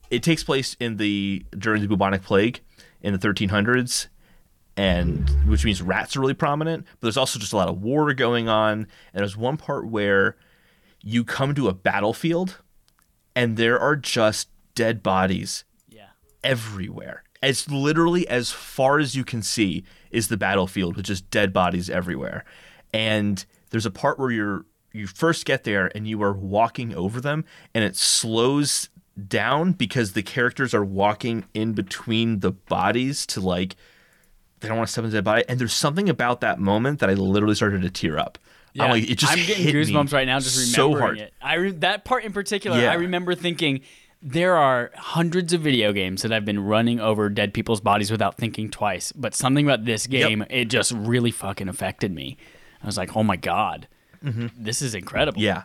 it 0.10 0.24
takes 0.24 0.44
place 0.44 0.76
in 0.80 0.98
the 0.98 1.46
during 1.58 1.82
the 1.82 1.88
bubonic 1.88 2.24
plague 2.24 2.62
in 3.02 3.14
the 3.14 3.20
1300s, 3.20 4.08
and 4.76 5.30
which 5.48 5.64
means 5.66 5.82
rats 5.82 6.16
are 6.16 6.22
really 6.22 6.34
prominent. 6.34 6.86
But 6.86 7.02
there's 7.08 7.18
also 7.18 7.40
just 7.40 7.54
a 7.54 7.58
lot 7.58 7.70
of 7.70 7.82
war 7.82 8.14
going 8.14 8.48
on, 8.50 8.80
and 9.14 9.20
there's 9.22 9.38
one 9.38 9.58
part 9.58 9.88
where 9.88 10.36
you 11.02 11.24
come 11.24 11.54
to 11.56 11.68
a 11.68 11.74
battlefield, 11.74 12.58
and 13.36 13.56
there 13.58 13.80
are 13.80 13.96
just 13.96 14.50
dead 14.76 15.02
bodies 15.04 15.64
Yeah. 15.88 16.08
everywhere. 16.44 17.24
As 17.42 17.70
literally 17.70 18.28
as 18.28 18.52
far 18.52 19.00
as 19.00 19.16
you 19.16 19.24
can 19.24 19.42
see 19.42 19.84
is 20.12 20.28
the 20.28 20.38
battlefield 20.38 20.98
with 20.98 21.06
just 21.06 21.30
dead 21.32 21.54
bodies 21.54 21.90
everywhere. 21.90 22.44
And 22.94 23.46
there's 23.70 23.86
a 23.86 23.92
part 23.92 24.20
where 24.20 24.32
you're 24.32 24.66
you 24.92 25.06
first 25.08 25.46
get 25.46 25.64
there 25.64 25.92
and 25.96 26.08
you 26.08 26.22
are 26.24 26.34
walking 26.34 26.96
over 26.96 27.22
them 27.22 27.46
and 27.76 27.84
it 27.84 27.96
slows 27.96 28.90
down 29.28 29.72
because 29.74 30.14
the 30.14 30.24
characters 30.24 30.74
are 30.74 30.84
walking 30.84 31.46
in 31.54 31.74
between 31.74 32.40
the 32.40 32.52
bodies 32.52 33.26
to 33.28 33.40
like 33.40 33.76
they 34.60 34.68
don't 34.68 34.78
want 34.78 34.88
to 34.88 34.92
step 34.92 35.06
into 35.06 35.16
the 35.16 35.22
body. 35.22 35.44
And 35.48 35.60
there's 35.60 35.74
something 35.74 36.10
about 36.10 36.42
that 36.42 36.60
moment 36.60 37.00
that 37.00 37.10
I 37.10 37.14
literally 37.14 37.56
started 37.56 37.82
to 37.84 37.90
tear 37.90 38.18
up. 38.20 38.38
Yeah. 38.74 38.84
I'm 38.84 38.92
like, 38.92 39.10
it 39.10 39.18
just 39.18 39.32
I'm 39.32 39.46
getting 39.46 39.68
goosebumps 39.68 40.12
right 40.12 40.28
now 40.28 40.40
just 40.40 40.58
remembering 40.58 40.96
so 40.96 41.00
hard. 41.00 41.18
it. 41.20 41.34
I 41.42 41.56
re- 41.56 41.72
that 41.72 42.04
part 42.04 42.24
in 42.24 42.34
particular, 42.34 42.80
Yeah. 42.80 42.92
I 42.92 42.96
remember 42.96 43.36
thinking 43.36 43.82
there 44.22 44.56
are 44.58 44.92
hundreds 44.96 45.54
of 45.54 45.62
video 45.62 45.94
games 45.94 46.22
that 46.24 46.34
I've 46.34 46.46
been 46.46 46.60
running 46.64 47.00
over 47.00 47.30
dead 47.30 47.54
people's 47.54 47.80
bodies 47.82 48.12
without 48.12 48.38
thinking 48.38 48.70
twice, 48.70 49.12
but 49.14 49.34
something 49.34 49.66
about 49.66 49.86
this 49.86 50.08
game, 50.08 50.46
it 50.50 50.66
just 50.66 50.92
really 50.92 51.32
fucking 51.32 51.70
affected 51.70 52.14
me. 52.14 52.38
I 52.84 52.86
was 52.86 52.98
like, 52.98 53.16
"Oh 53.16 53.24
my 53.24 53.36
god. 53.38 53.88
This 54.58 54.82
is 54.82 54.94
incredible." 54.96 55.42
Mm-hmm. 55.42 55.46
Yeah. 55.46 55.64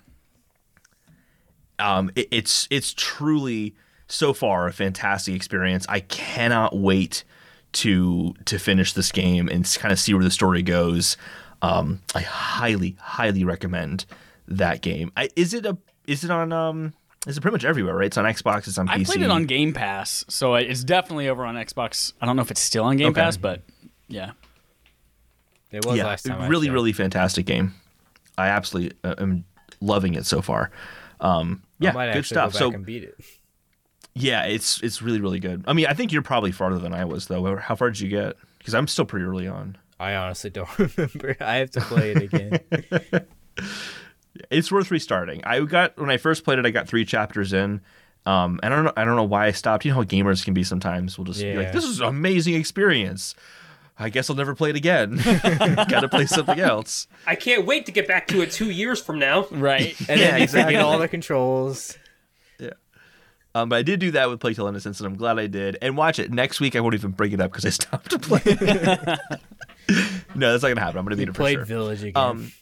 Um, 1.79 2.11
it, 2.15 2.29
it's 2.31 2.69
it's 2.71 2.95
truly 2.95 3.75
so 4.07 4.33
far 4.33 4.69
a 4.69 4.73
fantastic 4.73 5.35
experience. 5.35 5.87
I 5.89 6.01
cannot 6.01 6.77
wait 6.77 7.25
to 7.73 8.35
to 8.45 8.59
finish 8.59 8.93
this 8.93 9.11
game 9.11 9.49
and 9.49 9.65
kind 9.79 9.91
of 9.91 9.99
see 9.99 10.15
where 10.15 10.23
the 10.23 10.31
story 10.31 10.63
goes. 10.63 11.17
Um, 11.63 12.03
I 12.15 12.21
highly 12.21 12.97
highly 13.01 13.43
recommend 13.45 14.07
that 14.47 14.81
game. 14.81 15.11
I, 15.17 15.31
is 15.35 15.55
it 15.55 15.67
a 15.67 15.77
is 16.07 16.23
it 16.23 16.31
on 16.31 16.53
um 16.53 16.93
is 17.27 17.37
it 17.37 17.41
pretty 17.41 17.55
much 17.55 17.65
everywhere 17.65 17.95
right? 17.95 18.07
It's 18.07 18.19
on 18.19 18.25
Xbox. 18.25 18.69
It's 18.69 18.79
on 18.79 18.87
PC. 18.89 18.91
I 18.91 18.99
PC. 18.99 19.07
played 19.07 19.23
it 19.23 19.31
on 19.31 19.47
Game 19.47 19.73
Pass, 19.73 20.25
so 20.29 20.55
it's 20.55 20.85
definitely 20.85 21.29
over 21.29 21.45
on 21.45 21.55
Xbox. 21.55 22.13
I 22.21 22.27
don't 22.27 22.37
know 22.37 22.43
if 22.43 22.51
it's 22.51 22.61
still 22.61 22.85
on 22.85 22.97
Game 22.97 23.09
Okay. 23.09 23.21
Pass, 23.21 23.37
but 23.37 23.63
yeah. 24.09 24.33
It 25.71 25.85
was 25.85 25.97
yeah, 25.97 26.07
last 26.07 26.25
time. 26.25 26.49
Really 26.49 26.67
checked. 26.67 26.75
really 26.75 26.93
fantastic 26.93 27.47
game. 27.47 27.75
I 28.39 28.49
absolutely 28.49 28.97
uh, 29.03 29.15
am 29.19 29.45
loving 29.81 30.15
it 30.15 30.25
so 30.25 30.41
far. 30.41 30.71
Um, 31.21 31.63
I 31.81 31.85
yeah, 31.85 31.93
might 31.93 32.13
good 32.13 32.25
stuff. 32.25 32.53
Go 32.53 32.59
back 32.59 32.59
So 32.59 32.73
and 32.73 32.87
beat 32.87 33.05
it. 33.05 33.17
Yeah, 34.15 34.45
it's 34.45 34.81
it's 34.83 35.03
really 35.03 35.21
really 35.21 35.41
good. 35.41 35.65
I 35.67 35.73
mean, 35.73 35.87
I 35.87 35.95
think 35.95 36.13
you're 36.13 36.23
probably 36.23 36.53
farther 36.53 36.79
than 36.79 36.95
I 36.95 37.05
was 37.05 37.27
though. 37.27 37.57
How 37.57 37.75
far 37.75 37.91
did 37.91 38.01
you 38.01 38.09
get? 38.09 38.37
Because 38.59 38.75
I'm 38.75 38.87
still 38.87 39.05
pretty 39.05 39.27
early 39.27 39.49
on. 39.49 39.77
I 39.99 40.15
honestly 40.15 40.51
don't 40.51 40.69
remember. 40.79 41.37
I 41.41 41.57
have 41.57 41.71
to 41.73 41.81
play 41.81 42.13
it 42.13 42.23
again. 42.23 42.61
It's 44.51 44.71
worth 44.73 44.91
restarting. 44.91 45.43
I 45.45 45.61
got 45.61 45.97
when 45.99 46.11
I 46.11 46.17
first 46.17 46.45
played 46.45 46.59
it, 46.59 46.67
I 46.67 46.71
got 46.71 46.89
three 46.89 47.05
chapters 47.05 47.53
in. 47.53 47.81
Um, 48.27 48.59
I 48.63 48.69
don't 48.69 48.85
know. 48.85 48.93
I 48.97 49.05
don't 49.05 49.17
know 49.17 49.25
why 49.25 49.47
I 49.47 49.51
stopped. 49.53 49.85
You 49.85 49.91
know 49.91 49.97
how 49.99 50.05
gamers 50.05 50.45
can 50.45 50.55
be 50.55 50.65
sometimes. 50.65 51.19
We'll 51.19 51.27
just 51.27 51.41
be 51.43 51.55
like, 51.57 51.73
"This 51.73 51.85
is 51.85 52.01
an 52.01 52.07
amazing 52.09 52.55
experience." 52.55 53.35
I 53.97 54.09
guess 54.09 54.29
I'll 54.29 54.35
never 54.35 54.57
play 54.57 54.71
it 54.71 54.77
again. 54.77 55.17
Got 55.43 56.01
to 56.01 56.09
play 56.09 56.27
something 56.27 56.59
else. 56.59 57.07
I 57.29 57.37
can't 57.37 57.65
wait 57.65 57.87
to 57.87 57.93
get 57.93 58.09
back 58.09 58.27
to 58.29 58.41
it 58.41 58.51
two 58.51 58.71
years 58.71 59.01
from 59.01 59.21
now. 59.21 59.47
Right. 59.53 59.95
And 60.09 60.19
Yeah, 60.21 60.33
then 60.33 60.43
exactly. 60.43 60.75
get 60.75 60.83
all 60.83 60.99
the 60.99 61.07
controls. 61.07 61.97
Um, 63.57 63.69
but 63.69 63.77
I 63.77 63.83
did 63.83 64.01
do 64.01 64.11
that 64.11 64.29
with 64.29 64.41
Plague 64.41 64.57
Tale 64.57 64.67
Innocence, 64.67 64.99
and 64.99 65.07
I'm 65.07 65.17
glad 65.17 65.39
I 65.39 65.47
did. 65.47 65.79
And 65.81 65.97
watch 65.97 66.19
it 66.19 66.33
next 66.33 66.59
week. 66.59 66.75
I 66.75 66.81
won't 66.81 66.95
even 66.97 67.13
bring 67.13 67.31
it 67.31 67.41
up 67.41 67.53
because 67.53 67.65
I 67.65 67.69
stopped 67.71 68.21
playing. 68.23 68.59
no, 70.35 70.51
that's 70.51 70.63
not 70.65 70.71
gonna 70.71 70.81
happen. 70.81 70.99
I'm 70.99 71.05
gonna 71.05 71.15
beat 71.15 71.29
it 71.29 71.35
for 71.37 71.43
Played 71.43 71.55
sure. 71.59 71.65
Village 71.65 72.03
again. 72.03 72.13
Um, 72.17 72.53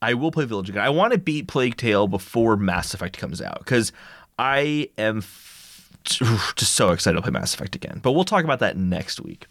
I 0.00 0.14
will 0.14 0.30
play 0.30 0.44
Village 0.44 0.70
again. 0.70 0.82
I 0.82 0.90
want 0.90 1.12
to 1.12 1.18
beat 1.18 1.48
Plague 1.48 1.76
Tale 1.76 2.06
before 2.06 2.56
Mass 2.56 2.94
Effect 2.94 3.18
comes 3.18 3.42
out 3.42 3.58
because 3.58 3.92
I 4.38 4.90
am 4.96 5.18
f- 5.18 5.90
just 6.04 6.74
so 6.74 6.90
excited 6.90 7.16
to 7.16 7.22
play 7.22 7.32
Mass 7.32 7.54
Effect 7.54 7.74
again. 7.74 8.00
But 8.02 8.12
we'll 8.12 8.24
talk 8.24 8.44
about 8.44 8.60
that 8.60 8.76
next 8.76 9.20
week. 9.20 9.46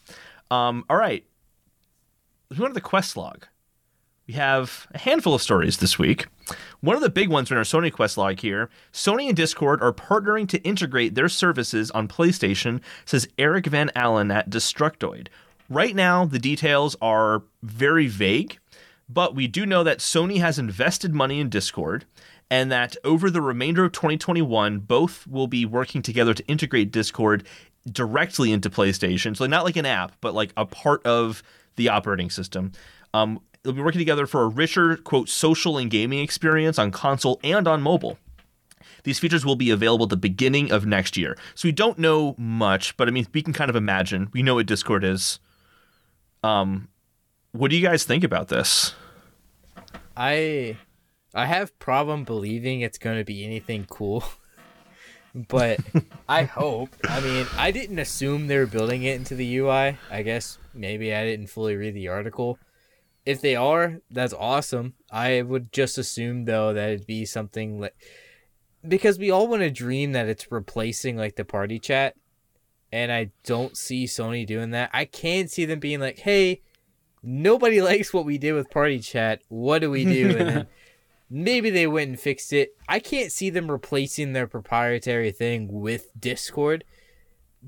Um, 0.49 0.85
all 0.89 0.97
right. 0.97 1.25
Let's 2.49 2.59
go 2.61 2.67
to 2.67 2.73
the 2.73 2.79
quest 2.79 3.17
log. 3.17 3.45
we 4.25 4.35
have 4.35 4.87
a 4.93 4.99
handful 4.99 5.33
of 5.33 5.41
stories 5.41 5.77
this 5.77 5.99
week. 5.99 6.27
One 6.79 6.95
of 6.95 7.01
the 7.01 7.09
big 7.09 7.27
ones 7.29 7.51
in 7.51 7.57
our 7.57 7.63
Sony 7.63 7.91
Quest 7.91 8.17
log 8.17 8.39
here 8.39 8.69
Sony 8.93 9.27
and 9.27 9.35
Discord 9.35 9.81
are 9.81 9.91
partnering 9.91 10.47
to 10.49 10.59
integrate 10.63 11.15
their 11.15 11.27
services 11.27 11.91
on 11.91 12.07
PlayStation, 12.07 12.79
says 13.03 13.27
Eric 13.37 13.65
Van 13.65 13.91
Allen 13.95 14.31
at 14.31 14.49
Destructoid. 14.49 15.27
Right 15.69 15.93
now, 15.93 16.23
the 16.23 16.39
details 16.39 16.95
are 17.01 17.43
very 17.61 18.07
vague, 18.07 18.57
but 19.09 19.35
we 19.35 19.47
do 19.47 19.65
know 19.65 19.83
that 19.83 19.99
Sony 19.99 20.39
has 20.39 20.59
invested 20.59 21.13
money 21.13 21.39
in 21.39 21.49
Discord 21.49 22.05
and 22.49 22.71
that 22.71 22.95
over 23.03 23.29
the 23.29 23.41
remainder 23.41 23.85
of 23.85 23.91
2021, 23.91 24.79
both 24.79 25.27
will 25.27 25.47
be 25.47 25.65
working 25.65 26.01
together 26.01 26.33
to 26.33 26.45
integrate 26.47 26.91
Discord 26.91 27.45
directly 27.89 28.51
into 28.51 28.69
PlayStation. 28.69 29.35
So, 29.35 29.45
not 29.45 29.63
like 29.63 29.75
an 29.75 29.85
app, 29.85 30.13
but 30.21 30.33
like 30.33 30.51
a 30.57 30.65
part 30.65 31.05
of 31.05 31.43
the 31.75 31.89
operating 31.89 32.29
system. 32.29 32.71
Um, 33.13 33.39
they'll 33.63 33.73
be 33.73 33.81
working 33.81 33.99
together 33.99 34.27
for 34.27 34.43
a 34.43 34.47
richer, 34.47 34.97
quote, 34.97 35.29
social 35.29 35.77
and 35.77 35.89
gaming 35.89 36.19
experience 36.19 36.77
on 36.79 36.91
console 36.91 37.39
and 37.43 37.67
on 37.67 37.81
mobile. 37.81 38.17
These 39.03 39.19
features 39.19 39.45
will 39.45 39.55
be 39.55 39.69
available 39.69 40.03
at 40.03 40.09
the 40.09 40.17
beginning 40.17 40.71
of 40.71 40.85
next 40.85 41.15
year. 41.17 41.37
So 41.55 41.67
we 41.67 41.71
don't 41.71 41.97
know 41.97 42.35
much, 42.37 42.97
but 42.97 43.07
I 43.07 43.11
mean, 43.11 43.27
we 43.33 43.41
can 43.41 43.53
kind 43.53 43.69
of 43.69 43.75
imagine. 43.75 44.29
We 44.33 44.43
know 44.43 44.55
what 44.55 44.65
Discord 44.65 45.03
is. 45.03 45.39
Um, 46.43 46.89
what 47.57 47.71
do 47.71 47.77
you 47.77 47.85
guys 47.85 48.03
think 48.03 48.23
about 48.23 48.47
this? 48.47 48.93
I 50.15 50.77
I 51.33 51.45
have 51.45 51.77
problem 51.79 52.23
believing 52.23 52.81
it's 52.81 52.97
going 52.97 53.17
to 53.17 53.23
be 53.23 53.45
anything 53.45 53.85
cool. 53.89 54.23
but 55.35 55.79
I 56.29 56.43
hope. 56.43 56.89
I 57.07 57.19
mean, 57.19 57.45
I 57.57 57.71
didn't 57.71 57.99
assume 57.99 58.47
they 58.47 58.57
were 58.57 58.65
building 58.65 59.03
it 59.03 59.15
into 59.15 59.35
the 59.35 59.57
UI. 59.57 59.97
I 60.09 60.23
guess 60.23 60.57
maybe 60.73 61.13
I 61.13 61.25
didn't 61.25 61.47
fully 61.47 61.75
read 61.75 61.93
the 61.93 62.07
article. 62.07 62.59
If 63.25 63.41
they 63.41 63.55
are, 63.55 63.99
that's 64.09 64.33
awesome. 64.33 64.93
I 65.11 65.41
would 65.41 65.71
just 65.71 65.97
assume 65.97 66.45
though 66.45 66.73
that 66.73 66.89
it'd 66.89 67.07
be 67.07 67.25
something 67.25 67.79
like 67.79 67.95
because 68.87 69.19
we 69.19 69.31
all 69.31 69.47
want 69.47 69.63
to 69.63 69.71
dream 69.71 70.13
that 70.13 70.29
it's 70.29 70.51
replacing 70.51 71.17
like 71.17 71.35
the 71.35 71.43
party 71.43 71.77
chat 71.77 72.15
and 72.91 73.11
I 73.11 73.31
don't 73.43 73.75
see 73.75 74.05
Sony 74.05 74.45
doing 74.45 74.71
that. 74.71 74.89
I 74.93 75.05
can 75.05 75.47
see 75.49 75.65
them 75.65 75.79
being 75.79 75.99
like, 75.99 76.19
"Hey, 76.19 76.61
nobody 77.24 77.82
likes 77.82 78.13
what 78.13 78.26
we 78.26 78.38
did 78.38 78.53
with 78.53 78.70
party 78.70 78.99
chat. 78.99 79.41
What 79.49 79.80
do 79.80 79.91
we 79.91 80.05
do?" 80.05 80.30
And 80.38 80.49
then 80.49 80.68
maybe 81.30 81.70
they 81.70 81.88
went 81.88 82.09
and 82.09 82.20
fixed 82.20 82.53
it. 82.53 82.76
I 82.88 82.99
can't 82.99 83.32
see 83.32 83.49
them 83.49 83.70
replacing 83.70 84.34
their 84.34 84.47
proprietary 84.47 85.32
thing 85.32 85.68
with 85.82 86.09
Discord, 86.20 86.84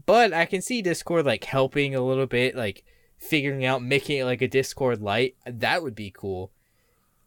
but 0.06 0.34
I 0.34 0.46
can 0.46 0.62
see 0.62 0.82
Discord 0.82 1.26
like 1.26 1.44
helping 1.44 1.96
a 1.96 2.02
little 2.02 2.28
bit, 2.28 2.56
like 2.56 2.84
figuring 3.18 3.66
out 3.66 3.84
making 3.84 4.20
it 4.20 4.26
like 4.26 4.42
a 4.42 4.48
Discord 4.48 5.02
light. 5.02 5.36
That 5.46 5.84
would 5.84 5.96
be 5.96 6.12
cool. 6.12 6.52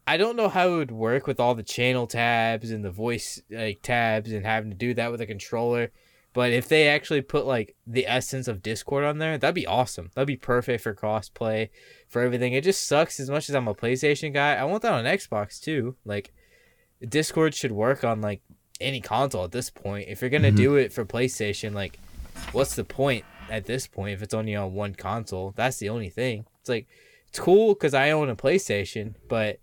I 0.05 0.17
don't 0.17 0.35
know 0.35 0.49
how 0.49 0.67
it 0.73 0.77
would 0.77 0.91
work 0.91 1.27
with 1.27 1.39
all 1.39 1.55
the 1.55 1.63
channel 1.63 2.07
tabs 2.07 2.71
and 2.71 2.83
the 2.83 2.91
voice 2.91 3.41
like 3.49 3.81
tabs 3.81 4.31
and 4.31 4.45
having 4.45 4.71
to 4.71 4.75
do 4.75 4.93
that 4.95 5.11
with 5.11 5.21
a 5.21 5.25
controller. 5.25 5.91
But 6.33 6.51
if 6.51 6.67
they 6.67 6.87
actually 6.87 7.21
put 7.21 7.45
like 7.45 7.75
the 7.85 8.07
essence 8.07 8.47
of 8.47 8.63
Discord 8.63 9.03
on 9.03 9.19
there, 9.19 9.37
that'd 9.37 9.53
be 9.53 9.67
awesome. 9.67 10.09
That'd 10.15 10.27
be 10.27 10.35
perfect 10.35 10.83
for 10.83 10.95
crossplay, 10.95 11.69
for 12.09 12.21
everything. 12.21 12.53
It 12.53 12.63
just 12.63 12.87
sucks 12.87 13.19
as 13.19 13.29
much 13.29 13.49
as 13.49 13.55
I'm 13.55 13.67
a 13.67 13.75
PlayStation 13.75 14.33
guy. 14.33 14.55
I 14.55 14.63
want 14.63 14.81
that 14.81 14.93
on 14.93 15.05
Xbox 15.05 15.61
too. 15.61 15.95
Like 16.05 16.33
Discord 17.07 17.53
should 17.53 17.71
work 17.71 18.03
on 18.03 18.21
like 18.21 18.41
any 18.81 18.99
console 18.99 19.43
at 19.43 19.51
this 19.51 19.69
point. 19.69 20.09
If 20.09 20.21
you're 20.21 20.31
gonna 20.31 20.47
mm-hmm. 20.47 20.57
do 20.57 20.75
it 20.75 20.91
for 20.91 21.05
PlayStation, 21.05 21.73
like 21.73 21.99
what's 22.51 22.75
the 22.75 22.83
point 22.83 23.25
at 23.49 23.65
this 23.65 23.85
point 23.85 24.13
if 24.13 24.23
it's 24.23 24.33
only 24.33 24.55
on 24.55 24.73
one 24.73 24.95
console? 24.95 25.53
That's 25.55 25.77
the 25.77 25.89
only 25.89 26.09
thing. 26.09 26.45
It's 26.61 26.69
like 26.69 26.87
it's 27.27 27.39
cool 27.39 27.75
because 27.75 27.93
I 27.93 28.09
own 28.09 28.29
a 28.29 28.35
PlayStation, 28.35 29.15
but 29.29 29.59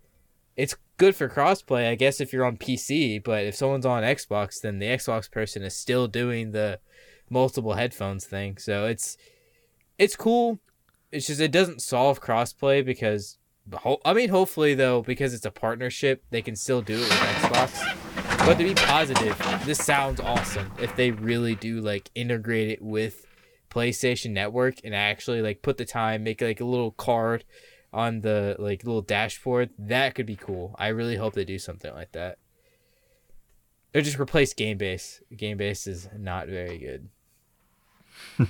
it's 0.55 0.75
good 1.01 1.15
for 1.15 1.27
crossplay, 1.27 1.89
I 1.89 1.95
guess, 1.95 2.21
if 2.21 2.31
you're 2.31 2.45
on 2.45 2.57
PC. 2.57 3.23
But 3.23 3.43
if 3.43 3.55
someone's 3.55 3.87
on 3.87 4.03
Xbox, 4.03 4.61
then 4.61 4.77
the 4.77 4.85
Xbox 4.85 5.31
person 5.31 5.63
is 5.63 5.75
still 5.75 6.07
doing 6.07 6.51
the 6.51 6.79
multiple 7.27 7.73
headphones 7.73 8.25
thing. 8.25 8.59
So 8.59 8.85
it's 8.85 9.17
it's 9.97 10.15
cool. 10.15 10.59
It's 11.11 11.25
just 11.25 11.41
it 11.41 11.51
doesn't 11.51 11.81
solve 11.81 12.21
crossplay 12.21 12.85
because 12.85 13.39
I 14.05 14.13
mean, 14.13 14.29
hopefully 14.29 14.75
though, 14.75 15.01
because 15.01 15.33
it's 15.33 15.45
a 15.45 15.49
partnership, 15.49 16.23
they 16.29 16.43
can 16.43 16.55
still 16.55 16.83
do 16.83 16.93
it 16.93 16.99
with 16.99 17.09
Xbox. 17.09 18.45
But 18.45 18.59
to 18.59 18.63
be 18.63 18.75
positive, 18.75 19.35
this 19.65 19.79
sounds 19.79 20.19
awesome. 20.19 20.71
If 20.79 20.95
they 20.95 21.09
really 21.09 21.55
do 21.55 21.81
like 21.81 22.11
integrate 22.13 22.69
it 22.69 22.79
with 22.79 23.25
PlayStation 23.71 24.33
Network 24.33 24.75
and 24.83 24.93
actually 24.93 25.41
like 25.41 25.63
put 25.63 25.77
the 25.77 25.85
time, 25.85 26.23
make 26.23 26.41
like 26.41 26.61
a 26.61 26.65
little 26.65 26.91
card 26.91 27.43
on 27.93 28.21
the 28.21 28.55
like 28.59 28.83
little 28.83 29.01
dashboard, 29.01 29.69
that 29.77 30.15
could 30.15 30.25
be 30.25 30.35
cool. 30.35 30.75
I 30.79 30.87
really 30.87 31.15
hope 31.15 31.33
they 31.33 31.45
do 31.45 31.59
something 31.59 31.93
like 31.93 32.11
that. 32.13 32.37
Or 33.93 34.01
just 34.01 34.19
replace 34.19 34.53
Game 34.53 34.77
Base. 34.77 35.21
Game 35.35 35.57
Base 35.57 35.85
is 35.85 36.07
not 36.17 36.47
very 36.47 36.77
good. 36.77 37.09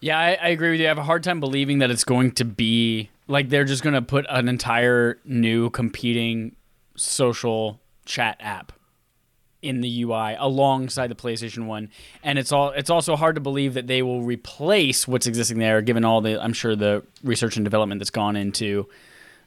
yeah, 0.00 0.18
I, 0.18 0.38
I 0.40 0.48
agree 0.48 0.70
with 0.70 0.80
you. 0.80 0.86
I 0.86 0.88
have 0.88 0.98
a 0.98 1.02
hard 1.02 1.24
time 1.24 1.40
believing 1.40 1.78
that 1.78 1.90
it's 1.90 2.04
going 2.04 2.32
to 2.32 2.44
be 2.44 3.10
like 3.26 3.48
they're 3.48 3.64
just 3.64 3.82
going 3.82 3.94
to 3.94 4.02
put 4.02 4.26
an 4.28 4.48
entire 4.48 5.18
new 5.24 5.70
competing 5.70 6.54
social 6.96 7.80
chat 8.04 8.36
app 8.38 8.72
in 9.64 9.80
the 9.80 10.02
UI 10.02 10.36
alongside 10.38 11.08
the 11.08 11.14
PlayStation 11.14 11.64
1 11.66 11.88
and 12.22 12.38
it's 12.38 12.52
all 12.52 12.70
it's 12.70 12.90
also 12.90 13.16
hard 13.16 13.34
to 13.34 13.40
believe 13.40 13.74
that 13.74 13.86
they 13.86 14.02
will 14.02 14.22
replace 14.22 15.08
what's 15.08 15.26
existing 15.26 15.58
there 15.58 15.80
given 15.80 16.04
all 16.04 16.20
the 16.20 16.40
I'm 16.42 16.52
sure 16.52 16.76
the 16.76 17.02
research 17.22 17.56
and 17.56 17.64
development 17.64 17.98
that's 17.98 18.10
gone 18.10 18.36
into 18.36 18.86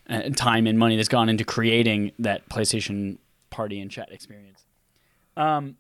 uh, 0.09 0.29
time 0.35 0.65
and 0.65 0.79
money 0.79 0.95
that's 0.95 1.07
gone 1.07 1.29
into 1.29 1.43
creating 1.43 2.13
that 2.19 2.49
PlayStation 2.49 3.17
party 3.51 3.79
and 3.79 3.91
chat 3.91 4.11
experience. 4.11 4.63
Um 5.37 5.77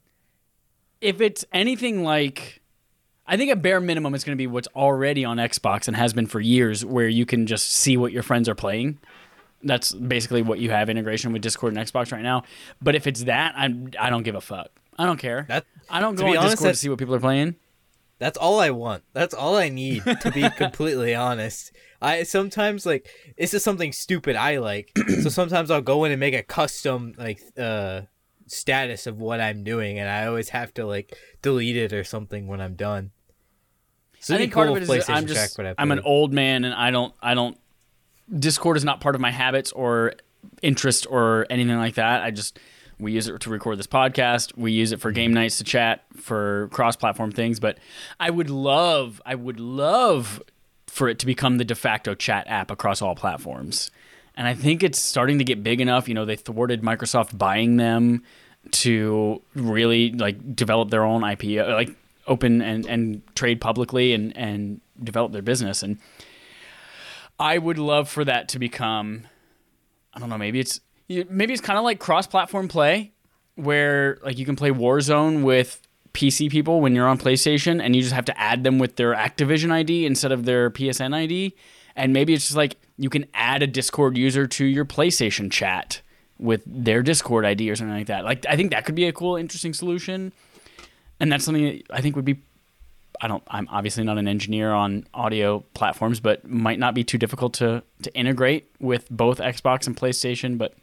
if 1.01 1.19
it's 1.19 1.43
anything 1.51 2.03
like 2.03 2.61
I 3.25 3.37
think 3.37 3.51
a 3.51 3.55
bare 3.55 3.81
minimum 3.81 4.13
is 4.13 4.23
going 4.23 4.37
to 4.37 4.41
be 4.41 4.47
what's 4.47 4.69
already 4.75 5.25
on 5.25 5.37
Xbox 5.37 5.87
and 5.87 5.97
has 5.97 6.13
been 6.13 6.27
for 6.27 6.39
years 6.39 6.85
where 6.85 7.09
you 7.09 7.25
can 7.25 7.45
just 7.45 7.69
see 7.71 7.97
what 7.97 8.13
your 8.13 8.23
friends 8.23 8.47
are 8.47 8.55
playing 8.55 8.99
that's 9.63 9.93
basically 9.93 10.41
what 10.41 10.59
you 10.59 10.69
have 10.69 10.89
integration 10.89 11.33
with 11.33 11.41
Discord 11.41 11.75
and 11.75 11.85
Xbox 11.85 12.11
right 12.11 12.21
now. 12.21 12.43
But 12.81 12.95
if 12.95 13.07
it's 13.07 13.23
that, 13.23 13.53
I'm 13.57 13.91
I 13.99 14.09
don't 14.09 14.23
give 14.23 14.35
a 14.35 14.41
fuck. 14.41 14.69
I 14.97 15.05
don't 15.05 15.17
care. 15.17 15.45
That, 15.47 15.65
I 15.89 16.01
don't 16.01 16.15
go 16.15 16.25
on 16.25 16.37
honest, 16.37 16.53
Discord 16.53 16.73
to 16.73 16.79
see 16.79 16.89
what 16.89 16.99
people 16.99 17.15
are 17.15 17.19
playing. 17.19 17.55
That's 18.19 18.37
all 18.37 18.59
I 18.59 18.71
want. 18.71 19.03
That's 19.13 19.33
all 19.33 19.55
I 19.55 19.69
need 19.69 20.03
to 20.21 20.31
be 20.31 20.49
completely 20.57 21.13
honest. 21.13 21.71
I 22.01 22.23
sometimes 22.23 22.85
like 22.85 23.07
this 23.37 23.53
is 23.53 23.63
something 23.63 23.91
stupid 23.91 24.35
I 24.35 24.57
like. 24.57 24.97
so 25.21 25.29
sometimes 25.29 25.71
I'll 25.71 25.81
go 25.81 26.03
in 26.03 26.11
and 26.11 26.19
make 26.19 26.33
a 26.33 26.43
custom 26.43 27.13
like 27.17 27.41
uh 27.57 28.01
status 28.47 29.07
of 29.07 29.19
what 29.19 29.41
I'm 29.41 29.63
doing 29.63 29.99
and 29.99 30.09
I 30.09 30.25
always 30.25 30.49
have 30.49 30.73
to 30.75 30.85
like 30.85 31.15
delete 31.41 31.75
it 31.75 31.93
or 31.93 32.03
something 32.03 32.47
when 32.47 32.61
I'm 32.61 32.75
done. 32.75 33.11
So 34.19 34.35
I 34.35 34.37
think 34.37 34.53
cool 34.53 34.65
part 34.65 34.81
of 34.81 34.89
it 34.89 34.97
is 34.97 35.09
I'm 35.09 35.27
just 35.27 35.59
I'm 35.77 35.91
an 35.91 35.99
old 35.99 36.33
man 36.33 36.65
and 36.65 36.73
I 36.73 36.91
don't 36.91 37.13
I 37.21 37.33
don't 37.33 37.57
Discord 38.35 38.77
is 38.77 38.83
not 38.83 38.99
part 38.99 39.15
of 39.15 39.21
my 39.21 39.31
habits 39.31 39.71
or 39.71 40.13
interest 40.61 41.07
or 41.09 41.45
anything 41.49 41.77
like 41.77 41.95
that. 41.95 42.23
I 42.23 42.31
just 42.31 42.59
we 42.99 43.11
use 43.11 43.27
it 43.27 43.39
to 43.39 43.49
record 43.49 43.77
this 43.77 43.87
podcast. 43.87 44.57
We 44.57 44.71
use 44.71 44.91
it 44.91 44.99
for 44.99 45.11
game 45.11 45.33
nights 45.33 45.57
to 45.59 45.63
chat 45.63 46.03
for 46.15 46.67
cross-platform 46.71 47.31
things. 47.31 47.59
But 47.59 47.77
I 48.19 48.29
would 48.29 48.49
love, 48.49 49.21
I 49.25 49.35
would 49.35 49.59
love 49.59 50.41
for 50.87 51.07
it 51.07 51.19
to 51.19 51.25
become 51.25 51.57
the 51.57 51.65
de 51.65 51.75
facto 51.75 52.15
chat 52.15 52.47
app 52.47 52.71
across 52.71 53.01
all 53.01 53.15
platforms. 53.15 53.91
And 54.35 54.47
I 54.47 54.53
think 54.53 54.83
it's 54.83 54.99
starting 54.99 55.37
to 55.37 55.43
get 55.43 55.63
big 55.63 55.79
enough. 55.79 56.07
You 56.07 56.15
know, 56.15 56.25
they 56.25 56.35
thwarted 56.35 56.81
Microsoft 56.81 57.37
buying 57.37 57.77
them 57.77 58.23
to 58.71 59.41
really 59.53 60.11
like 60.11 60.55
develop 60.55 60.89
their 60.89 61.03
own 61.03 61.23
IP, 61.23 61.43
like 61.67 61.95
open 62.25 62.61
and, 62.61 62.85
and 62.85 63.21
trade 63.35 63.61
publicly 63.61 64.13
and, 64.13 64.35
and 64.35 64.81
develop 65.03 65.31
their 65.31 65.41
business. 65.41 65.83
And 65.83 65.99
I 67.39 67.57
would 67.57 67.77
love 67.77 68.09
for 68.09 68.25
that 68.25 68.49
to 68.49 68.59
become. 68.59 69.27
I 70.13 70.19
don't 70.19 70.29
know. 70.29 70.37
Maybe 70.37 70.59
it's 70.59 70.81
maybe 71.07 71.53
it's 71.53 71.61
kind 71.61 71.77
of 71.77 71.85
like 71.85 71.99
cross-platform 71.99 72.67
play, 72.67 73.11
where 73.55 74.17
like 74.23 74.37
you 74.37 74.45
can 74.45 74.55
play 74.55 74.71
Warzone 74.71 75.43
with 75.43 75.81
PC 76.13 76.49
people 76.49 76.81
when 76.81 76.95
you're 76.95 77.07
on 77.07 77.17
PlayStation, 77.17 77.81
and 77.81 77.95
you 77.95 78.01
just 78.01 78.13
have 78.13 78.25
to 78.25 78.39
add 78.39 78.63
them 78.63 78.79
with 78.79 78.95
their 78.95 79.13
Activision 79.13 79.71
ID 79.71 80.05
instead 80.05 80.31
of 80.31 80.45
their 80.45 80.69
PSN 80.69 81.13
ID. 81.13 81.55
And 81.95 82.13
maybe 82.13 82.33
it's 82.33 82.45
just 82.45 82.57
like 82.57 82.77
you 82.97 83.09
can 83.09 83.25
add 83.33 83.63
a 83.63 83.67
Discord 83.67 84.17
user 84.17 84.47
to 84.47 84.65
your 84.65 84.85
PlayStation 84.85 85.51
chat 85.51 86.01
with 86.39 86.61
their 86.65 87.01
Discord 87.01 87.45
ID 87.45 87.69
or 87.69 87.75
something 87.75 87.95
like 87.95 88.07
that. 88.07 88.23
Like 88.23 88.45
I 88.47 88.55
think 88.55 88.71
that 88.71 88.85
could 88.85 88.95
be 88.95 89.05
a 89.05 89.13
cool, 89.13 89.35
interesting 89.35 89.73
solution. 89.73 90.33
And 91.19 91.31
that's 91.31 91.45
something 91.45 91.65
that 91.65 91.83
I 91.89 92.01
think 92.01 92.15
would 92.15 92.25
be 92.25 92.41
I 93.21 93.27
don't. 93.27 93.43
I'm 93.47 93.67
obviously 93.71 94.03
not 94.03 94.17
an 94.17 94.27
engineer 94.27 94.71
on 94.71 95.07
audio 95.13 95.61
platforms, 95.73 96.19
but 96.19 96.47
might 96.47 96.79
not 96.79 96.93
be 96.93 97.03
too 97.03 97.17
difficult 97.17 97.53
to 97.55 97.83
to 98.03 98.13
integrate 98.13 98.69
with 98.79 99.09
both 99.09 99.39
Xbox 99.39 99.87
and 99.87 99.95
PlayStation. 99.95 100.57
But 100.57 100.75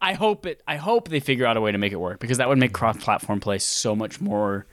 I 0.00 0.14
hope 0.14 0.46
it. 0.46 0.62
I 0.66 0.76
hope 0.76 1.08
they 1.08 1.20
figure 1.20 1.46
out 1.46 1.56
a 1.56 1.60
way 1.60 1.72
to 1.72 1.78
make 1.78 1.92
it 1.92 2.00
work 2.00 2.20
because 2.20 2.38
that 2.38 2.48
would 2.48 2.58
make 2.58 2.72
cross-platform 2.72 3.40
play 3.40 3.58
so 3.58 3.94
much 3.96 4.20
more, 4.20 4.66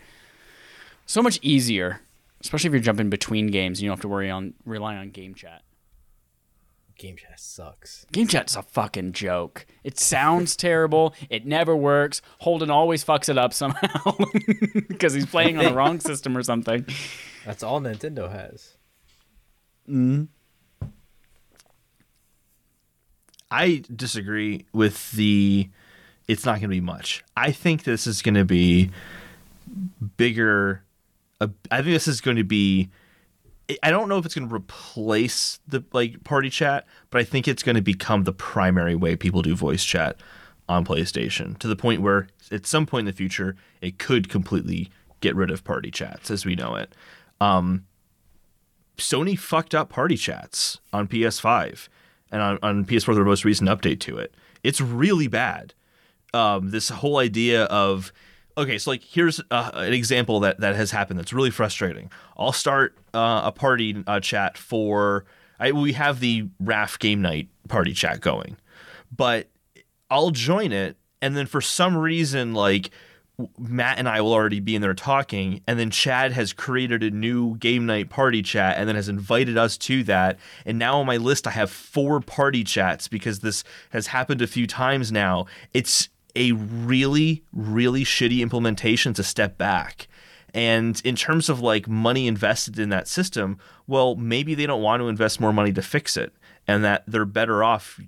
so 1.05 1.21
much 1.21 1.39
easier. 1.41 2.01
Especially 2.39 2.67
if 2.67 2.73
you're 2.73 2.81
jumping 2.81 3.09
between 3.09 3.47
games, 3.47 3.79
and 3.79 3.83
you 3.83 3.89
don't 3.89 3.97
have 3.97 4.01
to 4.01 4.07
worry 4.07 4.29
on 4.29 4.53
rely 4.65 4.95
on 4.95 5.09
game 5.09 5.33
chat. 5.33 5.63
Game 6.97 7.15
chat 7.15 7.39
sucks. 7.39 8.05
Game 8.11 8.27
chat's 8.27 8.55
a 8.55 8.63
fucking 8.63 9.13
joke. 9.13 9.65
It 9.83 9.97
sounds 9.99 10.55
terrible. 10.57 11.13
It 11.29 11.45
never 11.45 11.75
works. 11.75 12.21
Holden 12.39 12.69
always 12.69 13.03
fucks 13.03 13.29
it 13.29 13.37
up 13.37 13.53
somehow 13.53 14.15
because 14.87 15.13
he's 15.13 15.25
playing 15.25 15.57
on 15.57 15.65
the 15.65 15.73
wrong 15.73 15.99
system 15.99 16.35
or 16.37 16.43
something. 16.43 16.85
That's 17.45 17.63
all 17.63 17.79
Nintendo 17.79 18.31
has. 18.31 18.75
Hmm. 19.85 20.25
I 23.49 23.83
disagree 23.95 24.65
with 24.73 25.11
the. 25.13 25.69
It's 26.27 26.45
not 26.45 26.53
going 26.53 26.63
to 26.63 26.67
be 26.67 26.81
much. 26.81 27.23
I 27.37 27.53
think 27.53 27.83
this 27.83 28.05
is 28.05 28.21
going 28.21 28.35
to 28.35 28.43
be 28.43 28.91
bigger. 30.17 30.83
Uh, 31.39 31.47
I 31.71 31.77
think 31.77 31.93
this 31.93 32.07
is 32.07 32.19
going 32.19 32.37
to 32.37 32.43
be. 32.43 32.89
I 33.83 33.91
don't 33.91 34.07
know 34.07 34.17
if 34.17 34.25
it's 34.25 34.35
going 34.35 34.47
to 34.47 34.55
replace 34.55 35.59
the 35.67 35.83
like 35.91 36.23
party 36.23 36.49
chat, 36.49 36.85
but 37.09 37.19
I 37.19 37.23
think 37.23 37.47
it's 37.47 37.63
going 37.63 37.75
to 37.75 37.81
become 37.81 38.23
the 38.23 38.33
primary 38.33 38.95
way 38.95 39.15
people 39.15 39.41
do 39.41 39.55
voice 39.55 39.83
chat 39.83 40.17
on 40.69 40.85
PlayStation 40.85 41.57
to 41.59 41.67
the 41.67 41.75
point 41.75 42.01
where 42.01 42.27
at 42.51 42.65
some 42.65 42.85
point 42.85 43.01
in 43.01 43.05
the 43.05 43.17
future 43.17 43.55
it 43.81 43.99
could 43.99 44.29
completely 44.29 44.89
get 45.21 45.35
rid 45.35 45.51
of 45.51 45.63
party 45.63 45.91
chats 45.91 46.31
as 46.31 46.45
we 46.45 46.55
know 46.55 46.75
it. 46.75 46.93
Um, 47.41 47.85
Sony 48.97 49.37
fucked 49.37 49.75
up 49.75 49.89
party 49.89 50.17
chats 50.17 50.79
on 50.91 51.07
PS5 51.07 51.87
and 52.31 52.41
on, 52.41 52.59
on 52.61 52.85
PS4, 52.85 53.15
the 53.15 53.23
most 53.23 53.45
recent 53.45 53.69
update 53.69 53.99
to 54.01 54.17
it. 54.17 54.33
It's 54.63 54.81
really 54.81 55.27
bad. 55.27 55.73
Um, 56.33 56.71
this 56.71 56.89
whole 56.89 57.17
idea 57.17 57.63
of 57.65 58.11
okay, 58.57 58.77
so 58.77 58.91
like 58.91 59.03
here's 59.03 59.39
uh, 59.51 59.71
an 59.73 59.93
example 59.93 60.39
that 60.41 60.59
that 60.59 60.75
has 60.75 60.91
happened 60.91 61.19
that's 61.19 61.33
really 61.33 61.51
frustrating. 61.51 62.11
I'll 62.37 62.51
start 62.51 62.97
uh, 63.13 63.41
a 63.45 63.51
party 63.51 64.03
uh, 64.07 64.19
chat 64.19 64.57
for 64.57 65.25
I, 65.59 65.71
we 65.71 65.93
have 65.93 66.19
the 66.19 66.49
RAF 66.59 66.99
game 66.99 67.21
night 67.21 67.49
party 67.67 67.93
chat 67.93 68.21
going, 68.21 68.57
but 69.15 69.47
I'll 70.09 70.31
join 70.31 70.71
it, 70.71 70.97
and 71.21 71.37
then 71.37 71.45
for 71.45 71.61
some 71.61 71.95
reason 71.95 72.53
like 72.53 72.91
Matt 73.59 73.99
and 73.99 74.09
I 74.09 74.21
will 74.21 74.33
already 74.33 74.59
be 74.59 74.75
in 74.75 74.81
there 74.81 74.95
talking, 74.95 75.61
and 75.67 75.77
then 75.77 75.91
Chad 75.91 76.31
has 76.31 76.53
created 76.53 77.03
a 77.03 77.11
new 77.11 77.55
game 77.57 77.85
night 77.85 78.09
party 78.09 78.41
chat 78.41 78.77
and 78.77 78.87
then 78.87 78.95
has 78.95 79.09
invited 79.09 79.57
us 79.57 79.77
to 79.77 80.03
that. 80.05 80.39
And 80.65 80.79
now 80.79 80.99
on 80.99 81.05
my 81.05 81.17
list, 81.17 81.45
I 81.45 81.51
have 81.51 81.69
four 81.69 82.19
party 82.19 82.63
chats 82.63 83.07
because 83.07 83.41
this 83.41 83.63
has 83.91 84.07
happened 84.07 84.41
a 84.41 84.47
few 84.47 84.65
times 84.65 85.11
now. 85.11 85.45
It's 85.71 86.09
a 86.37 86.51
really, 86.53 87.43
really 87.51 88.03
shitty 88.03 88.39
implementation 88.39 89.13
to 89.15 89.23
step 89.23 89.57
back. 89.57 90.07
And 90.53 91.01
in 91.03 91.15
terms 91.15 91.49
of 91.49 91.59
like 91.59 91.87
money 91.87 92.27
invested 92.27 92.79
in 92.79 92.89
that 92.89 93.07
system, 93.07 93.59
well, 93.85 94.15
maybe 94.15 94.55
they 94.55 94.65
don't 94.65 94.81
want 94.81 95.01
to 95.01 95.07
invest 95.07 95.41
more 95.41 95.53
money 95.53 95.73
to 95.73 95.81
fix 95.81 96.15
it 96.15 96.33
and 96.67 96.83
that 96.83 97.03
they're 97.07 97.25
better 97.25 97.63
off 97.63 97.99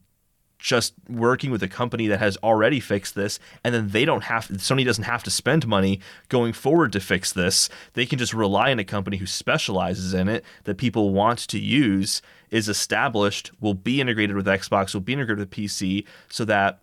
just 0.60 0.94
working 1.08 1.52
with 1.52 1.64
a 1.64 1.68
company 1.68 2.08
that 2.08 2.20
has 2.20 2.38
already 2.44 2.82
fixed 2.82 3.16
this 3.16 3.40
and 3.64 3.74
then 3.74 3.90
they 3.90 4.04
don't 4.04 4.26
have 4.26 4.50
Sony 4.50 4.84
doesn't 4.84 5.06
have 5.06 5.24
to 5.24 5.32
spend 5.32 5.66
money 5.66 6.02
going 6.28 6.52
forward 6.52 6.92
to 6.92 7.00
fix 7.00 7.32
this 7.32 7.70
they 7.94 8.06
can 8.06 8.20
just 8.20 8.34
rely 8.34 8.70
on 8.70 8.78
a 8.78 8.84
company 8.84 9.16
who 9.16 9.26
specializes 9.26 10.14
in 10.14 10.28
it 10.28 10.44
that 10.66 10.76
people 10.76 11.14
want 11.14 11.40
to 11.40 11.58
use 11.58 12.22
is 12.52 12.68
established 12.68 13.52
will 13.62 13.74
be 13.74 14.02
integrated 14.02 14.36
with 14.36 14.48
Xbox 14.48 14.94
will 14.94 15.00
be 15.00 15.14
integrated 15.14 15.40
with 15.40 15.50
PC 15.50 16.06
so 16.28 16.44
that 16.44 16.82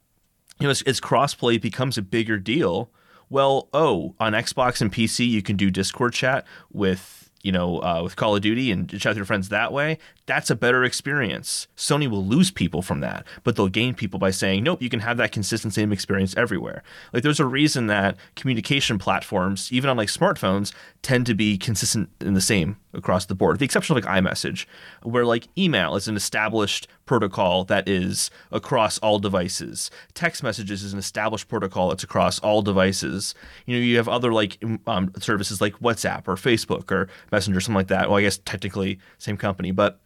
you 0.58 0.64
know 0.64 0.70
as, 0.70 0.82
as 0.82 1.00
crossplay 1.00 1.60
becomes 1.60 1.98
a 1.98 2.02
bigger 2.02 2.38
deal 2.38 2.90
well 3.28 3.68
oh 3.72 4.14
on 4.20 4.32
Xbox 4.32 4.80
and 4.80 4.92
PC 4.92 5.28
you 5.28 5.42
can 5.42 5.56
do 5.56 5.70
Discord 5.70 6.12
chat 6.12 6.44
with 6.72 7.26
you 7.46 7.52
know, 7.52 7.80
uh, 7.80 8.00
with 8.02 8.16
Call 8.16 8.34
of 8.34 8.42
Duty 8.42 8.72
and 8.72 8.90
chat 8.90 9.10
with 9.10 9.16
your 9.16 9.24
friends 9.24 9.50
that 9.50 9.72
way, 9.72 9.98
that's 10.26 10.50
a 10.50 10.56
better 10.56 10.84
experience. 10.84 11.68
Sony 11.76 12.08
will 12.10 12.24
lose 12.24 12.50
people 12.50 12.82
from 12.82 13.00
that, 13.00 13.24
but 13.44 13.56
they'll 13.56 13.68
gain 13.68 13.94
people 13.94 14.18
by 14.18 14.30
saying, 14.30 14.64
nope, 14.64 14.82
you 14.82 14.88
can 14.88 15.00
have 15.00 15.16
that 15.16 15.32
consistent 15.32 15.72
same 15.72 15.92
experience 15.92 16.36
everywhere. 16.36 16.82
Like, 17.12 17.22
there's 17.22 17.40
a 17.40 17.46
reason 17.46 17.86
that 17.86 18.16
communication 18.34 18.98
platforms, 18.98 19.72
even 19.72 19.88
on 19.88 19.96
like 19.96 20.08
smartphones, 20.08 20.72
tend 21.02 21.26
to 21.26 21.34
be 21.34 21.56
consistent 21.56 22.10
in 22.20 22.34
the 22.34 22.40
same 22.40 22.76
across 22.92 23.26
the 23.26 23.34
board, 23.34 23.54
with 23.54 23.60
the 23.60 23.64
exception 23.64 23.96
of 23.96 24.04
like 24.04 24.22
iMessage, 24.22 24.66
where 25.02 25.24
like 25.24 25.46
email 25.56 25.94
is 25.94 26.08
an 26.08 26.16
established 26.16 26.88
protocol 27.04 27.64
that 27.64 27.88
is 27.88 28.30
across 28.50 28.98
all 28.98 29.20
devices. 29.20 29.90
Text 30.14 30.42
messages 30.42 30.82
is 30.82 30.92
an 30.92 30.98
established 30.98 31.46
protocol 31.46 31.90
that's 31.90 32.02
across 32.02 32.40
all 32.40 32.62
devices. 32.62 33.34
You 33.66 33.76
know, 33.76 33.82
you 33.82 33.96
have 33.96 34.08
other 34.08 34.32
like 34.32 34.60
um, 34.88 35.12
services 35.20 35.60
like 35.60 35.74
WhatsApp 35.74 36.26
or 36.26 36.34
Facebook 36.34 36.90
or 36.90 37.08
Messenger, 37.30 37.60
something 37.60 37.76
like 37.76 37.88
that. 37.88 38.08
Well, 38.08 38.18
I 38.18 38.22
guess 38.22 38.38
technically 38.44 38.98
same 39.18 39.36
company, 39.36 39.70
but 39.70 40.00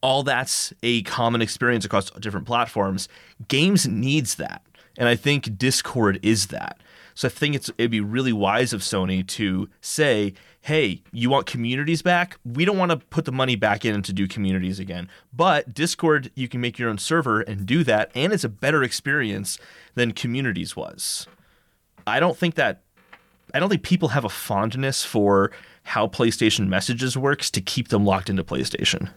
all 0.00 0.22
that's 0.22 0.72
a 0.82 1.02
common 1.02 1.42
experience 1.42 1.84
across 1.84 2.10
different 2.10 2.46
platforms. 2.46 3.08
Games 3.48 3.86
needs 3.86 4.36
that. 4.36 4.62
And 4.98 5.08
I 5.08 5.16
think 5.16 5.56
Discord 5.58 6.18
is 6.22 6.48
that. 6.48 6.80
So 7.14 7.28
I 7.28 7.30
think 7.30 7.54
it's 7.54 7.70
it'd 7.78 7.90
be 7.90 8.00
really 8.00 8.32
wise 8.32 8.72
of 8.72 8.80
Sony 8.80 9.26
to 9.28 9.68
say, 9.80 10.32
"Hey, 10.62 11.02
you 11.12 11.28
want 11.28 11.46
communities 11.46 12.00
back? 12.02 12.38
We 12.44 12.64
don't 12.64 12.78
want 12.78 12.90
to 12.90 12.96
put 12.96 13.26
the 13.26 13.32
money 13.32 13.54
back 13.54 13.84
in 13.84 14.02
to 14.02 14.12
do 14.12 14.26
communities 14.26 14.78
again. 14.78 15.08
But 15.32 15.74
Discord, 15.74 16.30
you 16.34 16.48
can 16.48 16.60
make 16.60 16.78
your 16.78 16.88
own 16.88 16.98
server 16.98 17.42
and 17.42 17.66
do 17.66 17.84
that, 17.84 18.10
and 18.14 18.32
it's 18.32 18.44
a 18.44 18.48
better 18.48 18.82
experience 18.82 19.58
than 19.94 20.12
communities 20.12 20.74
was." 20.74 21.26
I 22.06 22.18
don't 22.18 22.36
think 22.36 22.54
that 22.56 22.82
I 23.54 23.60
don't 23.60 23.68
think 23.68 23.82
people 23.82 24.08
have 24.08 24.24
a 24.24 24.30
fondness 24.30 25.04
for 25.04 25.50
how 25.84 26.06
PlayStation 26.06 26.68
Messages 26.68 27.16
works 27.16 27.50
to 27.50 27.60
keep 27.60 27.88
them 27.88 28.06
locked 28.06 28.30
into 28.30 28.44
PlayStation. 28.44 29.10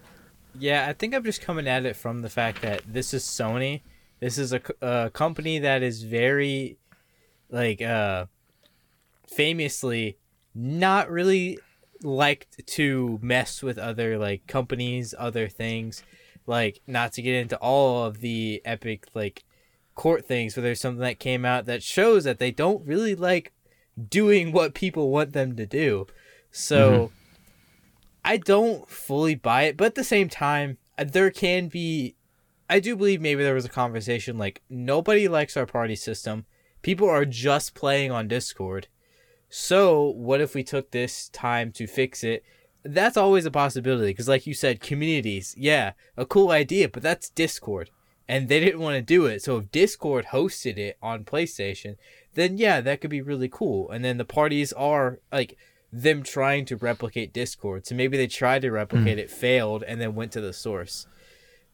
Yeah, 0.60 0.88
I 0.88 0.94
think 0.94 1.14
I'm 1.14 1.24
just 1.24 1.42
coming 1.42 1.68
at 1.68 1.86
it 1.86 1.96
from 1.96 2.22
the 2.22 2.30
fact 2.30 2.62
that 2.62 2.82
this 2.88 3.14
is 3.14 3.24
Sony. 3.24 3.82
This 4.20 4.38
is 4.38 4.54
a, 4.54 4.62
a 4.82 5.10
company 5.10 5.60
that 5.60 5.84
is 5.84 6.04
very, 6.04 6.78
like, 7.50 7.82
uh, 7.82 8.26
famously 9.28 10.18
not 10.54 11.10
really 11.12 11.60
liked 12.02 12.66
to 12.66 13.20
mess 13.22 13.62
with 13.62 13.78
other 13.78 14.18
like 14.18 14.48
companies, 14.48 15.14
other 15.18 15.50
things. 15.50 16.04
Like, 16.48 16.82
not 16.88 17.12
to 17.14 17.22
get 17.22 17.36
into 17.36 17.58
all 17.58 18.06
of 18.06 18.22
the 18.22 18.62
epic 18.64 19.08
like 19.14 19.44
court 19.96 20.26
things, 20.26 20.56
but 20.56 20.62
there's 20.62 20.80
something 20.80 21.02
that 21.02 21.20
came 21.20 21.44
out 21.44 21.66
that 21.66 21.84
shows 21.84 22.24
that 22.24 22.40
they 22.40 22.52
don't 22.52 22.86
really 22.86 23.16
like 23.16 23.52
doing 24.10 24.52
what 24.52 24.74
people 24.74 25.10
want 25.10 25.34
them 25.34 25.56
to 25.58 25.66
do. 25.66 26.08
So. 26.52 26.90
Mm-hmm 26.90 27.16
I 28.26 28.38
don't 28.38 28.90
fully 28.90 29.36
buy 29.36 29.64
it, 29.64 29.78
but 29.78 29.86
at 29.86 29.96
the 29.96 30.04
same 30.04 30.30
time, 30.30 30.80
uh, 30.98 31.06
there 31.08 31.30
can 31.30 31.68
be. 31.68 32.16
I 32.68 32.80
do 32.80 32.96
believe 32.96 33.22
maybe 33.22 33.44
there 33.44 33.54
was 33.54 33.66
a 33.66 33.70
conversation 33.70 34.40
like 34.40 34.64
nobody 34.68 35.28
likes 35.28 35.56
our 35.56 35.68
party 35.68 35.96
system. 35.96 36.48
People 36.82 37.08
are 37.08 37.26
just 37.26 37.76
playing 37.76 38.12
on 38.12 38.28
Discord. 38.28 38.88
So, 39.48 40.10
what 40.10 40.42
if 40.42 40.56
we 40.56 40.64
took 40.64 40.90
this 40.90 41.30
time 41.30 41.72
to 41.74 41.86
fix 41.86 42.24
it? 42.24 42.44
That's 42.84 43.16
always 43.16 43.46
a 43.46 43.52
possibility 43.52 44.08
because, 44.08 44.28
like 44.28 44.48
you 44.48 44.56
said, 44.56 44.82
communities, 44.82 45.54
yeah, 45.56 45.92
a 46.18 46.26
cool 46.26 46.50
idea, 46.50 46.90
but 46.90 47.04
that's 47.04 47.30
Discord. 47.30 47.92
And 48.28 48.50
they 48.50 48.60
didn't 48.60 48.82
want 48.82 48.96
to 48.96 49.04
do 49.04 49.28
it. 49.28 49.44
So, 49.44 49.58
if 49.58 49.72
Discord 49.72 50.28
hosted 50.32 50.80
it 50.80 50.98
on 51.00 51.26
PlayStation, 51.26 51.96
then 52.34 52.58
yeah, 52.58 52.82
that 52.82 53.02
could 53.02 53.12
be 53.12 53.22
really 53.22 53.50
cool. 53.50 53.92
And 53.92 54.04
then 54.04 54.18
the 54.18 54.26
parties 54.26 54.74
are 54.74 55.20
like 55.32 55.58
them 56.02 56.24
trying 56.24 56.66
to 56.66 56.76
replicate 56.76 57.34
Discord. 57.34 57.88
So 57.88 57.96
maybe 57.96 58.18
they 58.18 58.28
tried 58.28 58.64
to 58.64 58.72
replicate 58.72 59.18
mm. 59.18 59.22
it, 59.22 59.32
failed, 59.32 59.84
and 59.84 60.02
then 60.02 60.14
went 60.14 60.34
to 60.34 60.42
the 60.42 60.52
source. 60.52 61.08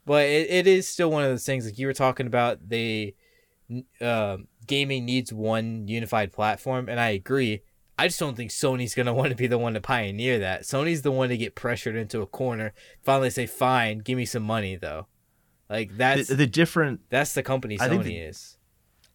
But 0.05 0.25
it, 0.25 0.49
it 0.49 0.67
is 0.67 0.87
still 0.87 1.09
one 1.09 1.23
of 1.23 1.29
those 1.29 1.45
things 1.45 1.65
like 1.65 1.79
you 1.79 1.87
were 1.87 1.93
talking 1.93 2.27
about. 2.27 2.69
The 2.69 3.15
uh, 3.99 4.37
gaming 4.67 5.05
needs 5.05 5.33
one 5.33 5.87
unified 5.87 6.31
platform, 6.31 6.87
and 6.87 6.99
I 6.99 7.09
agree. 7.09 7.61
I 7.97 8.07
just 8.07 8.19
don't 8.19 8.35
think 8.35 8.51
Sony's 8.51 8.93
gonna 8.93 9.13
want 9.21 9.31
to 9.31 9.35
be 9.35 9.47
the 9.47 9.57
one 9.57 9.73
to 9.73 9.81
pioneer 9.81 10.39
that. 10.39 10.63
Sony's 10.63 11.01
the 11.01 11.11
one 11.11 11.29
to 11.29 11.37
get 11.37 11.55
pressured 11.55 11.95
into 11.95 12.21
a 12.21 12.27
corner. 12.27 12.73
Finally, 13.01 13.31
say, 13.31 13.47
"Fine, 13.47 13.99
give 13.99 14.17
me 14.17 14.25
some 14.25 14.43
money, 14.43 14.75
though." 14.75 15.07
Like 15.67 15.97
that's 15.97 16.27
the, 16.27 16.35
the 16.35 16.47
different. 16.47 17.01
That's 17.09 17.33
the 17.33 17.43
company 17.43 17.77
Sony 17.77 18.03
the, 18.03 18.17
is. 18.17 18.57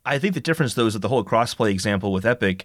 I 0.04 0.18
think 0.18 0.34
the 0.34 0.40
difference, 0.40 0.74
though, 0.74 0.86
is 0.86 0.94
that 0.94 1.00
the 1.00 1.08
whole 1.08 1.24
crossplay 1.24 1.70
example 1.70 2.12
with 2.12 2.24
Epic 2.24 2.64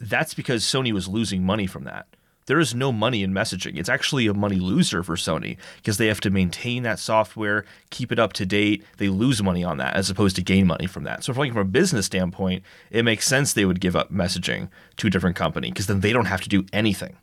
that's 0.00 0.34
because 0.34 0.64
Sony 0.64 0.92
was 0.92 1.08
losing 1.08 1.44
money 1.44 1.66
from 1.66 1.84
that. 1.84 2.06
There 2.46 2.58
is 2.58 2.74
no 2.74 2.92
money 2.92 3.22
in 3.22 3.34
messaging. 3.34 3.76
It's 3.76 3.90
actually 3.90 4.26
a 4.26 4.32
money 4.32 4.56
loser 4.56 5.02
for 5.02 5.16
Sony 5.16 5.58
because 5.76 5.98
they 5.98 6.06
have 6.06 6.20
to 6.22 6.30
maintain 6.30 6.82
that 6.82 6.98
software, 6.98 7.66
keep 7.90 8.10
it 8.10 8.18
up 8.18 8.32
to 8.34 8.46
date. 8.46 8.82
They 8.96 9.10
lose 9.10 9.42
money 9.42 9.62
on 9.62 9.76
that 9.76 9.94
as 9.94 10.08
opposed 10.08 10.34
to 10.36 10.42
gain 10.42 10.66
money 10.66 10.86
from 10.86 11.04
that. 11.04 11.22
So, 11.22 11.34
from 11.34 11.54
a 11.58 11.64
business 11.64 12.06
standpoint, 12.06 12.62
it 12.90 13.04
makes 13.04 13.26
sense 13.26 13.52
they 13.52 13.66
would 13.66 13.80
give 13.80 13.94
up 13.94 14.10
messaging 14.10 14.70
to 14.96 15.08
a 15.08 15.10
different 15.10 15.36
company 15.36 15.70
because 15.70 15.88
then 15.88 16.00
they 16.00 16.12
don't 16.12 16.24
have 16.24 16.40
to 16.40 16.48
do 16.48 16.64
anything. 16.72 17.18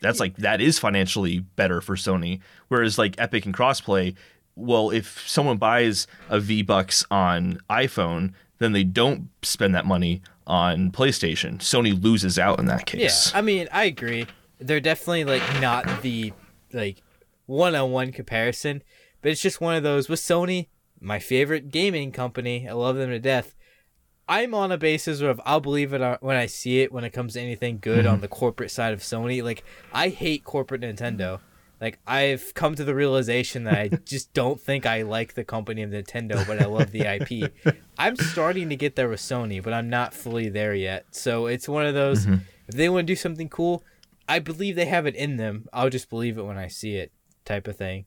That's 0.00 0.18
like 0.18 0.36
that 0.38 0.60
is 0.60 0.76
financially 0.76 1.38
better 1.38 1.80
for 1.80 1.94
Sony. 1.94 2.40
Whereas 2.66 2.98
like 2.98 3.14
Epic 3.18 3.46
and 3.46 3.54
Crossplay, 3.54 4.16
well, 4.56 4.90
if 4.90 5.22
someone 5.28 5.56
buys 5.56 6.08
a 6.28 6.40
V 6.40 6.62
Bucks 6.62 7.04
on 7.12 7.60
iPhone, 7.70 8.32
then 8.58 8.72
they 8.72 8.84
don't 8.84 9.28
spend 9.42 9.74
that 9.76 9.86
money 9.86 10.22
on 10.46 10.90
PlayStation. 10.90 11.58
Sony 11.58 12.00
loses 12.00 12.38
out 12.38 12.58
in 12.58 12.66
that 12.66 12.86
case. 12.86 13.30
Yeah, 13.32 13.38
I 13.38 13.42
mean, 13.42 13.68
I 13.72 13.84
agree. 13.84 14.26
They're 14.58 14.80
definitely 14.80 15.24
like 15.24 15.60
not 15.60 16.02
the 16.02 16.32
like 16.72 17.02
one-on-one 17.46 18.12
comparison, 18.12 18.82
But 19.20 19.32
it's 19.32 19.42
just 19.42 19.60
one 19.60 19.74
of 19.74 19.82
those 19.82 20.08
with 20.08 20.20
Sony, 20.20 20.68
my 21.00 21.18
favorite 21.18 21.70
gaming 21.70 22.12
company. 22.12 22.68
I 22.68 22.72
love 22.72 22.96
them 22.96 23.10
to 23.10 23.18
death. 23.18 23.54
I'm 24.28 24.54
on 24.54 24.72
a 24.72 24.78
basis 24.78 25.20
of 25.20 25.40
I'll 25.44 25.60
believe 25.60 25.92
it 25.92 26.00
uh, 26.00 26.18
when 26.20 26.36
I 26.36 26.46
see 26.46 26.80
it 26.80 26.92
when 26.92 27.04
it 27.04 27.10
comes 27.10 27.34
to 27.34 27.40
anything 27.40 27.78
good 27.80 28.06
on 28.06 28.14
mm-hmm. 28.14 28.22
the 28.22 28.28
corporate 28.28 28.70
side 28.70 28.92
of 28.92 29.00
Sony. 29.00 29.42
Like 29.42 29.64
I 29.92 30.08
hate 30.08 30.44
corporate 30.44 30.82
Nintendo. 30.82 31.40
Like 31.82 31.98
I've 32.06 32.54
come 32.54 32.76
to 32.76 32.84
the 32.84 32.94
realization 32.94 33.64
that 33.64 33.74
I 33.74 33.88
just 34.04 34.32
don't 34.32 34.60
think 34.60 34.86
I 34.86 35.02
like 35.02 35.34
the 35.34 35.42
company 35.42 35.82
of 35.82 35.90
Nintendo, 35.90 36.46
but 36.46 36.62
I 36.62 36.66
love 36.66 36.92
the 36.92 37.00
IP. 37.00 37.52
I'm 37.98 38.14
starting 38.14 38.68
to 38.68 38.76
get 38.76 38.94
there 38.94 39.08
with 39.08 39.18
Sony, 39.18 39.60
but 39.60 39.72
I'm 39.72 39.90
not 39.90 40.14
fully 40.14 40.48
there 40.48 40.76
yet. 40.76 41.06
So 41.10 41.46
it's 41.46 41.68
one 41.68 41.84
of 41.84 41.92
those 41.92 42.24
mm-hmm. 42.24 42.44
if 42.68 42.76
they 42.76 42.88
want 42.88 43.08
to 43.08 43.12
do 43.12 43.16
something 43.16 43.48
cool, 43.48 43.82
I 44.28 44.38
believe 44.38 44.76
they 44.76 44.84
have 44.84 45.06
it 45.06 45.16
in 45.16 45.38
them. 45.38 45.66
I'll 45.72 45.90
just 45.90 46.08
believe 46.08 46.38
it 46.38 46.44
when 46.44 46.56
I 46.56 46.68
see 46.68 46.94
it 46.94 47.10
type 47.44 47.66
of 47.66 47.76
thing. 47.76 48.06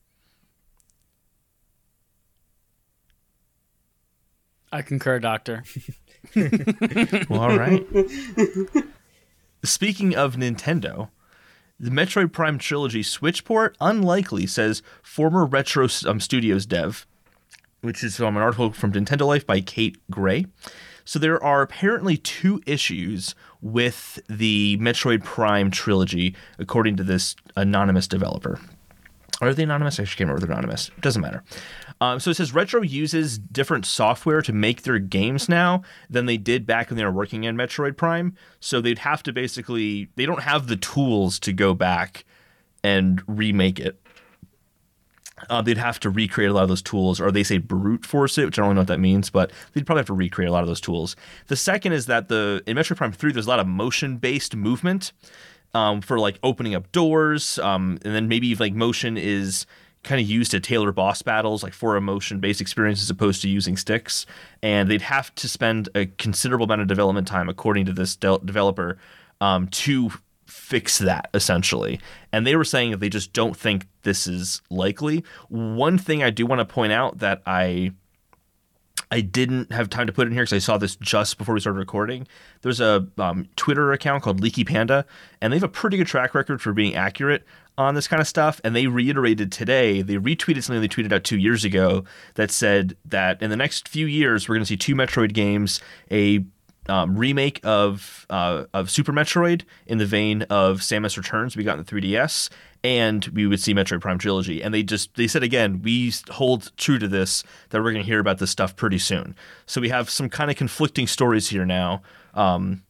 I 4.72 4.80
concur, 4.82 5.18
Doctor. 5.20 5.64
Well, 6.34 7.40
all 7.40 7.56
right. 7.56 7.86
Speaking 9.62 10.16
of 10.16 10.34
Nintendo, 10.34 11.10
the 11.78 11.90
Metroid 11.90 12.32
Prime 12.32 12.58
trilogy 12.58 13.02
Switch 13.02 13.44
port 13.44 13.76
unlikely 13.80 14.46
says 14.46 14.82
former 15.02 15.44
Retro 15.44 15.88
um, 16.06 16.20
Studios 16.20 16.66
dev, 16.66 17.06
which 17.82 18.02
is 18.02 18.16
from 18.16 18.36
an 18.36 18.42
article 18.42 18.72
from 18.72 18.92
Nintendo 18.92 19.26
Life 19.26 19.46
by 19.46 19.60
Kate 19.60 19.98
Gray. 20.10 20.46
So 21.04 21.18
there 21.18 21.42
are 21.42 21.62
apparently 21.62 22.16
two 22.16 22.60
issues 22.66 23.34
with 23.60 24.18
the 24.28 24.76
Metroid 24.78 25.22
Prime 25.22 25.70
trilogy, 25.70 26.34
according 26.58 26.96
to 26.96 27.04
this 27.04 27.36
anonymous 27.54 28.08
developer. 28.08 28.58
Are 29.40 29.52
they 29.52 29.64
anonymous? 29.64 30.00
I 30.00 30.02
actually 30.02 30.16
can't 30.16 30.28
remember 30.30 30.46
they're 30.46 30.56
anonymous. 30.56 30.90
Doesn't 31.00 31.22
matter. 31.22 31.44
Um, 32.00 32.20
so 32.20 32.30
it 32.30 32.34
says 32.34 32.52
Retro 32.52 32.82
uses 32.82 33.38
different 33.38 33.86
software 33.86 34.42
to 34.42 34.52
make 34.52 34.82
their 34.82 34.98
games 34.98 35.48
now 35.48 35.82
than 36.10 36.26
they 36.26 36.36
did 36.36 36.66
back 36.66 36.90
when 36.90 36.98
they 36.98 37.04
were 37.04 37.12
working 37.12 37.46
on 37.46 37.56
Metroid 37.56 37.96
Prime. 37.96 38.34
So 38.60 38.80
they'd 38.80 38.98
have 38.98 39.22
to 39.24 39.32
basically, 39.32 40.08
they 40.16 40.26
don't 40.26 40.42
have 40.42 40.66
the 40.66 40.76
tools 40.76 41.38
to 41.40 41.52
go 41.52 41.74
back 41.74 42.24
and 42.84 43.22
remake 43.26 43.80
it. 43.80 43.98
Uh, 45.50 45.60
they'd 45.60 45.76
have 45.76 46.00
to 46.00 46.08
recreate 46.08 46.50
a 46.50 46.54
lot 46.54 46.62
of 46.62 46.68
those 46.68 46.82
tools, 46.82 47.20
or 47.20 47.30
they 47.30 47.42
say 47.42 47.58
brute 47.58 48.06
force 48.06 48.38
it, 48.38 48.46
which 48.46 48.58
I 48.58 48.62
don't 48.62 48.68
really 48.68 48.74
know 48.76 48.80
what 48.82 48.88
that 48.88 49.00
means, 49.00 49.28
but 49.28 49.52
they'd 49.72 49.84
probably 49.84 50.00
have 50.00 50.06
to 50.06 50.14
recreate 50.14 50.48
a 50.48 50.52
lot 50.52 50.62
of 50.62 50.68
those 50.68 50.80
tools. 50.80 51.14
The 51.48 51.56
second 51.56 51.92
is 51.92 52.06
that 52.06 52.28
the 52.28 52.62
in 52.66 52.76
Metroid 52.76 52.96
Prime 52.96 53.12
3, 53.12 53.32
there's 53.32 53.46
a 53.46 53.50
lot 53.50 53.60
of 53.60 53.66
motion 53.66 54.16
based 54.16 54.56
movement 54.56 55.12
um, 55.74 56.00
for 56.00 56.18
like 56.18 56.38
opening 56.42 56.74
up 56.74 56.90
doors, 56.90 57.58
um, 57.58 57.98
and 58.02 58.14
then 58.14 58.28
maybe 58.28 58.54
like 58.54 58.72
motion 58.72 59.18
is 59.18 59.66
kind 60.06 60.20
of 60.20 60.26
used 60.26 60.52
to 60.52 60.60
tailor 60.60 60.92
boss 60.92 61.20
battles, 61.20 61.62
like 61.62 61.74
for 61.74 61.96
a 61.96 62.00
motion 62.00 62.40
based 62.40 62.60
experience 62.60 63.02
as 63.02 63.10
opposed 63.10 63.42
to 63.42 63.48
using 63.48 63.76
sticks. 63.76 64.24
And 64.62 64.90
they'd 64.90 65.02
have 65.02 65.34
to 65.34 65.48
spend 65.48 65.88
a 65.94 66.06
considerable 66.06 66.64
amount 66.64 66.80
of 66.80 66.88
development 66.88 67.28
time, 67.28 67.48
according 67.48 67.84
to 67.86 67.92
this 67.92 68.16
de- 68.16 68.38
developer, 68.44 68.96
um, 69.40 69.68
to 69.68 70.10
fix 70.46 70.98
that 70.98 71.28
essentially. 71.34 72.00
And 72.32 72.46
they 72.46 72.56
were 72.56 72.64
saying 72.64 72.92
that 72.92 73.00
they 73.00 73.08
just 73.08 73.32
don't 73.32 73.56
think 73.56 73.86
this 74.02 74.26
is 74.26 74.62
likely. 74.70 75.24
One 75.48 75.98
thing 75.98 76.22
I 76.22 76.30
do 76.30 76.46
want 76.46 76.60
to 76.60 76.64
point 76.64 76.92
out 76.92 77.18
that 77.18 77.42
I 77.44 77.92
I 79.10 79.20
didn't 79.20 79.70
have 79.72 79.88
time 79.88 80.06
to 80.08 80.12
put 80.12 80.26
in 80.26 80.32
here 80.32 80.42
because 80.42 80.52
I 80.52 80.58
saw 80.58 80.78
this 80.78 80.96
just 80.96 81.38
before 81.38 81.54
we 81.54 81.60
started 81.60 81.78
recording. 81.78 82.26
There's 82.62 82.80
a 82.80 83.06
um, 83.18 83.48
Twitter 83.54 83.92
account 83.92 84.24
called 84.24 84.40
Leaky 84.40 84.64
Panda, 84.64 85.04
and 85.40 85.52
they 85.52 85.56
have 85.56 85.62
a 85.62 85.68
pretty 85.68 85.96
good 85.96 86.08
track 86.08 86.34
record 86.34 86.60
for 86.60 86.72
being 86.72 86.96
accurate 86.96 87.44
on 87.78 87.94
this 87.94 88.08
kind 88.08 88.20
of 88.20 88.28
stuff. 88.28 88.60
And 88.64 88.74
they 88.74 88.86
reiterated 88.86 89.52
today, 89.52 90.02
they 90.02 90.16
retweeted 90.16 90.62
something 90.62 90.80
they 90.80 90.88
tweeted 90.88 91.12
out 91.12 91.24
two 91.24 91.38
years 91.38 91.64
ago 91.64 92.04
that 92.34 92.50
said 92.50 92.96
that 93.04 93.40
in 93.42 93.50
the 93.50 93.56
next 93.56 93.88
few 93.88 94.06
years, 94.06 94.48
we're 94.48 94.56
going 94.56 94.64
to 94.64 94.68
see 94.68 94.76
two 94.76 94.94
Metroid 94.94 95.32
games, 95.32 95.80
a 96.10 96.44
um, 96.88 97.16
remake 97.16 97.60
of 97.64 98.26
uh, 98.30 98.64
of 98.72 98.90
Super 98.90 99.12
Metroid 99.12 99.62
in 99.86 99.98
the 99.98 100.06
vein 100.06 100.42
of 100.42 100.80
Samus 100.80 101.16
Returns 101.16 101.56
we 101.56 101.64
got 101.64 101.78
in 101.78 101.84
the 101.84 101.90
3DS, 101.90 102.48
and 102.84 103.24
we 103.26 103.46
would 103.46 103.60
see 103.60 103.74
Metroid 103.74 104.00
Prime 104.00 104.18
Trilogy. 104.18 104.62
And 104.62 104.72
they 104.72 104.82
just 104.82 105.14
they 105.14 105.26
said 105.26 105.42
again, 105.42 105.82
we 105.82 106.12
hold 106.30 106.70
true 106.76 106.98
to 106.98 107.08
this 107.08 107.42
that 107.70 107.82
we're 107.82 107.92
going 107.92 108.04
to 108.04 108.08
hear 108.08 108.20
about 108.20 108.38
this 108.38 108.50
stuff 108.50 108.76
pretty 108.76 108.98
soon. 108.98 109.34
So 109.66 109.80
we 109.80 109.88
have 109.88 110.08
some 110.08 110.28
kind 110.28 110.50
of 110.50 110.56
conflicting 110.56 111.06
stories 111.06 111.48
here 111.48 111.64
now. 111.64 112.02
Um, 112.34 112.82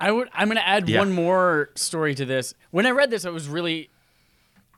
I 0.00 0.10
would. 0.12 0.28
I'm 0.34 0.48
going 0.48 0.56
to 0.56 0.66
add 0.66 0.88
Yeah. 0.88 0.98
one 0.98 1.12
more 1.12 1.70
story 1.74 2.14
to 2.16 2.24
this. 2.24 2.54
When 2.70 2.86
I 2.86 2.90
read 2.90 3.10
this, 3.10 3.24
it 3.24 3.32
was 3.32 3.48
really, 3.48 3.88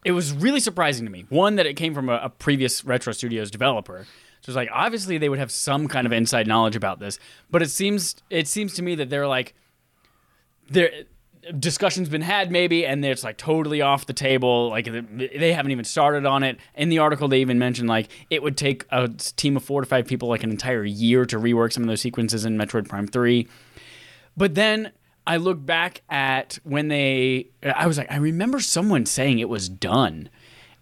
it 0.04 0.12
was 0.12 0.32
really 0.32 0.60
surprising 0.60 1.04
to 1.06 1.10
me. 1.12 1.26
One 1.28 1.56
that 1.56 1.66
it 1.66 1.74
came 1.74 1.94
from 1.94 2.08
a, 2.08 2.20
a 2.24 2.28
previous 2.28 2.84
Retro 2.84 3.12
Studios 3.12 3.50
developer. 3.50 4.06
So 4.42 4.50
it's 4.50 4.56
like 4.56 4.68
obviously 4.72 5.18
they 5.18 5.28
would 5.28 5.40
have 5.40 5.50
some 5.50 5.88
kind 5.88 6.06
of 6.06 6.12
inside 6.12 6.46
knowledge 6.46 6.76
about 6.76 7.00
this, 7.00 7.18
but 7.50 7.60
it 7.62 7.70
seems 7.70 8.14
it 8.30 8.46
seems 8.46 8.74
to 8.74 8.82
me 8.82 8.94
that 8.94 9.10
they're 9.10 9.26
like, 9.26 9.54
there 10.70 10.90
discussions 11.58 12.08
been 12.08 12.20
had 12.22 12.50
maybe, 12.52 12.84
and 12.86 13.04
it's 13.04 13.24
like 13.24 13.36
totally 13.38 13.80
off 13.82 14.06
the 14.06 14.12
table. 14.12 14.68
Like 14.68 14.86
they 14.86 15.52
haven't 15.52 15.72
even 15.72 15.84
started 15.84 16.26
on 16.26 16.44
it. 16.44 16.58
In 16.76 16.88
the 16.88 16.98
article, 17.00 17.26
they 17.26 17.40
even 17.40 17.58
mentioned 17.58 17.88
like 17.88 18.08
it 18.30 18.42
would 18.42 18.56
take 18.56 18.84
a 18.90 19.08
team 19.08 19.56
of 19.56 19.64
four 19.64 19.80
to 19.80 19.86
five 19.86 20.06
people 20.06 20.28
like 20.28 20.44
an 20.44 20.50
entire 20.50 20.84
year 20.84 21.24
to 21.26 21.36
rework 21.38 21.72
some 21.72 21.82
of 21.82 21.88
those 21.88 22.00
sequences 22.00 22.44
in 22.44 22.56
Metroid 22.56 22.88
Prime 22.88 23.08
Three. 23.08 23.48
But 24.36 24.54
then 24.54 24.92
I 25.28 25.36
look 25.36 25.64
back 25.64 26.00
at 26.08 26.58
when 26.64 26.88
they, 26.88 27.48
I 27.62 27.86
was 27.86 27.98
like, 27.98 28.10
I 28.10 28.16
remember 28.16 28.60
someone 28.60 29.04
saying 29.04 29.38
it 29.38 29.48
was 29.50 29.68
done. 29.68 30.30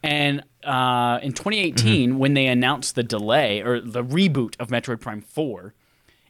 And 0.05 0.44
uh, 0.62 1.18
in 1.20 1.32
2018, 1.32 2.18
when 2.20 2.35
they 2.35 2.47
announced 2.47 2.94
the 2.94 3.02
delay 3.02 3.60
or 3.60 3.81
the 3.81 4.05
reboot 4.05 4.55
of 4.60 4.68
Metroid 4.68 5.01
Prime 5.01 5.20
4, 5.20 5.74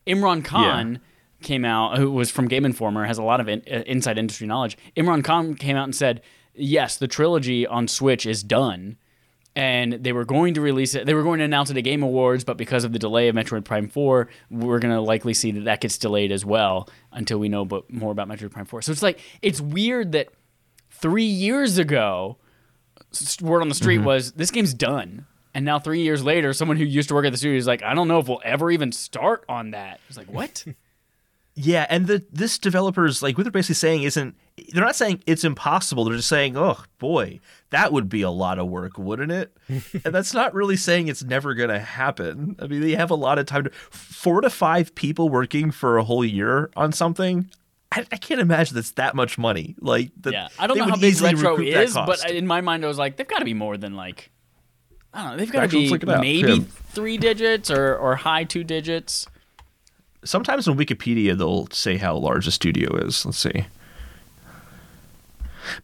Imran 0.06 0.43
Khan 0.43 1.01
came 1.43 1.66
out, 1.66 1.98
who 1.98 2.10
was 2.10 2.30
from 2.30 2.48
Game 2.48 2.64
Informer, 2.64 3.05
has 3.05 3.18
a 3.18 3.22
lot 3.22 3.38
of 3.38 3.48
in, 3.48 3.62
uh, 3.70 3.82
inside 3.86 4.16
industry 4.16 4.47
knowledge. 4.47 4.78
Imran 4.97 5.22
Khan 5.22 5.55
came 5.55 5.76
out 5.76 5.84
and 5.84 5.94
said, 5.94 6.22
Yes, 6.55 6.97
the 6.97 7.06
trilogy 7.06 7.66
on 7.66 7.86
Switch 7.86 8.24
is 8.24 8.43
done. 8.43 8.97
And 9.56 9.94
they 9.94 10.12
were 10.12 10.26
going 10.26 10.54
to 10.54 10.60
release 10.60 10.94
it. 10.94 11.06
They 11.06 11.14
were 11.14 11.22
going 11.22 11.38
to 11.38 11.44
announce 11.44 11.70
it 11.70 11.76
at 11.76 11.80
Game 11.80 12.02
Awards, 12.02 12.44
but 12.44 12.58
because 12.58 12.84
of 12.84 12.92
the 12.92 12.98
delay 12.98 13.28
of 13.28 13.34
Metroid 13.34 13.64
Prime 13.64 13.88
4, 13.88 14.28
we're 14.50 14.78
going 14.78 14.94
to 14.94 15.00
likely 15.00 15.32
see 15.32 15.50
that 15.52 15.64
that 15.64 15.80
gets 15.80 15.96
delayed 15.96 16.30
as 16.30 16.44
well 16.44 16.88
until 17.10 17.38
we 17.38 17.48
know 17.48 17.64
but 17.64 17.90
more 17.90 18.12
about 18.12 18.28
Metroid 18.28 18.50
Prime 18.50 18.66
4. 18.66 18.82
So 18.82 18.92
it's 18.92 19.02
like, 19.02 19.18
it's 19.40 19.60
weird 19.60 20.12
that 20.12 20.28
three 20.90 21.24
years 21.24 21.78
ago, 21.78 22.36
word 23.40 23.62
on 23.62 23.68
the 23.68 23.74
street 23.74 23.96
mm-hmm. 23.96 24.06
was 24.06 24.32
this 24.32 24.50
game's 24.50 24.74
done. 24.74 25.26
And 25.54 25.64
now 25.64 25.78
three 25.78 26.02
years 26.02 26.22
later, 26.22 26.52
someone 26.52 26.76
who 26.76 26.84
used 26.84 27.08
to 27.08 27.14
work 27.14 27.24
at 27.24 27.32
the 27.32 27.38
studio 27.38 27.56
is 27.56 27.66
like, 27.66 27.82
I 27.82 27.94
don't 27.94 28.08
know 28.08 28.18
if 28.18 28.28
we'll 28.28 28.42
ever 28.44 28.70
even 28.70 28.92
start 28.92 29.44
on 29.48 29.70
that. 29.70 30.00
It's 30.08 30.18
like, 30.18 30.30
what? 30.30 30.66
Yeah, 31.58 31.86
and 31.88 32.06
the 32.06 32.22
this 32.30 32.58
developers 32.58 33.22
like 33.22 33.38
what 33.38 33.44
they're 33.44 33.50
basically 33.50 33.76
saying 33.76 34.02
isn't 34.02 34.36
they're 34.74 34.84
not 34.84 34.94
saying 34.94 35.22
it's 35.26 35.42
impossible. 35.42 36.04
They're 36.04 36.16
just 36.16 36.28
saying, 36.28 36.54
"Oh 36.54 36.84
boy, 36.98 37.40
that 37.70 37.93
would 37.93 38.09
be 38.09 38.22
a 38.22 38.30
lot 38.30 38.59
of 38.59 38.68
work, 38.68 38.98
wouldn't 38.98 39.32
it?" 39.32 39.56
and 39.68 40.14
that's 40.14 40.34
not 40.34 40.55
really 40.55 40.76
saying 40.76 41.09
it's 41.09 41.24
never 41.24 41.55
going 41.55 41.70
to 41.70 41.78
happen. 41.78 42.56
I 42.60 42.66
mean, 42.66 42.80
they 42.80 42.94
have 42.94 43.10
a 43.10 43.16
lot 43.16 43.38
of 43.38 43.47
time 43.47 43.64
to 43.64 43.70
four 43.70 44.40
to 44.40 44.51
five 44.51 44.94
people 44.94 45.28
working 45.28 45.70
for 45.70 45.98
a 45.98 46.05
whole 46.05 46.24
year 46.24 46.70
on 46.76 46.93
something. 46.93 47.51
I, 47.93 48.05
I 48.10 48.16
can't 48.16 48.40
imagine 48.40 48.74
that's 48.74 48.93
that 48.93 49.14
much 49.14 49.38
money. 49.38 49.76
Like, 49.80 50.10
that 50.22 50.32
yeah. 50.32 50.48
I 50.59 50.66
don't 50.66 50.76
know 50.76 50.86
how 50.86 50.97
big 50.97 51.20
retro 51.20 51.59
is, 51.59 51.94
but 51.94 52.30
in 52.30 52.47
my 52.47 52.60
mind, 52.60 52.84
I 52.84 52.88
was 52.88 52.98
like, 52.98 53.16
they've 53.16 53.28
got 53.28 53.38
to 53.38 53.44
be 53.44 53.55
more 53.55 53.76
than 53.76 53.94
like, 53.94 54.30
I 55.14 55.22
don't 55.22 55.30
know, 55.32 55.36
they've 55.38 55.52
got 55.52 55.62
to 55.62 55.68
be 55.68 55.80
let's 55.82 55.93
look 55.93 56.02
it 56.02 56.09
up. 56.09 56.20
maybe 56.20 56.56
Here. 56.56 56.66
three 56.88 57.16
digits 57.16 57.70
or, 57.70 57.97
or 57.97 58.16
high 58.16 58.44
two 58.44 58.64
digits. 58.64 59.26
sometimes 60.24 60.68
on 60.68 60.76
Wikipedia 60.76 61.38
they'll 61.38 61.68
say 61.68 61.97
how 61.97 62.16
large 62.16 62.47
a 62.47 62.51
studio 62.51 62.97
is. 62.97 63.24
Let's 63.24 63.38
see. 63.38 63.66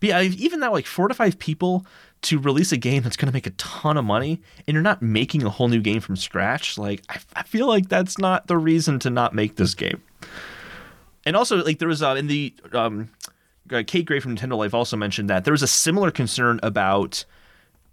But 0.01 0.09
yeah, 0.09 0.21
even 0.23 0.61
that 0.61 0.73
like 0.73 0.87
four 0.87 1.09
to 1.09 1.15
five 1.15 1.39
people 1.39 1.87
to 2.23 2.39
release 2.39 2.71
a 2.73 2.77
game 2.77 3.03
that's 3.03 3.17
going 3.17 3.27
to 3.27 3.33
make 3.33 3.47
a 3.47 3.51
ton 3.53 3.97
of 3.97 4.05
money, 4.05 4.41
and 4.67 4.75
you're 4.75 4.83
not 4.83 5.03
making 5.03 5.43
a 5.43 5.51
whole 5.51 5.69
new 5.69 5.81
game 5.81 6.01
from 6.01 6.17
scratch. 6.17 6.79
Like 6.79 7.03
I, 7.09 7.19
I 7.37 7.43
feel 7.43 7.67
like 7.67 7.89
that's 7.89 8.19
not 8.19 8.47
the 8.47 8.57
reason 8.59 8.99
to 9.01 9.11
not 9.11 9.35
make 9.35 9.57
this 9.57 9.75
game. 9.75 10.03
And 11.25 11.37
also, 11.37 11.63
like 11.65 11.79
there 11.79 11.89
was 11.89 12.03
uh, 12.03 12.15
in 12.19 12.27
the 12.27 12.55
um, 12.73 13.11
uh, 13.71 13.83
Kate 13.87 14.05
Gray 14.07 14.21
from 14.21 14.37
Nintendo 14.37 14.57
Life 14.57 14.75
also 14.75 14.97
mentioned 14.97 15.31
that 15.31 15.45
there 15.45 15.53
was 15.53 15.63
a 15.63 15.69
similar 15.69 16.11
concern 16.11 16.59
about 16.63 17.25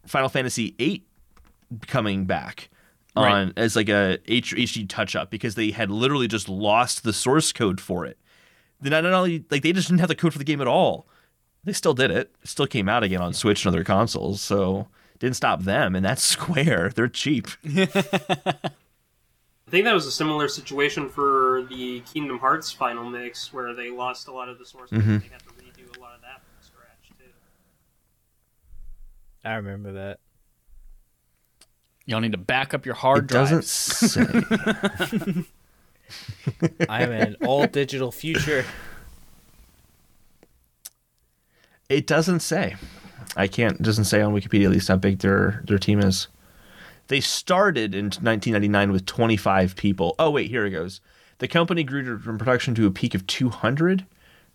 Final 0.06 0.30
Fantasy 0.30 0.74
VIII 0.78 1.04
coming 1.88 2.26
back 2.26 2.70
Right. 3.16 3.32
on 3.32 3.54
as 3.58 3.76
like 3.76 3.90
a 3.90 4.18
H- 4.28 4.54
HD 4.56 4.88
touch 4.88 5.16
up 5.16 5.30
because 5.30 5.56
they 5.56 5.72
had 5.72 5.90
literally 5.92 6.28
just 6.28 6.48
lost 6.48 7.04
the 7.04 7.12
source 7.12 7.52
code 7.52 7.82
for 7.82 8.06
it. 8.06 8.18
They 8.82 8.90
not, 8.90 9.04
not 9.04 9.14
only 9.14 9.44
like 9.52 9.62
they 9.62 9.74
just 9.74 9.88
didn't 9.90 10.00
have 10.00 10.08
the 10.10 10.16
code 10.16 10.32
for 10.32 10.38
the 10.40 10.46
game 10.46 10.62
at 10.62 10.68
all. 10.68 11.06
They 11.64 11.74
still 11.74 11.94
did 11.94 12.10
it. 12.12 12.32
It 12.42 12.48
still 12.48 12.68
came 12.68 12.88
out 12.90 13.04
again 13.04 13.22
on 13.22 13.34
Switch 13.34 13.66
and 13.66 13.74
other 13.74 13.84
consoles, 13.84 14.42
so 14.42 14.88
didn't 15.20 15.36
stop 15.36 15.62
them. 15.64 15.96
And 15.96 16.06
that's 16.06 16.24
Square. 16.24 16.92
They're 16.96 17.08
cheap. 17.08 17.48
I 17.66 17.86
think 19.72 19.86
that 19.86 19.94
was 19.94 20.08
a 20.08 20.12
similar 20.12 20.48
situation 20.48 21.10
for 21.10 21.64
the 21.70 22.00
Kingdom 22.02 22.40
Hearts 22.40 22.72
final 22.72 23.08
mix, 23.08 23.54
where 23.54 23.74
they 23.76 23.92
lost 23.92 24.28
a 24.28 24.32
lot 24.32 24.50
of 24.50 24.58
the 24.58 24.66
source 24.66 24.90
code. 24.90 25.02
Mm-hmm. 25.02 25.18
They 25.20 25.28
had 25.28 25.40
to 25.42 25.50
redo 25.50 25.96
a 25.96 26.00
lot 26.00 26.16
of 26.16 26.22
that 26.22 26.42
from 26.42 26.56
scratch 26.62 27.10
too. 27.20 27.26
I 29.46 29.54
remember 29.56 29.92
that. 29.92 30.20
Y'all 32.08 32.22
need 32.22 32.32
to 32.32 32.40
back 32.40 32.74
up 32.74 32.88
your 32.88 32.96
hard 32.96 33.26
It 33.26 33.28
doesn't 33.28 33.58
drives. 33.58 33.70
say. 33.70 34.26
I'm 36.90 37.12
in 37.12 37.22
an 37.22 37.36
all 37.46 37.68
digital 37.68 38.12
future. 38.12 38.66
It 41.90 42.08
doesn't 42.08 42.40
say. 42.42 42.76
I 43.36 43.48
can't. 43.48 43.82
Doesn't 43.82 44.06
say 44.06 44.22
on 44.22 44.34
Wikipedia 44.34 44.66
at 44.66 44.72
least 44.72 44.88
how 44.88 44.98
big 44.98 45.20
their 45.20 45.64
their 45.66 45.78
team 45.78 46.00
is. 46.00 46.28
They 47.08 47.20
started 47.20 47.96
in 47.96 48.06
1999 48.06 48.92
with 48.92 49.06
25 49.06 49.76
people. 49.76 50.16
Oh 50.20 50.30
wait, 50.30 50.50
here 50.50 50.66
it 50.66 50.72
goes. 50.72 51.02
The 51.40 51.48
company 51.48 51.84
grew 51.84 52.20
from 52.20 52.38
production 52.38 52.76
to 52.76 52.86
a 52.86 52.92
peak 52.92 53.16
of 53.16 53.26
200. 53.26 54.06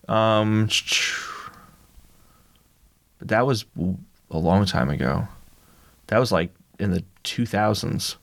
Um, 0.07 0.69
but 3.17 3.27
that 3.27 3.45
was 3.45 3.65
a 4.29 4.37
long 4.37 4.65
time 4.65 4.89
ago. 4.89 5.27
That 6.07 6.19
was 6.19 6.31
like 6.31 6.51
in 6.79 6.91
the 6.91 7.03
2000s. 7.23 8.15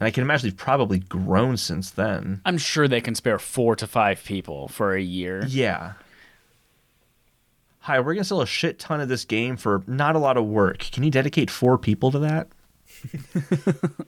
And 0.00 0.06
I 0.06 0.10
can 0.10 0.22
imagine 0.22 0.50
they've 0.50 0.56
probably 0.56 0.98
grown 0.98 1.56
since 1.56 1.90
then. 1.90 2.40
I'm 2.44 2.58
sure 2.58 2.88
they 2.88 3.00
can 3.00 3.14
spare 3.14 3.38
four 3.38 3.76
to 3.76 3.86
five 3.86 4.24
people 4.24 4.66
for 4.66 4.96
a 4.96 5.00
year. 5.00 5.44
Yeah. 5.46 5.92
Hi, 7.86 7.98
we're 7.98 8.14
gonna 8.14 8.22
sell 8.22 8.40
a 8.40 8.46
shit 8.46 8.78
ton 8.78 9.00
of 9.00 9.08
this 9.08 9.24
game 9.24 9.56
for 9.56 9.82
not 9.88 10.14
a 10.14 10.20
lot 10.20 10.36
of 10.36 10.44
work. 10.44 10.78
Can 10.92 11.02
you 11.02 11.10
dedicate 11.10 11.50
four 11.50 11.76
people 11.76 12.12
to 12.12 12.20
that? 12.20 12.48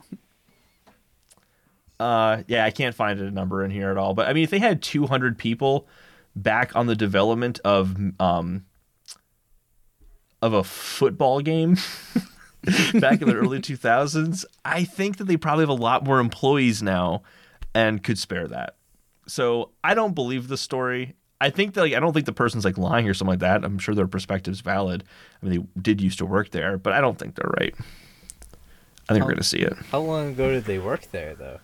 uh, 1.98 2.44
yeah, 2.46 2.64
I 2.64 2.70
can't 2.70 2.94
find 2.94 3.18
a 3.18 3.32
number 3.32 3.64
in 3.64 3.72
here 3.72 3.90
at 3.90 3.96
all. 3.96 4.14
But 4.14 4.28
I 4.28 4.32
mean, 4.32 4.44
if 4.44 4.50
they 4.50 4.60
had 4.60 4.80
200 4.80 5.36
people 5.36 5.88
back 6.36 6.76
on 6.76 6.86
the 6.86 6.94
development 6.94 7.58
of 7.64 7.96
um 8.20 8.64
of 10.40 10.52
a 10.52 10.62
football 10.62 11.40
game 11.40 11.74
back 13.00 13.22
in 13.22 13.28
the 13.28 13.34
early 13.34 13.58
2000s, 13.60 14.44
I 14.64 14.84
think 14.84 15.16
that 15.16 15.24
they 15.24 15.36
probably 15.36 15.62
have 15.62 15.68
a 15.68 15.74
lot 15.74 16.04
more 16.04 16.20
employees 16.20 16.80
now 16.80 17.24
and 17.74 18.04
could 18.04 18.20
spare 18.20 18.46
that. 18.46 18.76
So 19.26 19.70
I 19.82 19.94
don't 19.94 20.14
believe 20.14 20.46
the 20.46 20.56
story. 20.56 21.16
I 21.44 21.50
think 21.50 21.74
that 21.74 21.82
like 21.82 21.92
I 21.92 22.00
don't 22.00 22.14
think 22.14 22.24
the 22.24 22.32
person's 22.32 22.64
like 22.64 22.78
lying 22.78 23.06
or 23.06 23.12
something 23.12 23.32
like 23.32 23.40
that. 23.40 23.64
I'm 23.64 23.78
sure 23.78 23.94
their 23.94 24.06
perspective's 24.06 24.60
valid. 24.60 25.04
I 25.42 25.46
mean, 25.46 25.68
they 25.74 25.80
did 25.82 26.00
used 26.00 26.16
to 26.18 26.26
work 26.26 26.50
there, 26.52 26.78
but 26.78 26.94
I 26.94 27.02
don't 27.02 27.18
think 27.18 27.34
they're 27.34 27.52
right. 27.60 27.74
I 29.08 29.12
think 29.12 29.26
we're 29.26 29.32
gonna 29.32 29.42
see 29.42 29.58
it. 29.58 29.74
How 29.90 30.00
long 30.00 30.30
ago 30.30 30.50
did 30.50 30.64
they 30.64 30.78
work 30.78 31.10
there, 31.12 31.34
though? 31.34 31.60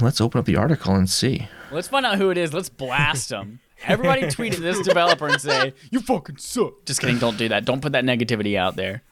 Let's 0.00 0.18
open 0.18 0.38
up 0.38 0.46
the 0.46 0.56
article 0.56 0.94
and 0.94 1.10
see. 1.10 1.48
Let's 1.70 1.88
find 1.88 2.06
out 2.06 2.16
who 2.16 2.30
it 2.30 2.38
is. 2.38 2.54
Let's 2.54 2.70
blast 2.70 3.28
them. 3.28 3.60
Everybody 3.84 4.26
tweet 4.30 4.54
at 4.54 4.60
this 4.60 4.80
developer 4.80 5.28
and 5.28 5.38
say, 5.38 5.74
"You 5.90 6.00
fucking 6.00 6.38
suck." 6.38 6.86
Just 6.86 7.02
kidding. 7.02 7.18
Don't 7.18 7.36
do 7.36 7.50
that. 7.50 7.66
Don't 7.66 7.82
put 7.82 7.92
that 7.92 8.04
negativity 8.04 8.56
out 8.56 8.76
there. 8.76 9.02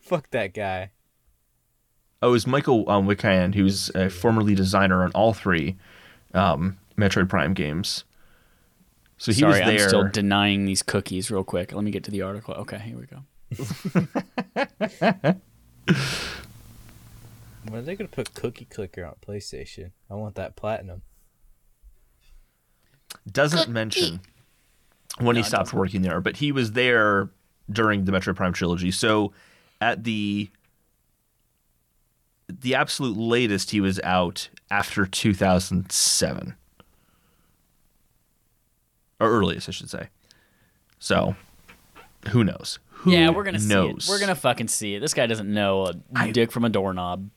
Fuck 0.00 0.30
that 0.30 0.54
guy. 0.54 0.92
Oh, 2.22 2.28
it 2.28 2.32
was 2.32 2.46
Michael 2.46 2.88
um, 2.88 3.06
Wikan, 3.06 3.54
who's 3.54 3.90
a 3.94 4.08
formerly 4.08 4.54
designer 4.54 5.04
on 5.04 5.10
all 5.10 5.34
three 5.34 5.76
um, 6.32 6.78
Metroid 6.96 7.28
Prime 7.28 7.52
games. 7.52 8.04
So 9.16 9.32
he 9.32 9.40
Sorry, 9.40 9.52
was 9.52 9.60
there. 9.60 9.82
I'm 9.82 9.88
still 9.88 10.08
denying 10.08 10.64
these 10.64 10.82
cookies 10.82 11.30
real 11.30 11.44
quick. 11.44 11.72
Let 11.72 11.84
me 11.84 11.90
get 11.90 12.04
to 12.04 12.10
the 12.10 12.22
article. 12.22 12.54
Okay, 12.54 12.78
here 12.78 12.98
we 12.98 13.06
go. 13.06 13.24
When 17.68 17.80
are 17.80 17.82
they 17.82 17.96
gonna 17.96 18.08
put 18.08 18.34
Cookie 18.34 18.66
Clicker 18.66 19.04
on 19.04 19.14
PlayStation? 19.26 19.92
I 20.10 20.14
want 20.14 20.34
that 20.34 20.54
platinum. 20.54 21.02
doesn't 23.30 23.70
mention 23.70 24.20
when 25.18 25.36
he 25.36 25.42
No, 25.42 25.46
it 25.46 25.48
stopped 25.48 25.72
working 25.72 26.02
there, 26.02 26.20
but 26.20 26.36
he 26.36 26.52
was 26.52 26.72
there 26.72 27.30
during 27.70 28.04
the 28.04 28.12
Metro 28.12 28.34
Prime 28.34 28.52
trilogy. 28.52 28.90
So 28.90 29.32
at 29.80 30.04
the 30.04 30.50
the 32.48 32.74
absolute 32.74 33.16
latest, 33.16 33.70
he 33.70 33.80
was 33.80 33.98
out 34.00 34.50
after 34.70 35.06
2007, 35.06 36.54
or 39.20 39.30
earliest, 39.30 39.68
I 39.68 39.72
should 39.72 39.90
say. 39.90 40.08
So 40.98 41.36
who 42.30 42.44
knows? 42.44 42.78
Who 42.90 43.12
yeah, 43.12 43.30
we're 43.30 43.44
gonna 43.44 43.58
knows? 43.58 44.04
see 44.04 44.10
it. 44.10 44.14
We're 44.14 44.20
gonna 44.20 44.34
fucking 44.34 44.68
see 44.68 44.94
it. 44.94 45.00
This 45.00 45.12
guy 45.14 45.26
doesn't 45.26 45.52
know 45.52 45.86
a 45.88 45.94
I- 46.14 46.30
dick 46.30 46.50
from 46.52 46.64
a 46.64 46.68
doorknob. 46.70 47.28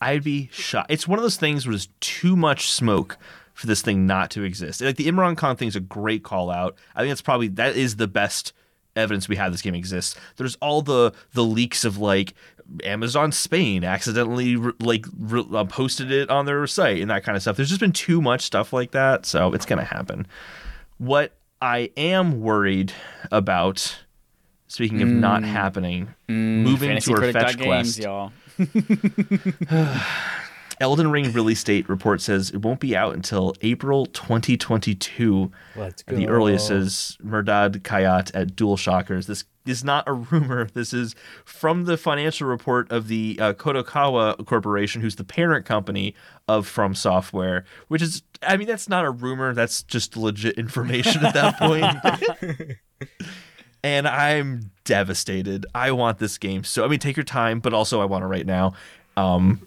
I'd 0.00 0.24
be 0.24 0.48
shocked. 0.52 0.90
It's 0.90 1.06
one 1.06 1.20
of 1.20 1.22
those 1.22 1.36
things 1.36 1.64
where 1.64 1.72
there's 1.74 1.88
too 2.00 2.34
much 2.34 2.68
smoke 2.72 3.16
for 3.54 3.68
this 3.68 3.82
thing 3.82 4.04
not 4.04 4.30
to 4.32 4.42
exist. 4.42 4.80
Like 4.80 4.96
the 4.96 5.06
Imran 5.06 5.36
Khan 5.36 5.54
thing 5.56 5.68
is 5.68 5.76
a 5.76 5.80
great 5.80 6.24
call 6.24 6.50
out. 6.50 6.76
I 6.96 7.00
think 7.02 7.10
that's 7.12 7.22
probably 7.22 7.46
that 7.48 7.76
is 7.76 7.96
the 7.96 8.08
best 8.08 8.52
evidence 8.96 9.28
we 9.28 9.36
have 9.36 9.52
this 9.52 9.62
game 9.62 9.76
exists. 9.76 10.16
There's 10.36 10.56
all 10.56 10.82
the 10.82 11.12
the 11.34 11.44
leaks 11.44 11.84
of 11.84 11.98
like 11.98 12.34
Amazon 12.82 13.30
Spain 13.30 13.84
accidentally 13.84 14.56
re- 14.56 14.72
like 14.80 15.06
re- 15.16 15.46
uh, 15.52 15.64
posted 15.66 16.10
it 16.10 16.30
on 16.30 16.46
their 16.46 16.66
site 16.66 17.00
and 17.00 17.08
that 17.12 17.22
kind 17.22 17.36
of 17.36 17.42
stuff. 17.42 17.56
There's 17.56 17.68
just 17.68 17.80
been 17.80 17.92
too 17.92 18.20
much 18.20 18.40
stuff 18.42 18.72
like 18.72 18.90
that, 18.90 19.24
so 19.24 19.52
it's 19.52 19.66
gonna 19.66 19.84
happen. 19.84 20.26
What 21.02 21.32
I 21.60 21.90
am 21.96 22.42
worried 22.42 22.92
about, 23.32 24.04
speaking 24.68 25.02
of 25.02 25.08
not 25.08 25.42
mm. 25.42 25.46
happening, 25.46 26.14
mm, 26.28 26.62
moving 26.62 27.00
to 27.00 27.12
our 27.14 27.32
fetch 27.32 27.58
Games, 27.58 27.96
quest. 27.96 27.98
y'all. 27.98 28.30
Elden 30.80 31.10
Ring 31.10 31.32
release 31.32 31.64
date 31.64 31.88
report 31.88 32.20
says 32.20 32.50
it 32.50 32.58
won't 32.58 32.78
be 32.78 32.94
out 32.94 33.14
until 33.14 33.52
April 33.62 34.06
2022. 34.06 35.50
Let's 35.74 36.04
go. 36.04 36.14
The 36.14 36.28
earliest 36.28 36.70
is 36.70 37.18
Mehrdad 37.20 37.80
Khayyat 37.80 38.30
at 38.34 38.54
DualShockers. 38.54 39.26
This 39.26 39.42
is 39.66 39.84
not 39.84 40.04
a 40.06 40.12
rumor. 40.12 40.68
This 40.74 40.92
is 40.92 41.14
from 41.44 41.84
the 41.84 41.96
financial 41.96 42.48
report 42.48 42.90
of 42.90 43.08
the 43.08 43.38
uh, 43.40 43.52
Kadokawa 43.52 44.44
Corporation, 44.46 45.02
who's 45.02 45.16
the 45.16 45.24
parent 45.24 45.66
company 45.66 46.14
of 46.48 46.66
From 46.66 46.94
Software. 46.94 47.64
Which 47.88 48.02
is, 48.02 48.22
I 48.42 48.56
mean, 48.56 48.66
that's 48.66 48.88
not 48.88 49.04
a 49.04 49.10
rumor. 49.10 49.54
That's 49.54 49.82
just 49.82 50.16
legit 50.16 50.56
information 50.56 51.24
at 51.24 51.34
that 51.34 51.58
point. 51.58 52.78
and 53.84 54.08
I'm 54.08 54.70
devastated. 54.84 55.66
I 55.74 55.92
want 55.92 56.18
this 56.18 56.38
game. 56.38 56.64
So 56.64 56.84
I 56.84 56.88
mean, 56.88 56.98
take 56.98 57.16
your 57.16 57.24
time, 57.24 57.60
but 57.60 57.74
also 57.74 58.00
I 58.00 58.04
want 58.04 58.24
it 58.24 58.28
right 58.28 58.46
now. 58.46 58.74
Um, 59.16 59.66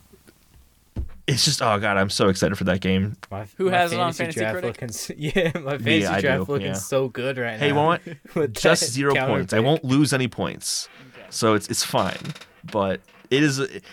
it's 1.28 1.46
just 1.46 1.62
oh 1.62 1.80
god, 1.80 1.98
I'm 1.98 2.10
so 2.10 2.30
excited 2.30 2.56
for 2.56 2.66
that 2.66 2.82
game. 2.82 3.16
My, 3.32 3.46
Who 3.58 3.70
my 3.72 3.78
has 3.78 3.92
it 3.92 4.00
on 4.00 4.14
Fantasy 4.14 4.40
draft 4.40 4.60
Critic? 4.60 4.82
Looking, 4.82 5.16
yeah, 5.18 5.52
my 5.60 5.78
fantasy 5.78 6.06
I 6.06 6.22
draft 6.22 6.46
do, 6.46 6.52
looking 6.52 6.68
yeah. 6.68 6.74
so 6.74 7.10
good 7.10 7.38
right 7.38 7.58
Hey, 7.58 7.72
now. 7.72 7.98
Hey, 8.00 8.12
won't 8.14 8.36
With 8.36 8.54
just 8.54 8.92
zero 8.92 9.14
counter 9.14 9.34
points. 9.34 9.54
I 9.54 9.60
won't 9.60 9.84
lose 9.84 10.14
any 10.14 10.28
points, 10.28 10.88
so 11.30 11.54
it's 11.54 11.68
it's 11.68 11.84
fine. 11.84 12.34
But 12.72 13.02
it 13.30 13.44
is 13.44 13.60
it, 13.60 13.84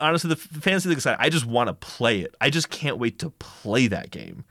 honestly 0.00 0.28
the 0.28 0.36
fantasy 0.36 0.88
league 0.88 1.00
side. 1.00 1.16
I 1.18 1.28
just 1.30 1.46
want 1.46 1.68
to 1.68 1.74
play 1.74 2.20
it. 2.20 2.34
I 2.40 2.50
just 2.50 2.70
can't 2.70 2.98
wait 2.98 3.18
to 3.20 3.30
play 3.30 3.86
that 3.86 4.10
game. 4.10 4.44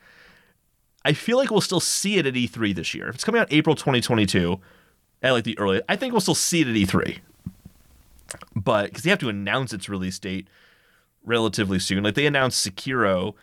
I 1.06 1.14
feel 1.14 1.38
like 1.38 1.52
we'll 1.52 1.61
still 1.61 1.80
see 1.80 2.18
it 2.18 2.26
at 2.26 2.34
E3 2.34 2.76
this 2.76 2.94
year. 2.94 3.07
If 3.07 3.15
it's 3.15 3.23
coming 3.23 3.39
out 3.39 3.48
April 3.52 3.76
2022, 3.76 4.60
at 5.23 5.31
like 5.31 5.45
the 5.45 5.57
early, 5.57 5.81
I 5.88 5.95
think 5.95 6.14
we'll 6.14 6.22
still 6.22 6.35
see 6.35 6.61
it 6.61 6.68
at 6.68 6.76
E3. 6.76 7.19
But 8.56 8.88
because 8.88 9.03
they 9.03 9.10
have 9.10 9.19
to 9.19 9.30
announce 9.30 9.72
its 9.72 9.88
release 9.88 10.19
date 10.19 10.48
relatively 11.27 11.77
soon. 11.79 12.03
Like 12.03 12.15
they 12.15 12.25
announced 12.25 12.65
Sekiro 12.65 13.35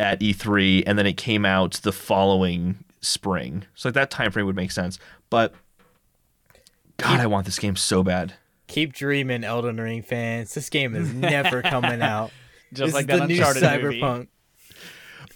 at 0.00 0.20
E3 0.20 0.82
and 0.86 0.98
then 0.98 1.06
it 1.06 1.16
came 1.16 1.44
out 1.44 1.74
the 1.82 1.92
following 1.92 2.84
spring. 3.00 3.64
So 3.74 3.88
like 3.88 3.94
that 3.94 4.10
time 4.10 4.32
frame 4.32 4.46
would 4.46 4.56
make 4.56 4.72
sense. 4.72 4.98
But 5.30 5.54
God, 6.96 7.20
I 7.20 7.26
want 7.26 7.46
this 7.46 7.58
game 7.58 7.76
so 7.76 8.02
bad. 8.02 8.34
Keep 8.68 8.94
dreaming, 8.94 9.44
Elden 9.44 9.78
Ring 9.78 10.02
fans. 10.02 10.54
This 10.54 10.70
game 10.70 10.94
is 10.94 11.12
never 11.12 11.62
coming 11.62 12.00
out. 12.02 12.30
Just 12.72 12.86
this 12.86 12.94
like 12.94 13.02
is 13.02 13.06
that 13.08 13.20
the 13.20 13.26
new 13.26 13.34
Uncharted 13.34 13.82
movie. 13.82 14.00
Cyberpunk. 14.00 14.28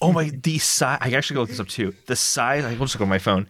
Oh 0.01 0.13
my, 0.13 0.31
the 0.31 0.59
size. 0.59 0.99
I 1.01 1.11
actually 1.13 1.35
go 1.35 1.41
look 1.41 1.51
this 1.51 1.61
up 1.61 1.69
too. 1.69 1.95
The 2.07 2.17
size. 2.17 2.65
I 2.65 2.71
will 2.71 2.87
just 2.87 2.99
go 2.99 3.05
on 3.05 3.11
my 3.11 3.19
phone. 3.19 3.47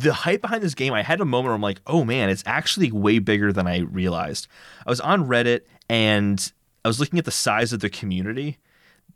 The 0.00 0.12
hype 0.12 0.40
behind 0.40 0.62
this 0.62 0.74
game, 0.74 0.92
I 0.92 1.02
had 1.02 1.20
a 1.20 1.24
moment 1.24 1.46
where 1.46 1.54
I'm 1.54 1.60
like, 1.60 1.80
oh 1.86 2.04
man, 2.04 2.30
it's 2.30 2.42
actually 2.46 2.90
way 2.90 3.18
bigger 3.18 3.52
than 3.52 3.66
I 3.66 3.80
realized. 3.80 4.48
I 4.86 4.90
was 4.90 5.00
on 5.00 5.26
Reddit 5.26 5.60
and 5.88 6.52
I 6.86 6.88
was 6.88 7.00
looking 7.00 7.18
at 7.18 7.24
the 7.24 7.32
size 7.32 7.72
of 7.72 7.80
the 7.80 7.90
community. 7.90 8.58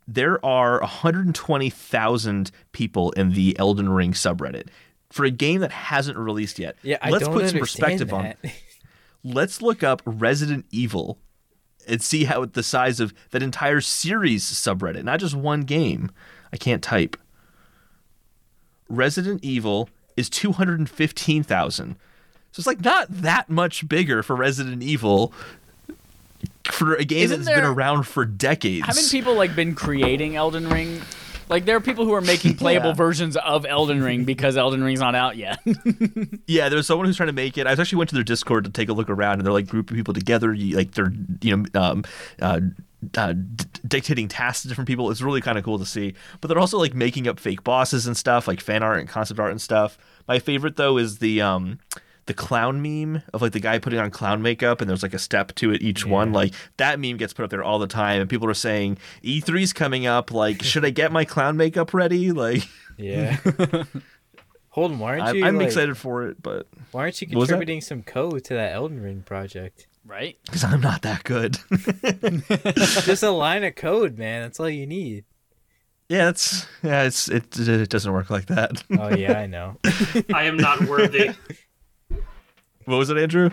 There 0.05 0.45
are 0.45 0.81
120,000 0.81 2.51
people 2.73 3.11
in 3.11 3.31
the 3.31 3.57
Elden 3.57 3.87
Ring 3.87 4.11
subreddit 4.11 4.67
for 5.09 5.23
a 5.23 5.31
game 5.31 5.61
that 5.61 5.71
hasn't 5.71 6.17
released 6.17 6.59
yet. 6.59 6.75
Yeah, 6.83 6.97
I 7.01 7.11
Let's 7.11 7.29
put 7.29 7.49
some 7.49 7.59
perspective 7.59 8.11
on. 8.11 8.23
that. 8.23 8.37
Let's 9.23 9.61
look 9.61 9.83
up 9.83 10.01
Resident 10.03 10.65
Evil 10.69 11.17
and 11.87 12.01
see 12.01 12.25
how 12.25 12.43
the 12.43 12.61
size 12.61 12.99
of 12.99 13.13
that 13.29 13.41
entire 13.41 13.79
series 13.79 14.43
subreddit, 14.43 15.05
not 15.05 15.21
just 15.21 15.33
one 15.33 15.61
game. 15.61 16.11
I 16.51 16.57
can't 16.57 16.83
type. 16.83 17.15
Resident 18.89 19.45
Evil 19.45 19.87
is 20.17 20.29
215,000. 20.29 21.95
So 22.51 22.59
it's 22.59 22.67
like 22.67 22.83
not 22.83 23.07
that 23.09 23.49
much 23.49 23.87
bigger 23.87 24.23
for 24.23 24.35
Resident 24.35 24.83
Evil 24.83 25.31
for 26.65 26.95
a 26.95 27.03
game 27.05 27.23
Isn't 27.25 27.43
that's 27.45 27.55
been 27.59 27.65
around 27.65 28.03
for 28.03 28.25
decades. 28.25 28.85
Haven't 28.85 29.09
people 29.11 29.33
like 29.35 29.55
been 29.55 29.75
creating 29.75 30.35
Elden 30.35 30.69
Ring 30.69 31.01
Like 31.49 31.65
there 31.65 31.75
are 31.75 31.81
people 31.81 32.05
who 32.05 32.13
are 32.13 32.21
making 32.21 32.55
playable 32.57 32.89
Yeah. 32.89 32.93
versions 32.95 33.35
of 33.37 33.65
Elden 33.65 34.01
Ring 34.03 34.23
because 34.25 34.55
Elden 34.57 34.83
Ring's 34.83 34.99
not 35.01 35.15
out 35.15 35.35
yet. 35.37 35.59
Yeah, 36.47 36.69
there's 36.69 36.87
someone 36.87 37.05
who's 37.07 37.15
trying 37.17 37.27
to 37.27 37.33
make 37.33 37.57
it. 37.57 37.65
I 37.67 37.71
actually 37.71 37.97
went 37.97 38.09
to 38.09 38.15
their 38.15 38.23
Discord 38.23 38.63
to 38.65 38.69
take 38.69 38.89
a 38.89 38.93
look 38.93 39.09
around, 39.09 39.35
and 39.35 39.45
they're 39.45 39.53
like 39.53 39.67
grouping 39.67 39.95
people 39.95 40.13
together. 40.13 40.55
Like 40.55 40.91
they're 40.91 41.11
you 41.41 41.55
know 41.57 41.79
um, 41.81 42.03
uh, 42.41 42.59
uh, 43.17 43.33
d- 43.33 43.65
dictating 43.87 44.27
tasks 44.27 44.63
to 44.63 44.67
different 44.67 44.87
people. 44.87 45.09
It's 45.11 45.21
really 45.21 45.39
kind 45.41 45.57
of 45.57 45.63
cool 45.63 45.79
to 45.79 45.85
see. 45.85 46.13
But 46.41 46.47
they're 46.49 46.59
also 46.59 46.77
like 46.77 46.93
making 46.93 47.27
up 47.27 47.39
fake 47.39 47.63
bosses 47.63 48.05
and 48.07 48.17
stuff, 48.17 48.47
like 48.47 48.59
fan 48.59 48.83
art 48.83 48.99
and 48.99 49.07
concept 49.07 49.39
art 49.39 49.51
and 49.51 49.61
stuff. 49.61 49.97
My 50.27 50.39
favorite 50.39 50.75
though 50.75 50.97
is 50.97 51.19
the 51.19 51.41
um 51.41 51.79
the 52.31 52.37
clown 52.43 52.81
meme 52.81 53.21
of 53.33 53.41
like 53.41 53.51
the 53.51 53.59
guy 53.59 53.77
putting 53.77 53.99
on 53.99 54.09
clown 54.09 54.41
makeup 54.41 54.79
and 54.79 54.89
there's 54.89 55.03
like 55.03 55.13
a 55.13 55.19
step 55.19 55.53
to 55.55 55.71
it 55.73 55.81
each 55.81 56.05
one 56.05 56.31
like 56.31 56.53
that 56.77 56.97
meme 56.97 57.17
gets 57.17 57.33
put 57.33 57.43
up 57.43 57.49
there 57.49 57.61
all 57.63 57.77
the 57.77 57.87
time 57.87 58.21
and 58.21 58.29
people 58.29 58.49
are 58.49 58.53
saying 58.53 58.97
e3's 59.21 59.73
coming 59.73 60.05
up 60.05 60.31
like 60.31 60.63
should 60.63 60.85
i 60.85 60.89
get 60.89 61.11
my 61.11 61.25
clown 61.25 61.57
makeup 61.57 61.93
ready 61.93 62.31
like 62.45 62.63
Yeah. 62.97 63.37
Holden, 64.69 64.99
why 64.99 65.19
aren't 65.19 65.23
i'm, 65.23 65.35
you? 65.35 65.45
I'm 65.45 65.57
like- 65.57 65.67
excited 65.67 65.97
for 65.97 66.23
it 66.27 66.41
but 66.41 66.67
Why 66.91 67.01
aren't 67.01 67.21
you 67.21 67.27
What 67.29 67.39
was 67.39 67.49
that? 67.49 67.55
contributing 67.55 67.81
some 67.81 68.03
code 68.03 68.45
to 68.45 68.53
that 68.53 68.71
Elden 68.73 69.01
Ring 69.01 69.23
project? 69.23 69.87
right? 70.05 70.37
because 70.45 70.63
i'm 70.63 70.79
not 70.81 71.01
that 71.01 71.23
good 71.25 71.57
Just 73.05 73.23
a 73.23 73.31
line 73.31 73.63
of 73.65 73.75
code, 73.75 74.17
man. 74.17 74.43
That's 74.43 74.59
all 74.59 74.69
you 74.69 74.87
need. 74.87 75.25
Yeah, 76.09 76.29
it's 76.29 76.65
yeah, 76.83 77.03
it's 77.03 77.29
it, 77.29 77.57
it 77.57 77.89
doesn't 77.89 78.11
work 78.11 78.29
like 78.29 78.47
that. 78.47 78.83
Oh 78.99 79.15
yeah, 79.15 79.39
I 79.39 79.45
know. 79.45 79.77
I 80.33 80.43
am 80.43 80.57
not 80.57 80.81
worthy. 80.85 81.31
What 82.91 82.97
was 82.97 83.09
it, 83.09 83.17
Andrew? 83.17 83.49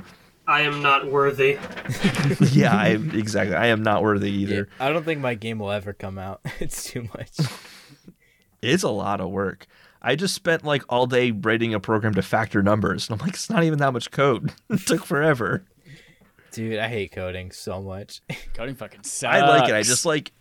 I 0.48 0.62
am 0.62 0.82
not 0.82 1.10
worthy. 1.12 1.59
yeah, 2.52 2.74
I 2.74 2.89
exactly. 3.12 3.55
I 3.55 3.66
am 3.66 3.82
not 3.82 4.02
worthy 4.02 4.31
either. 4.31 4.69
I 4.81 4.90
don't 4.90 5.05
think 5.05 5.20
my 5.20 5.35
game 5.35 5.59
will 5.59 5.70
ever 5.70 5.93
come 5.93 6.19
out. 6.19 6.40
It's 6.60 6.85
too 6.85 7.09
much. 7.15 7.31
It's 8.60 8.82
a 8.82 8.89
lot 8.89 9.20
of 9.20 9.31
work. 9.31 9.66
I 10.02 10.16
just 10.16 10.35
spent 10.35 10.65
like 10.65 10.82
all 10.89 11.06
day 11.06 11.31
writing 11.31 11.73
a 11.73 11.81
program 11.81 12.15
to 12.15 12.23
factor 12.23 12.62
numbers, 12.62 13.09
and 13.09 13.20
I'm 13.20 13.24
like, 13.24 13.35
it's 13.35 13.48
not 13.48 13.62
even 13.62 13.78
that 13.78 13.93
much 13.93 14.10
code. 14.10 14.52
it 14.70 14.86
took 14.86 15.05
forever. 15.05 15.65
Dude, 16.51 16.78
I 16.78 16.89
hate 16.89 17.12
coding 17.12 17.52
so 17.52 17.81
much. 17.81 18.23
Coding 18.55 18.74
fucking 18.74 19.05
sucks. 19.05 19.32
I 19.32 19.47
like 19.47 19.69
it. 19.69 19.74
I 19.74 19.82
just 19.82 20.05
like. 20.05 20.32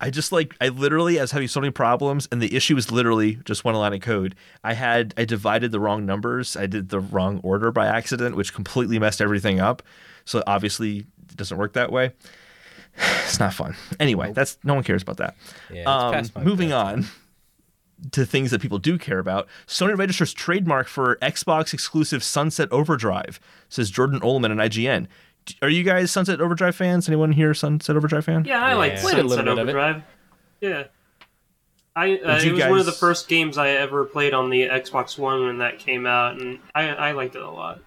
I 0.00 0.10
just 0.10 0.32
like 0.32 0.54
I 0.60 0.68
literally 0.68 1.18
I 1.18 1.22
was 1.22 1.32
having 1.32 1.48
so 1.48 1.60
many 1.60 1.70
problems 1.70 2.26
and 2.32 2.40
the 2.40 2.54
issue 2.56 2.74
was 2.74 2.90
literally 2.90 3.36
just 3.44 3.64
one 3.64 3.74
line 3.74 3.92
of 3.92 4.00
code. 4.00 4.34
I 4.64 4.72
had 4.74 5.12
I 5.16 5.24
divided 5.24 5.72
the 5.72 5.80
wrong 5.80 6.06
numbers. 6.06 6.56
I 6.56 6.66
did 6.66 6.88
the 6.88 7.00
wrong 7.00 7.40
order 7.42 7.70
by 7.70 7.86
accident, 7.86 8.36
which 8.36 8.54
completely 8.54 8.98
messed 8.98 9.20
everything 9.20 9.60
up. 9.60 9.82
So 10.24 10.42
obviously 10.46 10.98
it 11.28 11.36
doesn't 11.36 11.56
work 11.58 11.74
that 11.74 11.92
way. 11.92 12.12
It's 13.24 13.38
not 13.38 13.54
fun. 13.54 13.76
Anyway, 14.00 14.32
that's 14.32 14.58
no 14.64 14.74
one 14.74 14.82
cares 14.82 15.02
about 15.02 15.18
that. 15.18 15.36
Yeah, 15.72 15.84
Um, 15.84 16.44
moving 16.44 16.72
on 16.72 17.06
to 18.12 18.24
things 18.26 18.50
that 18.50 18.60
people 18.60 18.78
do 18.78 18.98
care 18.98 19.18
about. 19.18 19.46
Sony 19.66 19.96
registers 19.96 20.32
trademark 20.32 20.88
for 20.88 21.16
Xbox 21.22 21.72
exclusive 21.72 22.24
Sunset 22.24 22.68
Overdrive, 22.72 23.38
says 23.68 23.90
Jordan 23.90 24.20
Oloman 24.20 24.50
and 24.50 24.60
IGN. 24.60 25.06
D- 25.46 25.56
Are 25.62 25.68
you 25.68 25.82
guys 25.82 26.10
Sunset 26.10 26.40
Overdrive 26.40 26.76
fans? 26.76 27.08
Anyone 27.08 27.32
here 27.32 27.54
Sunset 27.54 27.96
Overdrive 27.96 28.24
fan? 28.24 28.44
Yeah, 28.44 28.64
I 28.64 28.74
like 28.74 28.92
Yeah. 28.94 29.00
Played 29.02 29.14
a 29.14 29.22
little 29.22 29.30
Sunset 29.30 29.44
bit 29.44 29.52
of 29.52 29.58
it. 29.58 29.62
Overdrive. 29.62 30.02
Yeah. 30.60 30.84
I 31.96 32.16
uh, 32.18 32.36
it 32.36 32.44
you 32.44 32.52
was 32.54 32.64
one 32.66 32.78
of 32.80 32.86
the 32.86 32.92
first 32.92 33.28
games 33.28 33.58
I 33.58 33.70
ever 33.70 34.04
played 34.04 34.32
on 34.32 34.48
the 34.50 34.68
Xbox 34.68 35.18
One 35.18 35.44
when 35.44 35.58
that 35.58 35.78
came 35.80 36.06
out, 36.06 36.40
and 36.40 36.60
I, 36.74 36.88
I 36.88 37.12
liked 37.12 37.34
it 37.34 37.42
a 37.42 37.50
lot. 37.50 37.80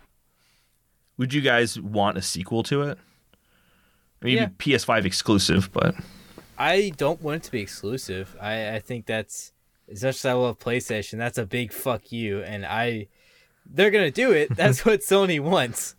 Would 1.17 1.33
you 1.33 1.41
guys 1.41 1.79
want 1.79 2.17
a 2.17 2.21
sequel 2.21 2.63
to 2.63 2.81
it? 2.83 2.97
Maybe 4.21 4.35
Yeah. 4.35 4.47
PS5 4.57 5.05
exclusive, 5.05 5.71
but 5.71 5.95
I 6.57 6.91
don't 6.97 7.21
want 7.21 7.37
it 7.37 7.43
to 7.43 7.51
be 7.51 7.61
exclusive. 7.61 8.35
I, 8.41 8.75
I 8.75 8.79
think 8.79 9.05
that's 9.05 9.53
as 9.91 10.03
much 10.03 10.15
as 10.15 10.25
I 10.25 10.33
love 10.33 10.59
PlayStation, 10.59 11.17
that's 11.17 11.37
a 11.37 11.45
big 11.45 11.71
fuck 11.71 12.11
you. 12.11 12.41
And 12.41 12.65
I, 12.65 13.07
they're 13.65 13.91
gonna 13.91 14.11
do 14.11 14.31
it. 14.31 14.49
That's 14.55 14.83
what 14.85 14.99
Sony 15.01 15.39
wants. 15.39 15.95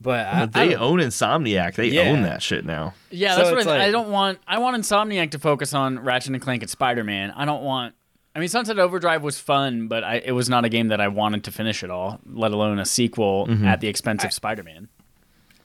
But 0.00 0.26
I, 0.26 0.42
I 0.42 0.46
they 0.46 0.68
don't- 0.70 0.82
own 0.82 0.98
Insomniac. 0.98 1.74
They 1.76 1.88
Yeah. 1.88 2.02
own 2.10 2.22
that 2.22 2.42
shit 2.42 2.64
now. 2.64 2.94
Yeah, 3.10 3.32
So 3.36 3.42
that's 3.42 3.50
what 3.50 3.58
it's 3.60 3.66
I, 3.68 3.84
I 3.86 3.90
don't 3.90 4.10
want. 4.10 4.38
I 4.46 4.58
want 4.58 4.76
Insomniac 4.76 5.30
to 5.32 5.38
focus 5.38 5.72
on 5.72 5.98
Ratchet 6.00 6.32
and 6.32 6.42
Clank 6.42 6.62
and 6.62 6.70
Spider 6.70 7.04
Man. 7.04 7.30
I 7.30 7.44
don't 7.44 7.62
want. 7.62 7.94
I 8.36 8.40
mean, 8.40 8.48
Sunset 8.48 8.78
Overdrive 8.80 9.22
was 9.22 9.38
fun, 9.38 9.86
but 9.86 10.02
I, 10.02 10.16
it 10.16 10.32
was 10.32 10.48
not 10.50 10.64
a 10.64 10.68
game 10.68 10.88
that 10.88 11.00
I 11.00 11.06
wanted 11.08 11.44
to 11.44 11.52
finish 11.52 11.84
at 11.84 11.90
all. 11.90 12.18
Let 12.26 12.50
alone 12.50 12.78
a 12.80 12.84
sequel 12.84 13.46
Mm-hmm. 13.46 13.64
at 13.64 13.80
the 13.80 13.86
expense 13.88 14.24
of 14.24 14.32
Spider 14.32 14.64
Man. 14.64 14.88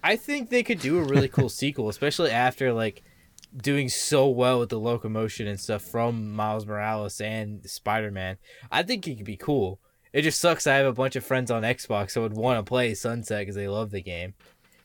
I 0.04 0.16
think 0.16 0.50
they 0.50 0.64
could 0.64 0.80
do 0.80 1.00
a 1.00 1.04
really 1.04 1.28
cool 1.28 1.50
sequel, 1.64 1.90
especially 1.90 2.30
after 2.32 2.72
like 2.72 3.02
doing 3.58 3.90
so 3.90 4.28
well 4.30 4.60
with 4.60 4.70
the 4.70 4.80
locomotion 4.80 5.48
and 5.48 5.60
stuff 5.60 5.82
from 5.82 6.34
Miles 6.36 6.68
Morales 6.68 7.20
and 7.20 7.68
Spider 7.68 8.12
Man. 8.12 8.38
I 8.72 8.84
think 8.84 9.08
it 9.08 9.16
could 9.16 9.26
be 9.26 9.36
cool. 9.38 9.80
It 10.12 10.24
just 10.24 10.40
sucks. 10.42 10.66
I 10.68 10.76
have 10.76 10.88
a 10.88 10.94
bunch 10.94 11.16
of 11.16 11.24
friends 11.24 11.52
on 11.52 11.64
Xbox 11.64 12.14
that 12.14 12.22
would 12.22 12.34
want 12.36 12.58
to 12.58 12.68
play 12.68 12.94
Sunset 12.96 13.42
because 13.42 13.56
they 13.56 13.68
love 13.68 13.92
the 13.92 14.02
game. 14.02 14.34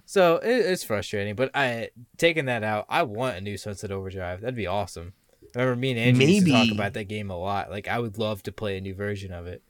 So 0.06 0.36
it, 0.36 0.50
it's 0.66 0.84
frustrating. 0.84 1.34
But 1.34 1.50
I 1.54 1.90
taking 2.18 2.44
that 2.46 2.62
out, 2.62 2.84
I 2.88 3.04
want 3.04 3.36
a 3.36 3.40
new 3.40 3.56
Sunset 3.56 3.90
Overdrive. 3.90 4.40
That'd 4.42 4.54
be 4.54 4.66
awesome. 4.66 5.14
I 5.56 5.60
remember 5.60 5.80
me 5.80 5.90
and 5.92 6.00
Andrew 6.00 6.26
used 6.26 6.46
to 6.46 6.52
talk 6.52 6.70
about 6.70 6.92
that 6.94 7.04
game 7.04 7.30
a 7.30 7.38
lot. 7.38 7.70
Like 7.70 7.88
I 7.88 7.98
would 8.00 8.18
love 8.18 8.42
to 8.42 8.52
play 8.52 8.76
a 8.76 8.80
new 8.80 8.94
version 8.94 9.32
of 9.32 9.46
it. 9.46 9.62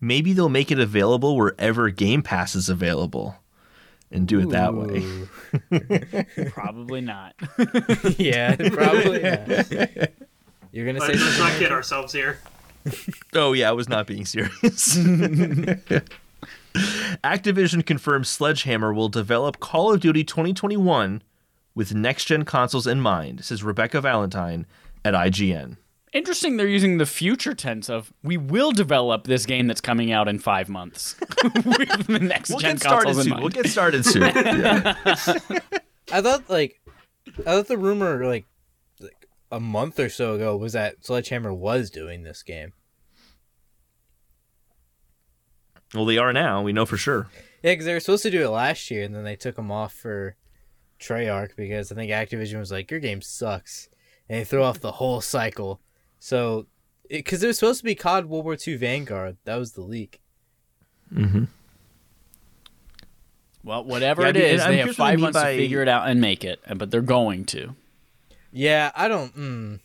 Maybe 0.00 0.32
they'll 0.34 0.48
make 0.50 0.70
it 0.70 0.78
available 0.78 1.36
wherever 1.36 1.88
Game 1.90 2.22
Pass 2.22 2.54
is 2.54 2.68
available, 2.68 3.36
and 4.10 4.28
do 4.28 4.40
it 4.40 4.50
that 4.50 4.74
way. 4.74 6.44
Probably 6.50 7.00
not. 7.00 7.34
yeah, 8.18 8.54
probably. 8.56 9.22
Not. 9.22 9.48
You're 10.72 10.84
gonna 10.86 10.98
But 10.98 11.06
say 11.06 11.12
let's 11.14 11.22
something. 11.22 11.38
not 11.38 11.58
kid 11.58 11.72
ourselves 11.72 12.12
here. 12.12 12.38
Oh 13.34 13.52
yeah, 13.52 13.68
I 13.68 13.72
was 13.72 13.88
not 13.88 14.06
being 14.06 14.24
serious. 14.24 14.96
Activision 17.24 17.84
confirms 17.86 18.28
Sledgehammer 18.28 18.92
will 18.92 19.08
develop 19.08 19.60
Call 19.60 19.92
of 19.92 20.00
Duty 20.00 20.24
2021 20.24 21.22
with 21.74 21.94
next-gen 21.94 22.44
consoles 22.44 22.86
in 22.86 23.00
mind, 23.00 23.44
says 23.44 23.62
Rebecca 23.62 24.00
Valentine 24.00 24.66
at 25.04 25.14
IGN. 25.14 25.76
Interesting. 26.12 26.56
They're 26.56 26.68
using 26.68 26.98
the 26.98 27.06
future 27.06 27.54
tense 27.54 27.90
of 27.90 28.12
we 28.22 28.36
will 28.36 28.70
develop 28.70 29.24
this 29.24 29.46
game 29.46 29.66
that's 29.66 29.80
coming 29.80 30.12
out 30.12 30.28
in 30.28 30.38
five 30.38 30.68
months 30.68 31.16
with 31.42 32.06
the 32.06 32.20
next 32.20 32.50
We'll 32.50 32.60
gen 32.60 32.76
get 32.76 32.80
started 32.80 33.06
consoles 33.06 33.18
in 33.18 33.22
soon. 33.24 33.30
mind. 33.30 33.42
We'll 33.42 33.50
get 33.50 33.66
started 33.66 34.04
soon. 34.04 34.22
Yeah. 34.22 34.94
I 36.12 36.20
thought 36.20 36.48
like 36.48 36.80
I 37.40 37.42
thought 37.56 37.66
the 37.66 37.76
rumor 37.78 38.24
like 38.24 38.30
like 38.30 38.44
a 39.54 39.60
month 39.60 40.00
or 40.00 40.08
so 40.08 40.34
ago 40.34 40.56
was 40.56 40.72
that 40.72 41.04
Sledgehammer 41.04 41.52
was 41.54 41.90
doing 41.90 42.22
this 42.22 42.42
game. 42.42 42.72
Well, 45.94 46.04
they 46.06 46.18
are 46.18 46.32
now. 46.32 46.62
We 46.62 46.72
know 46.72 46.86
for 46.86 46.96
sure. 46.96 47.28
Yeah, 47.62 47.72
because 47.72 47.86
they 47.86 47.94
were 47.94 48.00
supposed 48.00 48.24
to 48.24 48.30
do 48.30 48.44
it 48.44 48.48
last 48.48 48.90
year, 48.90 49.04
and 49.04 49.14
then 49.14 49.24
they 49.24 49.36
took 49.36 49.56
them 49.56 49.70
off 49.70 49.92
for 49.92 50.36
Treyarch 51.00 51.54
because 51.56 51.92
I 51.92 51.94
think 51.94 52.10
Activision 52.10 52.58
was 52.58 52.72
like, 52.72 52.90
"Your 52.90 53.00
game 53.00 53.20
sucks," 53.22 53.88
and 54.28 54.40
they 54.40 54.44
threw 54.44 54.62
off 54.62 54.80
the 54.80 54.92
whole 54.92 55.20
cycle. 55.20 55.80
So, 56.18 56.66
because 57.08 57.42
it, 57.42 57.46
was 57.46 57.58
supposed 57.58 57.78
to 57.80 57.84
be 57.84 57.94
COD 57.94 58.26
World 58.26 58.44
War 58.44 58.56
II 58.66 58.76
Vanguard, 58.76 59.36
that 59.44 59.56
was 59.56 59.72
the 59.72 59.82
leak. 59.82 60.20
Mm-hmm. 61.12 61.44
Well, 63.62 63.84
whatever 63.84 64.22
Yeah, 64.22 64.28
it 64.28 64.36
I 64.36 64.38
mean, 64.40 64.48
is, 64.48 64.52
and 64.52 64.62
I'm 64.62 64.70
they 64.72 64.76
have 64.78 64.84
curious 64.84 64.98
what 64.98 65.04
they 65.06 65.10
five 65.12 65.20
months 65.20 65.38
by- 65.38 65.52
to 65.52 65.58
figure 65.58 65.82
it 65.82 65.88
out 65.88 66.08
and 66.08 66.20
make 66.20 66.44
it, 66.44 66.60
but 66.76 66.90
they're 66.90 67.00
going 67.02 67.44
to. 67.46 67.76
Yeah, 68.56 68.92
I 68.94 69.08
don't. 69.08 69.36
Mm, 69.36 69.80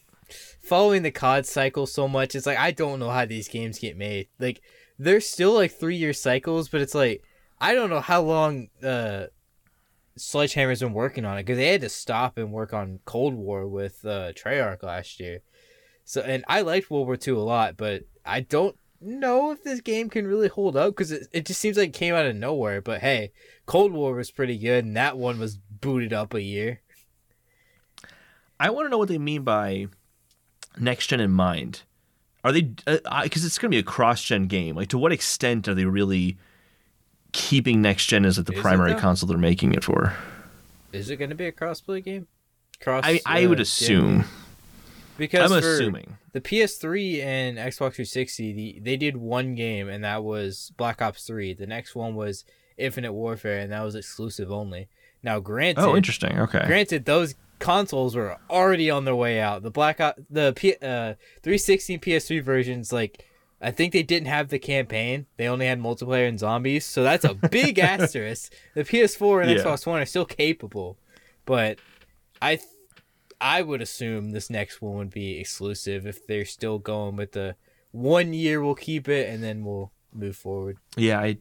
following 0.61 1.01
the 1.01 1.09
COD 1.09 1.47
cycle 1.47 1.87
so 1.87 2.07
much, 2.07 2.35
it's 2.35 2.45
like 2.45 2.59
I 2.59 2.69
don't 2.69 2.99
know 2.99 3.09
how 3.09 3.25
these 3.25 3.47
games 3.47 3.79
get 3.79 3.97
made. 3.97 4.27
Like 4.39 4.61
they're 4.99 5.21
still 5.21 5.53
like 5.53 5.71
three 5.71 5.95
year 5.95 6.13
cycles, 6.13 6.69
but 6.69 6.79
it's 6.79 6.93
like 6.93 7.23
I 7.59 7.73
don't 7.73 7.89
know 7.89 7.99
how 7.99 8.21
long 8.21 8.69
uh, 8.83 9.25
Sledgehammer's 10.17 10.81
been 10.81 10.93
working 10.93 11.25
on 11.25 11.39
it 11.39 11.47
because 11.47 11.57
they 11.57 11.71
had 11.71 11.81
to 11.81 11.89
stop 11.89 12.37
and 12.37 12.53
work 12.53 12.71
on 12.71 12.99
Cold 13.05 13.33
War 13.33 13.67
with 13.67 14.05
uh, 14.05 14.33
Treyarch 14.33 14.83
last 14.83 15.19
year. 15.19 15.41
So 16.05 16.21
and 16.21 16.45
I 16.47 16.61
liked 16.61 16.91
World 16.91 17.07
War 17.07 17.17
II 17.27 17.33
a 17.33 17.39
lot, 17.39 17.75
but 17.75 18.03
I 18.23 18.41
don't 18.41 18.77
know 19.01 19.51
if 19.51 19.63
this 19.63 19.81
game 19.81 20.11
can 20.11 20.27
really 20.27 20.47
hold 20.47 20.77
up 20.77 20.91
because 20.91 21.11
it, 21.11 21.27
it 21.33 21.45
just 21.47 21.59
seems 21.59 21.75
like 21.75 21.89
it 21.89 21.93
came 21.93 22.13
out 22.13 22.27
of 22.27 22.35
nowhere. 22.35 22.83
But 22.83 23.01
hey, 23.01 23.31
Cold 23.65 23.93
War 23.93 24.13
was 24.13 24.29
pretty 24.29 24.59
good, 24.59 24.85
and 24.85 24.95
that 24.95 25.17
one 25.17 25.39
was 25.39 25.57
booted 25.57 26.13
up 26.13 26.35
a 26.35 26.41
year. 26.43 26.81
I 28.59 28.69
want 28.69 28.85
to 28.85 28.89
know 28.89 28.97
what 28.97 29.07
they 29.09 29.17
mean 29.17 29.43
by 29.43 29.87
next 30.77 31.07
gen 31.07 31.19
in 31.19 31.31
mind. 31.31 31.83
Are 32.43 32.51
they 32.51 32.61
because 32.61 33.43
it's 33.45 33.57
going 33.57 33.71
to 33.71 33.75
be 33.75 33.79
a 33.79 33.83
cross 33.83 34.23
gen 34.23 34.47
game? 34.47 34.75
Like, 34.75 34.89
to 34.89 34.97
what 34.97 35.11
extent 35.11 35.67
are 35.67 35.73
they 35.73 35.85
really 35.85 36.37
keeping 37.31 37.81
next 37.81 38.05
gen 38.07 38.25
as 38.25 38.37
the 38.37 38.53
Is 38.53 38.61
primary 38.61 38.95
console 38.95 39.27
they're 39.27 39.37
making 39.37 39.73
it 39.73 39.83
for? 39.83 40.13
Is 40.91 41.09
it 41.09 41.17
going 41.17 41.29
to 41.29 41.35
be 41.35 41.45
a 41.45 41.51
crossplay 41.51 42.03
game? 42.03 42.27
Cross. 42.81 43.03
I 43.05 43.19
I 43.25 43.45
uh, 43.45 43.49
would 43.49 43.59
assume. 43.59 44.23
because 45.17 45.51
I'm 45.51 45.57
assuming. 45.57 46.17
the 46.31 46.39
PS3 46.41 47.21
and 47.23 47.57
Xbox 47.57 47.95
360, 47.95 48.53
the, 48.53 48.79
they 48.81 48.95
did 48.95 49.17
one 49.17 49.53
game, 49.53 49.89
and 49.89 50.03
that 50.05 50.23
was 50.23 50.71
Black 50.77 51.01
Ops 51.01 51.23
3. 51.27 51.53
The 51.53 51.67
next 51.67 51.93
one 51.93 52.15
was 52.15 52.45
Infinite 52.77 53.11
Warfare, 53.11 53.59
and 53.59 53.71
that 53.73 53.83
was 53.83 53.95
exclusive 53.95 54.49
only. 54.49 54.87
Now, 55.21 55.41
granted, 55.41 55.81
Oh, 55.83 55.97
interesting. 55.97 56.39
Okay. 56.39 56.63
granted, 56.65 57.03
those 57.03 57.35
consoles 57.59 58.15
were 58.15 58.37
already 58.49 58.89
on 58.89 59.05
their 59.05 59.15
way 59.15 59.39
out. 59.39 59.63
The 59.63 59.71
Black 59.71 59.99
Ops, 60.01 60.21
the 60.29 60.53
P, 60.55 60.73
uh, 60.81 61.15
360 61.43 61.93
and 61.95 62.01
PS3 62.01 62.43
versions, 62.43 62.91
like 62.93 63.25
I 63.61 63.71
think 63.71 63.91
they 63.93 64.03
didn't 64.03 64.27
have 64.27 64.47
the 64.49 64.59
campaign. 64.59 65.25
They 65.37 65.47
only 65.47 65.65
had 65.67 65.79
multiplayer 65.81 66.27
and 66.27 66.39
zombies, 66.39 66.85
so 66.85 67.03
that's 67.03 67.25
a 67.25 67.33
big 67.33 67.77
asterisk. 67.79 68.53
The 68.73 68.83
PS4 68.83 69.43
and 69.43 69.51
Yeah. 69.51 69.57
Xbox 69.63 69.85
One 69.85 69.99
are 70.01 70.05
still 70.05 70.25
capable, 70.25 70.97
but 71.45 71.79
I, 72.41 72.55
th- 72.55 72.67
I 73.41 73.61
would 73.61 73.81
assume 73.81 74.31
this 74.31 74.49
next 74.49 74.81
one 74.81 74.95
would 74.95 75.09
be 75.11 75.39
exclusive 75.39 76.07
if 76.07 76.25
they're 76.25 76.45
still 76.45 76.79
going 76.79 77.17
with 77.17 77.33
the 77.33 77.55
one 77.91 78.33
year. 78.33 78.63
We'll 78.63 78.75
keep 78.75 79.09
it 79.09 79.29
and 79.29 79.43
then 79.43 79.65
we'll 79.65 79.91
move 80.13 80.35
forward. 80.37 80.77
Yeah, 80.95 81.19
I 81.19 81.37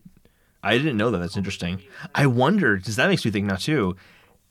I 0.63 0.77
didn't 0.77 0.97
know 0.97 1.13
that. 1.13 1.19
That's 1.19 1.37
interesting. 1.37 1.83
I 2.17 2.27
wonder 2.27 2.77
because 2.77 2.97
that 2.97 3.09
makes 3.09 3.25
me 3.25 3.31
think 3.31 3.47
now 3.47 3.55
too. 3.57 3.95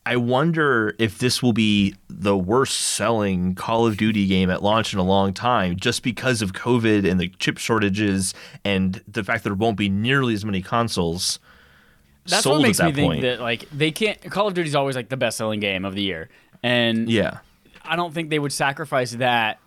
I 0.08 0.16
wonder 0.16 0.96
if 1.00 1.18
this 1.18 1.44
will 1.44 1.52
be 1.52 1.94
the 2.08 2.38
worst 2.38 2.80
selling 2.80 3.56
Call 3.56 3.86
of 3.86 3.98
Duty 3.98 4.26
game 4.26 4.50
at 4.50 4.64
launch 4.64 4.94
in 4.94 5.00
a 5.00 5.04
long 5.04 5.34
time, 5.34 5.76
just 5.76 6.02
because 6.02 6.42
of 6.42 6.54
COVID 6.54 7.06
and 7.06 7.20
the 7.20 7.28
chip 7.40 7.58
shortages 7.58 8.34
and 8.64 9.04
the 9.06 9.22
fact 9.22 9.44
that 9.44 9.50
there 9.50 9.56
won't 9.58 9.76
be 9.76 9.90
nearly 9.90 10.34
as 10.34 10.46
many 10.46 10.62
consoles 10.62 11.40
That's 12.26 12.44
sold 12.44 12.60
what 12.60 12.68
makes 12.68 12.80
at 12.80 12.86
me 12.86 12.92
that 12.94 12.96
think 12.96 13.22
that 13.24 13.42
like 13.42 13.70
they 13.70 13.92
can't. 13.92 14.22
Call 14.32 14.48
of 14.48 14.54
Duty 14.54 14.70
is 14.70 14.76
always 14.76 14.96
like 14.96 15.10
the 15.10 15.18
best 15.18 15.38
selling 15.38 15.60
game 15.60 15.84
of 15.84 15.94
the 15.94 16.04
year, 16.04 16.30
and 16.64 17.10
yeah, 17.10 17.40
I 17.84 17.98
don't 17.98 18.14
think 18.14 18.30
they 18.30 18.40
would 18.40 18.54
sacrifice 18.54 19.12
that 19.12 19.60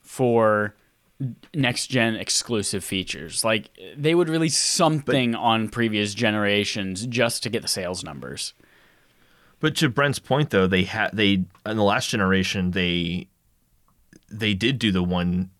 for 0.00 0.74
next 1.52 1.88
gen 1.88 2.16
exclusive 2.16 2.82
features. 2.82 3.44
Like 3.44 3.68
they 3.94 4.14
would 4.14 4.30
release 4.30 4.56
something 4.56 5.34
on 5.34 5.68
previous 5.68 6.14
generations 6.14 7.06
just 7.06 7.42
to 7.42 7.50
get 7.50 7.60
the 7.60 7.68
sales 7.68 8.02
numbers. 8.02 8.54
But 9.60 9.74
to 9.76 9.88
Brent's 9.88 10.18
point, 10.18 10.50
though, 10.50 10.66
they 10.66 10.84
had 10.84 11.10
they 11.12 11.32
in 11.32 11.76
the 11.76 11.82
last 11.82 12.10
generation 12.10 12.72
they 12.72 13.28
they 14.30 14.54
did 14.54 14.78
do 14.78 14.92
the 14.92 15.02
one 15.02 15.50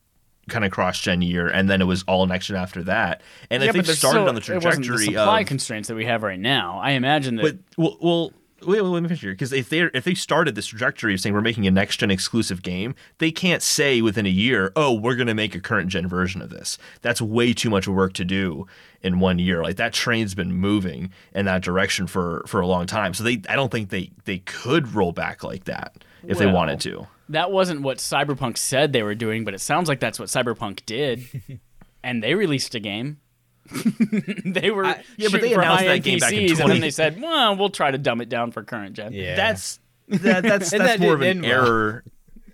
kind 0.49 0.65
of 0.65 0.71
cross 0.71 1.01
gen 1.01 1.23
year, 1.23 1.49
and 1.49 1.69
then 1.69 1.81
it 1.81 1.87
was 1.87 2.05
all 2.05 2.27
next 2.27 2.47
gen 2.47 2.57
after 2.57 2.83
that. 2.85 3.23
And 3.51 3.63
yeah, 3.63 3.71
if 3.71 3.75
they 3.75 3.81
but 3.81 3.89
started 3.97 4.19
still- 4.21 4.29
on 4.29 4.35
the 4.35 4.41
it 4.41 4.65
wasn't 4.65 4.85
trajectory 4.85 5.07
the 5.07 5.13
supply 5.19 5.41
of, 5.41 5.47
constraints 5.47 5.89
that 5.89 5.95
we 5.95 6.05
have 6.05 6.23
right 6.23 6.39
now. 6.39 6.79
I 6.79 6.93
imagine 6.93 7.37
that. 7.37 7.43
but 7.43 7.57
well, 7.77 7.97
well 8.01 8.33
wait, 8.63 8.81
wait, 8.81 8.89
let 8.89 9.03
me 9.03 9.09
finish 9.09 9.21
here. 9.21 9.33
Because 9.33 9.53
if 9.53 9.69
they 9.69 9.81
if 9.81 10.05
they 10.05 10.15
started 10.15 10.55
this 10.55 10.67
trajectory 10.67 11.15
of 11.15 11.21
saying 11.21 11.35
we're 11.35 11.41
making 11.41 11.67
a 11.67 11.71
next 11.71 11.99
gen 11.99 12.11
exclusive 12.11 12.63
game, 12.63 12.95
they 13.19 13.31
can't 13.31 13.63
say 13.63 14.01
within 14.01 14.27
a 14.27 14.31
year, 14.31 14.73
oh, 14.77 14.93
we're 14.93 15.17
going 15.17 15.27
to 15.27 15.35
make 15.35 15.55
a 15.55 15.61
current 15.61 15.89
gen 15.89 16.09
version 16.09 16.41
of 16.41 16.51
this. 16.51 16.79
That's 17.03 17.21
way 17.21 17.53
too 17.53 17.71
much 17.71 17.87
work 17.89 18.13
to 18.15 18.25
do 18.25 18.67
in 19.03 19.21
one 19.21 19.39
year. 19.39 19.63
Like 19.63 19.77
that 19.77 19.93
train's 19.93 20.35
been 20.35 20.53
moving 20.53 21.13
in 21.35 21.47
that 21.47 21.63
direction 21.63 22.07
for 22.07 22.45
for 22.47 22.61
a 22.61 22.67
long 22.67 22.87
time. 22.87 23.15
So 23.15 23.25
they, 23.25 23.43
I 23.49 23.57
don't 23.57 23.71
think 23.71 23.91
they 23.91 24.11
they 24.25 24.39
could 24.39 24.95
roll 24.95 25.13
back 25.13 25.43
like 25.43 25.65
that 25.65 25.97
if 26.27 26.39
they 26.39 26.47
wanted 26.47 26.81
to. 26.81 27.07
that 27.29 27.51
wasn't 27.53 27.83
what 27.83 27.99
Cyberpunk 27.99 28.57
said 28.57 28.93
they 28.93 29.03
were 29.03 29.15
doing, 29.15 29.45
but 29.45 29.55
it 29.55 29.61
sounds 29.61 29.89
like 29.89 30.01
that's 30.01 30.19
what 30.19 30.29
Cyberpunk 30.29 30.85
did. 30.87 31.61
and 32.03 32.23
they 32.23 32.35
released 32.35 32.75
a 32.75 32.81
game. 32.81 33.19
they 34.45 34.71
were 34.71 34.85
I- 34.87 35.03
yeah, 35.17 35.29
but 35.31 35.41
they 35.41 35.53
announced 35.53 35.83
that 35.85 35.89
high-end 35.89 36.05
game 36.05 36.19
back 36.19 36.33
in 36.33 36.39
PCs, 36.51 36.61
and 36.61 36.71
then 36.71 36.81
they 36.81 36.91
said, 36.91 37.21
"Well, 37.21 37.57
we'll 37.57 37.71
try 37.71 37.91
to 37.91 37.99
dumb 37.99 38.21
it 38.21 38.29
down 38.29 38.51
for 38.53 38.63
current 38.63 38.95
gen." 38.95 39.13
Yeah, 39.13 39.37
That's 39.37 39.81
that, 40.09 40.43
that's 40.43 40.71
that's 40.71 40.73
that 40.73 41.01
more 41.01 41.15
of 41.15 41.21
an 41.23 41.27
didn't 41.41 41.43
well. 41.43 41.67
error. 41.67 42.05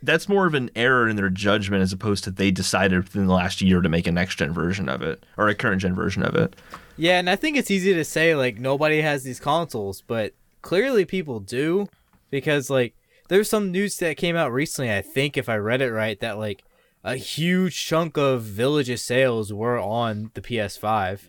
That's 0.05 0.29
more 0.29 0.47
of 0.47 0.55
an 0.55 0.69
error 0.75 1.09
in 1.09 1.15
their 1.17 1.31
judgment 1.31 1.83
as 1.83 1.93
opposed 1.93 2.25
to 2.25 2.31
they 2.33 2.51
decided 2.51 3.05
within 3.05 3.27
the 3.27 3.33
last 3.35 3.61
year 3.63 3.81
to 3.81 3.89
make 3.89 4.07
a 4.09 4.13
next 4.13 4.35
gen 4.37 4.53
version 4.53 4.89
of 4.89 5.01
it 5.03 5.25
or 5.37 5.47
a 5.49 5.55
current 5.55 5.81
gen 5.81 5.95
version 5.95 6.25
of 6.25 6.35
it. 6.35 6.57
Yeah, 6.97 7.19
and 7.21 7.31
I 7.31 7.37
think 7.37 7.57
it's 7.57 7.71
easy 7.71 7.95
to 7.95 8.05
say 8.05 8.35
like 8.35 8.59
nobody 8.59 9.01
has 9.03 9.23
these 9.23 9.39
consoles, 9.39 10.03
but 10.07 10.33
clearly 10.61 11.05
people 11.05 11.39
do 11.41 11.89
because 12.31 12.69
like 12.69 12.95
there's 13.29 13.49
some 13.49 13.71
news 13.71 13.97
that 13.99 14.17
came 14.17 14.35
out 14.35 14.53
recently, 14.53 14.93
I 14.93 15.03
think 15.03 15.37
if 15.37 15.49
I 15.49 15.57
read 15.57 15.81
it 15.81 15.93
right, 15.93 16.19
that 16.21 16.37
like 16.37 16.65
a 17.05 17.17
huge 17.17 17.85
chunk 17.85 18.17
of 18.17 18.43
Village's 18.43 19.03
sales 19.03 19.53
were 19.53 19.79
on 19.79 20.31
the 20.35 20.41
PS5. 20.41 21.21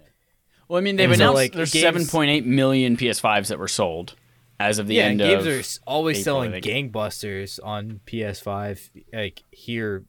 Well, 0.67 0.77
I 0.77 0.81
mean, 0.81 0.95
they've 0.95 1.09
And 1.09 1.17
so, 1.17 1.23
announced 1.25 1.35
like, 1.35 1.53
there's 1.53 1.71
games- 1.71 2.09
7.8 2.11 2.45
million 2.45 2.95
PS5s 2.97 3.47
that 3.49 3.59
were 3.59 3.67
sold 3.67 4.15
as 4.59 4.79
of 4.79 4.87
the 4.87 4.95
yeah, 4.95 5.05
end 5.05 5.21
and 5.21 5.29
games 5.43 5.45
of. 5.45 5.53
are 5.53 5.91
always 5.91 6.19
April, 6.19 6.23
selling 6.43 6.51
gangbusters 6.61 7.59
on 7.63 7.99
PS5 8.05 8.89
like 9.11 9.43
here 9.51 10.05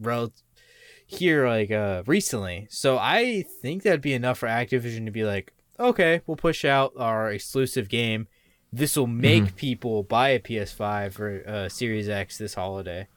rel- 0.00 0.32
here 1.06 1.46
like 1.46 1.70
uh 1.70 2.02
recently. 2.06 2.66
So 2.70 2.96
I 2.98 3.44
think 3.60 3.82
that'd 3.82 4.00
be 4.00 4.14
enough 4.14 4.38
for 4.38 4.48
Activision 4.48 5.04
to 5.04 5.10
be 5.10 5.24
like, 5.24 5.52
"Okay, 5.78 6.22
we'll 6.26 6.36
push 6.36 6.64
out 6.64 6.92
our 6.96 7.30
exclusive 7.32 7.88
game. 7.90 8.28
This 8.72 8.96
will 8.96 9.06
make 9.08 9.42
Mm-hmm. 9.44 9.56
people 9.56 10.02
buy 10.04 10.30
a 10.30 10.38
PS5 10.40 11.18
or 11.20 11.42
uh, 11.46 11.68
Series 11.68 12.08
X 12.08 12.38
this 12.38 12.54
holiday." 12.54 13.08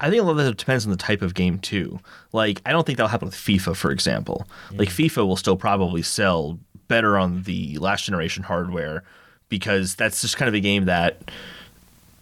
I 0.00 0.10
think 0.10 0.22
a 0.22 0.24
lot 0.24 0.32
of 0.32 0.44
that 0.44 0.56
depends 0.56 0.84
on 0.84 0.90
the 0.90 0.96
type 0.96 1.22
of 1.22 1.34
game 1.34 1.58
too. 1.58 2.00
Like 2.32 2.60
I 2.66 2.72
don't 2.72 2.84
think 2.84 2.98
that'll 2.98 3.08
happen 3.08 3.26
with 3.26 3.34
FIFA, 3.34 3.76
for 3.76 3.90
example. 3.90 4.46
Like 4.72 4.88
FIFA 4.88 5.26
will 5.26 5.36
still 5.36 5.56
probably 5.56 6.02
sell 6.02 6.58
better 6.88 7.16
on 7.18 7.42
the 7.42 7.78
last 7.78 8.04
generation 8.04 8.44
hardware 8.44 9.04
because 9.48 9.94
that's 9.94 10.20
just 10.20 10.36
kind 10.36 10.48
of 10.48 10.54
a 10.54 10.60
game 10.60 10.84
that 10.84 11.30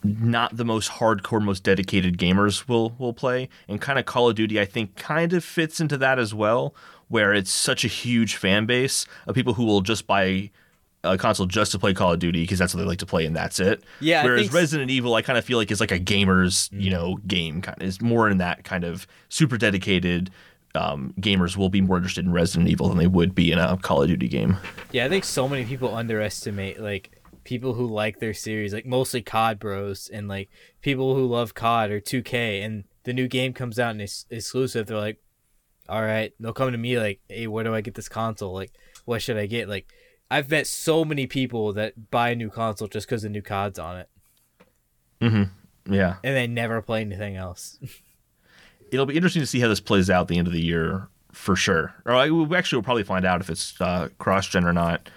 not 0.05 0.57
the 0.57 0.65
most 0.65 0.91
hardcore, 0.93 1.43
most 1.43 1.63
dedicated 1.63 2.19
gamers 2.19 2.69
will 2.69 2.95
will 2.99 3.15
play. 3.15 3.49
And 3.69 3.81
kind 3.81 3.99
of 3.99 4.05
Call 4.05 4.29
of 4.29 4.37
Duty, 4.37 4.61
I 4.61 4.67
think, 4.67 4.97
kind 4.97 5.33
of 5.33 5.43
fits 5.43 5.81
into 5.81 5.97
that 5.99 6.19
as 6.19 6.35
well, 6.35 6.75
where 7.09 7.33
it's 7.33 7.51
such 7.51 7.85
a 7.85 7.89
huge 7.89 8.37
fan 8.37 8.67
base 8.67 9.07
of 9.27 9.35
people 9.35 9.55
who 9.55 9.65
will 9.65 9.81
just 9.81 10.07
buy 10.07 10.51
a 11.05 11.19
console 11.19 11.47
just 11.47 11.73
to 11.73 11.79
play 11.79 11.95
Call 11.95 12.13
of 12.13 12.19
Duty 12.19 12.43
because 12.43 12.59
that's 12.59 12.75
what 12.75 12.81
they 12.81 12.87
like 12.87 12.99
to 12.99 13.07
play 13.07 13.27
and 13.27 13.37
that's 13.37 13.61
it. 13.61 13.85
Yeah, 14.01 14.25
Whereas 14.25 14.53
Resident 14.53 14.91
Evil, 14.91 15.15
I 15.15 15.23
kind 15.23 15.39
of 15.39 15.45
feel 15.45 15.59
like 15.59 15.71
is 15.71 15.81
like 15.81 15.93
a 15.93 15.99
gamer's 15.99 16.69
you 16.73 16.91
know 16.91 17.19
game 17.27 17.63
kind 17.63 17.81
of 17.81 17.87
is 17.87 18.01
more 18.01 18.29
in 18.29 18.39
that 18.39 18.65
kind 18.65 18.85
of 18.85 19.07
super 19.29 19.57
dedicated. 19.57 20.31
Um, 20.77 21.15
gamers 21.21 21.57
will 21.57 21.69
be 21.69 21.81
more 21.81 21.99
interested 21.99 22.25
in 22.25 22.33
Resident 22.33 22.69
Evil 22.69 22.89
than 22.89 22.99
they 22.99 23.07
would 23.07 23.33
be 23.35 23.53
in 23.53 23.59
a 23.59 23.77
Call 23.77 24.03
of 24.03 24.09
Duty 24.09 24.27
game. 24.27 24.57
Yeah, 24.91 25.05
I 25.05 25.09
think 25.09 25.25
so 25.25 25.49
many 25.49 25.65
people 25.65 25.95
underestimate 25.95 26.81
like 26.81 27.21
people 27.45 27.75
who 27.75 27.87
like 27.87 28.19
their 28.19 28.35
series, 28.35 28.75
like 28.75 28.87
mostly 28.87 29.23
COD 29.23 29.59
bros 29.59 30.09
and 30.13 30.27
like 30.27 30.49
people 30.81 31.15
who 31.15 31.27
love 31.27 31.55
COD 31.55 31.91
or 31.93 32.01
2K 32.01 32.65
and 32.65 32.85
the 33.05 33.13
new 33.13 33.29
game 33.29 33.53
comes 33.53 33.79
out 33.79 33.93
and 33.93 34.01
it's 34.01 34.27
exclusive, 34.31 34.87
they're 34.87 34.97
like, 34.97 35.19
"All 35.89 36.03
right, 36.03 36.33
they'll 36.41 36.53
come 36.55 36.73
to 36.73 36.79
me 36.79 36.99
like, 36.99 37.21
"Hey, 37.29 37.47
where 37.47 37.63
do 37.63 37.75
I 37.75 37.83
get 37.83 37.95
this 37.95 38.09
console? 38.09 38.55
Like, 38.55 38.73
what 39.05 39.23
should 39.23 39.37
I 39.37 39.47
get?" 39.47 39.69
Like 39.69 39.93
I've 40.35 40.51
met 40.51 40.67
so 40.67 41.05
many 41.05 41.27
people 41.27 41.73
that 41.75 42.11
buy 42.11 42.31
a 42.31 42.35
new 42.35 42.51
console 42.51 42.89
just 42.89 43.09
cuz 43.09 43.23
the 43.23 43.29
new 43.29 43.43
COD's 43.43 43.79
on 43.79 43.99
it 43.99 44.09
Mm-hmm. 45.21 45.93
Yeah, 45.95 46.17
and 46.23 46.37
they 46.37 46.47
never 46.47 46.81
play 46.83 47.01
anything 47.01 47.37
else. 47.37 47.79
it'll 48.91 49.07
be 49.07 49.17
interesting 49.17 49.43
to 49.43 49.47
see 49.47 49.61
how 49.61 49.69
this 49.69 49.81
plays 49.81 50.11
out 50.11 50.23
at 50.23 50.29
the 50.29 50.39
end 50.39 50.47
of 50.47 50.53
the 50.53 50.63
year 50.63 51.09
for 51.33 51.57
sure. 51.57 51.95
Or 52.05 52.15
I, 52.15 52.31
we 52.31 52.57
actually 52.57 52.79
will 52.79 52.85
probably 52.85 53.05
find 53.05 53.25
out 53.25 53.41
if 53.41 53.51
it's 53.51 53.81
uh, 53.81 54.09
cross 54.19 54.47
gen 54.49 54.65
or 54.65 54.73
not 54.73 55.09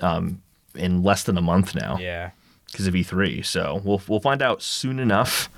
um, 0.00 0.42
in 0.74 1.02
less 1.02 1.24
than 1.24 1.36
a 1.36 1.42
month 1.42 1.74
now. 1.74 1.98
yeah. 1.98 2.30
because 2.70 2.86
of 2.86 2.94
E3. 2.94 3.44
So 3.44 3.80
we'll 3.84 4.02
we'll 4.08 4.20
find 4.20 4.42
out 4.42 4.62
soon 4.62 4.98
enough. 4.98 5.48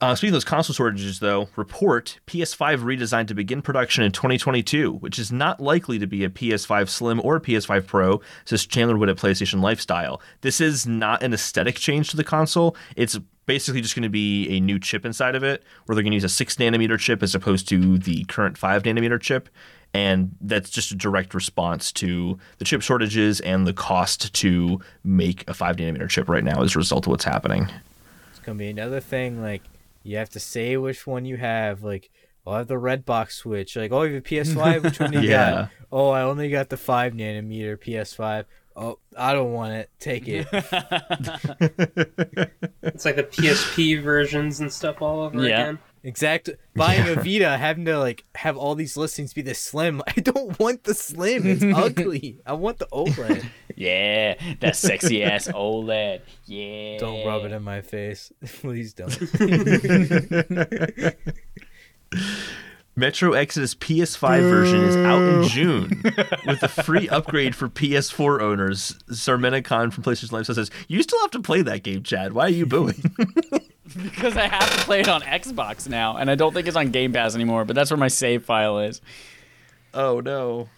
Uh, 0.00 0.14
speaking 0.14 0.30
of 0.30 0.34
those 0.34 0.44
console 0.44 0.74
shortages, 0.74 1.18
though, 1.18 1.48
report 1.56 2.20
PS5 2.26 2.78
redesigned 2.78 3.26
to 3.26 3.34
begin 3.34 3.62
production 3.62 4.04
in 4.04 4.12
2022, 4.12 4.92
which 4.92 5.18
is 5.18 5.32
not 5.32 5.60
likely 5.60 5.98
to 5.98 6.06
be 6.06 6.24
a 6.24 6.30
PS5 6.30 6.88
Slim 6.88 7.20
or 7.24 7.40
PS5 7.40 7.86
Pro, 7.86 8.20
says 8.44 8.64
Chandler 8.64 8.96
Wood 8.96 9.08
at 9.08 9.16
PlayStation 9.16 9.60
Lifestyle. 9.60 10.20
This 10.42 10.60
is 10.60 10.86
not 10.86 11.22
an 11.22 11.34
aesthetic 11.34 11.74
change 11.74 12.10
to 12.10 12.16
the 12.16 12.22
console. 12.22 12.76
It's 12.94 13.18
basically 13.46 13.80
just 13.80 13.96
going 13.96 14.04
to 14.04 14.08
be 14.08 14.48
a 14.50 14.60
new 14.60 14.78
chip 14.78 15.04
inside 15.04 15.34
of 15.34 15.42
it, 15.42 15.64
where 15.86 15.96
they're 15.96 16.04
going 16.04 16.12
to 16.12 16.16
use 16.16 16.24
a 16.24 16.28
six 16.28 16.56
nanometer 16.56 16.98
chip 16.98 17.22
as 17.22 17.34
opposed 17.34 17.68
to 17.70 17.98
the 17.98 18.22
current 18.24 18.56
five 18.56 18.84
nanometer 18.84 19.20
chip. 19.20 19.48
And 19.94 20.36
that's 20.40 20.70
just 20.70 20.92
a 20.92 20.94
direct 20.94 21.34
response 21.34 21.90
to 21.92 22.38
the 22.58 22.64
chip 22.64 22.82
shortages 22.82 23.40
and 23.40 23.66
the 23.66 23.72
cost 23.72 24.32
to 24.34 24.80
make 25.02 25.48
a 25.48 25.54
five 25.54 25.76
nanometer 25.76 26.08
chip 26.08 26.28
right 26.28 26.44
now 26.44 26.62
as 26.62 26.76
a 26.76 26.78
result 26.78 27.06
of 27.06 27.10
what's 27.10 27.24
happening. 27.24 27.68
It's 28.30 28.38
gonna 28.40 28.58
be 28.58 28.68
another 28.68 29.00
thing. 29.00 29.40
Like 29.40 29.62
you 30.08 30.16
have 30.16 30.30
to 30.30 30.40
say 30.40 30.76
which 30.76 31.06
one 31.06 31.24
you 31.26 31.36
have. 31.36 31.82
Like, 31.82 32.10
oh, 32.46 32.52
I 32.52 32.58
have 32.58 32.68
the 32.68 32.78
red 32.78 33.04
box 33.04 33.36
switch. 33.36 33.76
Like, 33.76 33.92
oh, 33.92 34.02
you 34.04 34.14
have 34.14 34.22
a 34.24 34.26
PS5. 34.26 34.82
Which 34.84 35.00
one 35.00 35.10
do 35.10 35.20
you 35.20 35.28
Yeah. 35.28 35.50
got? 35.50 35.70
Oh, 35.92 36.08
I 36.10 36.22
only 36.22 36.48
got 36.50 36.70
the 36.70 36.76
five 36.78 37.12
nanometer 37.12 37.76
PS5. 37.78 38.44
Oh, 38.74 38.98
I 39.16 39.32
don't 39.34 39.52
want 39.52 39.72
it. 39.72 39.90
Take 39.98 40.26
it. 40.28 40.46
It's 42.82 43.04
like 43.04 43.16
the 43.16 43.24
PSP 43.24 44.02
versions 44.02 44.60
and 44.60 44.72
stuff 44.72 45.02
all 45.02 45.20
over 45.20 45.46
Yeah. 45.46 45.60
again. 45.62 45.78
Exact. 46.02 46.50
Buying 46.74 47.08
a 47.08 47.14
Vita, 47.14 47.56
having 47.56 47.84
to 47.86 47.98
like 47.98 48.24
have 48.34 48.56
all 48.56 48.74
these 48.74 48.96
listings 48.96 49.32
be 49.32 49.42
the 49.42 49.54
slim. 49.54 50.02
I 50.06 50.20
don't 50.20 50.58
want 50.58 50.84
the 50.84 50.94
slim. 50.94 51.46
It's 51.46 51.64
ugly. 51.76 52.40
I 52.46 52.52
want 52.54 52.78
the 52.78 52.86
OLED. 52.92 53.44
Yeah, 53.76 54.34
that 54.60 54.76
sexy 54.76 55.22
ass 55.22 55.48
OLED. 55.48 56.20
Yeah. 56.46 56.98
Don't 56.98 57.26
rub 57.26 57.44
it 57.44 57.52
in 57.52 57.62
my 57.62 57.80
face. 57.80 58.32
Please 58.44 58.94
don't. 58.94 59.16
Metro 62.96 63.32
Exodus 63.32 63.76
PS5 63.76 64.40
version 64.40 64.80
is 64.82 64.96
out 64.96 65.22
in 65.22 65.48
June 65.48 66.02
with 66.46 66.60
a 66.64 66.68
free 66.68 67.08
upgrade 67.08 67.54
for 67.54 67.68
PS4 67.68 68.40
owners. 68.40 68.98
Zarmena 69.10 69.64
Khan 69.64 69.92
from 69.92 70.02
PlayStation 70.02 70.32
Live 70.32 70.46
says, 70.46 70.70
"You 70.88 71.02
still 71.04 71.20
have 71.20 71.30
to 71.32 71.40
play 71.40 71.62
that 71.62 71.84
game, 71.84 72.02
Chad. 72.02 72.32
Why 72.32 72.46
are 72.46 72.48
you 72.48 72.66
booing?" 72.66 73.00
because 74.02 74.36
I 74.36 74.46
have 74.48 74.70
to 74.70 74.78
play 74.84 75.00
it 75.00 75.08
on 75.08 75.22
Xbox 75.22 75.88
now, 75.88 76.16
and 76.16 76.30
I 76.30 76.34
don't 76.34 76.52
think 76.54 76.66
it's 76.68 76.76
on 76.76 76.90
Game 76.90 77.12
Pass 77.12 77.34
anymore. 77.34 77.64
But 77.64 77.76
that's 77.76 77.90
where 77.90 77.98
my 77.98 78.08
save 78.08 78.44
file 78.44 78.78
is. 78.80 79.00
oh 79.94 80.20
no. 80.20 80.68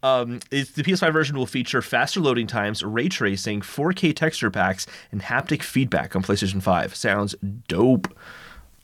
Um, 0.00 0.38
it's, 0.52 0.70
the 0.70 0.84
PS5 0.84 1.12
version 1.12 1.36
will 1.36 1.46
feature 1.46 1.82
faster 1.82 2.20
loading 2.20 2.46
times, 2.46 2.84
ray 2.84 3.08
tracing, 3.08 3.62
4K 3.62 4.14
texture 4.14 4.48
packs, 4.48 4.86
and 5.10 5.20
haptic 5.20 5.60
feedback 5.62 6.14
on 6.14 6.22
PlayStation 6.22 6.62
5. 6.62 6.94
Sounds 6.94 7.34
dope. 7.66 8.16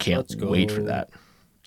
Can't 0.00 0.26
wait 0.40 0.72
for 0.72 0.82
that. 0.82 1.10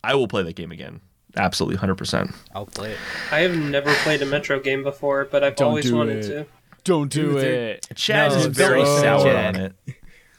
I 0.04 0.16
will 0.16 0.28
play 0.28 0.44
that 0.44 0.58
game 0.58 0.72
again. 0.74 1.00
Absolutely, 1.38 1.78
100%. 1.78 2.36
I'll 2.54 2.66
play 2.66 2.92
it. 2.92 2.98
I 3.32 3.40
have 3.40 3.56
never 3.56 3.94
played 4.04 4.22
a 4.22 4.26
Metro 4.26 4.60
game 4.60 4.84
before, 4.84 5.24
but 5.24 5.46
I've 5.46 5.56
Don't 5.56 5.70
always 5.70 5.86
do 5.86 5.96
wanted 5.96 6.26
it. 6.26 6.28
to. 6.28 6.46
Don't 6.84 7.10
do 7.12 7.34
Dude, 7.34 7.44
it. 7.44 7.88
Chad 7.96 8.32
No, 8.32 8.38
is 8.40 8.46
very 8.48 8.82
don't. 8.84 9.02
sour 9.02 9.24
Chad. 9.24 9.56
on 9.56 9.62
it. 9.62 9.74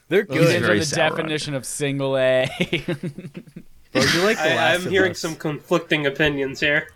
They're 0.09 0.25
He's 0.29 0.39
These 0.39 0.59
good. 0.59 0.69
are 0.69 0.77
the 0.79 0.85
sour 0.85 1.03
on 1.05 1.07
it. 1.07 1.15
definition 1.17 1.53
of 1.53 1.65
single 1.65 2.17
A. 2.17 2.47
Bro, 3.91 4.03
you 4.03 4.21
like 4.23 4.37
the 4.37 4.51
I, 4.51 4.55
Last 4.55 4.79
I'm 4.81 4.85
of 4.87 4.91
hearing 4.91 5.11
Us. 5.11 5.19
some 5.19 5.35
conflicting 5.35 6.05
opinions 6.05 6.59
here. 6.59 6.89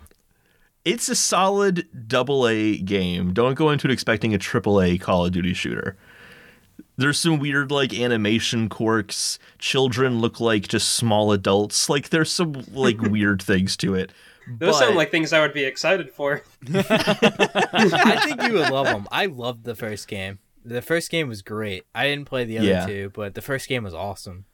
It's 0.86 1.08
a 1.10 1.16
solid 1.16 1.88
double 2.08 2.48
A 2.48 2.78
game. 2.78 3.34
Don't 3.34 3.54
go 3.56 3.70
into 3.70 3.88
it 3.88 3.92
expecting 3.94 4.34
a 4.34 4.38
triple 4.38 4.82
A 4.82 4.98
Call 4.98 5.26
of 5.26 5.32
Duty 5.32 5.54
shooter. 5.54 5.96
There's 6.98 7.18
some 7.20 7.40
weird 7.40 7.72
like 7.72 7.98
animation 7.98 8.68
quirks. 8.70 9.40
Children 9.60 10.20
look 10.20 10.40
like 10.40 10.68
just 10.68 10.90
small 10.96 11.32
adults. 11.32 11.90
Like 11.90 12.10
there's 12.10 12.32
some 12.32 12.54
like 12.72 13.00
weird 13.02 13.42
things 13.42 13.78
to 13.78 13.96
it. 13.96 14.12
Those 14.60 14.74
But- 14.74 14.80
sound 14.80 14.96
like 14.96 15.10
things 15.10 15.32
I 15.34 15.40
would 15.40 15.54
be 15.54 15.64
excited 15.64 16.12
for. 16.12 16.44
I 16.74 18.20
think 18.26 18.44
you 18.44 18.54
would 18.54 18.70
love 18.70 18.86
them. 18.88 19.08
I 19.12 19.28
loved 19.28 19.64
the 19.64 19.76
first 19.76 20.08
game. 20.08 20.40
The 20.66 20.82
first 20.82 21.10
game 21.12 21.28
was 21.28 21.42
great. 21.42 21.84
I 21.94 22.08
didn't 22.08 22.26
play 22.26 22.46
the 22.46 22.58
other 22.60 22.68
Yeah. 22.68 22.86
two, 22.86 23.12
but 23.14 23.34
the 23.36 23.42
first 23.42 23.68
game 23.68 23.84
was 23.84 23.94
awesome. 23.94 24.46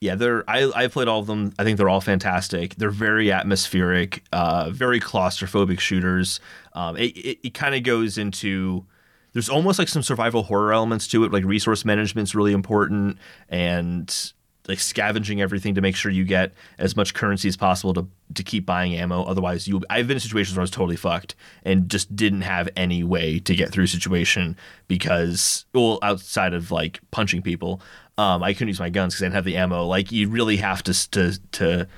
yeah, 0.00 0.14
they're 0.14 0.44
I 0.48 0.70
I've 0.74 0.92
played 0.92 1.08
all 1.08 1.20
of 1.20 1.26
them. 1.26 1.54
I 1.58 1.64
think 1.64 1.78
they're 1.78 1.88
all 1.88 2.02
fantastic. 2.02 2.74
They're 2.74 2.90
very 2.90 3.32
atmospheric, 3.32 4.22
uh, 4.32 4.70
very 4.70 5.00
claustrophobic 5.00 5.80
shooters. 5.80 6.38
Um, 6.74 6.96
it 6.98 7.16
it, 7.16 7.38
it 7.48 7.54
kind 7.54 7.74
of 7.74 7.82
goes 7.82 8.18
into 8.18 8.84
there's 9.32 9.48
almost 9.48 9.78
like 9.78 9.88
some 9.88 10.02
survival 10.02 10.42
horror 10.44 10.72
elements 10.72 11.06
to 11.08 11.24
it. 11.24 11.32
Like 11.32 11.44
resource 11.44 11.84
management's 11.84 12.34
really 12.34 12.52
important, 12.52 13.16
and 13.48 14.32
like 14.68 14.80
scavenging 14.80 15.40
everything 15.40 15.74
to 15.74 15.80
make 15.80 15.96
sure 15.96 16.10
you 16.10 16.24
get 16.24 16.52
as 16.78 16.96
much 16.96 17.14
currency 17.14 17.48
as 17.48 17.56
possible 17.56 17.94
to 17.94 18.06
to 18.34 18.42
keep 18.42 18.66
buying 18.66 18.94
ammo. 18.94 19.22
Otherwise, 19.24 19.68
you 19.68 19.82
I've 19.88 20.08
been 20.08 20.16
in 20.16 20.20
situations 20.20 20.56
where 20.56 20.62
I 20.62 20.64
was 20.64 20.70
totally 20.70 20.96
fucked 20.96 21.34
and 21.64 21.88
just 21.88 22.14
didn't 22.14 22.42
have 22.42 22.68
any 22.76 23.04
way 23.04 23.38
to 23.40 23.54
get 23.54 23.70
through 23.70 23.84
a 23.84 23.88
situation 23.88 24.56
because 24.88 25.64
well, 25.72 25.98
outside 26.02 26.54
of 26.54 26.70
like 26.70 27.00
punching 27.10 27.42
people, 27.42 27.80
um, 28.18 28.42
I 28.42 28.52
couldn't 28.52 28.68
use 28.68 28.80
my 28.80 28.90
guns 28.90 29.14
because 29.14 29.22
I 29.22 29.26
didn't 29.26 29.34
have 29.34 29.44
the 29.44 29.56
ammo. 29.56 29.86
Like 29.86 30.10
you 30.12 30.28
really 30.28 30.56
have 30.56 30.82
to 30.84 31.10
to 31.10 31.38
to 31.52 31.88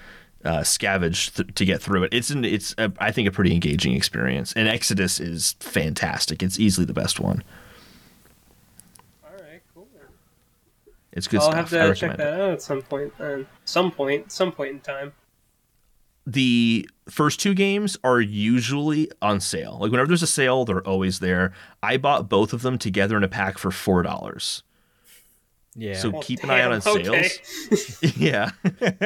uh, 0.45 0.61
scavenge 0.61 1.35
th- 1.35 1.55
to 1.55 1.65
get 1.65 1.83
through 1.83 2.05
it. 2.05 2.15
It's 2.15 2.31
an 2.31 2.45
it's 2.45 2.75
a, 2.79 2.93
I 2.99 3.13
think 3.13 3.29
a 3.29 3.31
pretty 3.31 3.53
engaging 3.53 3.95
experience. 3.95 4.53
And 4.55 4.69
Exodus 4.69 5.21
is 5.21 5.55
fantastic. 5.61 6.43
It's 6.43 6.59
easily 6.59 6.85
the 6.85 6.93
best 6.93 7.21
one. 7.21 7.43
All 9.25 9.31
right, 9.33 9.61
cool. 9.75 9.89
It's 11.19 11.29
good 11.29 11.41
I'll 11.41 11.47
stuff. 11.53 11.55
have 11.57 11.71
to 11.71 11.77
check 11.95 12.11
recommend 12.11 12.21
it. 12.21 12.25
that 12.25 12.41
out 12.41 12.51
at 12.53 12.63
some 12.63 12.81
point. 12.83 13.13
Then, 13.19 13.47
some 13.65 13.91
point, 13.91 14.33
some 14.33 14.53
point 14.53 14.71
in 14.71 14.81
time. 14.81 15.13
the 16.27 16.89
first 17.09 17.41
two 17.41 17.55
games 17.55 17.97
are 18.05 18.21
usually 18.21 19.11
on 19.23 19.41
sale. 19.41 19.79
Like 19.81 19.91
whenever 19.91 20.09
there's 20.09 20.23
a 20.23 20.27
sale, 20.27 20.65
they're 20.65 20.87
always 20.87 21.21
there. 21.21 21.53
I 21.83 21.97
bought 21.97 22.29
both 22.29 22.53
of 22.53 22.63
them 22.63 22.79
together 22.79 23.17
in 23.17 23.25
a 23.25 23.29
pack 23.29 23.59
for 23.59 23.71
four 23.71 24.03
dollars. 24.03 24.63
Yeah. 25.75 25.95
So 25.95 26.11
Well, 26.11 26.23
keep 26.23 26.43
an 26.43 26.51
eye 26.51 26.61
out 26.61 26.73
on 26.73 26.81
damn, 26.81 26.97
okay. 27.13 27.29
sales. 27.29 27.99
yeah, 28.17 28.51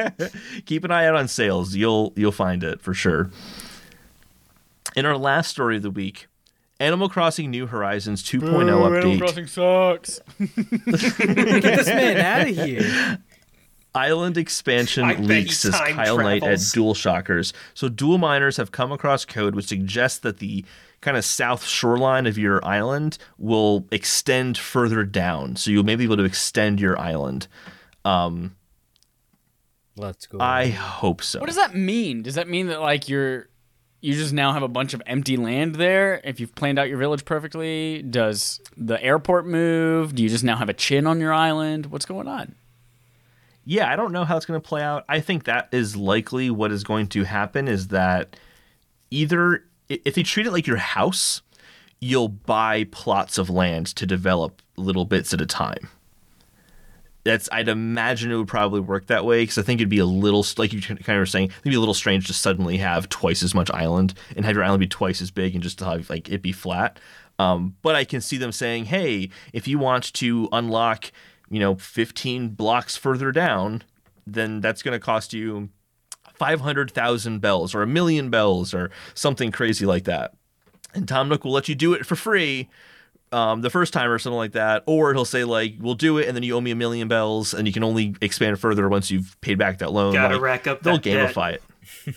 keep 0.65 0.83
an 0.83 0.91
eye 0.91 1.05
out 1.05 1.15
on 1.15 1.27
sales. 1.27 1.75
You'll 1.75 2.13
you'll 2.15 2.31
find 2.31 2.63
it 2.63 2.81
for 2.81 2.93
sure. 2.93 3.29
In 4.95 5.05
our 5.05 5.17
last 5.17 5.49
story 5.49 5.77
of 5.77 5.81
the 5.83 5.91
week, 5.91 6.27
Animal 6.83 7.07
Crossing 7.07 7.49
New 7.49 7.65
Horizons 7.65 8.21
2.0 8.23 8.49
update. 8.49 8.97
Animal 8.97 9.17
Crossing 9.17 9.47
sucks. 9.47 10.19
Get 10.37 11.77
this 11.77 11.87
man 11.87 12.17
out 12.17 12.47
of 12.49 12.55
here. 12.55 13.19
Island 13.95 14.37
expansion 14.37 15.05
I 15.05 15.13
leaks, 15.15 15.49
he 15.63 15.69
says 15.71 15.75
time 15.79 15.95
Kyle 15.95 16.17
Knight 16.17 16.43
at. 16.43 16.57
DualShockers. 16.57 17.53
So, 17.73 17.87
dual 17.87 18.17
miners 18.17 18.57
have 18.57 18.71
come 18.71 18.91
across 18.91 19.23
code 19.23 19.55
which 19.55 19.67
suggests 19.67 20.19
that 20.19 20.39
the 20.39 20.65
kind 20.99 21.15
of 21.15 21.23
south 21.23 21.65
shoreline 21.65 22.25
of 22.25 22.37
your 22.37 22.63
island 22.65 23.17
will 23.37 23.85
extend 23.91 24.57
further 24.57 25.05
down. 25.05 25.55
So, 25.55 25.71
you 25.71 25.83
may 25.83 25.95
be 25.95 26.03
able 26.03 26.17
to 26.17 26.23
extend 26.23 26.81
your 26.81 26.99
island. 26.99 27.47
Um, 28.03 28.55
Let's 29.95 30.25
go. 30.25 30.39
I 30.41 30.69
hope 30.69 31.21
so. 31.21 31.39
What 31.39 31.45
does 31.47 31.55
that 31.55 31.75
mean? 31.75 32.23
Does 32.23 32.35
that 32.35 32.49
mean 32.49 32.67
that 32.67 32.81
like 32.81 33.07
you're 33.07 33.47
you 34.03 34.13
just 34.13 34.33
now 34.33 34.53
have 34.53 34.63
a 34.63 34.67
bunch 34.67 34.93
of 34.93 35.01
empty 35.05 35.37
land 35.37 35.75
there 35.75 36.21
if 36.23 36.39
you've 36.39 36.53
planned 36.55 36.77
out 36.77 36.89
your 36.89 36.97
village 36.97 37.25
perfectly? 37.25 38.03
Does 38.03 38.59
the 38.75 39.01
airport 39.01 39.47
move? 39.47 40.13
Do 40.13 40.23
you 40.23 40.29
just 40.29 40.43
now 40.43 40.57
have 40.57 40.69
a 40.69 40.73
chin 40.73 41.07
on 41.07 41.19
your 41.19 41.33
island? 41.33 41.87
What's 41.87 42.05
going 42.05 42.27
on? 42.27 42.55
yeah, 43.65 43.91
I 43.91 43.95
don't 43.95 44.11
know 44.11 44.25
how 44.25 44.37
it's 44.37 44.45
going 44.45 44.59
to 44.59 44.67
play 44.67 44.81
out. 44.81 45.05
I 45.07 45.19
think 45.19 45.45
that 45.45 45.69
is 45.71 45.95
likely 45.95 46.49
what 46.49 46.71
is 46.71 46.83
going 46.83 47.07
to 47.07 47.23
happen 47.23 47.67
is 47.67 47.89
that 47.89 48.35
either 49.09 49.63
if 49.87 50.15
they 50.15 50.23
treat 50.23 50.47
it 50.47 50.51
like 50.51 50.67
your 50.67 50.77
house, 50.77 51.41
you'll 51.99 52.27
buy 52.27 52.85
plots 52.85 53.37
of 53.37 53.49
land 53.49 53.87
to 53.87 54.05
develop 54.05 54.61
little 54.75 55.05
bits 55.05 55.33
at 55.33 55.41
a 55.41 55.45
time. 55.45 55.89
That's 57.23 57.47
I'd 57.51 57.69
imagine 57.69 58.31
it 58.31 58.35
would 58.35 58.47
probably 58.47 58.81
work 58.81 59.07
that 59.07 59.23
way 59.25 59.43
because 59.43 59.57
I 59.57 59.61
think 59.61 59.79
it'd 59.79 59.89
be 59.89 59.99
a 59.99 60.05
little 60.05 60.45
like 60.57 60.73
you 60.73 60.81
kind 60.81 60.99
of 60.99 61.07
were 61.07 61.25
saying, 61.25 61.45
it'd 61.45 61.71
be 61.71 61.75
a 61.75 61.79
little 61.79 61.93
strange 61.93 62.27
to 62.27 62.33
suddenly 62.33 62.77
have 62.77 63.07
twice 63.09 63.43
as 63.43 63.55
much 63.55 63.71
island 63.71 64.13
and 64.35 64.45
have 64.45 64.55
your 64.55 64.63
island 64.63 64.81
be 64.81 64.87
twice 64.87 65.21
as 65.21 65.31
big 65.31 65.53
and 65.53 65.63
just 65.63 65.79
to 65.79 65.85
have 65.85 66.09
like 66.09 66.29
it 66.29 66.41
be 66.41 66.51
flat. 66.51 66.99
Um, 67.39 67.75
but 67.81 67.95
I 67.95 68.03
can 68.03 68.21
see 68.21 68.37
them 68.37 68.51
saying, 68.51 68.85
hey, 68.85 69.29
if 69.53 69.67
you 69.67 69.79
want 69.79 70.13
to 70.13 70.49
unlock, 70.51 71.11
you 71.49 71.59
know, 71.59 71.75
15 71.75 72.49
blocks 72.49 72.95
further 72.95 73.31
down, 73.31 73.83
then 74.27 74.61
that's 74.61 74.83
going 74.83 74.93
to 74.93 74.99
cost 74.99 75.33
you 75.33 75.69
500,000 76.33 77.39
bells 77.39 77.73
or 77.73 77.81
a 77.81 77.87
million 77.87 78.29
bells 78.29 78.73
or 78.73 78.91
something 79.13 79.51
crazy 79.51 79.85
like 79.85 80.03
that. 80.05 80.33
And 80.93 81.07
Tom 81.07 81.29
Nook 81.29 81.43
will 81.43 81.51
let 81.51 81.67
you 81.67 81.75
do 81.75 81.93
it 81.93 82.05
for 82.05 82.15
free 82.15 82.69
um, 83.33 83.61
the 83.61 83.69
first 83.69 83.91
time 83.93 84.09
or 84.09 84.19
something 84.19 84.37
like 84.37 84.51
that. 84.53 84.83
Or 84.85 85.13
he'll 85.13 85.25
say, 85.25 85.43
like, 85.43 85.75
we'll 85.79 85.95
do 85.95 86.17
it 86.19 86.27
and 86.27 86.35
then 86.35 86.43
you 86.43 86.55
owe 86.55 86.61
me 86.61 86.71
a 86.71 86.75
million 86.75 87.07
bells 87.07 87.53
and 87.53 87.67
you 87.67 87.73
can 87.73 87.83
only 87.83 88.15
expand 88.21 88.59
further 88.59 88.87
once 88.87 89.09
you've 89.11 89.35
paid 89.41 89.57
back 89.57 89.79
that 89.79 89.91
loan. 89.91 90.13
Gotta 90.13 90.35
Like, 90.35 90.43
rack 90.43 90.67
up 90.67 90.83
They'll 90.83 90.95
that 90.97 91.03
debt. 91.03 91.33
gamify 91.33 91.53
it. 91.53 91.63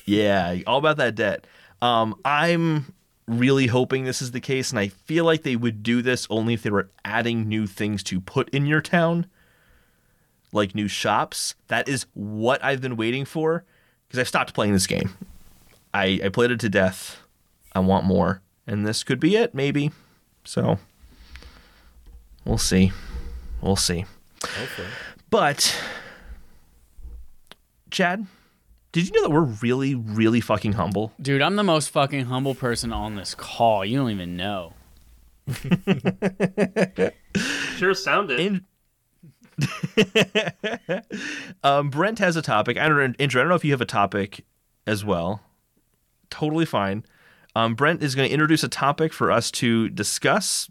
yeah, 0.04 0.58
all 0.66 0.78
about 0.78 0.98
that 0.98 1.14
debt. 1.14 1.46
Um, 1.82 2.14
I'm 2.24 2.92
really 3.26 3.66
hoping 3.66 4.04
this 4.04 4.22
is 4.22 4.30
the 4.30 4.40
case, 4.40 4.70
and 4.70 4.78
I 4.78 4.88
feel 4.88 5.24
like 5.24 5.42
they 5.42 5.56
would 5.56 5.82
do 5.82 6.00
this 6.02 6.26
only 6.30 6.54
if 6.54 6.62
they 6.62 6.70
were 6.70 6.90
adding 7.04 7.48
new 7.48 7.66
things 7.66 8.02
to 8.04 8.20
put 8.20 8.48
in 8.50 8.66
your 8.66 8.80
town, 8.80 9.26
like 10.52 10.74
new 10.74 10.88
shops. 10.88 11.54
That 11.68 11.88
is 11.88 12.06
what 12.14 12.62
I've 12.64 12.80
been 12.80 12.96
waiting 12.96 13.24
for 13.24 13.64
because 14.06 14.20
I've 14.20 14.28
stopped 14.28 14.54
playing 14.54 14.72
this 14.72 14.86
game. 14.86 15.16
I, 15.92 16.20
I 16.24 16.28
played 16.28 16.50
it 16.50 16.60
to 16.60 16.68
death. 16.68 17.18
I 17.72 17.80
want 17.80 18.04
more, 18.04 18.42
and 18.66 18.86
this 18.86 19.02
could 19.02 19.20
be 19.20 19.36
it, 19.36 19.54
maybe. 19.54 19.90
So 20.44 20.78
we'll 22.46 22.58
see. 22.58 22.92
We'll 23.60 23.76
see. 23.76 24.06
Hopefully. 24.42 24.88
But 25.28 25.76
Chad, 27.90 28.26
did 28.92 29.06
you 29.06 29.12
know 29.12 29.22
that 29.22 29.30
we're 29.30 29.42
really, 29.42 29.94
really 29.94 30.40
fucking 30.40 30.72
humble? 30.72 31.12
Dude, 31.20 31.42
I'm 31.42 31.56
the 31.56 31.64
most 31.64 31.90
fucking 31.90 32.26
humble 32.26 32.54
person 32.54 32.92
on 32.92 33.16
this 33.16 33.34
call. 33.34 33.84
You 33.84 33.98
don't 33.98 34.10
even 34.10 34.36
know. 34.36 34.72
Sure 37.76 37.92
sounded. 37.92 38.40
In- 38.40 38.64
um, 41.62 41.90
Brent 41.90 42.18
has 42.18 42.36
a 42.36 42.42
topic. 42.42 42.78
I 42.78 42.88
don't 42.88 42.96
know, 42.96 43.12
Andrew, 43.18 43.40
I 43.40 43.44
don't 43.44 43.50
know 43.50 43.54
if 43.54 43.64
you 43.64 43.72
have 43.72 43.82
a 43.82 43.86
topic 43.86 44.44
as 44.86 45.04
well. 45.04 45.42
Totally 46.30 46.64
fine. 46.64 47.04
Um, 47.54 47.74
Brent 47.74 48.02
is 48.02 48.14
going 48.14 48.28
to 48.28 48.32
introduce 48.32 48.62
a 48.64 48.68
topic 48.68 49.12
for 49.12 49.30
us 49.30 49.50
to 49.52 49.88
discuss. 49.90 50.70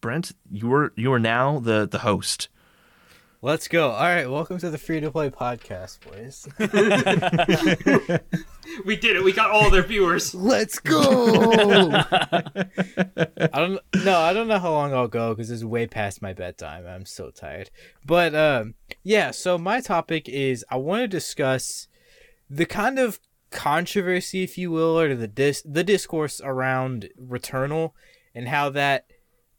Brent, 0.00 0.32
you 0.50 0.72
are 0.72 0.92
you 0.96 1.12
are 1.12 1.18
now 1.18 1.58
the 1.58 1.86
the 1.86 1.98
host. 1.98 2.48
Let's 3.42 3.68
go. 3.68 3.90
All 3.90 4.02
right, 4.02 4.30
welcome 4.30 4.58
to 4.58 4.70
the 4.70 4.78
Free 4.78 5.00
to 5.00 5.10
Play 5.10 5.30
podcast, 5.30 6.00
boys. 6.00 6.46
we 8.84 8.96
did 8.96 9.16
it. 9.16 9.24
We 9.24 9.32
got 9.32 9.50
all 9.50 9.70
their 9.70 9.82
viewers. 9.82 10.34
Let's 10.34 10.78
go. 10.78 11.90
I 11.92 12.52
don't 13.52 13.80
no, 14.04 14.18
I 14.20 14.32
don't 14.32 14.48
know 14.48 14.58
how 14.58 14.70
long 14.70 14.94
I'll 14.94 15.08
go 15.08 15.34
because 15.34 15.50
it's 15.50 15.64
way 15.64 15.86
past 15.86 16.22
my 16.22 16.32
bedtime. 16.32 16.86
I'm 16.86 17.04
so 17.04 17.30
tired. 17.30 17.70
But 18.04 18.34
um, 18.34 18.74
yeah. 19.02 19.32
So 19.32 19.58
my 19.58 19.80
topic 19.80 20.28
is 20.30 20.64
I 20.70 20.76
want 20.76 21.02
to 21.02 21.08
discuss 21.08 21.88
the 22.48 22.64
kind 22.66 22.98
of 22.98 23.20
controversy, 23.50 24.44
if 24.44 24.56
you 24.56 24.70
will, 24.70 24.98
or 24.98 25.14
the 25.14 25.28
dis- 25.28 25.62
the 25.64 25.84
discourse 25.84 26.40
around 26.42 27.10
Returnal 27.20 27.92
and 28.34 28.48
how 28.48 28.70
that 28.70 29.09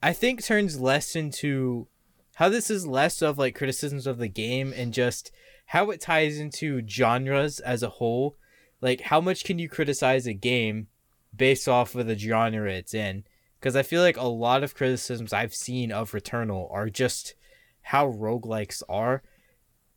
I 0.02 0.14
think 0.14 0.44
turns 0.44 0.80
less 0.80 1.16
into 1.16 1.88
how 2.36 2.50
this 2.50 2.70
is 2.70 2.88
less 2.88 3.22
of 3.22 3.38
like 3.38 3.56
criticisms 3.56 4.08
of 4.08 4.18
the 4.18 4.28
game 4.28 4.74
and 4.76 4.94
just 4.94 5.32
how 5.68 5.92
it 5.92 6.02
ties 6.02 6.40
into 6.40 6.82
genres 6.88 7.60
as 7.60 7.84
a 7.84 7.90
whole. 7.90 8.36
Like 8.82 9.02
how 9.02 9.22
much 9.22 9.44
can 9.44 9.60
you 9.60 9.70
criticize 9.70 10.26
a 10.26 10.34
game 10.34 10.88
based 11.36 11.68
off 11.68 11.94
of 11.96 12.08
the 12.08 12.18
genre 12.18 12.72
it's 12.72 12.94
in? 12.94 13.26
Because 13.60 13.76
I 13.76 13.84
feel 13.84 14.02
like 14.02 14.18
a 14.18 14.24
lot 14.24 14.64
of 14.64 14.74
criticisms 14.74 15.34
I've 15.34 15.54
seen 15.54 15.92
of 15.92 16.12
Returnal 16.12 16.72
are 16.74 16.90
just 16.90 17.36
how 17.84 18.12
roguelikes 18.12 18.82
are. 18.90 19.22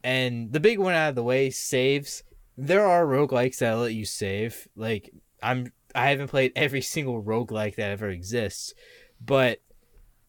And 0.02 0.52
the 0.52 0.60
big 0.60 0.78
one 0.78 0.94
out 0.94 1.08
of 1.08 1.14
the 1.14 1.22
way, 1.22 1.48
saves. 1.48 2.24
There 2.58 2.84
are 2.84 3.06
roguelikes 3.06 3.58
that 3.58 3.72
let 3.72 3.94
you 3.94 4.04
save. 4.04 4.68
Like 4.76 5.14
I'm 5.42 5.72
I 5.94 6.10
haven't 6.10 6.28
played 6.28 6.52
every 6.54 6.82
single 6.94 7.22
roguelike 7.22 7.76
that 7.76 7.90
ever 7.90 8.10
exists, 8.10 8.74
but 9.18 9.60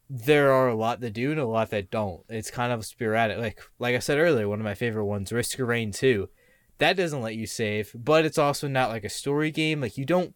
there 0.09 0.51
are 0.51 0.67
a 0.67 0.75
lot 0.75 0.99
that 1.01 1.13
do 1.13 1.31
and 1.31 1.39
a 1.39 1.45
lot 1.45 1.71
that 1.71 1.89
don't. 1.89 2.21
It's 2.29 2.51
kind 2.51 2.71
of 2.71 2.85
sporadic. 2.85 3.37
Like 3.37 3.61
like 3.79 3.95
I 3.95 3.99
said 3.99 4.17
earlier, 4.17 4.47
one 4.47 4.59
of 4.59 4.65
my 4.65 4.75
favorite 4.75 5.05
ones, 5.05 5.31
Risk 5.31 5.59
of 5.59 5.67
Rain 5.67 5.91
2. 5.91 6.29
That 6.77 6.97
doesn't 6.97 7.21
let 7.21 7.35
you 7.35 7.47
save, 7.47 7.91
but 7.95 8.25
it's 8.25 8.37
also 8.37 8.67
not 8.67 8.89
like 8.89 9.03
a 9.03 9.09
story 9.09 9.49
game. 9.49 9.81
Like 9.81 9.97
you 9.97 10.05
don't 10.05 10.35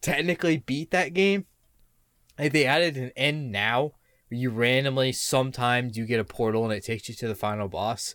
technically 0.00 0.56
beat 0.56 0.90
that 0.90 1.14
game. 1.14 1.46
Like 2.38 2.52
they 2.52 2.66
added 2.66 2.96
an 2.96 3.12
end 3.16 3.52
now 3.52 3.92
where 4.28 4.40
you 4.40 4.50
randomly 4.50 5.12
sometimes 5.12 5.96
you 5.96 6.06
get 6.06 6.20
a 6.20 6.24
portal 6.24 6.64
and 6.64 6.72
it 6.72 6.84
takes 6.84 7.08
you 7.08 7.14
to 7.14 7.28
the 7.28 7.34
final 7.34 7.68
boss. 7.68 8.14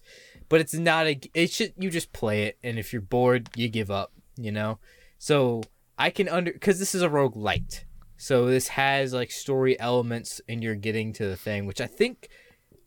But 0.50 0.62
it's 0.62 0.74
not 0.74 1.08
a 1.08 1.20
it 1.34 1.52
should 1.52 1.74
you 1.78 1.90
just 1.90 2.12
play 2.12 2.44
it 2.44 2.58
and 2.64 2.78
if 2.78 2.92
you're 2.92 3.02
bored, 3.02 3.50
you 3.56 3.70
give 3.70 3.92
up, 3.92 4.12
you 4.36 4.52
know? 4.52 4.80
So 5.18 5.62
I 5.98 6.10
can 6.10 6.28
under 6.28 6.52
because 6.52 6.80
this 6.80 6.96
is 6.96 7.02
a 7.02 7.10
roguelite. 7.10 7.84
So 8.22 8.48
this 8.48 8.68
has 8.68 9.14
like 9.14 9.32
story 9.32 9.80
elements 9.80 10.42
and 10.50 10.62
you're 10.62 10.76
getting 10.76 11.14
to 11.14 11.26
the 11.26 11.38
thing, 11.38 11.66
which 11.66 11.80
I 11.80 11.88
think 11.88 12.28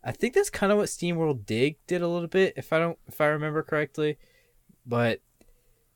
I 0.05 0.13
think 0.13 0.35
that's 0.35 0.51
kind 0.51 0.71
of 0.71 0.77
what 0.77 0.89
SteamWorld 0.89 1.47
Dig 1.47 1.79
did 1.87 2.03
a 2.03 2.09
little 2.09 2.29
bit, 2.29 2.53
if 2.59 2.71
I 2.71 2.79
don't 2.79 2.99
if 3.09 3.19
I 3.19 3.27
remember 3.27 3.63
correctly. 3.63 4.19
But 4.85 5.23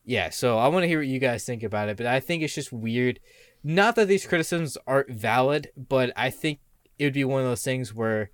yeah, 0.07 0.31
so 0.31 0.57
I 0.57 0.69
want 0.69 0.85
to 0.85 0.89
hear 0.89 1.01
what 1.01 1.07
you 1.07 1.19
guys 1.19 1.45
think 1.45 1.63
about 1.63 1.91
it, 1.91 1.99
but 1.99 2.07
I 2.07 2.19
think 2.19 2.43
it's 2.43 2.55
just 2.55 2.73
weird. 2.73 3.21
Not 3.63 3.95
that 3.97 4.09
these 4.09 4.27
criticisms 4.27 4.79
aren't 4.87 5.11
valid, 5.11 5.71
but 5.77 6.15
I 6.17 6.31
think 6.31 6.61
it 6.99 7.05
would 7.05 7.13
be 7.13 7.25
one 7.25 7.43
of 7.43 7.47
those 7.47 7.65
things 7.65 7.93
where 7.93 8.31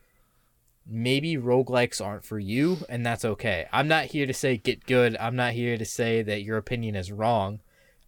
maybe 0.87 1.37
roguelikes 1.37 2.05
aren't 2.05 2.25
for 2.25 2.39
you, 2.39 2.79
and 2.89 3.05
that's 3.05 3.25
okay. 3.25 3.67
I'm 3.73 3.89
not 3.89 4.05
here 4.05 4.27
to 4.27 4.35
say 4.35 4.57
get 4.57 4.87
good. 4.87 5.17
I'm 5.19 5.35
not 5.35 5.55
here 5.55 5.77
to 5.77 5.85
say 5.85 6.23
that 6.23 6.43
your 6.43 6.59
opinion 6.59 6.95
is 6.95 7.11
wrong. 7.11 7.59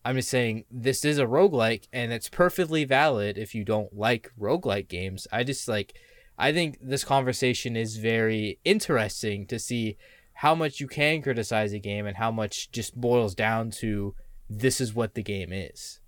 I'm 0.05 0.17
just 0.17 0.29
saying 0.29 0.65
this 0.71 1.05
is 1.05 1.19
a 1.19 1.25
roguelike 1.25 1.89
and 1.93 2.13
it's 2.13 2.29
perfectly 2.29 2.85
valid 2.85 3.39
if 3.39 3.55
you 3.55 3.65
don't 3.65 3.97
like 3.97 4.31
roguelike 4.39 4.89
games. 4.89 5.27
I 5.33 5.45
just 5.45 5.67
like 5.67 5.95
I 6.37 6.53
think 6.53 6.79
this 6.81 7.05
conversation 7.05 7.77
is 7.77 7.97
very 7.97 8.59
interesting 8.65 9.47
to 9.47 9.59
see 9.59 9.97
how 10.35 10.55
much 10.55 10.81
you 10.81 10.89
can 10.89 11.23
criticize 11.23 11.73
a 11.73 11.79
game 11.79 12.07
and 12.07 12.17
how 12.17 12.31
much 12.31 12.71
just 12.73 13.01
boils 13.01 13.35
down 13.35 13.71
to 13.71 14.15
this 14.51 14.81
is 14.81 14.95
what 14.95 15.15
the 15.15 15.23
game 15.23 15.53
is. 15.53 16.01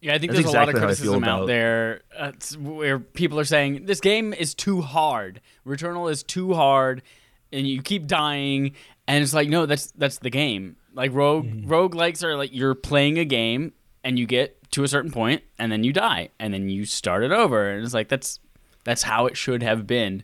Yeah, 0.00 0.14
I 0.14 0.18
think 0.18 0.32
That's 0.32 0.44
there's 0.44 0.54
a 0.54 0.58
lot 0.58 0.68
of 0.68 0.74
exactly 0.76 0.80
how 0.80 0.92
I 0.92 0.94
feel 0.94 1.12
criticism 1.12 1.24
out 1.24 1.46
there 1.46 2.02
uh, 2.16 2.32
where 2.58 2.98
people 2.98 3.40
are 3.40 3.44
saying 3.44 3.86
this 3.86 4.00
game 4.00 4.34
is 4.34 4.54
too 4.54 4.82
hard. 4.82 5.40
Returnal 5.66 6.10
is 6.10 6.22
too 6.22 6.52
hard, 6.52 7.02
and 7.50 7.66
you 7.66 7.82
keep 7.82 8.06
dying. 8.06 8.72
And 9.08 9.22
it's 9.22 9.32
like, 9.32 9.48
no, 9.48 9.64
that's 9.66 9.92
that's 9.92 10.18
the 10.18 10.30
game. 10.30 10.76
Like 10.96 11.12
rogue 11.12 11.46
rogue 11.66 11.94
likes 11.94 12.24
are 12.24 12.36
like 12.36 12.52
you're 12.52 12.74
playing 12.74 13.18
a 13.18 13.24
game 13.24 13.72
and 14.02 14.18
you 14.18 14.26
get 14.26 14.70
to 14.72 14.82
a 14.82 14.88
certain 14.88 15.10
point 15.10 15.42
and 15.58 15.70
then 15.70 15.84
you 15.84 15.92
die 15.92 16.30
and 16.40 16.54
then 16.54 16.68
you 16.70 16.86
start 16.86 17.22
it 17.22 17.32
over. 17.32 17.70
And 17.70 17.84
it's 17.84 17.94
like 17.94 18.08
that's 18.08 18.40
that's 18.84 19.02
how 19.02 19.26
it 19.26 19.36
should 19.36 19.62
have 19.62 19.86
been. 19.86 20.22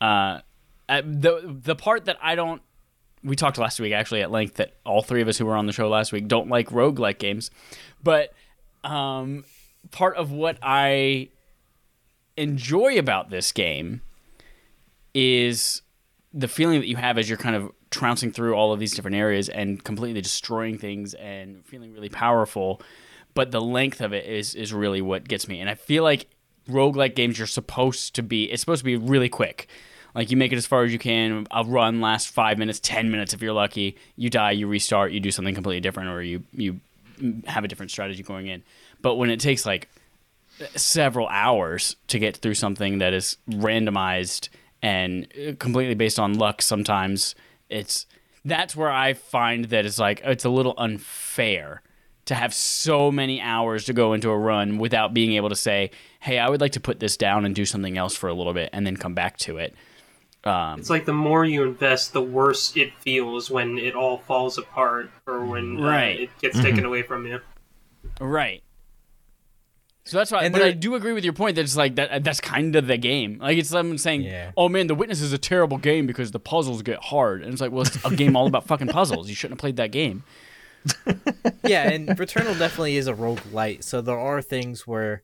Uh, 0.00 0.40
uh, 0.88 1.02
the 1.04 1.58
the 1.62 1.74
part 1.74 2.04
that 2.04 2.18
I 2.20 2.34
don't 2.34 2.60
we 3.24 3.34
talked 3.34 3.56
last 3.58 3.80
week 3.80 3.92
actually 3.92 4.22
at 4.22 4.30
length 4.30 4.56
that 4.56 4.76
all 4.84 5.02
three 5.02 5.22
of 5.22 5.28
us 5.28 5.38
who 5.38 5.46
were 5.46 5.56
on 5.56 5.66
the 5.66 5.72
show 5.72 5.88
last 5.88 6.12
week 6.12 6.28
don't 6.28 6.48
like 6.48 6.68
roguelike 6.68 7.18
games. 7.18 7.50
But 8.02 8.32
um, 8.84 9.44
part 9.90 10.16
of 10.16 10.32
what 10.32 10.58
I 10.62 11.30
enjoy 12.36 12.98
about 12.98 13.30
this 13.30 13.52
game 13.52 14.02
is 15.14 15.82
the 16.32 16.48
feeling 16.48 16.80
that 16.80 16.86
you 16.86 16.96
have 16.96 17.18
as 17.18 17.28
you're 17.28 17.38
kind 17.38 17.56
of 17.56 17.72
trouncing 17.90 18.32
through 18.32 18.54
all 18.54 18.72
of 18.72 18.78
these 18.78 18.94
different 18.94 19.16
areas 19.16 19.48
and 19.48 19.82
completely 19.82 20.20
destroying 20.20 20.78
things 20.78 21.14
and 21.14 21.64
feeling 21.64 21.92
really 21.92 22.08
powerful. 22.08 22.80
But 23.34 23.50
the 23.50 23.60
length 23.60 24.00
of 24.00 24.12
it 24.12 24.26
is 24.26 24.54
is 24.54 24.72
really 24.72 25.02
what 25.02 25.28
gets 25.28 25.48
me. 25.48 25.60
And 25.60 25.68
I 25.68 25.74
feel 25.74 26.02
like 26.02 26.28
roguelike 26.68 27.14
games 27.14 27.38
you're 27.38 27.46
supposed 27.46 28.14
to 28.14 28.22
be 28.22 28.44
it's 28.44 28.60
supposed 28.60 28.80
to 28.80 28.84
be 28.84 28.96
really 28.96 29.28
quick. 29.28 29.68
Like 30.14 30.30
you 30.30 30.36
make 30.36 30.52
it 30.52 30.56
as 30.56 30.66
far 30.66 30.82
as 30.82 30.92
you 30.92 30.98
can. 30.98 31.46
A 31.52 31.64
run 31.64 32.00
lasts 32.00 32.28
five 32.28 32.58
minutes, 32.58 32.80
ten 32.80 33.10
minutes 33.10 33.32
if 33.32 33.42
you're 33.42 33.52
lucky. 33.52 33.96
You 34.16 34.30
die, 34.30 34.52
you 34.52 34.66
restart, 34.66 35.12
you 35.12 35.20
do 35.20 35.30
something 35.30 35.54
completely 35.54 35.80
different, 35.80 36.10
or 36.10 36.22
you 36.22 36.42
you 36.52 36.80
have 37.46 37.64
a 37.64 37.68
different 37.68 37.92
strategy 37.92 38.22
going 38.22 38.46
in. 38.46 38.62
But 39.02 39.16
when 39.16 39.30
it 39.30 39.40
takes 39.40 39.64
like 39.64 39.88
several 40.76 41.28
hours 41.28 41.96
to 42.08 42.18
get 42.18 42.36
through 42.36 42.54
something 42.54 42.98
that 42.98 43.12
is 43.12 43.36
randomized 43.48 44.48
and 44.82 45.26
uh, 45.34 45.52
completely 45.58 45.94
based 45.94 46.18
on 46.18 46.34
luck, 46.34 46.62
sometimes 46.62 47.34
it's 47.70 48.06
that's 48.44 48.74
where 48.74 48.90
I 48.90 49.14
find 49.14 49.66
that 49.66 49.84
it's 49.86 49.98
like 49.98 50.20
it's 50.24 50.44
a 50.44 50.50
little 50.50 50.74
unfair 50.78 51.82
to 52.26 52.34
have 52.34 52.54
so 52.54 53.10
many 53.10 53.40
hours 53.40 53.84
to 53.86 53.92
go 53.92 54.12
into 54.12 54.30
a 54.30 54.38
run 54.38 54.78
without 54.78 55.12
being 55.12 55.32
able 55.32 55.48
to 55.48 55.56
say, 55.56 55.90
"Hey, 56.20 56.38
I 56.38 56.48
would 56.48 56.60
like 56.60 56.72
to 56.72 56.80
put 56.80 57.00
this 57.00 57.16
down 57.16 57.44
and 57.44 57.54
do 57.54 57.64
something 57.64 57.98
else 57.98 58.14
for 58.14 58.28
a 58.28 58.34
little 58.34 58.52
bit 58.52 58.70
and 58.72 58.86
then 58.86 58.96
come 58.96 59.14
back 59.14 59.36
to 59.38 59.58
it." 59.58 59.74
Um, 60.44 60.78
It's 60.78 60.88
like 60.88 61.04
the 61.04 61.12
more 61.12 61.44
you 61.44 61.64
invest, 61.64 62.12
the 62.12 62.22
worse 62.22 62.74
it 62.76 62.92
feels 63.00 63.50
when 63.50 63.78
it 63.78 63.94
all 63.94 64.18
falls 64.18 64.56
apart 64.56 65.10
or 65.26 65.44
when 65.44 65.76
uh, 65.76 66.22
it 66.22 66.30
gets 66.40 66.60
taken 66.62 66.84
away 66.84 67.02
from 67.02 67.26
you. 67.26 67.40
Right. 68.20 68.62
So 70.04 70.16
that's 70.16 70.32
why, 70.32 70.44
And 70.44 70.52
but 70.52 70.62
I 70.62 70.72
do 70.72 70.94
agree 70.94 71.12
with 71.12 71.24
your 71.24 71.34
point 71.34 71.56
that 71.56 71.62
it's 71.62 71.76
like 71.76 71.96
that. 71.96 72.10
Uh, 72.10 72.18
that's 72.20 72.40
kind 72.40 72.74
of 72.74 72.86
the 72.86 72.96
game. 72.96 73.38
Like 73.38 73.58
it's 73.58 73.68
someone 73.68 73.98
saying, 73.98 74.22
Yeah. 74.22 74.52
"Oh 74.56 74.68
man, 74.68 74.86
The 74.86 74.94
Witness 74.94 75.20
is 75.20 75.32
a 75.32 75.38
terrible 75.38 75.76
game 75.78 76.06
because 76.06 76.30
the 76.30 76.40
puzzles 76.40 76.82
get 76.82 76.98
hard," 77.04 77.42
and 77.42 77.52
it's 77.52 77.60
like, 77.60 77.70
well, 77.70 77.82
it's 77.82 78.02
a 78.04 78.14
game 78.16 78.34
all 78.34 78.46
about 78.46 78.66
fucking 78.66 78.88
puzzles. 78.88 79.28
You 79.28 79.34
shouldn't 79.34 79.58
have 79.58 79.60
played 79.60 79.76
that 79.76 79.92
game. 79.92 80.24
yeah, 81.66 81.90
and 81.90 82.08
Returnal 82.08 82.58
definitely 82.58 82.96
is 82.96 83.06
a 83.06 83.14
rogue 83.14 83.40
light. 83.52 83.84
So 83.84 84.00
there 84.00 84.18
are 84.18 84.40
things 84.40 84.86
where 84.86 85.22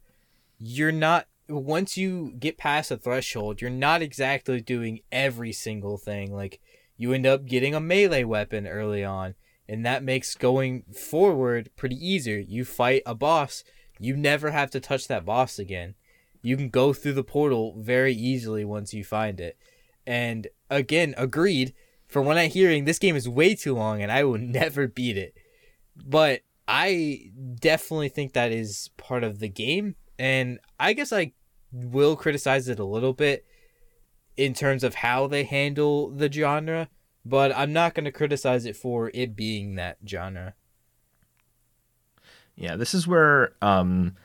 you're 0.59 0.93
not 0.93 1.27
once 1.49 1.97
you 1.97 2.35
get 2.39 2.59
past 2.59 2.91
a 2.91 2.97
threshold, 2.97 3.61
you're 3.61 3.71
not 3.71 4.03
exactly 4.03 4.61
doing 4.61 5.01
every 5.13 5.53
single 5.53 5.97
thing. 5.97 6.35
Like 6.35 6.61
you 6.97 7.13
end 7.13 7.27
up 7.27 7.47
getting 7.47 7.75
a 7.75 7.81
melee 7.81 8.25
weapon 8.25 8.67
early 8.67 9.05
on, 9.05 9.35
and 9.69 9.85
that 9.87 10.03
makes 10.03 10.35
going 10.35 10.83
forward 10.93 11.71
pretty 11.77 11.97
easier. 11.97 12.39
You 12.39 12.65
fight 12.65 13.03
a 13.07 13.15
boss, 13.15 13.65
you 13.99 14.17
never 14.17 14.51
have 14.51 14.71
to 14.73 14.81
touch 14.81 15.09
that 15.09 15.25
boss 15.25 15.59
again. 15.59 15.95
You 16.43 16.57
can 16.57 16.69
go 16.69 16.93
through 16.93 17.15
the 17.15 17.25
portal 17.25 17.75
very 17.79 18.15
easily 18.15 18.65
once 18.65 18.95
you 18.95 19.05
find 19.05 19.41
it. 19.41 19.59
And 20.07 20.49
again, 20.71 21.15
agreed. 21.17 21.75
From 22.07 22.25
what 22.25 22.39
I'm 22.39 22.51
hearing, 22.51 22.85
this 22.85 23.01
game 23.01 23.17
is 23.17 23.29
way 23.29 23.57
too 23.57 23.75
long, 23.75 24.01
and 24.01 24.13
I 24.13 24.23
will 24.23 24.39
never 24.39 24.87
beat 24.87 25.17
it 25.17 25.37
but 26.05 26.43
I 26.69 27.31
definitely 27.61 28.09
think 28.09 28.33
that 28.33 28.53
is 28.53 28.91
part 28.97 29.25
of 29.25 29.39
the 29.39 29.49
game, 29.49 29.97
and 30.19 30.59
I 30.79 30.93
guess 30.93 31.13
I 31.13 31.33
will 31.73 32.17
criticize 32.17 32.69
it 32.69 32.79
a 32.79 32.85
little 32.85 33.13
bit 33.13 33.45
in 34.37 34.53
terms 34.53 34.85
of 34.85 34.97
how 34.97 35.27
they 35.27 35.45
handle 35.45 36.11
the 36.11 36.31
genre, 36.31 36.89
but 37.25 37.57
I'm 37.57 37.73
not 37.73 37.95
going 37.95 38.05
to 38.05 38.13
criticize 38.13 38.67
it 38.67 38.77
for 38.77 39.11
it 39.15 39.37
being 39.37 39.77
that 39.77 39.99
genre. 40.07 40.55
Yeah, 42.57 42.77
this 42.77 42.95
is 42.95 43.07
where 43.07 43.53
um 43.63 44.17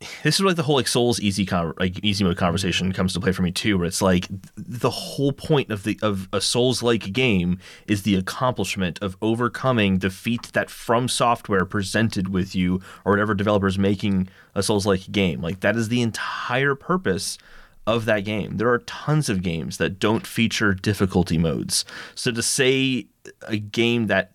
this 0.22 0.36
is 0.36 0.40
where 0.40 0.48
like 0.48 0.56
the 0.56 0.62
whole 0.62 0.76
like 0.76 0.88
Souls 0.88 1.20
easy 1.20 1.44
con- 1.44 1.74
like 1.78 2.02
easy 2.04 2.24
mode 2.24 2.36
conversation 2.36 2.92
comes 2.92 3.12
to 3.14 3.20
play 3.20 3.32
for 3.32 3.42
me 3.42 3.50
too, 3.50 3.78
where 3.78 3.86
it's 3.86 4.02
like 4.02 4.28
th- 4.28 4.40
the 4.56 4.90
whole 4.90 5.32
point 5.32 5.70
of 5.70 5.84
the 5.84 5.98
of 6.02 6.28
a 6.32 6.40
Souls 6.40 6.82
like 6.82 7.12
game 7.12 7.58
is 7.86 8.02
the 8.02 8.14
accomplishment 8.14 8.98
of 9.02 9.16
overcoming 9.20 9.98
defeat 9.98 10.52
that 10.52 10.68
FromSoftware 10.68 11.68
presented 11.68 12.28
with 12.28 12.54
you 12.54 12.80
or 13.04 13.12
whatever 13.12 13.34
developers 13.34 13.78
making 13.78 14.28
a 14.54 14.62
Souls 14.62 14.86
like 14.86 15.10
game. 15.12 15.40
Like 15.40 15.60
that 15.60 15.76
is 15.76 15.88
the 15.88 16.02
entire 16.02 16.74
purpose 16.74 17.38
of 17.86 18.04
that 18.04 18.20
game. 18.20 18.56
There 18.56 18.70
are 18.70 18.78
tons 18.80 19.28
of 19.28 19.42
games 19.42 19.78
that 19.78 19.98
don't 19.98 20.26
feature 20.26 20.74
difficulty 20.74 21.38
modes. 21.38 21.84
So 22.14 22.30
to 22.30 22.42
say 22.42 23.06
a 23.48 23.56
game 23.56 24.06
that 24.06 24.32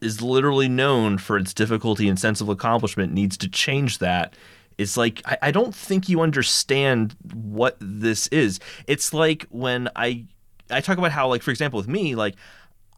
is 0.00 0.22
literally 0.22 0.68
known 0.68 1.18
for 1.18 1.36
its 1.36 1.52
difficulty 1.52 2.08
and 2.08 2.18
sense 2.18 2.40
of 2.40 2.48
accomplishment 2.48 3.12
needs 3.12 3.36
to 3.38 3.48
change 3.48 3.98
that. 3.98 4.34
It's 4.76 4.96
like 4.96 5.22
I, 5.26 5.38
I 5.42 5.50
don't 5.50 5.74
think 5.74 6.08
you 6.08 6.20
understand 6.20 7.16
what 7.32 7.76
this 7.80 8.28
is. 8.28 8.60
It's 8.86 9.12
like 9.12 9.46
when 9.50 9.88
I 9.96 10.24
I 10.70 10.80
talk 10.80 10.98
about 10.98 11.12
how 11.12 11.28
like 11.28 11.42
for 11.42 11.50
example 11.50 11.78
with 11.78 11.88
me 11.88 12.14
like 12.14 12.34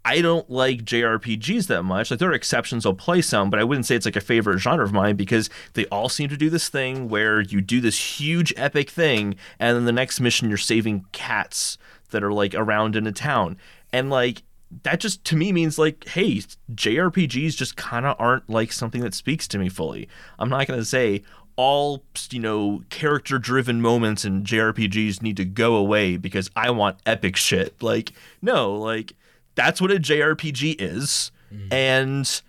I 0.04 0.22
don't 0.22 0.48
like 0.48 0.84
JRPGs 0.84 1.66
that 1.66 1.82
much. 1.82 2.10
Like 2.10 2.20
there 2.20 2.30
are 2.30 2.34
exceptions, 2.34 2.86
I'll 2.86 2.94
play 2.94 3.20
some, 3.20 3.50
but 3.50 3.60
I 3.60 3.64
wouldn't 3.64 3.84
say 3.84 3.96
it's 3.96 4.06
like 4.06 4.16
a 4.16 4.20
favorite 4.20 4.58
genre 4.58 4.84
of 4.84 4.92
mine 4.92 5.16
because 5.16 5.50
they 5.74 5.84
all 5.86 6.08
seem 6.08 6.30
to 6.30 6.38
do 6.38 6.48
this 6.48 6.70
thing 6.70 7.08
where 7.08 7.40
you 7.40 7.60
do 7.60 7.82
this 7.82 8.18
huge 8.18 8.52
epic 8.56 8.88
thing, 8.88 9.36
and 9.58 9.76
then 9.76 9.84
the 9.84 9.92
next 9.92 10.18
mission 10.20 10.48
you're 10.48 10.56
saving 10.56 11.04
cats 11.12 11.76
that 12.10 12.24
are 12.24 12.32
like 12.32 12.54
around 12.54 12.96
in 12.96 13.06
a 13.06 13.12
town, 13.12 13.58
and 13.92 14.08
like 14.08 14.42
that 14.82 15.00
just 15.00 15.24
to 15.26 15.36
me 15.36 15.52
means 15.52 15.78
like, 15.78 16.06
hey, 16.08 16.42
JRPGs 16.74 17.56
just 17.56 17.76
kind 17.76 18.06
of 18.06 18.16
aren't 18.18 18.48
like 18.48 18.72
something 18.72 19.00
that 19.02 19.14
speaks 19.14 19.48
to 19.48 19.58
me 19.58 19.68
fully. 19.68 20.08
I'm 20.38 20.48
not 20.48 20.66
gonna 20.66 20.84
say 20.84 21.22
all 21.56 22.02
you 22.30 22.40
know 22.40 22.82
character 22.88 23.38
driven 23.38 23.82
moments 23.82 24.24
in 24.24 24.44
JRPGs 24.44 25.22
need 25.22 25.36
to 25.36 25.44
go 25.44 25.76
away 25.76 26.16
because 26.16 26.50
I 26.56 26.70
want 26.70 26.98
epic 27.04 27.36
shit. 27.36 27.82
Like 27.82 28.12
no, 28.40 28.72
like 28.72 29.14
that's 29.54 29.80
what 29.80 29.90
a 29.90 29.96
JRPG 29.96 30.76
is, 30.80 31.32
mm. 31.52 31.72
and 31.72 32.42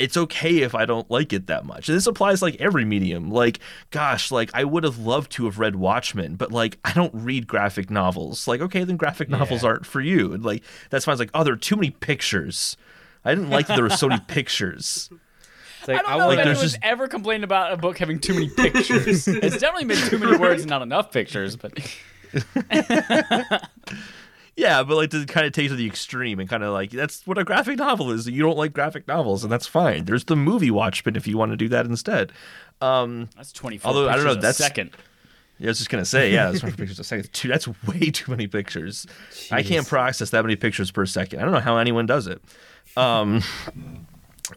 it's 0.00 0.16
okay 0.16 0.58
if 0.62 0.74
I 0.74 0.86
don't 0.86 1.08
like 1.10 1.32
it 1.32 1.46
that 1.48 1.64
much. 1.64 1.88
And 1.88 1.96
this 1.96 2.06
applies 2.06 2.42
like 2.42 2.56
every 2.60 2.84
medium. 2.84 3.30
Like, 3.30 3.60
gosh, 3.90 4.30
like 4.30 4.50
I 4.54 4.64
would 4.64 4.82
have 4.84 4.98
loved 4.98 5.30
to 5.32 5.44
have 5.44 5.58
read 5.58 5.76
Watchmen, 5.76 6.36
but 6.36 6.50
like 6.50 6.78
I 6.84 6.92
don't 6.92 7.14
read 7.14 7.46
graphic 7.46 7.90
novels. 7.90 8.48
Like, 8.48 8.60
okay, 8.60 8.82
then 8.84 8.96
graphic 8.96 9.28
novels 9.28 9.62
aren't 9.64 9.86
for 9.86 10.00
you. 10.00 10.32
And 10.32 10.44
like 10.44 10.62
that's 10.88 11.06
why 11.06 11.12
I 11.12 11.14
was 11.14 11.20
like, 11.20 11.30
oh, 11.34 11.44
there 11.44 11.54
are 11.54 11.58
too 11.58 11.76
many 11.76 11.90
pictures. 11.90 12.76
I 13.24 13.34
didn't 13.34 13.50
like 13.50 13.66
that 13.66 13.74
there 13.74 13.84
were 13.84 13.90
so 13.90 14.08
many 14.08 14.22
pictures. 14.28 15.10
Like, 15.86 15.98
I 15.98 16.02
don't 16.02 16.10
I 16.12 16.18
know 16.18 16.26
want 16.26 16.40
if 16.40 16.46
anyone's 16.46 16.72
just- 16.72 16.78
ever 16.82 17.08
complained 17.08 17.44
about 17.44 17.72
a 17.72 17.76
book 17.76 17.98
having 17.98 18.18
too 18.18 18.34
many 18.34 18.48
pictures. 18.48 19.26
it's 19.28 19.58
definitely 19.58 19.84
been 19.84 20.08
too 20.08 20.18
many 20.18 20.36
words 20.36 20.62
and 20.62 20.70
not 20.70 20.82
enough 20.82 21.10
pictures, 21.10 21.56
but 21.56 21.72
Yeah, 24.60 24.82
but 24.82 24.96
like 24.96 25.08
to 25.10 25.24
kind 25.24 25.46
of 25.46 25.52
take 25.54 25.68
to 25.70 25.74
the 25.74 25.86
extreme 25.86 26.38
and 26.38 26.46
kind 26.48 26.62
of 26.62 26.74
like 26.74 26.90
that's 26.90 27.26
what 27.26 27.38
a 27.38 27.44
graphic 27.44 27.78
novel 27.78 28.10
is. 28.10 28.28
You 28.28 28.42
don't 28.42 28.58
like 28.58 28.74
graphic 28.74 29.08
novels, 29.08 29.42
and 29.42 29.50
that's 29.50 29.66
fine. 29.66 30.04
There's 30.04 30.24
the 30.24 30.36
movie 30.36 30.70
Watchmen 30.70 31.16
if 31.16 31.26
you 31.26 31.38
want 31.38 31.52
to 31.52 31.56
do 31.56 31.68
that 31.70 31.86
instead. 31.86 32.30
Um, 32.82 33.30
that's 33.36 33.52
24 33.52 33.88
Although, 33.88 34.08
I 34.10 34.16
don't 34.16 34.24
know, 34.24 34.34
that's- 34.34 34.56
second. 34.58 34.90
Yeah, 35.58 35.66
I 35.66 35.70
was 35.70 35.78
just 35.78 35.90
gonna 35.90 36.04
say, 36.06 36.32
yeah, 36.32 36.50
that's 36.50 36.62
pictures 36.76 36.98
a 36.98 37.04
second. 37.04 37.32
Two, 37.32 37.48
that's 37.48 37.68
way 37.86 38.10
too 38.10 38.30
many 38.30 38.46
pictures. 38.46 39.06
I 39.50 39.62
can't 39.62 39.86
process 39.86 40.30
that 40.30 40.42
many 40.42 40.56
pictures 40.56 40.90
per 40.90 41.04
second. 41.06 41.38
I 41.40 41.42
don't 41.42 41.52
know 41.52 41.60
how 41.60 41.76
anyone 41.78 42.06
does 42.06 42.26
it. 42.26 42.42
Um, 42.96 43.42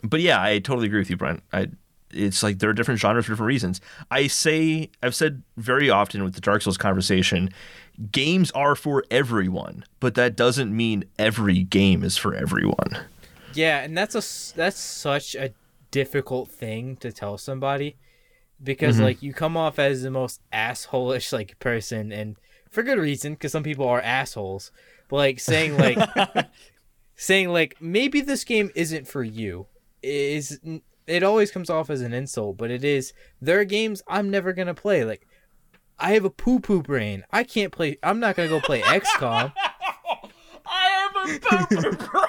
but 0.04 0.20
yeah, 0.22 0.42
I 0.42 0.60
totally 0.60 0.88
agree 0.88 1.00
with 1.00 1.10
you, 1.10 1.18
Brent. 1.18 1.44
I, 1.52 1.68
it's 2.12 2.42
like 2.44 2.60
there 2.60 2.70
are 2.70 2.74
different 2.74 3.00
genres 3.00 3.26
for 3.26 3.32
different 3.34 3.48
reasons. 3.48 3.82
I 4.12 4.28
say, 4.28 4.92
I've 5.02 5.16
said 5.16 5.44
very 5.58 5.90
often 5.90 6.24
with 6.24 6.36
the 6.36 6.42
Dark 6.42 6.62
Souls 6.62 6.78
conversation, 6.78 7.50
games 8.12 8.52
are 8.52 8.76
for 8.76 9.04
everyone, 9.12 9.86
but 10.00 10.16
that 10.16 10.36
doesn't 10.36 10.76
mean 10.76 11.06
every 11.20 11.64
game 11.64 12.04
is 12.04 12.18
for 12.18 12.34
everyone. 12.34 12.98
Yeah, 13.54 13.82
and 13.82 13.98
that's 13.98 14.16
a 14.16 14.56
that's 14.56 14.80
such 14.80 15.36
a 15.36 15.54
difficult 15.92 16.50
thing 16.50 16.96
to 16.98 17.12
tell 17.12 17.38
somebody 17.38 17.98
because 18.62 18.96
Mm-hmm. 18.96 19.04
like 19.04 19.22
you 19.22 19.34
come 19.34 19.56
off 19.56 19.78
as 19.78 20.02
the 20.02 20.10
most 20.10 20.42
asshole-ish 20.52 21.32
like 21.32 21.60
person 21.60 22.12
and 22.12 22.36
for 22.72 22.82
good 22.82 22.98
reason 22.98 23.34
because 23.34 23.52
some 23.52 23.62
people 23.64 23.88
are 23.88 24.02
assholes. 24.02 24.72
But 25.08 25.18
like 25.18 25.40
saying 25.40 25.78
like 25.78 25.98
saying 27.16 27.50
like 27.50 27.78
maybe 27.80 28.22
this 28.22 28.44
game 28.44 28.72
isn't 28.76 29.08
for 29.08 29.24
you 29.24 29.68
is 30.02 30.60
it 31.06 31.22
always 31.22 31.52
comes 31.52 31.70
off 31.70 31.90
as 31.90 32.02
an 32.02 32.14
insult, 32.14 32.58
but 32.58 32.72
it 32.72 32.84
is 32.84 33.14
there 33.42 33.60
are 33.60 33.66
games 33.66 34.02
I'm 34.08 34.30
never 34.32 34.54
going 34.54 34.68
to 34.68 34.74
play 34.74 35.04
like 35.06 35.28
I 36.00 36.12
have 36.14 36.26
a 36.26 36.30
poo 36.30 36.60
poo 36.60 36.82
brain. 36.82 37.24
I 37.32 37.44
can't 37.44 37.72
play 37.72 37.98
I'm 38.04 38.20
not 38.20 38.36
going 38.36 38.50
to 38.50 38.56
go 38.56 38.62
play 38.62 38.82
XCOM. 38.82 39.54
I 40.66 41.10
have 41.12 41.16
a 41.16 41.40
pooper 41.40 42.28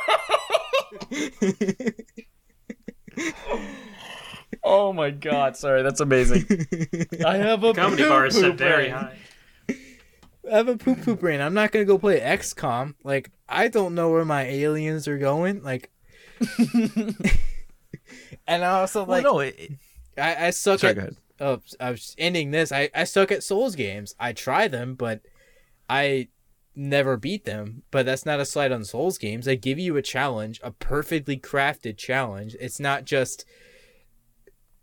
Oh 4.67 4.93
my 4.95 5.11
god, 5.11 5.57
sorry, 5.57 5.83
that's 5.83 6.01
amazing. 6.01 6.47
I 7.27 7.37
have 7.37 7.63
a 7.65 7.75
Comedy 7.75 8.09
bar 8.09 8.27
is 8.27 8.35
set 8.39 8.57
very 8.57 8.89
high. 8.89 9.17
I 9.69 10.57
have 10.57 10.69
a 10.69 10.77
poop 10.77 11.03
poop 11.03 11.21
brain. 11.21 11.41
I'm 11.41 11.55
not 11.55 11.71
gonna 11.73 11.85
go 11.85 11.99
play 11.99 12.21
XCOM. 12.21 12.95
Like 13.05 13.31
I 13.49 13.69
don't 13.69 13.95
know 13.95 14.11
where 14.11 14.25
my 14.25 14.43
aliens 14.45 15.07
are 15.07 15.19
going. 15.19 15.63
Like, 15.63 15.91
and 18.47 18.65
I 18.65 18.81
also 18.81 19.05
like 19.05 19.25
well, 19.25 19.35
no, 19.35 19.41
it, 19.41 19.55
it- 19.59 19.73
I, 20.17 20.47
I 20.47 20.51
suck 20.51 20.81
sorry, 20.81 20.99
at. 20.99 21.13
I 21.41 21.91
was 21.91 22.15
ending 22.19 22.51
this. 22.51 22.71
I 22.73 22.91
I 22.95 23.05
suck 23.05 23.33
at 23.33 23.43
Souls 23.43 23.75
games. 23.75 24.15
I 24.19 24.33
try 24.33 24.69
them, 24.69 24.95
but 24.95 25.21
I 25.89 26.29
never 26.75 27.17
beat 27.17 27.45
them. 27.45 27.83
But 27.91 28.07
that's 28.07 28.27
not 28.27 28.41
a 28.41 28.45
slight 28.45 28.73
on 28.73 28.85
Souls 28.85 29.19
games. 29.19 29.47
They 29.47 29.57
give 29.57 29.79
you 29.79 29.97
a 29.97 30.03
challenge, 30.03 30.61
a 30.63 30.71
perfectly 30.71 31.37
crafted 31.39 31.97
challenge. 31.97 32.57
It's 32.61 32.81
not 32.81 33.05
just. 33.05 33.45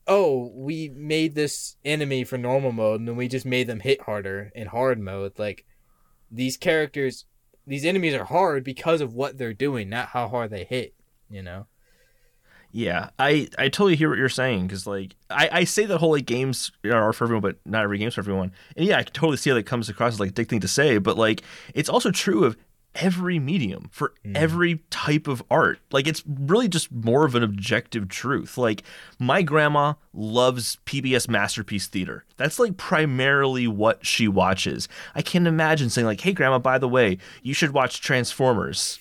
Oh, 0.07 0.52
we 0.56 0.90
made 0.90 1.36
this 1.36 1.78
enemy 1.86 2.23
for 2.23 2.38
normal 2.38 2.72
mode, 2.72 2.99
and 2.99 3.07
then 3.07 3.15
we 3.15 3.28
just 3.28 3.45
made 3.45 3.68
them 3.68 3.82
hit 3.82 4.02
harder 4.02 4.52
in 4.56 4.68
hard 4.68 4.99
mode. 4.99 5.38
Like 5.38 5.65
these 6.30 6.57
characters, 6.57 7.26
these 7.65 7.86
enemies 7.86 8.15
are 8.15 8.26
hard 8.26 8.64
because 8.64 8.99
of 8.99 9.14
what 9.14 9.38
they're 9.38 9.53
doing, 9.53 9.90
not 9.90 10.10
how 10.10 10.28
hard 10.28 10.49
they 10.52 10.65
hit. 10.65 10.95
You 11.30 11.44
know. 11.44 11.68
Yeah, 12.72 13.10
I, 13.19 13.49
I 13.57 13.69
totally 13.69 13.95
hear 13.95 14.10
what 14.10 14.18
you're 14.18 14.30
saying 14.30 14.68
because 14.68 14.88
like 14.88 15.15
I, 15.30 15.49
I 15.52 15.64
say 15.65 15.85
that 15.85 15.98
whole 15.98 16.11
like 16.11 16.26
games 16.26 16.72
are 16.85 17.14
for 17.14 17.26
everyone, 17.26 17.41
but 17.41 17.57
not 17.65 17.84
every 17.84 17.98
game's 17.98 18.15
for 18.15 18.22
everyone. 18.22 18.52
And 18.77 18.85
yeah, 18.85 18.98
I 18.98 19.03
can 19.03 19.14
totally 19.14 19.38
see 19.38 19.49
how 19.49 19.56
that 19.56 19.65
comes 19.65 19.89
across 19.89 20.14
as 20.14 20.19
like 20.19 20.30
a 20.30 20.34
dick 20.34 20.49
thing 20.49 20.61
to 20.61 20.68
say, 20.68 20.98
but 20.98 21.18
like 21.18 21.41
it's 21.73 21.89
also 21.89 22.11
true 22.11 22.45
of 22.45 22.56
every 22.95 23.39
medium 23.39 23.89
for 23.91 24.14
mm. 24.26 24.35
every 24.35 24.80
type 24.89 25.27
of 25.27 25.43
art. 25.49 25.80
Like 25.91 26.07
it's 26.07 26.23
really 26.27 26.68
just 26.68 26.91
more 26.91 27.26
of 27.26 27.35
an 27.35 27.43
objective 27.43 28.07
truth. 28.10 28.57
Like 28.57 28.84
my 29.19 29.41
grandma 29.41 29.93
loves 30.14 30.77
PBS 30.85 31.30
masterpiece 31.30 31.88
theater. 31.88 32.26
That's 32.38 32.60
like 32.60 32.77
primarily 32.77 33.68
what 33.68 34.06
she 34.06 34.27
watches. 34.27 34.88
I 35.15 35.22
can't 35.22 35.48
imagine 35.48 35.89
saying 35.89 36.06
like, 36.06 36.22
"Hey 36.22 36.34
grandma, 36.34 36.60
by 36.60 36.77
the 36.77 36.89
way, 36.89 37.18
you 37.43 37.53
should 37.53 37.72
watch 37.72 38.02
Transformers." 38.02 38.99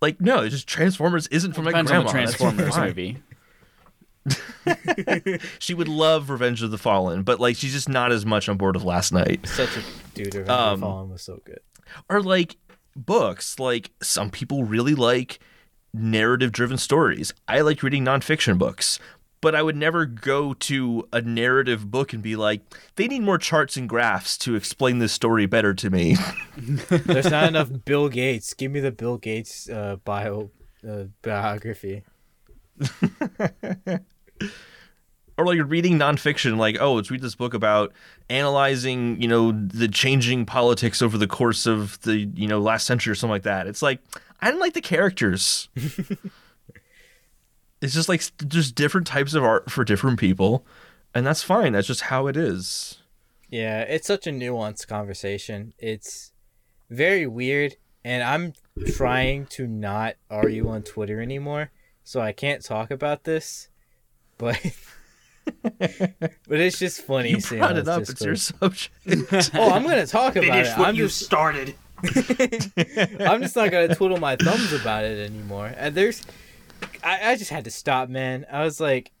Like 0.00 0.20
no, 0.20 0.42
it's 0.42 0.54
just 0.54 0.66
Transformers 0.68 1.26
isn't 1.28 1.52
for 1.54 1.62
my 1.62 1.70
Depends 1.70 1.90
grandma. 1.90 2.00
on 2.00 2.06
the 2.06 2.12
Transformers 2.12 2.76
movie. 2.78 3.22
She 5.58 5.72
would 5.74 5.88
love 5.88 6.28
Revenge 6.30 6.62
of 6.62 6.70
the 6.70 6.76
Fallen, 6.78 7.22
but 7.22 7.40
like 7.40 7.56
she's 7.56 7.72
just 7.72 7.88
not 7.88 8.12
as 8.12 8.26
much 8.26 8.48
on 8.48 8.56
board 8.58 8.74
with 8.76 8.84
last 8.84 9.12
night. 9.12 9.46
Such 9.46 9.76
a 9.76 9.80
dude. 10.14 10.34
Revenge 10.34 10.48
Um, 10.50 10.72
of 10.74 10.80
the 10.80 10.86
Fallen 10.86 11.08
was 11.10 11.22
so 11.22 11.40
good. 11.44 11.60
Or 12.10 12.22
like 12.22 12.56
books, 12.94 13.58
like 13.58 13.90
some 14.02 14.30
people 14.30 14.64
really 14.64 14.94
like 14.94 15.38
narrative 15.94 16.52
driven 16.52 16.76
stories. 16.76 17.32
I 17.46 17.62
like 17.62 17.82
reading 17.82 18.04
nonfiction 18.04 18.58
books, 18.58 18.98
but 19.40 19.54
I 19.54 19.62
would 19.62 19.76
never 19.76 20.06
go 20.06 20.54
to 20.54 21.08
a 21.12 21.20
narrative 21.20 21.90
book 21.90 22.12
and 22.12 22.22
be 22.22 22.36
like, 22.36 22.62
they 22.96 23.08
need 23.08 23.22
more 23.22 23.38
charts 23.38 23.76
and 23.76 23.88
graphs 23.88 24.36
to 24.38 24.54
explain 24.54 24.98
this 24.98 25.12
story 25.12 25.46
better 25.46 25.74
to 25.74 25.90
me. 25.90 26.16
There's 26.56 27.30
not 27.30 27.48
enough 27.48 27.70
Bill 27.84 28.08
Gates. 28.08 28.54
Give 28.54 28.70
me 28.70 28.80
the 28.80 28.92
Bill 28.92 29.16
Gates 29.16 29.68
uh, 29.68 29.96
bio 30.04 30.50
uh, 30.88 31.04
biography. 31.22 32.04
or 35.36 35.46
like 35.46 35.60
reading 35.66 35.98
nonfiction, 35.98 36.56
like, 36.56 36.76
oh, 36.80 36.94
let's 36.94 37.10
read 37.10 37.22
this 37.22 37.34
book 37.36 37.54
about 37.54 37.92
analyzing, 38.28 39.20
you 39.22 39.28
know, 39.28 39.52
the 39.52 39.88
changing 39.88 40.44
politics 40.46 41.00
over 41.00 41.16
the 41.16 41.28
course 41.28 41.66
of 41.66 42.00
the, 42.02 42.16
you 42.16 42.48
know, 42.48 42.60
last 42.60 42.86
century 42.86 43.12
or 43.12 43.14
something 43.14 43.32
like 43.32 43.44
that. 43.44 43.66
It's 43.66 43.82
like, 43.82 44.00
I 44.40 44.46
didn't 44.46 44.60
like 44.60 44.74
the 44.74 44.80
characters. 44.80 45.68
it's 47.80 47.94
just 47.94 48.08
like 48.08 48.22
there's 48.38 48.72
different 48.72 49.06
types 49.06 49.34
of 49.34 49.44
art 49.44 49.70
for 49.70 49.84
different 49.84 50.18
people, 50.18 50.66
and 51.14 51.26
that's 51.26 51.42
fine. 51.42 51.72
That's 51.72 51.86
just 51.86 52.02
how 52.02 52.26
it 52.26 52.36
is. 52.36 52.98
Yeah, 53.50 53.80
it's 53.80 54.06
such 54.06 54.26
a 54.26 54.30
nuanced 54.30 54.86
conversation. 54.88 55.72
It's 55.78 56.32
very 56.90 57.26
weird, 57.26 57.76
and 58.04 58.22
I'm 58.22 58.52
trying 58.94 59.46
to 59.46 59.66
not 59.66 60.16
argue 60.30 60.68
on 60.68 60.82
Twitter 60.82 61.20
anymore, 61.20 61.70
so 62.04 62.20
I 62.20 62.32
can't 62.32 62.62
talk 62.64 62.90
about 62.90 63.24
this. 63.24 63.68
But 64.36 64.60
but 65.78 66.60
it's 66.60 66.78
just 66.78 67.00
funny. 67.02 67.30
You 67.30 67.40
seeing 67.40 67.60
brought 67.60 67.74
how 67.74 67.80
it 67.80 67.88
up. 67.88 68.00
just 68.00 68.12
It's 68.12 68.24
your 68.24 68.36
subject. 68.36 68.90
Oh, 69.54 69.72
I'm 69.72 69.82
gonna 69.84 70.06
talk 70.06 70.36
about 70.36 70.44
Finish 70.44 70.68
it. 70.68 70.78
what 70.78 70.88
I'm 70.88 70.94
you 70.94 71.06
just 71.06 71.20
started. 71.24 71.74
I'm 72.04 73.42
just 73.42 73.56
not 73.56 73.70
gonna 73.70 73.94
twiddle 73.94 74.18
my 74.18 74.36
thumbs 74.36 74.72
about 74.72 75.04
it 75.04 75.18
anymore. 75.30 75.72
And 75.76 75.94
there's, 75.94 76.22
I, 77.02 77.32
I 77.32 77.36
just 77.36 77.50
had 77.50 77.64
to 77.64 77.70
stop, 77.70 78.08
man. 78.08 78.46
I 78.50 78.64
was 78.64 78.80
like, 78.80 79.12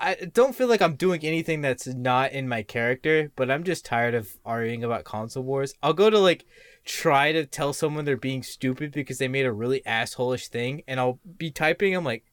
I 0.00 0.14
don't 0.32 0.54
feel 0.54 0.68
like 0.68 0.82
I'm 0.82 0.96
doing 0.96 1.24
anything 1.24 1.60
that's 1.60 1.86
not 1.86 2.32
in 2.32 2.48
my 2.48 2.62
character, 2.62 3.30
but 3.36 3.50
I'm 3.50 3.64
just 3.64 3.84
tired 3.84 4.14
of 4.14 4.36
arguing 4.44 4.84
about 4.84 5.04
console 5.04 5.44
wars. 5.44 5.74
I'll 5.82 5.92
go 5.92 6.10
to 6.10 6.18
like 6.18 6.44
try 6.84 7.32
to 7.32 7.46
tell 7.46 7.72
someone 7.72 8.04
they're 8.04 8.16
being 8.16 8.42
stupid 8.42 8.92
because 8.92 9.18
they 9.18 9.28
made 9.28 9.46
a 9.46 9.52
really 9.52 9.82
assholeish 9.86 10.48
thing, 10.48 10.82
and 10.86 11.00
I'll 11.00 11.20
be 11.38 11.50
typing. 11.50 11.94
I'm 11.94 12.04
like, 12.04 12.24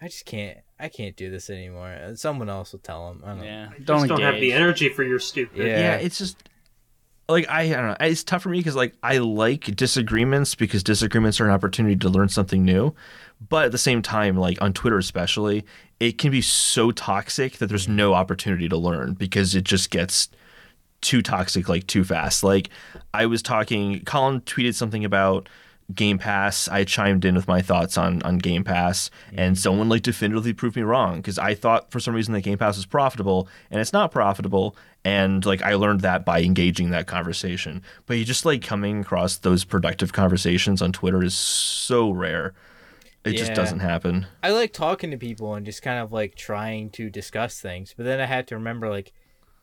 I 0.00 0.08
just 0.08 0.26
can't. 0.26 0.58
I 0.78 0.88
can't 0.88 1.16
do 1.16 1.30
this 1.30 1.48
anymore. 1.48 2.12
Someone 2.16 2.50
else 2.50 2.72
will 2.72 2.80
tell 2.80 3.08
them. 3.08 3.22
I 3.24 3.34
don't. 3.34 3.44
Yeah, 3.44 3.68
I 3.70 3.78
don't 3.80 3.98
just 4.00 4.08
don't 4.08 4.20
have 4.20 4.40
the 4.40 4.52
energy 4.52 4.90
for 4.90 5.02
your 5.02 5.18
stupid. 5.18 5.58
Yeah. 5.58 5.78
yeah, 5.78 5.94
it's 5.96 6.18
just 6.18 6.36
like 7.28 7.48
I, 7.48 7.62
I 7.62 7.68
don't 7.70 7.86
know. 7.88 7.96
It's 8.00 8.24
tough 8.24 8.42
for 8.42 8.50
me 8.50 8.58
because 8.58 8.76
like 8.76 8.94
I 9.02 9.18
like 9.18 9.76
disagreements 9.76 10.54
because 10.54 10.82
disagreements 10.82 11.40
are 11.40 11.46
an 11.46 11.50
opportunity 11.50 11.96
to 11.96 12.08
learn 12.08 12.28
something 12.28 12.64
new. 12.64 12.94
But 13.48 13.66
at 13.66 13.72
the 13.72 13.78
same 13.78 14.00
time, 14.00 14.36
like 14.36 14.60
on 14.62 14.72
Twitter 14.72 14.98
especially, 14.98 15.64
it 16.00 16.18
can 16.18 16.30
be 16.30 16.42
so 16.42 16.90
toxic 16.90 17.58
that 17.58 17.66
there's 17.66 17.88
no 17.88 18.14
opportunity 18.14 18.68
to 18.68 18.76
learn 18.76 19.14
because 19.14 19.54
it 19.54 19.64
just 19.64 19.90
gets 19.90 20.28
too 21.00 21.22
toxic 21.22 21.68
like 21.68 21.86
too 21.86 22.04
fast. 22.04 22.42
Like 22.42 22.70
I 23.12 23.26
was 23.26 23.42
talking, 23.42 24.04
Colin 24.04 24.40
tweeted 24.42 24.74
something 24.74 25.04
about 25.04 25.48
Game 25.94 26.18
Pass. 26.18 26.68
I 26.68 26.84
chimed 26.84 27.24
in 27.24 27.34
with 27.34 27.46
my 27.46 27.62
thoughts 27.62 27.96
on 27.96 28.22
on 28.22 28.38
Game 28.38 28.64
Pass, 28.64 29.10
and 29.30 29.54
mm-hmm. 29.54 29.60
someone 29.60 29.88
like 29.88 30.02
definitively 30.02 30.52
proved 30.52 30.76
me 30.76 30.82
wrong 30.82 31.16
because 31.16 31.38
I 31.38 31.54
thought 31.54 31.90
for 31.90 32.00
some 32.00 32.14
reason 32.14 32.34
that 32.34 32.40
Game 32.42 32.58
Pass 32.58 32.76
was 32.76 32.86
profitable, 32.86 33.48
and 33.70 33.80
it's 33.80 33.92
not 33.92 34.10
profitable. 34.10 34.76
And 35.04 35.44
like 35.46 35.62
I 35.62 35.74
learned 35.74 36.00
that 36.00 36.24
by 36.24 36.42
engaging 36.42 36.90
that 36.90 37.06
conversation. 37.06 37.82
But 38.06 38.18
you 38.18 38.24
just 38.24 38.44
like 38.44 38.62
coming 38.62 39.00
across 39.00 39.36
those 39.36 39.64
productive 39.64 40.12
conversations 40.12 40.82
on 40.82 40.92
Twitter 40.92 41.22
is 41.22 41.34
so 41.34 42.10
rare. 42.10 42.54
It 43.24 43.36
just 43.36 43.54
doesn't 43.54 43.80
happen. 43.80 44.26
I 44.40 44.50
like 44.50 44.72
talking 44.72 45.10
to 45.10 45.16
people 45.16 45.54
and 45.54 45.66
just 45.66 45.82
kind 45.82 45.98
of 45.98 46.12
like 46.12 46.36
trying 46.36 46.90
to 46.90 47.10
discuss 47.10 47.60
things, 47.60 47.92
but 47.96 48.04
then 48.04 48.20
I 48.20 48.26
had 48.26 48.46
to 48.48 48.54
remember 48.54 48.88
like 48.88 49.12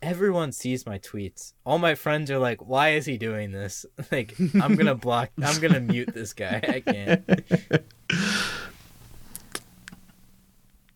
everyone 0.03 0.51
sees 0.51 0.85
my 0.85 0.99
tweets. 0.99 1.53
All 1.65 1.79
my 1.79 1.95
friends 1.95 2.29
are 2.29 2.37
like, 2.37 2.67
"Why 2.67 2.89
is 2.89 3.05
he 3.05 3.17
doing 3.17 3.51
this?" 3.51 3.85
Like, 4.11 4.35
I'm 4.61 4.75
gonna 4.75 4.95
block. 4.95 5.31
I'm 5.41 5.59
gonna 5.61 5.79
mute 5.79 6.13
this 6.13 6.33
guy. 6.33 6.61
I 6.67 6.79
can't. 6.81 7.23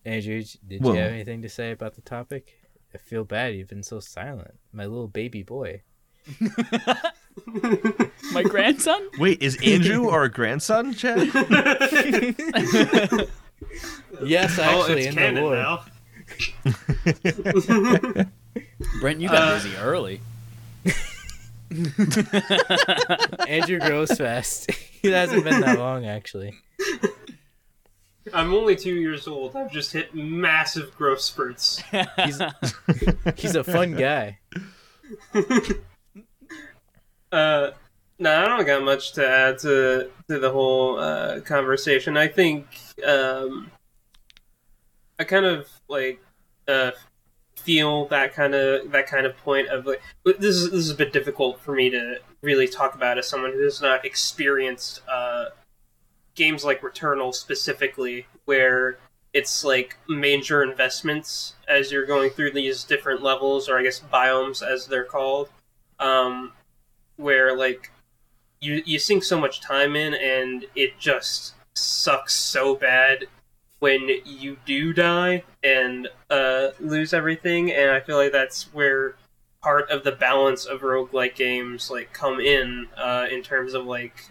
Andrew, 0.05 0.43
did 0.67 0.83
Well- 0.83 0.93
you 0.95 1.01
have 1.01 1.11
anything 1.11 1.41
to 1.41 1.49
say 1.49 1.71
about 1.71 1.95
the 1.95 2.01
topic? 2.01 2.53
I 2.93 2.97
feel 2.97 3.25
bad 3.25 3.53
you've 3.55 3.67
been 3.67 3.83
so 3.83 3.99
silent, 3.99 4.55
my 4.71 4.85
little 4.85 5.09
baby 5.09 5.43
boy. 5.43 5.81
My 8.33 8.43
grandson? 8.43 9.09
Wait, 9.19 9.41
is 9.41 9.57
Andrew 9.63 10.09
our 10.09 10.27
grandson, 10.27 10.93
Chad? 10.93 11.29
Yes, 14.23 14.57
oh, 14.59 14.63
actually, 14.63 15.03
it's 15.03 15.07
in 15.07 15.15
the 15.15 15.21
canon 15.21 15.43
lore. 15.43 15.55
now. 15.55 15.85
Brent, 19.01 19.19
you 19.21 19.29
got 19.29 19.41
Uh, 19.43 19.53
busy 19.55 19.75
early. 19.77 20.21
Andrew 23.47 23.79
grows 23.79 24.11
fast. 24.11 24.69
it 25.03 25.11
hasn't 25.11 25.43
been 25.43 25.61
that 25.61 25.79
long, 25.79 26.05
actually. 26.05 26.53
I'm 28.33 28.53
only 28.53 28.75
two 28.75 28.95
years 28.95 29.27
old. 29.27 29.55
I've 29.55 29.71
just 29.71 29.93
hit 29.93 30.13
massive 30.15 30.95
growth 30.95 31.21
spurts. 31.21 31.81
He's 32.25 32.41
he's 33.35 33.55
a 33.55 33.63
fun 33.63 33.95
guy. 33.95 34.39
Uh, 37.29 37.71
no, 38.19 38.41
I 38.41 38.45
don't 38.47 38.65
got 38.65 38.83
much 38.83 39.11
to 39.13 39.27
add 39.27 39.59
to 39.59 40.09
to 40.29 40.39
the 40.39 40.49
whole 40.49 40.97
uh, 40.97 41.41
conversation. 41.41 42.15
I 42.15 42.29
think 42.29 42.65
um, 43.05 43.69
I 45.19 45.25
kind 45.25 45.45
of 45.45 45.67
like 45.89 46.23
uh, 46.69 46.91
feel 47.57 48.05
that 48.05 48.33
kind 48.33 48.55
of 48.55 48.91
that 48.91 49.07
kind 49.07 49.25
of 49.25 49.35
point 49.37 49.67
of 49.67 49.85
like 49.85 50.01
this 50.23 50.55
is 50.55 50.71
this 50.71 50.79
is 50.79 50.89
a 50.89 50.95
bit 50.95 51.11
difficult 51.11 51.59
for 51.59 51.73
me 51.73 51.89
to 51.89 52.17
really 52.41 52.67
talk 52.67 52.95
about 52.95 53.17
as 53.17 53.27
someone 53.27 53.51
who 53.51 53.63
has 53.63 53.81
not 53.81 54.05
experienced 54.05 55.01
uh, 55.09 55.45
games 56.35 56.63
like 56.63 56.81
Returnal 56.81 57.33
specifically, 57.33 58.25
where 58.45 58.99
it's 59.33 59.63
like 59.63 59.97
major 60.07 60.63
investments 60.63 61.55
as 61.67 61.91
you're 61.91 62.05
going 62.05 62.29
through 62.29 62.51
these 62.51 62.83
different 62.83 63.21
levels, 63.21 63.67
or 63.67 63.77
I 63.77 63.83
guess 63.83 63.99
biomes 63.99 64.65
as 64.65 64.87
they're 64.87 65.03
called. 65.03 65.49
Um, 65.99 66.53
where 67.17 67.57
like 67.57 67.91
you 68.61 68.81
you 68.85 68.99
sink 68.99 69.23
so 69.23 69.39
much 69.39 69.61
time 69.61 69.95
in 69.95 70.13
and 70.13 70.65
it 70.75 70.97
just 70.99 71.53
sucks 71.75 72.33
so 72.33 72.75
bad 72.75 73.25
when 73.79 74.09
you 74.25 74.57
do 74.65 74.93
die 74.93 75.43
and 75.63 76.07
uh, 76.29 76.69
lose 76.79 77.13
everything 77.13 77.71
and 77.71 77.91
I 77.91 77.99
feel 77.99 78.17
like 78.17 78.31
that's 78.31 78.73
where 78.73 79.15
part 79.61 79.89
of 79.89 80.03
the 80.03 80.11
balance 80.11 80.65
of 80.65 80.81
roguelike 80.81 81.35
games 81.35 81.91
like 81.91 82.13
come 82.13 82.39
in 82.39 82.87
uh, 82.97 83.27
in 83.31 83.43
terms 83.43 83.73
of 83.73 83.85
like 83.85 84.25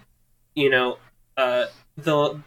you 0.55 0.71
know 0.71 0.99
uh, 1.37 1.67
the 1.97 2.41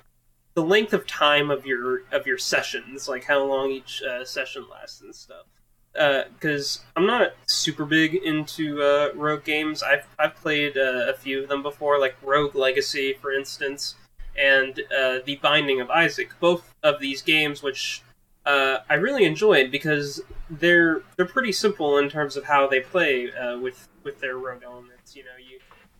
the 0.55 0.63
length 0.63 0.93
of 0.93 1.07
time 1.07 1.49
of 1.49 1.65
your 1.65 2.03
of 2.11 2.27
your 2.27 2.37
sessions 2.37 3.07
like 3.07 3.25
how 3.25 3.43
long 3.43 3.71
each 3.71 4.01
uh, 4.03 4.25
session 4.25 4.65
lasts 4.69 5.01
and 5.01 5.15
stuff 5.15 5.45
because 5.93 6.81
I'm 6.95 7.05
not 7.05 7.33
super 7.47 7.85
big 7.85 8.15
into 8.15 8.81
uh, 8.81 9.09
rogue 9.15 9.43
games. 9.43 9.83
I've 9.83 10.05
I've 10.17 10.35
played 10.35 10.77
uh, 10.77 11.07
a 11.09 11.13
few 11.13 11.43
of 11.43 11.49
them 11.49 11.63
before, 11.63 11.99
like 11.99 12.15
Rogue 12.21 12.55
Legacy, 12.55 13.13
for 13.19 13.31
instance, 13.31 13.95
and 14.39 14.79
uh, 14.97 15.19
The 15.25 15.39
Binding 15.41 15.81
of 15.81 15.89
Isaac. 15.89 16.29
Both 16.39 16.73
of 16.81 16.99
these 16.99 17.21
games, 17.21 17.61
which 17.61 18.01
uh, 18.45 18.79
I 18.89 18.95
really 18.95 19.25
enjoyed 19.25 19.71
because 19.71 20.21
they're 20.49 21.01
they're 21.15 21.25
pretty 21.25 21.51
simple 21.51 21.97
in 21.97 22.09
terms 22.09 22.35
of 22.35 22.45
how 22.45 22.67
they 22.67 22.79
play 22.79 23.31
uh, 23.31 23.57
with 23.59 23.87
with 24.03 24.19
their 24.21 24.37
rogue 24.37 24.63
elements. 24.63 25.15
You 25.15 25.23
know, 25.23 25.37
you 25.37 25.59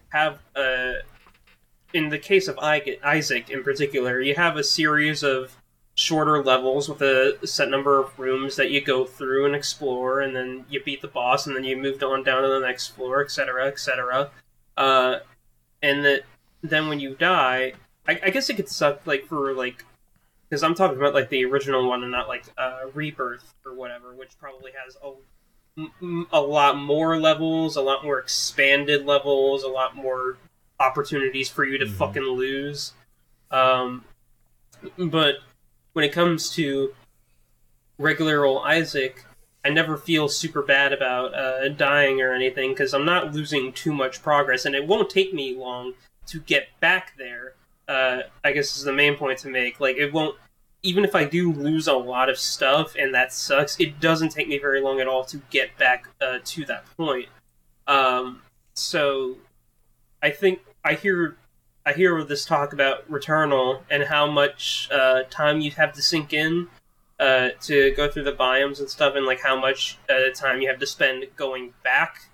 have 0.09 0.39
uh, 0.55 1.03
in 1.93 2.09
the 2.09 2.17
case 2.17 2.47
of 2.47 2.57
Isaac 2.59 3.49
in 3.49 3.63
particular, 3.63 4.21
you 4.21 4.35
have 4.35 4.57
a 4.57 4.63
series 4.63 5.23
of 5.23 5.55
shorter 5.95 6.41
levels 6.41 6.87
with 6.87 7.01
a 7.01 7.37
set 7.45 7.69
number 7.69 7.99
of 7.99 8.17
rooms 8.17 8.55
that 8.55 8.71
you 8.71 8.79
go 8.79 9.05
through 9.05 9.45
and 9.45 9.53
explore, 9.53 10.21
and 10.21 10.35
then 10.35 10.65
you 10.69 10.81
beat 10.83 11.01
the 11.01 11.07
boss, 11.07 11.45
and 11.45 11.55
then 11.55 11.65
you 11.65 11.75
moved 11.75 12.03
on 12.03 12.23
down 12.23 12.41
to 12.41 12.47
the 12.47 12.59
next 12.59 12.87
floor, 12.87 13.21
etc., 13.21 13.67
etc. 13.67 14.31
Uh, 14.77 15.19
and 15.81 16.05
that 16.05 16.23
then 16.61 16.87
when 16.87 16.99
you 16.99 17.15
die, 17.15 17.73
I, 18.09 18.19
I 18.23 18.29
guess 18.31 18.49
it 18.49 18.55
could 18.55 18.67
suck 18.69 19.05
like 19.05 19.25
for 19.25 19.53
like 19.53 19.85
because 20.49 20.63
I'm 20.63 20.73
talking 20.73 20.97
about 20.97 21.13
like 21.13 21.29
the 21.29 21.45
original 21.45 21.87
one 21.87 22.01
and 22.01 22.11
not 22.11 22.27
like 22.27 22.43
uh, 22.57 22.79
Rebirth 22.93 23.53
or 23.65 23.75
whatever, 23.75 24.15
which 24.15 24.31
probably 24.39 24.71
has 24.83 24.97
a 26.31 26.41
lot 26.41 26.75
more 26.75 27.19
levels, 27.19 27.75
a 27.75 27.81
lot 27.81 28.03
more 28.03 28.17
expanded 28.17 29.05
levels, 29.05 29.63
a 29.63 29.67
lot 29.67 29.95
more 29.95 30.37
opportunities 30.79 31.49
for 31.49 31.63
you 31.63 31.77
to 31.77 31.85
Mhm. 31.85 31.91
fucking 31.91 32.23
lose. 32.23 32.93
Um, 33.51 34.05
but 34.97 35.35
when 35.93 36.03
it 36.03 36.11
comes 36.11 36.49
to 36.55 36.95
regular 37.99 38.43
old 38.43 38.63
Isaac, 38.65 39.25
I 39.63 39.69
never 39.69 39.97
feel 39.97 40.29
super 40.29 40.63
bad 40.63 40.93
about 40.93 41.35
uh, 41.35 41.69
dying 41.69 42.21
or 42.21 42.33
anything 42.33 42.71
because 42.71 42.93
I'm 42.93 43.05
not 43.05 43.33
losing 43.33 43.71
too 43.71 43.93
much 43.93 44.23
progress, 44.23 44.65
and 44.65 44.73
it 44.73 44.87
won't 44.87 45.11
take 45.11 45.31
me 45.31 45.53
long 45.53 45.93
to 46.27 46.39
get 46.39 46.69
back 46.79 47.13
there. 47.17 47.53
Uh, 47.89 48.21
I 48.43 48.51
guess 48.51 48.77
is 48.77 48.83
the 48.83 48.93
main 48.93 49.15
point 49.15 49.39
to 49.39 49.49
make. 49.49 49.79
Like, 49.79 49.97
it 49.97 50.13
won't. 50.13 50.35
Even 50.83 51.03
if 51.03 51.15
I 51.15 51.25
do 51.25 51.51
lose 51.51 51.87
a 51.87 51.93
lot 51.93 52.29
of 52.29 52.37
stuff 52.37 52.95
and 52.95 53.13
that 53.13 53.33
sucks, 53.33 53.77
it 53.79 53.99
doesn't 53.99 54.29
take 54.29 54.47
me 54.47 54.57
very 54.59 54.79
long 54.79 55.01
at 55.01 55.07
all 55.07 55.25
to 55.25 55.41
get 55.49 55.77
back 55.77 56.07
uh, 56.21 56.37
to 56.45 56.65
that 56.65 56.85
point. 56.95 57.27
Um, 57.87 58.43
so, 58.75 59.37
I 60.23 60.29
think 60.29 60.61
I 60.85 60.93
hear 60.93 61.35
I 61.85 61.93
hear 61.93 62.23
this 62.23 62.45
talk 62.45 62.71
about 62.71 63.09
Returnal 63.09 63.81
and 63.89 64.03
how 64.03 64.29
much 64.29 64.87
uh, 64.91 65.23
time 65.23 65.59
you 65.59 65.71
have 65.71 65.91
to 65.93 66.01
sink 66.01 66.33
in 66.33 66.67
uh, 67.19 67.49
to 67.61 67.91
go 67.91 68.09
through 68.09 68.23
the 68.23 68.33
biomes 68.33 68.79
and 68.79 68.89
stuff, 68.89 69.15
and 69.15 69.25
like 69.25 69.41
how 69.41 69.59
much 69.59 69.97
uh, 70.09 70.29
time 70.33 70.61
you 70.61 70.69
have 70.69 70.79
to 70.79 70.85
spend 70.85 71.25
going 71.35 71.73
back 71.83 72.29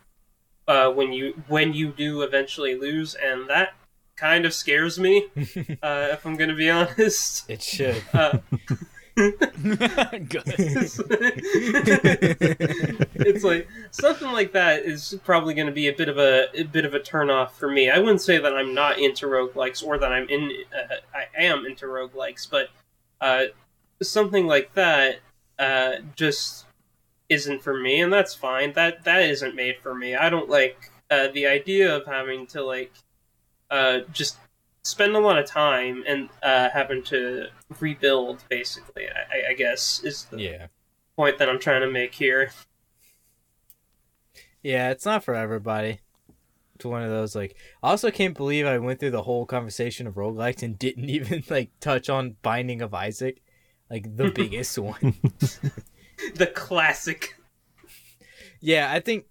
uh, 0.68 0.90
when 0.91 1.14
you 1.14 1.41
when 1.48 1.73
you 1.73 1.91
do 1.91 2.22
eventually 2.22 2.76
lose, 2.76 3.15
and 3.15 3.49
that 3.49 3.73
kind 4.16 4.46
of 4.46 4.54
scares 4.54 5.00
me. 5.00 5.28
uh, 5.84 6.10
if 6.12 6.26
I'm 6.26 6.36
gonna 6.36 6.56
be 6.56 6.70
honest. 6.70 7.50
It 7.50 7.62
should. 7.62 8.02
Uh, 8.14 8.40
Good. 9.16 10.44
it's 13.16 13.46
like 13.46 13.70
something 13.92 14.30
like 14.34 14.52
that 14.52 14.84
is 14.84 15.18
probably 15.24 15.54
going 15.54 15.68
to 15.68 15.74
be 15.74 15.88
a 15.88 15.94
bit 15.94 16.10
of 16.10 16.18
a, 16.18 16.48
a 16.54 16.64
bit 16.64 16.84
of 16.84 16.94
a 16.94 17.00
turnoff 17.00 17.52
for 17.52 17.72
me. 17.72 17.90
I 17.90 17.98
wouldn't 18.00 18.20
say 18.22 18.40
that 18.40 18.54
I'm 18.54 18.74
not 18.74 19.00
into 19.00 19.28
roguelikes 19.28 19.82
or 19.86 19.98
that 19.98 20.12
I'm 20.12 20.28
in 20.28 20.52
uh, 20.74 20.96
I 21.14 21.28
am 21.42 21.66
into 21.66 21.86
roguelikes, 21.86 22.50
but 22.50 22.68
uh, 23.22 23.44
something 24.04 24.48
like 24.48 24.74
that 24.74 25.20
uh, 25.60 25.94
just 26.18 26.66
isn't 27.30 27.64
for 27.64 27.80
me, 27.80 28.02
and 28.02 28.12
that's 28.12 28.36
fine. 28.36 28.74
That 28.74 29.06
that 29.06 29.22
isn't 29.24 29.56
made 29.56 29.78
for 29.82 29.96
me. 29.96 30.16
I 30.16 30.30
don't 30.30 30.50
like 30.50 30.92
uh, 31.10 31.30
the 31.34 31.48
idea 31.48 31.96
of 31.96 32.06
having 32.06 32.48
to 32.48 32.64
like 32.64 32.92
uh, 33.72 34.00
just 34.12 34.38
spend 34.84 35.16
a 35.16 35.20
lot 35.20 35.38
of 35.38 35.46
time 35.46 36.04
and 36.08 36.30
uh, 36.44 36.70
having 36.70 37.04
to 37.04 37.48
rebuild. 37.80 38.44
Basically, 38.50 39.08
I, 39.10 39.52
I 39.52 39.54
guess 39.54 40.02
is 40.04 40.26
the 40.26 40.38
Yeah. 40.38 40.68
point 41.16 41.38
that 41.40 41.50
I'm 41.50 41.60
trying 41.60 41.82
to 41.82 41.92
make 41.92 42.16
here. 42.16 42.52
Yeah, 44.64 44.90
it's 44.90 45.06
not 45.06 45.24
for 45.24 45.36
everybody. 45.36 46.00
It's 46.76 46.86
one 46.86 47.04
of 47.04 47.10
those 47.10 47.36
like 47.36 47.56
I 47.82 47.90
also 47.92 48.12
can't 48.12 48.36
believe 48.36 48.66
I 48.66 48.78
went 48.80 49.00
through 49.00 49.12
the 49.12 49.24
whole 49.24 49.46
conversation 49.46 50.08
of 50.08 50.16
roguelikes 50.16 50.64
and 50.64 50.78
didn't 50.78 51.10
even 51.10 51.44
like 51.50 51.72
touch 51.80 52.10
on 52.10 52.36
Binding 52.42 52.82
of 52.82 52.94
Isaac. 52.94 53.42
Like 53.90 54.16
the 54.16 54.28
biggest 54.36 54.78
one. 54.78 55.14
The 56.36 56.48
classic. 56.48 57.36
Yeah, 58.62 58.92
I 58.92 59.00
think 59.00 59.26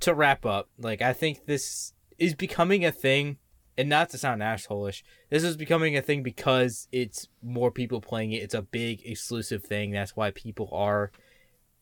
to 0.00 0.14
wrap 0.14 0.44
up, 0.44 0.68
like 0.78 1.00
I 1.00 1.12
think 1.12 1.46
this 1.46 1.92
is 2.18 2.34
becoming 2.34 2.84
a 2.84 2.92
thing, 2.92 3.38
and 3.76 3.88
not 3.88 4.10
to 4.10 4.18
sound 4.18 4.42
assholish, 4.42 5.02
this 5.30 5.42
is 5.42 5.56
becoming 5.56 5.96
a 5.96 6.02
thing 6.02 6.22
because 6.22 6.88
it's 6.92 7.28
more 7.42 7.70
people 7.70 8.00
playing 8.00 8.32
it. 8.32 8.42
It's 8.42 8.54
a 8.54 8.62
big 8.62 9.02
exclusive 9.04 9.64
thing. 9.64 9.90
That's 9.90 10.16
why 10.16 10.30
people 10.30 10.68
are 10.72 11.10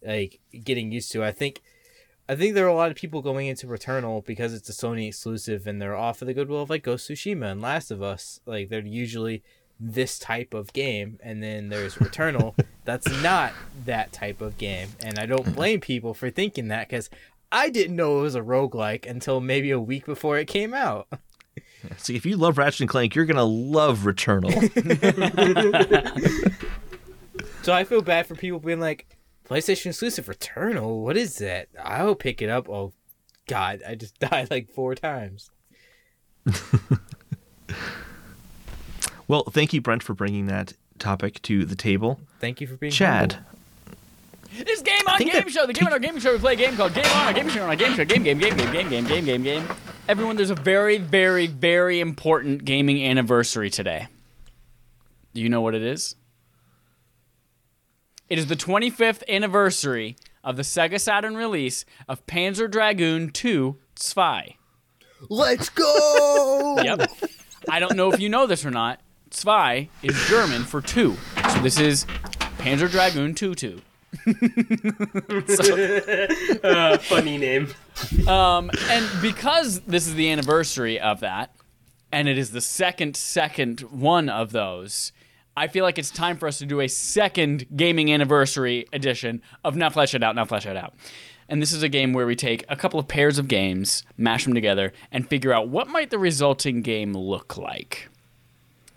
like 0.04 0.40
getting 0.64 0.92
used 0.92 1.10
to. 1.12 1.22
it. 1.22 1.26
I 1.26 1.32
think, 1.32 1.62
I 2.28 2.36
think 2.36 2.54
there 2.54 2.64
are 2.66 2.68
a 2.68 2.74
lot 2.74 2.90
of 2.90 2.96
people 2.96 3.22
going 3.22 3.48
into 3.48 3.66
Returnal 3.66 4.24
because 4.24 4.54
it's 4.54 4.68
a 4.68 4.72
Sony 4.72 5.08
exclusive, 5.08 5.66
and 5.66 5.80
they're 5.80 5.96
off 5.96 6.22
of 6.22 6.26
the 6.26 6.34
goodwill 6.34 6.62
of 6.62 6.70
like 6.70 6.84
Ghost 6.84 7.10
Tsushima 7.10 7.50
and 7.50 7.60
Last 7.60 7.90
of 7.90 8.02
Us. 8.02 8.40
Like 8.46 8.68
they're 8.68 8.80
usually 8.80 9.42
this 9.80 10.18
type 10.18 10.54
of 10.54 10.72
game, 10.72 11.18
and 11.22 11.42
then 11.42 11.70
there's 11.70 11.96
Returnal. 11.96 12.54
that's 12.84 13.10
not 13.22 13.52
that 13.84 14.12
type 14.12 14.40
of 14.40 14.58
game, 14.58 14.90
and 15.00 15.18
I 15.18 15.26
don't 15.26 15.54
blame 15.54 15.80
people 15.80 16.14
for 16.14 16.30
thinking 16.30 16.68
that 16.68 16.88
because 16.88 17.10
I 17.50 17.68
didn't 17.68 17.96
know 17.96 18.20
it 18.20 18.22
was 18.22 18.36
a 18.36 18.42
roguelike 18.42 19.08
until 19.08 19.40
maybe 19.40 19.70
a 19.70 19.80
week 19.80 20.06
before 20.06 20.38
it 20.38 20.46
came 20.46 20.72
out. 20.72 21.08
See, 21.98 22.16
if 22.16 22.24
you 22.26 22.36
love 22.36 22.58
Ratchet 22.58 22.80
and 22.82 22.88
Clank, 22.90 23.14
you're 23.14 23.26
gonna 23.26 23.44
love 23.44 24.00
Returnal. 24.00 24.50
So 27.62 27.74
I 27.74 27.84
feel 27.84 28.00
bad 28.00 28.26
for 28.26 28.34
people 28.34 28.58
being 28.58 28.80
like, 28.80 29.06
PlayStation 29.48 29.86
exclusive 29.88 30.26
Returnal? 30.26 31.02
What 31.02 31.16
is 31.16 31.36
that? 31.38 31.68
I'll 31.82 32.14
pick 32.14 32.40
it 32.40 32.48
up. 32.48 32.68
Oh, 32.70 32.92
God, 33.46 33.82
I 33.86 33.96
just 33.96 34.18
died 34.18 34.50
like 34.50 34.70
four 34.70 34.94
times. 34.94 35.50
well, 39.28 39.44
thank 39.50 39.72
you, 39.72 39.80
Brent, 39.80 40.02
for 40.02 40.14
bringing 40.14 40.46
that 40.46 40.72
topic 40.98 41.42
to 41.42 41.64
the 41.66 41.76
table. 41.76 42.18
Thank 42.40 42.60
you 42.60 42.66
for 42.66 42.76
being 42.76 42.92
Chad, 42.92 43.34
humble. 43.34 44.64
This 44.66 44.80
game 44.82 45.06
on 45.06 45.18
game 45.18 45.28
that- 45.32 45.50
show, 45.50 45.66
the 45.66 45.72
game 45.72 45.86
on 45.86 45.92
our 45.92 45.98
game 45.98 46.18
show, 46.18 46.32
we 46.32 46.38
play 46.38 46.52
a 46.54 46.56
game 46.56 46.76
called 46.76 46.94
Game 46.94 47.04
on 47.04 47.26
our 47.26 47.32
game 47.32 47.48
show, 47.50 47.62
on 47.62 47.68
our 47.68 47.76
game 47.76 47.94
show, 47.94 48.04
game, 48.04 48.22
game, 48.22 48.38
game, 48.38 48.56
game, 48.56 48.72
game, 48.72 48.88
game, 48.88 49.06
game, 49.06 49.24
game, 49.24 49.42
game. 49.42 49.68
Everyone, 50.10 50.34
there's 50.34 50.50
a 50.50 50.56
very, 50.56 50.98
very, 50.98 51.46
very 51.46 52.00
important 52.00 52.64
gaming 52.64 53.06
anniversary 53.06 53.70
today. 53.70 54.08
Do 55.34 55.40
you 55.40 55.48
know 55.48 55.60
what 55.60 55.76
it 55.76 55.82
is? 55.82 56.16
It 58.28 58.36
is 58.36 58.48
the 58.48 58.56
25th 58.56 59.22
anniversary 59.28 60.16
of 60.42 60.56
the 60.56 60.62
Sega 60.62 61.00
Saturn 61.00 61.36
release 61.36 61.84
of 62.08 62.26
Panzer 62.26 62.68
Dragoon 62.68 63.30
2 63.30 63.76
Zwei. 63.94 64.56
Let's 65.28 65.68
go! 65.68 66.78
Yep. 66.82 67.08
I 67.68 67.78
don't 67.78 67.94
know 67.94 68.12
if 68.12 68.18
you 68.18 68.28
know 68.28 68.48
this 68.48 68.64
or 68.64 68.72
not. 68.72 68.98
Zwei 69.30 69.90
is 70.02 70.20
German 70.26 70.64
for 70.64 70.80
two. 70.80 71.16
So 71.52 71.62
this 71.62 71.78
is 71.78 72.04
Panzer 72.58 72.90
Dragoon 72.90 73.36
2 73.36 73.54
2. 73.54 73.80
Uh, 76.64 76.98
funny 76.98 77.38
name. 77.38 77.68
Um, 78.28 78.70
and 78.88 79.08
because 79.22 79.80
this 79.80 80.06
is 80.06 80.14
the 80.14 80.30
anniversary 80.30 81.00
of 81.00 81.20
that, 81.20 81.54
and 82.12 82.28
it 82.28 82.38
is 82.38 82.50
the 82.50 82.60
second 82.60 83.16
second 83.16 83.80
one 83.80 84.28
of 84.28 84.52
those, 84.52 85.12
I 85.56 85.68
feel 85.68 85.84
like 85.84 85.98
it's 85.98 86.10
time 86.10 86.36
for 86.36 86.46
us 86.46 86.58
to 86.58 86.66
do 86.66 86.80
a 86.80 86.88
second 86.88 87.66
gaming 87.76 88.12
anniversary 88.12 88.86
edition 88.92 89.42
of 89.64 89.76
Now 89.76 89.90
Flesh 89.90 90.14
It 90.14 90.22
Out, 90.22 90.34
Now 90.34 90.44
Flesh 90.44 90.66
It 90.66 90.76
Out. 90.76 90.94
And 91.48 91.60
this 91.60 91.72
is 91.72 91.82
a 91.82 91.88
game 91.88 92.12
where 92.12 92.26
we 92.26 92.36
take 92.36 92.64
a 92.68 92.76
couple 92.76 93.00
of 93.00 93.08
pairs 93.08 93.36
of 93.36 93.48
games, 93.48 94.04
mash 94.16 94.44
them 94.44 94.54
together, 94.54 94.92
and 95.10 95.28
figure 95.28 95.52
out 95.52 95.68
what 95.68 95.88
might 95.88 96.10
the 96.10 96.18
resulting 96.18 96.80
game 96.80 97.12
look 97.12 97.56
like. 97.56 98.08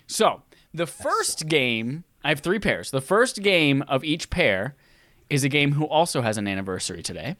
So, 0.06 0.44
the 0.72 0.86
first 0.86 1.48
game, 1.48 2.04
I 2.24 2.30
have 2.30 2.42
three 2.42 2.60
pairs. 2.60 2.92
The 2.92 3.02
first 3.02 3.42
game 3.42 3.82
of 3.88 4.04
each 4.04 4.30
pair 4.30 4.76
is 5.30 5.44
a 5.44 5.50
game 5.50 5.74
who 5.74 5.88
also 5.88 6.22
has 6.22 6.38
an 6.38 6.48
anniversary 6.48 7.02
today. 7.02 7.38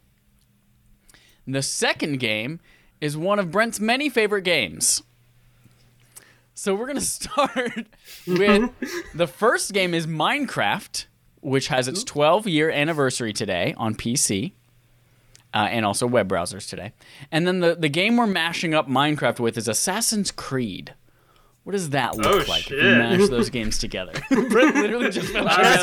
The 1.46 1.62
second 1.62 2.20
game 2.20 2.60
is 3.00 3.16
one 3.16 3.38
of 3.38 3.50
Brent's 3.50 3.80
many 3.80 4.08
favorite 4.08 4.42
games. 4.42 5.02
So 6.54 6.74
we're 6.74 6.86
going 6.86 6.96
to 6.98 7.04
start 7.04 7.76
with 8.26 8.70
the 9.14 9.26
first 9.26 9.72
game 9.72 9.92
is 9.94 10.06
Minecraft, 10.06 11.06
which 11.40 11.68
has 11.68 11.88
its 11.88 12.04
12 12.04 12.46
year 12.48 12.70
anniversary 12.70 13.32
today 13.32 13.74
on 13.76 13.94
PC. 13.94 14.52
Uh, 15.52 15.68
and 15.70 15.86
also 15.86 16.04
web 16.04 16.28
browsers 16.28 16.68
today. 16.68 16.92
And 17.30 17.46
then 17.46 17.60
the, 17.60 17.76
the 17.76 17.88
game 17.88 18.16
we're 18.16 18.26
mashing 18.26 18.74
up 18.74 18.88
Minecraft 18.88 19.38
with 19.38 19.56
is 19.56 19.68
Assassin's 19.68 20.32
Creed. 20.32 20.94
What 21.64 21.72
does 21.72 21.90
that 21.90 22.14
look 22.16 22.26
Oh, 22.26 22.44
like 22.50 22.70
if 22.70 22.72
we 22.72 22.76
mash 22.82 23.28
those 23.30 23.48
games 23.58 23.78
together? 23.78 24.12
Brent 24.30 24.76
literally 24.76 25.10
just 25.10 25.32
fell 25.32 25.48
out 25.48 25.58
Alright, 25.58 25.80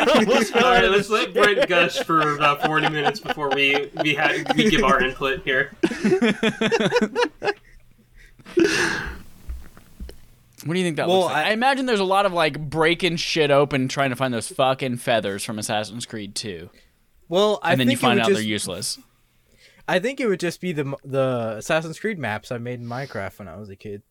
of 0.00 0.18
his 0.18 0.28
let's- 0.28 0.50
chair. 0.50 0.62
All 0.64 0.70
right, 0.72 0.90
let's 0.90 1.08
let 1.08 1.32
Brent 1.32 1.66
gush 1.66 1.98
for 2.04 2.34
about 2.36 2.62
forty 2.64 2.88
minutes 2.90 3.18
before 3.18 3.48
we 3.54 3.90
we 4.02 4.14
ha- 4.14 4.44
we 4.54 4.68
give 4.70 4.84
our 4.84 5.02
input 5.02 5.42
here. 5.44 5.72
What 10.64 10.74
do 10.74 10.78
you 10.80 10.84
think 10.84 10.96
that 10.96 11.08
Well, 11.08 11.20
looks 11.20 11.32
like? 11.32 11.46
I, 11.46 11.50
I- 11.50 11.52
imagine 11.52 11.86
there's 11.86 12.00
a 12.00 12.04
lot 12.04 12.26
of 12.26 12.32
like 12.32 12.58
breaking 12.58 13.16
shit 13.16 13.50
open 13.50 13.88
trying 13.88 14.10
to 14.10 14.16
find 14.16 14.34
those 14.34 14.48
fucking 14.48 14.96
feathers 14.98 15.44
from 15.44 15.58
Assassin's 15.58 16.04
Creed 16.04 16.34
2. 16.34 16.68
Well, 17.28 17.60
I 17.62 17.72
And 17.72 17.80
then 17.80 17.86
think 17.88 17.96
you 17.98 18.06
find 18.06 18.20
out 18.20 18.26
just, 18.28 18.38
they're 18.40 18.46
useless. 18.46 18.98
I 19.86 20.00
think 20.00 20.20
it 20.20 20.26
would 20.26 20.40
just 20.40 20.60
be 20.60 20.72
the 20.72 20.94
the 21.04 21.54
Assassin's 21.58 21.98
Creed 21.98 22.18
maps 22.18 22.50
I 22.52 22.58
made 22.58 22.80
in 22.80 22.86
Minecraft 22.86 23.38
when 23.38 23.48
I 23.48 23.56
was 23.56 23.70
a 23.70 23.76
kid. 23.76 24.02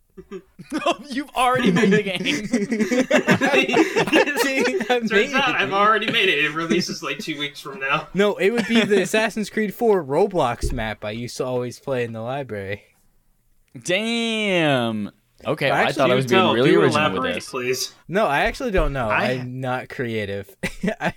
No, 0.71 0.97
you've 1.09 1.29
already 1.35 1.71
made 1.71 1.91
the 1.91 2.03
game. 2.03 2.19
I 3.11 4.41
made 4.43 5.09
Turns 5.09 5.33
out 5.33 5.49
it. 5.49 5.55
I've 5.55 5.73
already 5.73 6.11
made 6.11 6.29
it. 6.29 6.43
It 6.43 6.53
releases 6.53 7.03
like 7.03 7.19
two 7.19 7.37
weeks 7.37 7.59
from 7.59 7.79
now. 7.79 8.07
No, 8.13 8.35
it 8.37 8.49
would 8.49 8.67
be 8.67 8.81
the 8.83 9.01
Assassin's 9.01 9.49
Creed 9.49 9.73
4 9.73 10.03
Roblox 10.03 10.73
map 10.73 11.05
I 11.05 11.11
used 11.11 11.37
to 11.37 11.45
always 11.45 11.79
play 11.79 12.03
in 12.03 12.13
the 12.13 12.21
library. 12.21 12.83
Damn. 13.83 15.11
Okay, 15.45 15.69
well, 15.69 15.87
I 15.87 15.91
thought 15.91 16.09
I 16.09 16.15
was 16.15 16.25
being 16.25 16.41
Tell, 16.41 16.55
really 16.55 16.71
do 16.71 16.81
original 16.81 17.21
with 17.21 17.33
this. 17.35 17.49
please. 17.49 17.93
No, 18.07 18.25
I 18.25 18.45
actually 18.45 18.71
don't 18.71 18.91
know. 18.91 19.07
I- 19.07 19.23
I... 19.23 19.31
am 19.33 19.61
not 19.61 19.87
creative. 19.87 20.55
I, 20.99 21.13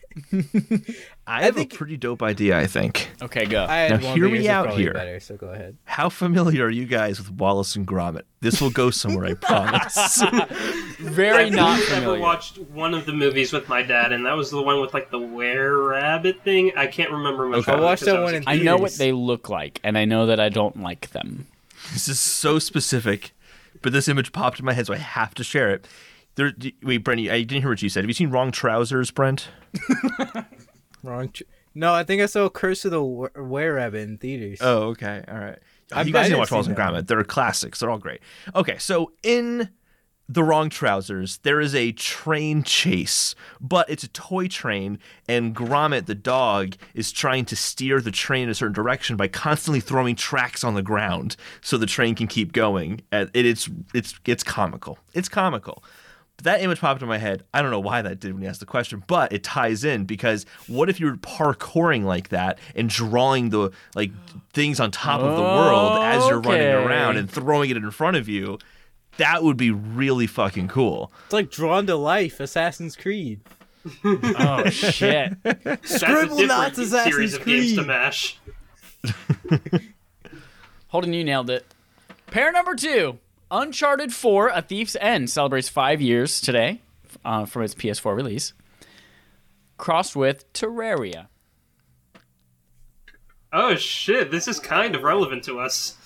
I 1.31 1.43
have 1.45 1.55
think- 1.55 1.73
a 1.73 1.77
pretty 1.77 1.97
dope 1.97 2.23
idea. 2.23 2.59
I 2.59 2.67
think. 2.67 3.11
Okay, 3.23 3.47
go. 3.47 3.65
I 3.65 3.89
Now, 3.89 3.97
hear 3.99 4.29
me 4.29 4.49
out 4.49 4.71
here. 4.75 4.93
Better, 4.93 5.21
so 5.21 5.37
go 5.37 5.49
ahead. 5.49 5.77
How 5.85 6.09
familiar 6.09 6.65
are 6.67 6.71
you 6.71 6.87
guys 6.87 7.19
with 7.19 7.31
Wallace 7.31 7.77
and 7.77 7.87
Gromit? 7.87 8.23
This 8.41 8.61
will 8.61 8.71
go 8.71 8.91
somewhere, 8.91 9.27
I 9.27 9.35
promise. 9.41 10.23
Very 10.99 11.45
I've 11.47 11.53
not 11.53 11.71
only 11.75 11.83
familiar. 11.87 12.09
ever 12.15 12.21
watched 12.21 12.59
one 12.59 12.95
of 12.95 13.07
the 13.07 13.13
movies 13.13 13.53
with 13.53 13.69
my 13.69 13.83
dad, 13.83 14.13
and 14.13 14.27
that 14.27 14.37
was 14.37 14.51
the 14.51 14.61
one 14.63 14.81
with 14.81 14.93
like 14.95 15.11
the 15.11 15.19
were 15.19 15.89
rabbit 15.91 16.43
thing. 16.43 16.73
I 16.77 16.87
can't 16.87 17.11
remember 17.11 17.47
much. 17.47 17.61
Okay. 17.61 17.73
about 17.73 17.81
I 17.81 17.83
it 17.83 17.85
watched 17.87 18.01
'cause 18.03 18.07
that 18.13 18.21
was 18.21 18.33
one 18.33 18.35
in. 18.35 18.45
I 18.47 18.57
know 18.57 18.77
what 18.77 18.93
they 18.95 19.13
look 19.13 19.49
like, 19.49 19.81
and 19.85 19.97
I 19.97 20.05
know 20.05 20.27
that 20.27 20.41
I 20.41 20.49
don't 20.49 20.83
like 20.83 21.11
them. 21.13 21.47
this 21.93 22.09
is 22.09 22.19
so 22.21 22.59
specific, 22.59 23.33
but 23.83 23.93
this 23.93 24.09
image 24.09 24.33
popped 24.33 24.59
in 24.59 24.65
my 24.65 24.73
head, 24.73 24.87
so 24.87 24.95
I 24.95 24.99
have 24.99 25.35
to 25.35 25.45
share 25.45 25.71
it. 25.71 25.87
There, 26.37 26.53
wait, 26.83 26.99
Brent, 26.99 27.21
I 27.21 27.43
didn't 27.43 27.61
hear 27.63 27.71
what 27.71 27.83
you 27.83 27.89
said. 27.89 28.05
Have 28.05 28.09
you 28.11 28.15
seen 28.15 28.31
Wrong 28.31 28.51
Trousers, 28.53 29.11
Brent? 29.11 29.49
Wrong. 31.03 31.29
Tr- 31.31 31.45
no, 31.75 31.95
I 31.95 32.05
think 32.05 32.21
I 32.21 32.27
saw 32.27 32.49
Curse 32.49 32.85
of 32.85 32.91
the 32.91 33.03
Were 33.03 33.33
Were 33.37 33.75
Rabbit 33.75 34.09
in 34.09 34.19
theaters. 34.19 34.59
Oh, 34.61 34.89
okay, 34.89 35.25
all 35.29 35.39
right. 35.39 35.59
I 35.93 36.03
you 36.03 36.13
guys 36.13 36.29
need 36.29 36.35
to 36.35 36.39
watch 36.39 36.51
Wallace 36.51 36.67
and 36.67 36.77
Gromit. 36.77 37.07
They're 37.07 37.23
classics. 37.25 37.81
They're 37.81 37.91
all 37.91 37.99
great. 37.99 38.21
Okay, 38.55 38.79
so 38.79 39.13
in 39.23 39.71
the 40.29 40.45
Wrong 40.45 40.71
Trousers, 40.71 41.39
there 41.39 41.61
is 41.61 41.75
a 41.75 41.91
train 41.91 42.63
chase, 42.63 43.35
but 43.61 43.91
it's 43.91 44.05
a 44.05 44.09
toy 44.09 44.47
train, 44.47 45.01
and 45.29 45.55
Gromit, 45.57 46.07
the 46.07 46.15
dog, 46.15 46.77
is 46.95 47.11
trying 47.11 47.45
to 47.47 47.57
steer 47.57 48.01
the 48.01 48.13
train 48.13 48.45
in 48.45 48.51
a 48.51 48.55
certain 48.55 48.73
direction 48.73 49.17
by 49.17 49.27
constantly 49.27 49.81
throwing 49.81 50.15
tracks 50.15 50.63
on 50.63 50.75
the 50.75 50.83
ground 50.83 51.35
so 51.61 51.77
the 51.77 51.87
train 51.87 52.15
can 52.15 52.29
keep 52.29 52.53
going. 52.53 53.01
And 53.11 53.29
it, 53.35 53.45
it's 53.45 53.69
it's 53.93 54.15
it's 54.25 54.45
comical. 54.45 54.99
It's 55.15 55.29
comical. 55.29 55.83
But 56.41 56.53
that 56.53 56.63
image 56.63 56.81
popped 56.81 57.03
in 57.03 57.09
my 57.09 57.19
head. 57.19 57.45
I 57.53 57.61
don't 57.61 57.71
know 57.71 57.81
why 57.81 58.01
that 58.01 58.19
did 58.19 58.33
when 58.33 58.43
you 58.43 58.49
asked 58.49 58.61
the 58.61 58.67
question, 58.67 59.05
but 59.07 59.31
it 59.31 59.45
ties 59.45 59.85
in 59.85 60.07
because 60.07 60.47
what 60.69 60.89
if 60.89 60.99
you 60.99 61.05
were 61.05 61.17
parkouring 61.19 62.05
like 62.05 62.31
that 62.31 62.59
and 62.75 62.89
drawing 62.89 63.51
the 63.51 63.73
like 63.95 64.11
things 64.55 64.81
on 64.81 64.91
top 64.91 65.21
of 65.21 65.37
the 65.37 65.43
world 65.43 66.03
as 66.03 66.27
you're 66.29 66.41
running 66.41 66.67
around 66.67 67.19
and 67.19 67.31
throwing 67.31 67.69
it 67.69 67.77
in 67.77 67.91
front 67.91 68.17
of 68.17 68.27
you? 68.27 68.59
That 69.19 69.43
would 69.43 69.59
be 69.59 69.71
really 69.71 70.27
fucking 70.27 70.69
cool. 70.69 71.13
It's 71.25 71.35
like 71.35 71.51
Drawn 71.51 71.87
to 71.89 71.97
Life, 71.97 72.41
Assassin's 72.41 72.97
Creed. 72.97 73.41
Oh 74.03 74.65
shit! 74.71 75.35
That's 75.43 75.95
a 75.95 75.99
Scribble 75.99 76.39
different 76.39 76.49
knots, 76.49 76.79
Assassin's 76.79 77.15
series 77.15 77.35
of 77.35 77.45
games 77.45 77.75
to 77.75 77.85
mash. 77.85 78.39
Holden, 80.89 81.13
you 81.13 81.23
nailed 81.23 81.51
it. 81.51 81.67
Pair 82.29 82.51
number 82.51 82.75
two, 82.77 83.19
Uncharted 83.51 84.13
4: 84.13 84.49
A 84.49 84.63
Thief's 84.63 84.97
End 85.01 85.29
celebrates 85.31 85.69
five 85.69 86.01
years 86.01 86.41
today 86.41 86.81
uh, 87.25 87.45
from 87.45 87.63
its 87.63 87.75
PS4 87.75 88.15
release. 88.15 88.53
Crossed 89.77 90.15
with 90.15 90.51
Terraria. 90.53 91.29
Oh 93.53 93.75
shit! 93.75 94.31
This 94.31 94.47
is 94.47 94.61
kind 94.61 94.95
of 94.95 95.03
relevant 95.03 95.43
to 95.45 95.59
us. 95.59 95.97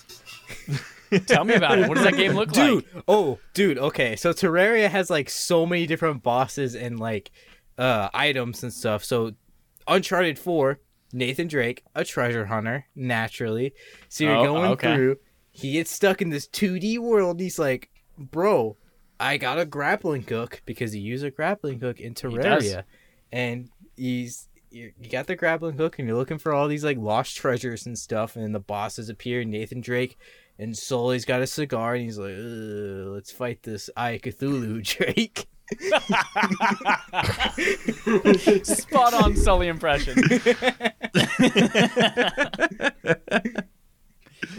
Tell 1.27 1.43
me 1.43 1.53
about 1.53 1.77
it. 1.79 1.87
What 1.87 1.95
does 1.95 2.03
that 2.03 2.15
game 2.15 2.33
look 2.33 2.51
Dude, 2.51 2.75
like? 2.75 2.93
Dude, 2.93 3.03
oh, 3.07 3.39
dude, 3.53 3.77
okay. 3.77 4.15
So 4.15 4.33
Terraria 4.33 4.89
has 4.89 5.09
like 5.09 5.29
so 5.29 5.65
many 5.65 5.85
different 5.85 6.23
bosses 6.23 6.75
and 6.75 6.99
like 6.99 7.31
uh 7.77 8.09
items 8.13 8.63
and 8.63 8.73
stuff. 8.73 9.03
So 9.03 9.33
Uncharted 9.87 10.39
4 10.39 10.79
Nathan 11.13 11.47
Drake, 11.47 11.83
a 11.93 12.03
treasure 12.03 12.45
hunter, 12.47 12.87
naturally. 12.95 13.73
So 14.09 14.23
you're 14.23 14.35
Oh, 14.37 14.43
going 14.45 14.71
okay. 14.71 14.95
through. 14.95 15.17
He 15.55 15.71
gets 15.71 15.89
stuck 15.89 16.21
in 16.21 16.31
this 16.31 16.49
2D 16.49 16.99
world. 16.99 17.39
He's 17.39 17.57
like, 17.57 17.89
bro, 18.17 18.75
I 19.21 19.37
got 19.37 19.57
a 19.57 19.65
grappling 19.65 20.23
hook 20.23 20.61
because 20.65 20.91
he 20.91 20.99
used 20.99 21.23
a 21.23 21.31
grappling 21.31 21.79
hook 21.79 22.01
in. 22.01 22.13
Terraria, 22.13 22.83
and 23.31 23.69
he's 23.95 24.49
you 24.69 24.91
you 24.99 25.09
got 25.09 25.27
the 25.27 25.37
grappling 25.37 25.77
hook 25.77 25.97
and 25.97 26.07
you're 26.07 26.17
looking 26.17 26.39
for 26.39 26.53
all 26.53 26.67
these 26.67 26.83
like 26.83 26.97
lost 26.97 27.37
treasures 27.37 27.85
and 27.85 27.97
stuff, 27.97 28.35
and 28.35 28.43
then 28.43 28.51
the 28.51 28.59
bosses 28.59 29.07
appear. 29.07 29.45
Nathan 29.45 29.79
Drake. 29.79 30.17
And 30.57 30.77
Sully's 30.77 31.25
got 31.25 31.41
a 31.41 31.47
cigar, 31.47 31.95
and 31.95 32.03
he's 32.03 32.17
like, 32.17 32.35
"Let's 32.37 33.31
fight 33.31 33.63
this 33.63 33.89
Eye 33.95 34.19
Cthulhu, 34.21 34.83
Drake." 34.83 35.47
Spot 38.63 39.13
on 39.13 39.35
Sully 39.35 39.67
impression. 39.67 40.15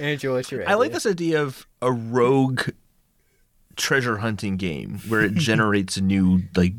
Andrew, 0.00 0.32
what's 0.34 0.50
your 0.50 0.68
I 0.68 0.74
like 0.74 0.92
this 0.92 1.06
idea 1.06 1.42
of 1.42 1.66
a 1.82 1.92
rogue 1.92 2.62
treasure 3.76 4.18
hunting 4.18 4.56
game 4.56 5.00
where 5.08 5.20
it 5.22 5.34
generates 5.34 5.96
a 5.96 6.00
new 6.02 6.42
like 6.56 6.72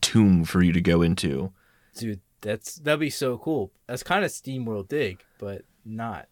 tomb 0.00 0.44
for 0.44 0.62
you 0.62 0.72
to 0.72 0.80
go 0.80 1.02
into. 1.02 1.52
dude. 1.96 2.20
That's 2.40 2.76
that'd 2.76 3.00
be 3.00 3.10
so 3.10 3.36
cool. 3.38 3.72
That's 3.88 4.04
kind 4.04 4.24
of 4.24 4.30
SteamWorld 4.30 4.86
Dig, 4.88 5.24
but 5.40 5.62
not. 5.84 6.28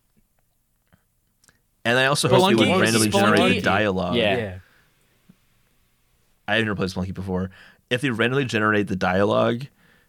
And 1.85 1.99
I 1.99 2.07
also 2.07 2.29
hope 2.29 2.39
it 2.53 2.57
Spelunky- 2.57 2.73
would 2.75 2.81
randomly 2.81 3.09
generate 3.09 3.55
the 3.57 3.61
dialogue. 3.63 4.15
Yeah. 4.15 4.37
Yeah. 4.37 4.59
I 6.49 6.57
haven't 6.57 6.77
played 6.77 6.91
Spelunky 6.91 7.13
before. 7.15 7.51
If 7.91 8.01
they 8.03 8.11
randomly 8.11 8.45
generate 8.45 8.87
the 8.87 8.95
dialogue 8.97 9.67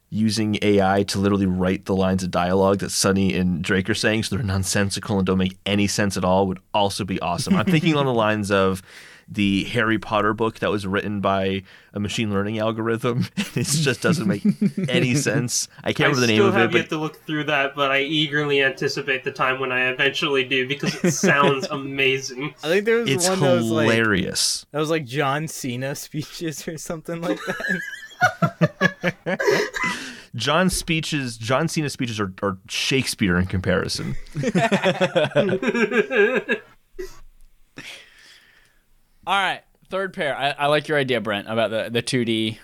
using 0.10 0.58
AI 0.62 1.04
to 1.04 1.20
literally 1.20 1.46
write 1.46 1.86
the 1.86 1.96
lines 1.96 2.24
of 2.24 2.32
dialogue 2.32 2.80
that 2.80 2.92
Sully 2.92 3.36
and 3.36 3.62
Drake 3.62 3.90
are 3.90 3.96
saying 3.96 4.24
so 4.24 4.36
they're 4.36 4.46
nonsensical 4.46 5.18
and 5.18 5.26
don't 5.26 5.38
make 5.38 5.58
any 5.66 5.88
sense 5.88 6.16
at 6.16 6.24
all 6.24 6.48
would 6.48 6.60
also 6.74 7.04
be 7.04 7.20
awesome. 7.20 7.56
I'm 7.56 7.66
thinking 7.66 7.94
along 7.94 8.06
the 8.06 8.14
lines 8.14 8.50
of 8.50 8.82
the 9.30 9.66
Harry 9.66 10.00
Potter 10.00 10.34
book 10.34 10.60
that 10.60 10.72
was 10.72 10.88
written 10.88 11.20
by 11.20 11.64
a 11.94 12.00
machine 12.00 12.32
learning 12.32 12.60
algorithm. 12.60 13.28
it 13.38 13.66
just 13.66 14.02
doesn't 14.02 14.28
make 14.28 14.44
any 14.88 15.16
sense. 15.16 15.68
I 15.84 15.92
can't 15.92 16.00
I 16.00 16.04
remember 16.12 16.22
the 16.22 16.28
name 16.28 16.36
still 16.38 16.48
of 16.48 16.54
have 16.54 16.74
it, 16.74 16.78
yet 16.78 16.90
but 16.90 16.96
to 16.96 17.02
look 17.02 17.26
through 17.26 17.44
that, 17.46 17.76
but 17.76 17.92
I 17.92 18.02
eagerly 18.02 18.64
anticipate 18.64 19.26
the 19.26 19.32
time 19.32 19.60
when 19.60 19.72
I 19.72 19.90
eventually 19.90 20.46
do 20.46 20.68
because 20.68 20.96
it 21.04 21.12
sounds 21.12 21.68
amazing. 21.72 22.56
I 22.64 22.68
think 22.68 22.86
there 22.86 23.00
was 23.00 23.10
it's 23.10 23.28
one 23.28 23.42
that 23.42 23.56
was 23.56 23.66
like 23.70 23.90
hilarious. 23.90 24.66
that 24.72 24.80
was 24.80 24.90
like 24.90 25.04
John 25.04 25.50
Cena 25.50 25.96
speeches 25.96 26.66
or 26.66 26.78
something 26.78 27.22
like 27.22 27.40
that. 27.46 27.82
John's 30.36 30.76
speeches, 30.76 31.38
John 31.38 31.68
Cena's 31.68 31.94
speeches 31.94 32.20
are, 32.20 32.34
are 32.44 32.58
Shakespeare 32.70 33.38
in 33.38 33.46
comparison. 33.46 34.16
All 39.26 39.34
right, 39.36 39.62
third 39.90 40.14
pair. 40.14 40.38
I, 40.38 40.52
I 40.52 40.66
like 40.68 40.88
your 40.88 40.98
idea, 40.98 41.20
Brent, 41.20 41.50
about 41.50 41.70
the 41.70 41.90
the 41.90 42.02
2D 42.02 42.60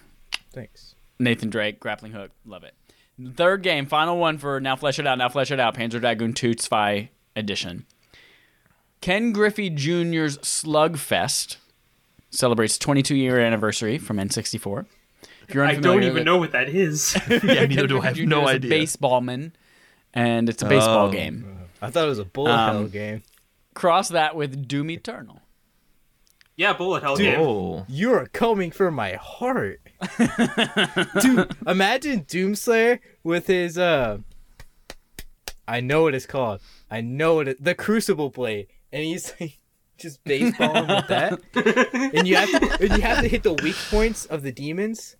Thanks. 0.53 0.95
Nathan 1.20 1.49
Drake 1.49 1.80
grappling 1.80 2.14
hook. 2.14 2.32
Love 2.45 2.64
it. 2.64 2.76
Third 3.36 3.64
game, 3.64 3.86
final 3.86 4.18
one 4.18 4.38
for 4.38 4.60
now. 4.60 4.76
Flesh 4.76 4.99
it 4.99 5.07
out. 5.07 5.18
Now 5.18 5.30
flesh 5.30 5.52
it 5.52 5.60
out. 5.60 5.76
Panzer 5.76 5.99
Dragoon 5.99 6.34
2 6.34 6.56
Zwei 6.56 7.10
edition. 7.36 7.86
Ken 9.02 9.32
Griffey 9.34 9.70
Jr.'s 9.70 10.38
Slugfest 10.40 11.57
celebrates 12.30 12.78
22 12.78 13.15
year 13.15 13.40
anniversary 13.40 13.98
from 13.98 14.18
N64. 14.18 14.86
If 15.48 15.53
you're 15.56 15.65
I 15.65 15.76
don't 15.76 16.03
even 16.03 16.24
know 16.24 16.38
what 16.38 16.52
that 16.53 16.70
is. 16.70 17.18
yeah, 17.30 17.65
neither 17.65 17.88
do 17.88 17.98
I. 17.98 18.02
I 18.02 18.06
have 18.07 18.18
no 18.20 18.44
is 18.44 18.52
a 18.52 18.56
idea. 18.56 18.72
baseballman, 18.72 19.52
and 20.14 20.48
it's 20.49 20.61
a 20.64 20.65
baseball 20.68 21.07
Oh. 21.07 21.11
game. 21.11 21.57
I 21.82 21.90
thought 21.90 22.06
it 22.06 22.10
was 22.10 22.20
a 22.20 22.26
bullet 22.26 22.52
Um, 22.52 22.76
hell 22.76 22.88
game. 22.88 23.24
Cross 23.74 24.10
that 24.10 24.36
with 24.36 24.68
Doom 24.68 24.90
Eternal. 24.91 25.41
yeah, 26.56 26.74
bullet 26.74 27.03
hell 27.03 27.15
Dude. 27.15 27.26
game. 27.26 27.40
Oh. 27.40 27.86
You 27.90 28.14
are 28.14 28.28
coming 28.28 28.72
for 28.72 28.90
my 28.91 29.14
heart, 29.14 29.82
dude. 31.20 31.52
Imagine 31.68 32.24
Doomslayer 32.26 32.99
with 33.24 33.48
his 33.48 33.78
uh. 33.78 34.20
I 35.68 35.80
know 35.80 36.03
what 36.03 36.14
it's 36.15 36.26
called. 36.26 36.61
I 36.91 37.02
know 37.02 37.36
what 37.36 37.48
it. 37.48 37.64
The 37.64 37.74
Crucible 37.76 38.30
blade, 38.30 38.68
and 38.91 39.03
he's 39.03 39.34
like 39.40 39.57
just 39.98 40.24
baseballing 40.26 40.88
with 40.88 41.07
that, 41.07 42.11
and 42.14 42.28
you 42.28 42.36
have 42.36 42.49
to, 42.52 42.84
and 42.84 42.95
you 42.98 43.02
have 43.02 43.22
to 43.22 43.28
hit 43.28 43.44
the 43.44 43.53
weak 43.53 43.76
points 43.90 44.26
of 44.26 44.41
the 44.44 44.52
demons. 44.52 45.15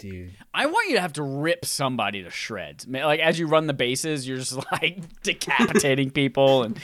Dude, 0.00 0.32
I 0.52 0.66
want 0.66 0.88
you 0.88 0.96
to 0.96 1.00
have 1.02 1.12
to 1.14 1.22
rip 1.22 1.64
somebody 1.64 2.22
to 2.24 2.30
shreds. 2.30 2.86
Like 2.88 3.20
as 3.20 3.38
you 3.38 3.46
run 3.46 3.66
the 3.66 3.74
bases, 3.74 4.26
you're 4.26 4.38
just 4.38 4.56
like 4.72 5.22
decapitating 5.22 6.10
people 6.10 6.62
and 6.64 6.80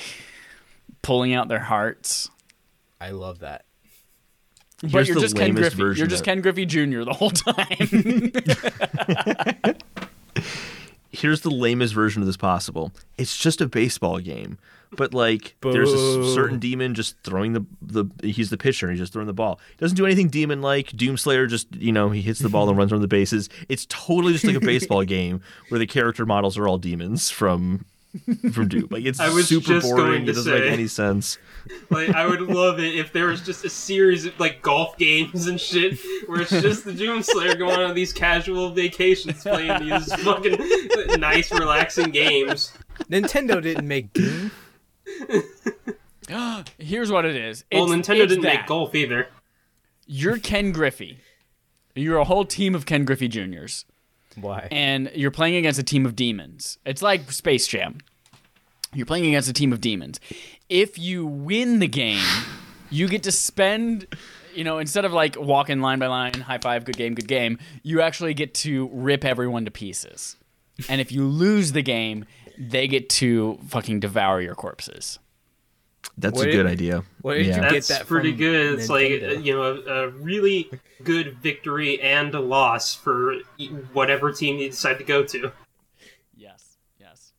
pulling 1.02 1.34
out 1.34 1.48
their 1.48 1.58
hearts. 1.58 2.28
I 3.00 3.10
love 3.10 3.40
that. 3.40 3.64
But 4.82 4.90
Here's 4.90 5.08
you're 5.08 5.18
just 5.18 5.36
Ken 5.36 5.54
Griffey. 5.54 5.78
You're 5.78 6.06
just 6.06 6.20
of- 6.20 6.26
Ken 6.26 6.42
Griffey 6.42 6.66
Jr. 6.66 7.02
the 7.04 7.14
whole 7.14 7.30
time. 7.30 8.32
Here's 11.10 11.40
the 11.40 11.50
lamest 11.50 11.94
version 11.94 12.20
of 12.20 12.26
this 12.26 12.36
possible. 12.36 12.92
It's 13.16 13.38
just 13.38 13.62
a 13.62 13.66
baseball 13.66 14.18
game, 14.18 14.58
but 14.92 15.14
like 15.14 15.56
there's 15.62 15.92
a 15.92 16.34
certain 16.34 16.58
demon 16.58 16.94
just 16.94 17.16
throwing 17.22 17.52
the 17.52 17.64
the 17.82 18.04
he's 18.22 18.50
the 18.50 18.58
pitcher. 18.58 18.86
and 18.86 18.94
He's 18.96 19.02
just 19.02 19.12
throwing 19.12 19.26
the 19.26 19.32
ball. 19.32 19.60
He 19.70 19.76
doesn't 19.78 19.96
do 19.96 20.06
anything 20.06 20.28
demon 20.28 20.62
like. 20.62 20.88
Doomslayer 20.92 21.48
just 21.48 21.74
you 21.74 21.92
know 21.92 22.10
he 22.10 22.22
hits 22.22 22.40
the 22.40 22.48
ball 22.48 22.68
and 22.68 22.78
runs 22.78 22.92
around 22.92 23.02
the 23.02 23.08
bases. 23.08 23.48
It's 23.68 23.86
totally 23.88 24.32
just 24.32 24.44
like 24.44 24.56
a 24.56 24.60
baseball 24.60 25.04
game 25.04 25.40
where 25.68 25.78
the 25.78 25.86
character 25.86 26.26
models 26.26 26.56
are 26.58 26.68
all 26.68 26.78
demons 26.78 27.30
from 27.30 27.84
from 28.52 28.68
Doom. 28.68 28.88
Like 28.90 29.04
it's 29.04 29.20
I 29.20 29.28
was 29.28 29.48
super 29.48 29.66
just 29.66 29.86
boring. 29.86 30.06
going 30.06 30.22
It 30.22 30.32
doesn't 30.32 30.52
make 30.52 30.72
any 30.72 30.86
sense. 30.86 31.38
Like, 31.90 32.10
I 32.10 32.26
would 32.26 32.42
love 32.42 32.78
it 32.78 32.94
if 32.94 33.12
there 33.12 33.26
was 33.26 33.40
just 33.42 33.64
a 33.64 33.70
series 33.70 34.24
of 34.26 34.38
like 34.38 34.62
golf 34.62 34.96
games 34.96 35.46
and 35.48 35.60
shit 35.60 35.98
where 36.26 36.40
it's 36.40 36.50
just 36.50 36.84
the 36.84 36.92
Doomslayer 36.92 37.58
going 37.58 37.80
on 37.80 37.94
these 37.94 38.12
casual 38.12 38.70
vacations 38.70 39.42
playing 39.42 39.88
these 39.88 40.12
fucking 40.22 40.58
nice, 41.18 41.50
relaxing 41.52 42.10
games. 42.10 42.72
Nintendo 43.10 43.60
didn't 43.60 43.86
make 43.86 44.12
Doom. 44.12 44.50
Here's 46.78 47.10
what 47.10 47.24
it 47.24 47.36
is. 47.36 47.64
Well, 47.72 47.88
Nintendo 47.88 48.22
it's 48.24 48.32
didn't 48.32 48.42
that. 48.42 48.56
make 48.60 48.66
golf 48.66 48.94
either. 48.94 49.28
You're 50.06 50.38
Ken 50.38 50.72
Griffey. 50.72 51.18
You're 51.94 52.18
a 52.18 52.24
whole 52.24 52.44
team 52.44 52.74
of 52.74 52.86
Ken 52.86 53.04
Griffey 53.04 53.28
Juniors. 53.28 53.84
Why? 54.38 54.68
and 54.70 55.10
you're 55.14 55.30
playing 55.30 55.56
against 55.56 55.80
a 55.80 55.82
team 55.82 56.04
of 56.04 56.14
demons. 56.14 56.76
It's 56.84 57.00
like 57.00 57.30
Space 57.32 57.66
Jam. 57.66 57.98
You're 58.92 59.06
playing 59.06 59.26
against 59.26 59.48
a 59.48 59.52
team 59.54 59.72
of 59.72 59.80
demons. 59.80 60.20
If 60.68 60.98
you 60.98 61.26
win 61.26 61.78
the 61.78 61.88
game, 61.88 62.22
you 62.90 63.08
get 63.08 63.22
to 63.22 63.32
spend, 63.32 64.06
you 64.54 64.62
know, 64.62 64.78
instead 64.78 65.06
of 65.06 65.12
like 65.14 65.36
walking 65.40 65.80
line 65.80 65.98
by 65.98 66.06
line, 66.08 66.34
high 66.34 66.58
five, 66.58 66.84
good 66.84 66.96
game, 66.98 67.14
good 67.14 67.28
game, 67.28 67.58
you 67.82 68.02
actually 68.02 68.34
get 68.34 68.52
to 68.54 68.90
rip 68.92 69.24
everyone 69.24 69.64
to 69.64 69.70
pieces. 69.70 70.36
And 70.88 71.00
if 71.00 71.10
you 71.10 71.24
lose 71.24 71.72
the 71.72 71.82
game, 71.82 72.26
they 72.58 72.88
get 72.88 73.08
to 73.10 73.58
fucking 73.68 74.00
devour 74.00 74.40
your 74.40 74.54
corpses. 74.54 75.18
That's 76.18 76.36
What 76.38 76.48
a 76.48 76.50
did- 76.50 76.56
good 76.56 76.66
idea. 76.66 77.04
what 77.20 77.34
did 77.34 77.46
you 77.46 77.52
yeah. 77.52 77.60
get 77.62 77.72
That's 77.72 77.88
that 77.88 78.06
pretty 78.06 78.30
from 78.30 78.38
good. 78.38 78.78
It's 78.78 78.88
like 78.88 79.06
Nintendo. 79.08 79.44
you 79.44 79.52
know 79.54 79.62
a, 79.62 80.04
a 80.04 80.08
really 80.10 80.70
good 81.04 81.36
victory 81.38 82.00
and 82.00 82.34
a 82.34 82.40
loss 82.40 82.94
for 82.94 83.34
e- 83.58 83.68
whatever 83.92 84.32
team 84.32 84.56
you 84.58 84.70
decide 84.70 84.98
to 84.98 85.04
go 85.04 85.24
to. 85.24 85.52
Yes, 86.36 86.78
yes. 86.98 87.32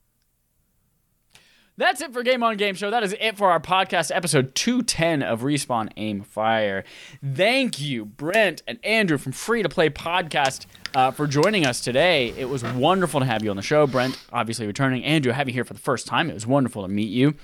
That's 1.80 2.02
it 2.02 2.12
for 2.12 2.24
Game 2.24 2.42
On 2.42 2.58
Game 2.58 2.74
Show. 2.74 2.90
That 2.90 3.04
is 3.04 3.16
it 3.20 3.38
for 3.38 3.52
our 3.52 3.60
podcast 3.60 4.10
episode 4.12 4.56
210 4.56 5.22
of 5.22 5.42
Respawn 5.42 5.92
Aim 5.96 6.24
Fire. 6.24 6.84
Thank 7.24 7.80
you, 7.80 8.04
Brent 8.04 8.64
and 8.66 8.84
Andrew 8.84 9.20
from 9.20 9.32
Free 9.32 9.62
to 9.62 9.70
Play 9.70 9.92
Podcast, 9.92 10.66
uh, 10.96 11.12
for 11.12 11.28
joining 11.28 11.68
us 11.68 11.80
today. 11.80 12.30
It 12.30 12.50
was 12.50 12.64
wonderful 12.64 13.20
to 13.20 13.28
have 13.28 13.44
you 13.44 13.52
on 13.52 13.58
the 13.58 13.62
show. 13.62 13.86
Brent, 13.86 14.20
obviously 14.34 14.66
returning. 14.66 15.04
Andrew, 15.04 15.32
have 15.32 15.48
you 15.48 15.54
here 15.54 15.64
for 15.64 15.76
the 15.76 15.80
first 15.80 16.08
time. 16.08 16.32
It 16.32 16.34
was 16.34 16.48
wonderful 16.48 16.82
to 16.82 16.88
meet 16.88 17.10
you. 17.10 17.36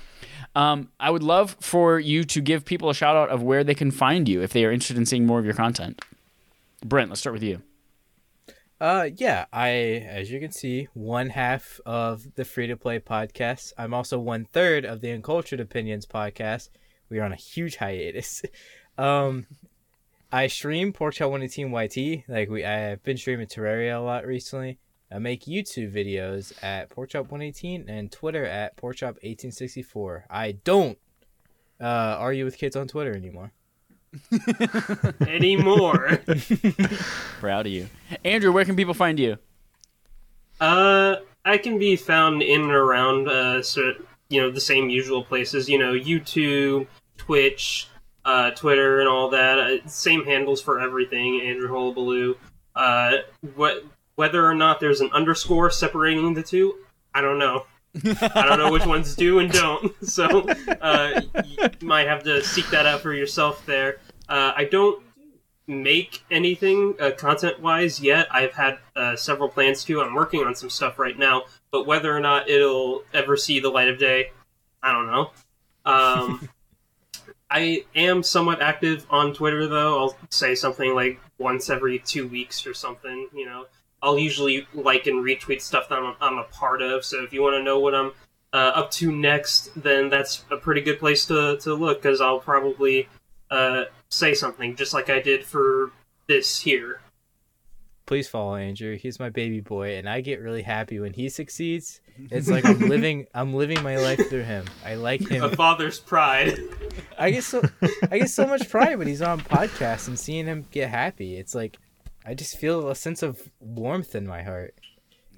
Um, 0.56 0.88
I 0.98 1.10
would 1.10 1.22
love 1.22 1.56
for 1.60 2.00
you 2.00 2.24
to 2.24 2.40
give 2.40 2.64
people 2.64 2.90
a 2.90 2.94
shout 2.94 3.14
out 3.14 3.28
of 3.28 3.40
where 3.40 3.62
they 3.62 3.74
can 3.74 3.92
find 3.92 4.28
you 4.28 4.42
if 4.42 4.52
they 4.52 4.64
are 4.64 4.72
interested 4.72 4.96
in 4.96 5.06
seeing 5.06 5.26
more 5.26 5.38
of 5.38 5.44
your 5.44 5.54
content. 5.54 6.02
Brent, 6.84 7.08
let's 7.08 7.20
start 7.20 7.34
with 7.34 7.44
you. 7.44 7.62
Uh, 8.84 9.08
yeah, 9.16 9.46
I, 9.50 9.70
as 9.70 10.30
you 10.30 10.38
can 10.38 10.52
see, 10.52 10.88
one 10.92 11.30
half 11.30 11.80
of 11.86 12.34
the 12.34 12.44
free 12.44 12.66
to 12.66 12.76
play 12.76 13.00
podcast. 13.00 13.72
I'm 13.78 13.94
also 13.94 14.18
one 14.18 14.44
third 14.44 14.84
of 14.84 15.00
the 15.00 15.10
Uncultured 15.10 15.58
Opinions 15.58 16.04
podcast. 16.04 16.68
We 17.08 17.18
are 17.18 17.24
on 17.24 17.32
a 17.32 17.36
huge 17.36 17.76
hiatus. 17.76 18.42
um, 18.98 19.46
I 20.30 20.48
stream 20.48 20.92
Porkchop 20.92 21.30
118 21.30 21.72
YT. 21.72 22.24
Like 22.28 22.50
we, 22.50 22.62
I've 22.62 23.02
been 23.02 23.16
streaming 23.16 23.46
Terraria 23.46 23.96
a 23.96 24.00
lot 24.00 24.26
recently. 24.26 24.76
I 25.10 25.18
make 25.18 25.46
YouTube 25.46 25.90
videos 25.90 26.52
at 26.62 26.90
Porkchop 26.90 27.30
118 27.30 27.88
and 27.88 28.12
Twitter 28.12 28.44
at 28.44 28.76
Porkchop 28.76 29.14
1864. 29.22 30.26
I 30.28 30.52
don't 30.62 30.98
uh, 31.80 31.84
argue 32.18 32.44
with 32.44 32.58
kids 32.58 32.76
on 32.76 32.86
Twitter 32.86 33.16
anymore. 33.16 33.54
Anymore. 35.28 36.20
Proud 37.40 37.66
of 37.66 37.72
you. 37.72 37.88
Andrew, 38.24 38.52
where 38.52 38.64
can 38.64 38.76
people 38.76 38.94
find 38.94 39.18
you? 39.18 39.38
Uh, 40.60 41.16
I 41.44 41.58
can 41.58 41.78
be 41.78 41.96
found 41.96 42.42
in 42.42 42.62
and 42.62 42.70
around, 42.70 43.28
uh, 43.28 43.62
so, 43.62 43.94
you 44.28 44.40
know, 44.40 44.50
the 44.50 44.60
same 44.60 44.88
usual 44.88 45.24
places. 45.24 45.68
You 45.68 45.78
know, 45.78 45.92
YouTube, 45.92 46.86
Twitch, 47.16 47.88
uh, 48.24 48.52
Twitter, 48.52 49.00
and 49.00 49.08
all 49.08 49.30
that. 49.30 49.58
Uh, 49.58 49.88
same 49.88 50.24
handles 50.24 50.60
for 50.62 50.80
everything. 50.80 51.40
Andrew 51.42 51.68
Hullabaloo. 51.68 52.36
Uh, 52.74 53.18
what 53.54 53.84
whether 54.16 54.46
or 54.46 54.54
not 54.54 54.80
there's 54.80 55.00
an 55.00 55.10
underscore 55.12 55.70
separating 55.70 56.34
the 56.34 56.42
two, 56.42 56.76
I 57.14 57.20
don't 57.20 57.38
know. 57.38 57.66
I 58.04 58.46
don't 58.46 58.58
know 58.58 58.72
which 58.72 58.86
ones 58.86 59.14
do 59.14 59.38
and 59.38 59.50
don't. 59.50 59.92
So 60.04 60.48
uh, 60.80 61.22
you 61.44 61.68
might 61.80 62.06
have 62.06 62.22
to 62.24 62.42
seek 62.42 62.68
that 62.70 62.86
out 62.86 63.00
for 63.00 63.12
yourself 63.12 63.64
there. 63.66 63.98
Uh, 64.28 64.52
I 64.56 64.64
don't 64.64 65.02
make 65.66 66.22
anything 66.30 66.94
uh, 67.00 67.12
content 67.12 67.60
wise 67.60 68.00
yet. 68.00 68.26
I've 68.30 68.52
had 68.52 68.78
uh, 68.94 69.16
several 69.16 69.48
plans 69.48 69.84
to. 69.84 70.02
I'm 70.02 70.14
working 70.14 70.44
on 70.44 70.54
some 70.54 70.70
stuff 70.70 70.98
right 70.98 71.18
now, 71.18 71.44
but 71.70 71.86
whether 71.86 72.14
or 72.14 72.20
not 72.20 72.48
it'll 72.48 73.02
ever 73.12 73.36
see 73.36 73.60
the 73.60 73.70
light 73.70 73.88
of 73.88 73.98
day, 73.98 74.30
I 74.82 74.92
don't 74.92 75.06
know. 75.06 75.30
Um, 75.84 76.48
I 77.50 77.84
am 77.94 78.22
somewhat 78.22 78.60
active 78.60 79.06
on 79.10 79.32
Twitter 79.32 79.66
though. 79.66 80.00
I'll 80.00 80.16
say 80.30 80.54
something 80.54 80.94
like 80.94 81.20
once 81.38 81.70
every 81.70 81.98
two 82.00 82.28
weeks 82.28 82.66
or 82.66 82.74
something. 82.74 83.28
You 83.34 83.46
know, 83.46 83.66
I'll 84.04 84.18
usually 84.18 84.66
like 84.74 85.06
and 85.06 85.24
retweet 85.24 85.62
stuff 85.62 85.88
that 85.88 85.98
I'm, 85.98 86.14
I'm 86.20 86.36
a 86.36 86.44
part 86.44 86.82
of. 86.82 87.06
So 87.06 87.22
if 87.22 87.32
you 87.32 87.40
want 87.40 87.54
to 87.54 87.62
know 87.62 87.80
what 87.80 87.94
I'm 87.94 88.12
uh, 88.52 88.72
up 88.74 88.90
to 88.92 89.10
next, 89.10 89.70
then 89.74 90.10
that's 90.10 90.44
a 90.50 90.58
pretty 90.58 90.82
good 90.82 90.98
place 90.98 91.24
to, 91.26 91.56
to 91.62 91.74
look 91.74 92.02
because 92.02 92.20
I'll 92.20 92.38
probably 92.38 93.08
uh, 93.50 93.84
say 94.10 94.34
something 94.34 94.76
just 94.76 94.92
like 94.92 95.08
I 95.08 95.20
did 95.20 95.44
for 95.44 95.90
this 96.28 96.60
here. 96.60 97.00
Please 98.06 98.28
follow 98.28 98.56
Andrew. 98.56 98.98
He's 98.98 99.18
my 99.18 99.30
baby 99.30 99.60
boy, 99.60 99.96
and 99.96 100.06
I 100.06 100.20
get 100.20 100.38
really 100.38 100.60
happy 100.60 101.00
when 101.00 101.14
he 101.14 101.28
succeeds. 101.28 102.00
It's 102.30 102.48
like 102.48 102.64
I'm 102.64 102.78
living 102.78 103.26
I'm 103.34 103.54
living 103.54 103.82
my 103.82 103.96
life 103.96 104.28
through 104.28 104.44
him. 104.44 104.66
I 104.84 104.94
like 104.94 105.28
him. 105.28 105.42
A 105.42 105.48
father's 105.48 105.98
pride. 105.98 106.60
I 107.18 107.32
get 107.32 107.42
so 107.42 107.60
I 108.08 108.18
get 108.18 108.30
so 108.30 108.46
much 108.46 108.70
pride 108.70 108.98
when 108.98 109.08
he's 109.08 109.20
on 109.20 109.40
podcasts 109.40 110.06
and 110.06 110.16
seeing 110.16 110.46
him 110.46 110.64
get 110.70 110.90
happy. 110.90 111.36
It's 111.36 111.56
like 111.56 111.76
I 112.24 112.34
just 112.34 112.58
feel 112.58 112.88
a 112.88 112.94
sense 112.94 113.22
of 113.22 113.50
warmth 113.60 114.14
in 114.14 114.26
my 114.26 114.42
heart. 114.42 114.74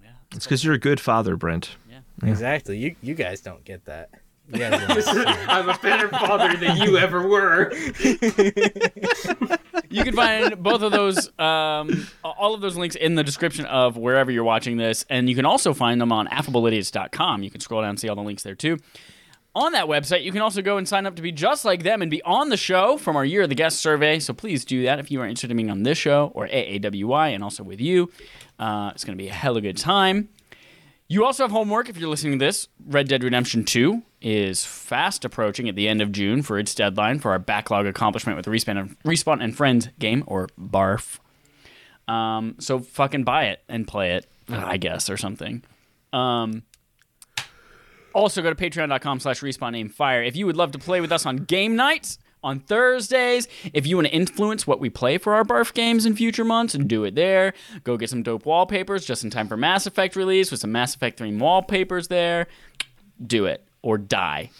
Yeah. 0.03 0.11
It's 0.35 0.45
because 0.47 0.65
you're 0.65 0.75
a 0.75 0.79
good 0.79 1.01
father, 1.01 1.37
Brent. 1.37 1.77
Yeah. 1.91 2.01
Exactly. 2.29 2.79
You 2.79 2.97
you 3.03 3.15
guys 3.15 3.41
don't 3.41 3.65
get 3.65 3.85
that. 3.87 4.11
You 4.49 4.59
guys 4.59 4.71
don't 4.73 4.91
understand. 4.91 5.29
I'm 5.51 5.69
a 5.69 5.79
better 5.79 6.09
father 6.09 6.57
than 6.57 6.77
you 6.77 6.97
ever 6.99 7.27
were. 7.27 7.73
You 9.89 10.03
can 10.05 10.15
find 10.15 10.63
both 10.63 10.83
of 10.83 10.91
those, 10.93 11.31
um, 11.39 12.07
all 12.25 12.55
of 12.55 12.61
those 12.61 12.77
links 12.77 12.97
in 12.97 13.15
the 13.15 13.23
description 13.23 13.65
of 13.67 13.97
wherever 13.97 14.31
you're 14.31 14.45
watching 14.45 14.77
this, 14.77 15.07
and 15.09 15.29
you 15.29 15.35
can 15.37 15.45
also 15.47 15.73
find 15.73 16.01
them 16.01 16.13
on 16.13 16.27
affableidiots.com. 16.27 17.43
You 17.43 17.51
can 17.51 17.61
scroll 17.61 17.83
down 17.83 17.91
and 17.91 18.01
see 18.01 18.09
all 18.09 18.17
the 18.17 18.23
links 18.23 18.43
there 18.43 18.55
too. 18.57 18.79
On 19.57 19.73
that 19.73 19.87
website, 19.87 20.23
you 20.23 20.33
can 20.33 20.43
also 20.43 20.61
go 20.61 20.77
and 20.77 20.87
sign 20.87 21.07
up 21.07 21.17
to 21.17 21.23
be 21.23 21.33
just 21.33 21.65
like 21.65 21.83
them 21.83 22.03
and 22.03 22.11
be 22.11 22.21
on 22.25 22.51
the 22.51 22.59
show 22.59 22.99
from 22.99 23.17
our 23.17 23.25
Year 23.25 23.41
of 23.41 23.49
the 23.49 23.55
Guest 23.55 23.79
survey. 23.79 24.19
So 24.19 24.35
please 24.35 24.67
do 24.67 24.83
that 24.83 24.99
if 24.99 25.11
you 25.11 25.19
are 25.23 25.25
interested 25.25 25.51
in 25.51 25.57
being 25.57 25.71
on 25.71 25.83
this 25.83 25.97
show 25.97 26.31
or 26.35 26.47
AAWI 26.47 27.35
and 27.35 27.43
also 27.43 27.63
with 27.63 27.81
you. 27.81 28.11
Uh, 28.59 28.91
it's 28.95 29.03
going 29.03 29.17
to 29.17 29.23
be 29.23 29.31
a 29.31 29.33
hella 29.33 29.63
good 29.63 29.79
time. 29.79 30.29
You 31.09 31.25
also 31.25 31.43
have 31.45 31.53
homework 31.53 31.89
if 31.89 31.97
you're 31.97 32.11
listening 32.11 32.39
to 32.39 32.45
this. 32.45 32.69
Red 32.87 33.09
Dead 33.09 33.25
Redemption 33.25 33.65
2 33.65 34.03
is 34.21 34.67
fast 34.67 35.25
approaching 35.25 35.71
at 35.71 35.75
the 35.75 35.89
end 35.89 36.03
of 36.03 36.13
June 36.13 36.43
for 36.43 36.59
its 36.59 36.75
deadline 36.75 37.19
for 37.19 37.31
our 37.31 37.39
backlog 37.39 37.87
accomplishment 37.87 38.37
with 38.37 38.45
Respawn 38.45 38.79
and, 38.79 39.03
Respawn 39.05 39.43
and 39.43 39.57
Friends 39.57 39.89
game, 39.99 40.23
or 40.27 40.49
BARF. 40.59 41.19
Um, 42.09 42.57
so 42.59 42.79
fucking 42.81 43.25
buy 43.25 43.47
it 43.47 43.63
and 43.71 43.89
play 43.89 44.17
it, 44.17 44.27
I 44.51 44.77
guess, 44.77 45.09
or 45.09 45.17
something. 45.17 45.65
Um, 46.13 46.65
also, 48.17 48.41
go 48.41 48.49
to 48.53 48.57
patreon.com 48.57 49.21
slash 49.21 49.43
respawn 49.43 49.77
aim 49.77 49.91
fire. 49.91 50.23
If 50.23 50.37
you 50.37 50.47
would 50.47 50.57
love 50.57 50.73
to 50.73 50.79
play 50.79 51.03
with 51.03 51.13
us 51.13 51.27
on 51.27 51.37
game 51.37 51.77
nights 51.77 52.19
on 52.43 52.61
Thursdays, 52.61 53.47
if 53.75 53.87
you 53.87 53.97
want 53.97 54.09
to 54.09 54.15
influence 54.15 54.67
what 54.67 54.81
we 54.81 54.89
play 54.89 55.19
for 55.19 55.35
our 55.35 55.45
barf 55.45 55.75
games 55.75 56.07
in 56.07 56.17
future 56.17 56.43
months 56.43 56.73
do 56.73 57.05
it 57.05 57.15
there, 57.15 57.53
go 57.85 57.99
get 57.99 58.09
some 58.09 58.23
dope 58.23 58.47
wallpapers 58.47 59.05
just 59.05 59.23
in 59.23 59.29
time 59.29 59.47
for 59.47 59.59
Mass 59.59 59.87
Effect 59.87 60.17
release 60.17 60.51
with 60.51 60.61
some 60.61 60.73
Mass 60.73 60.95
Effect 60.95 61.19
3 61.19 61.37
wallpapers 61.37 62.09
there. 62.09 62.47
Do 63.23 63.45
it 63.45 63.69
or 63.83 63.99
die. 63.99 64.51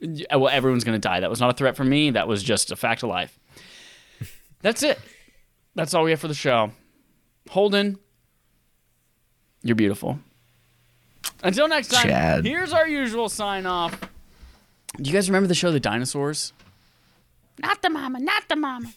Well, 0.00 0.48
everyone's 0.48 0.82
going 0.82 1.00
to 1.00 1.08
die. 1.08 1.20
That 1.20 1.30
was 1.30 1.40
not 1.40 1.50
a 1.50 1.56
threat 1.56 1.76
for 1.76 1.84
me. 1.84 2.10
That 2.10 2.26
was 2.26 2.42
just 2.42 2.72
a 2.72 2.76
fact 2.76 3.04
of 3.04 3.10
life. 3.10 3.38
That's 4.60 4.82
it. 4.82 4.98
That's 5.76 5.94
all 5.94 6.02
we 6.02 6.10
have 6.10 6.20
for 6.20 6.26
the 6.26 6.34
show. 6.34 6.72
Holden, 7.48 7.96
you're 9.62 9.76
beautiful. 9.76 10.18
Until 11.42 11.68
next 11.68 11.88
time, 11.88 12.04
Chad. 12.04 12.44
here's 12.44 12.72
our 12.72 12.88
usual 12.88 13.28
sign 13.28 13.66
off. 13.66 13.98
Do 14.96 15.08
you 15.10 15.12
guys 15.12 15.28
remember 15.28 15.46
the 15.48 15.54
show 15.54 15.70
The 15.72 15.80
Dinosaurs? 15.80 16.52
Not 17.58 17.82
the 17.82 17.90
mama, 17.90 18.18
not 18.20 18.48
the 18.48 18.56
mama. 18.56 18.92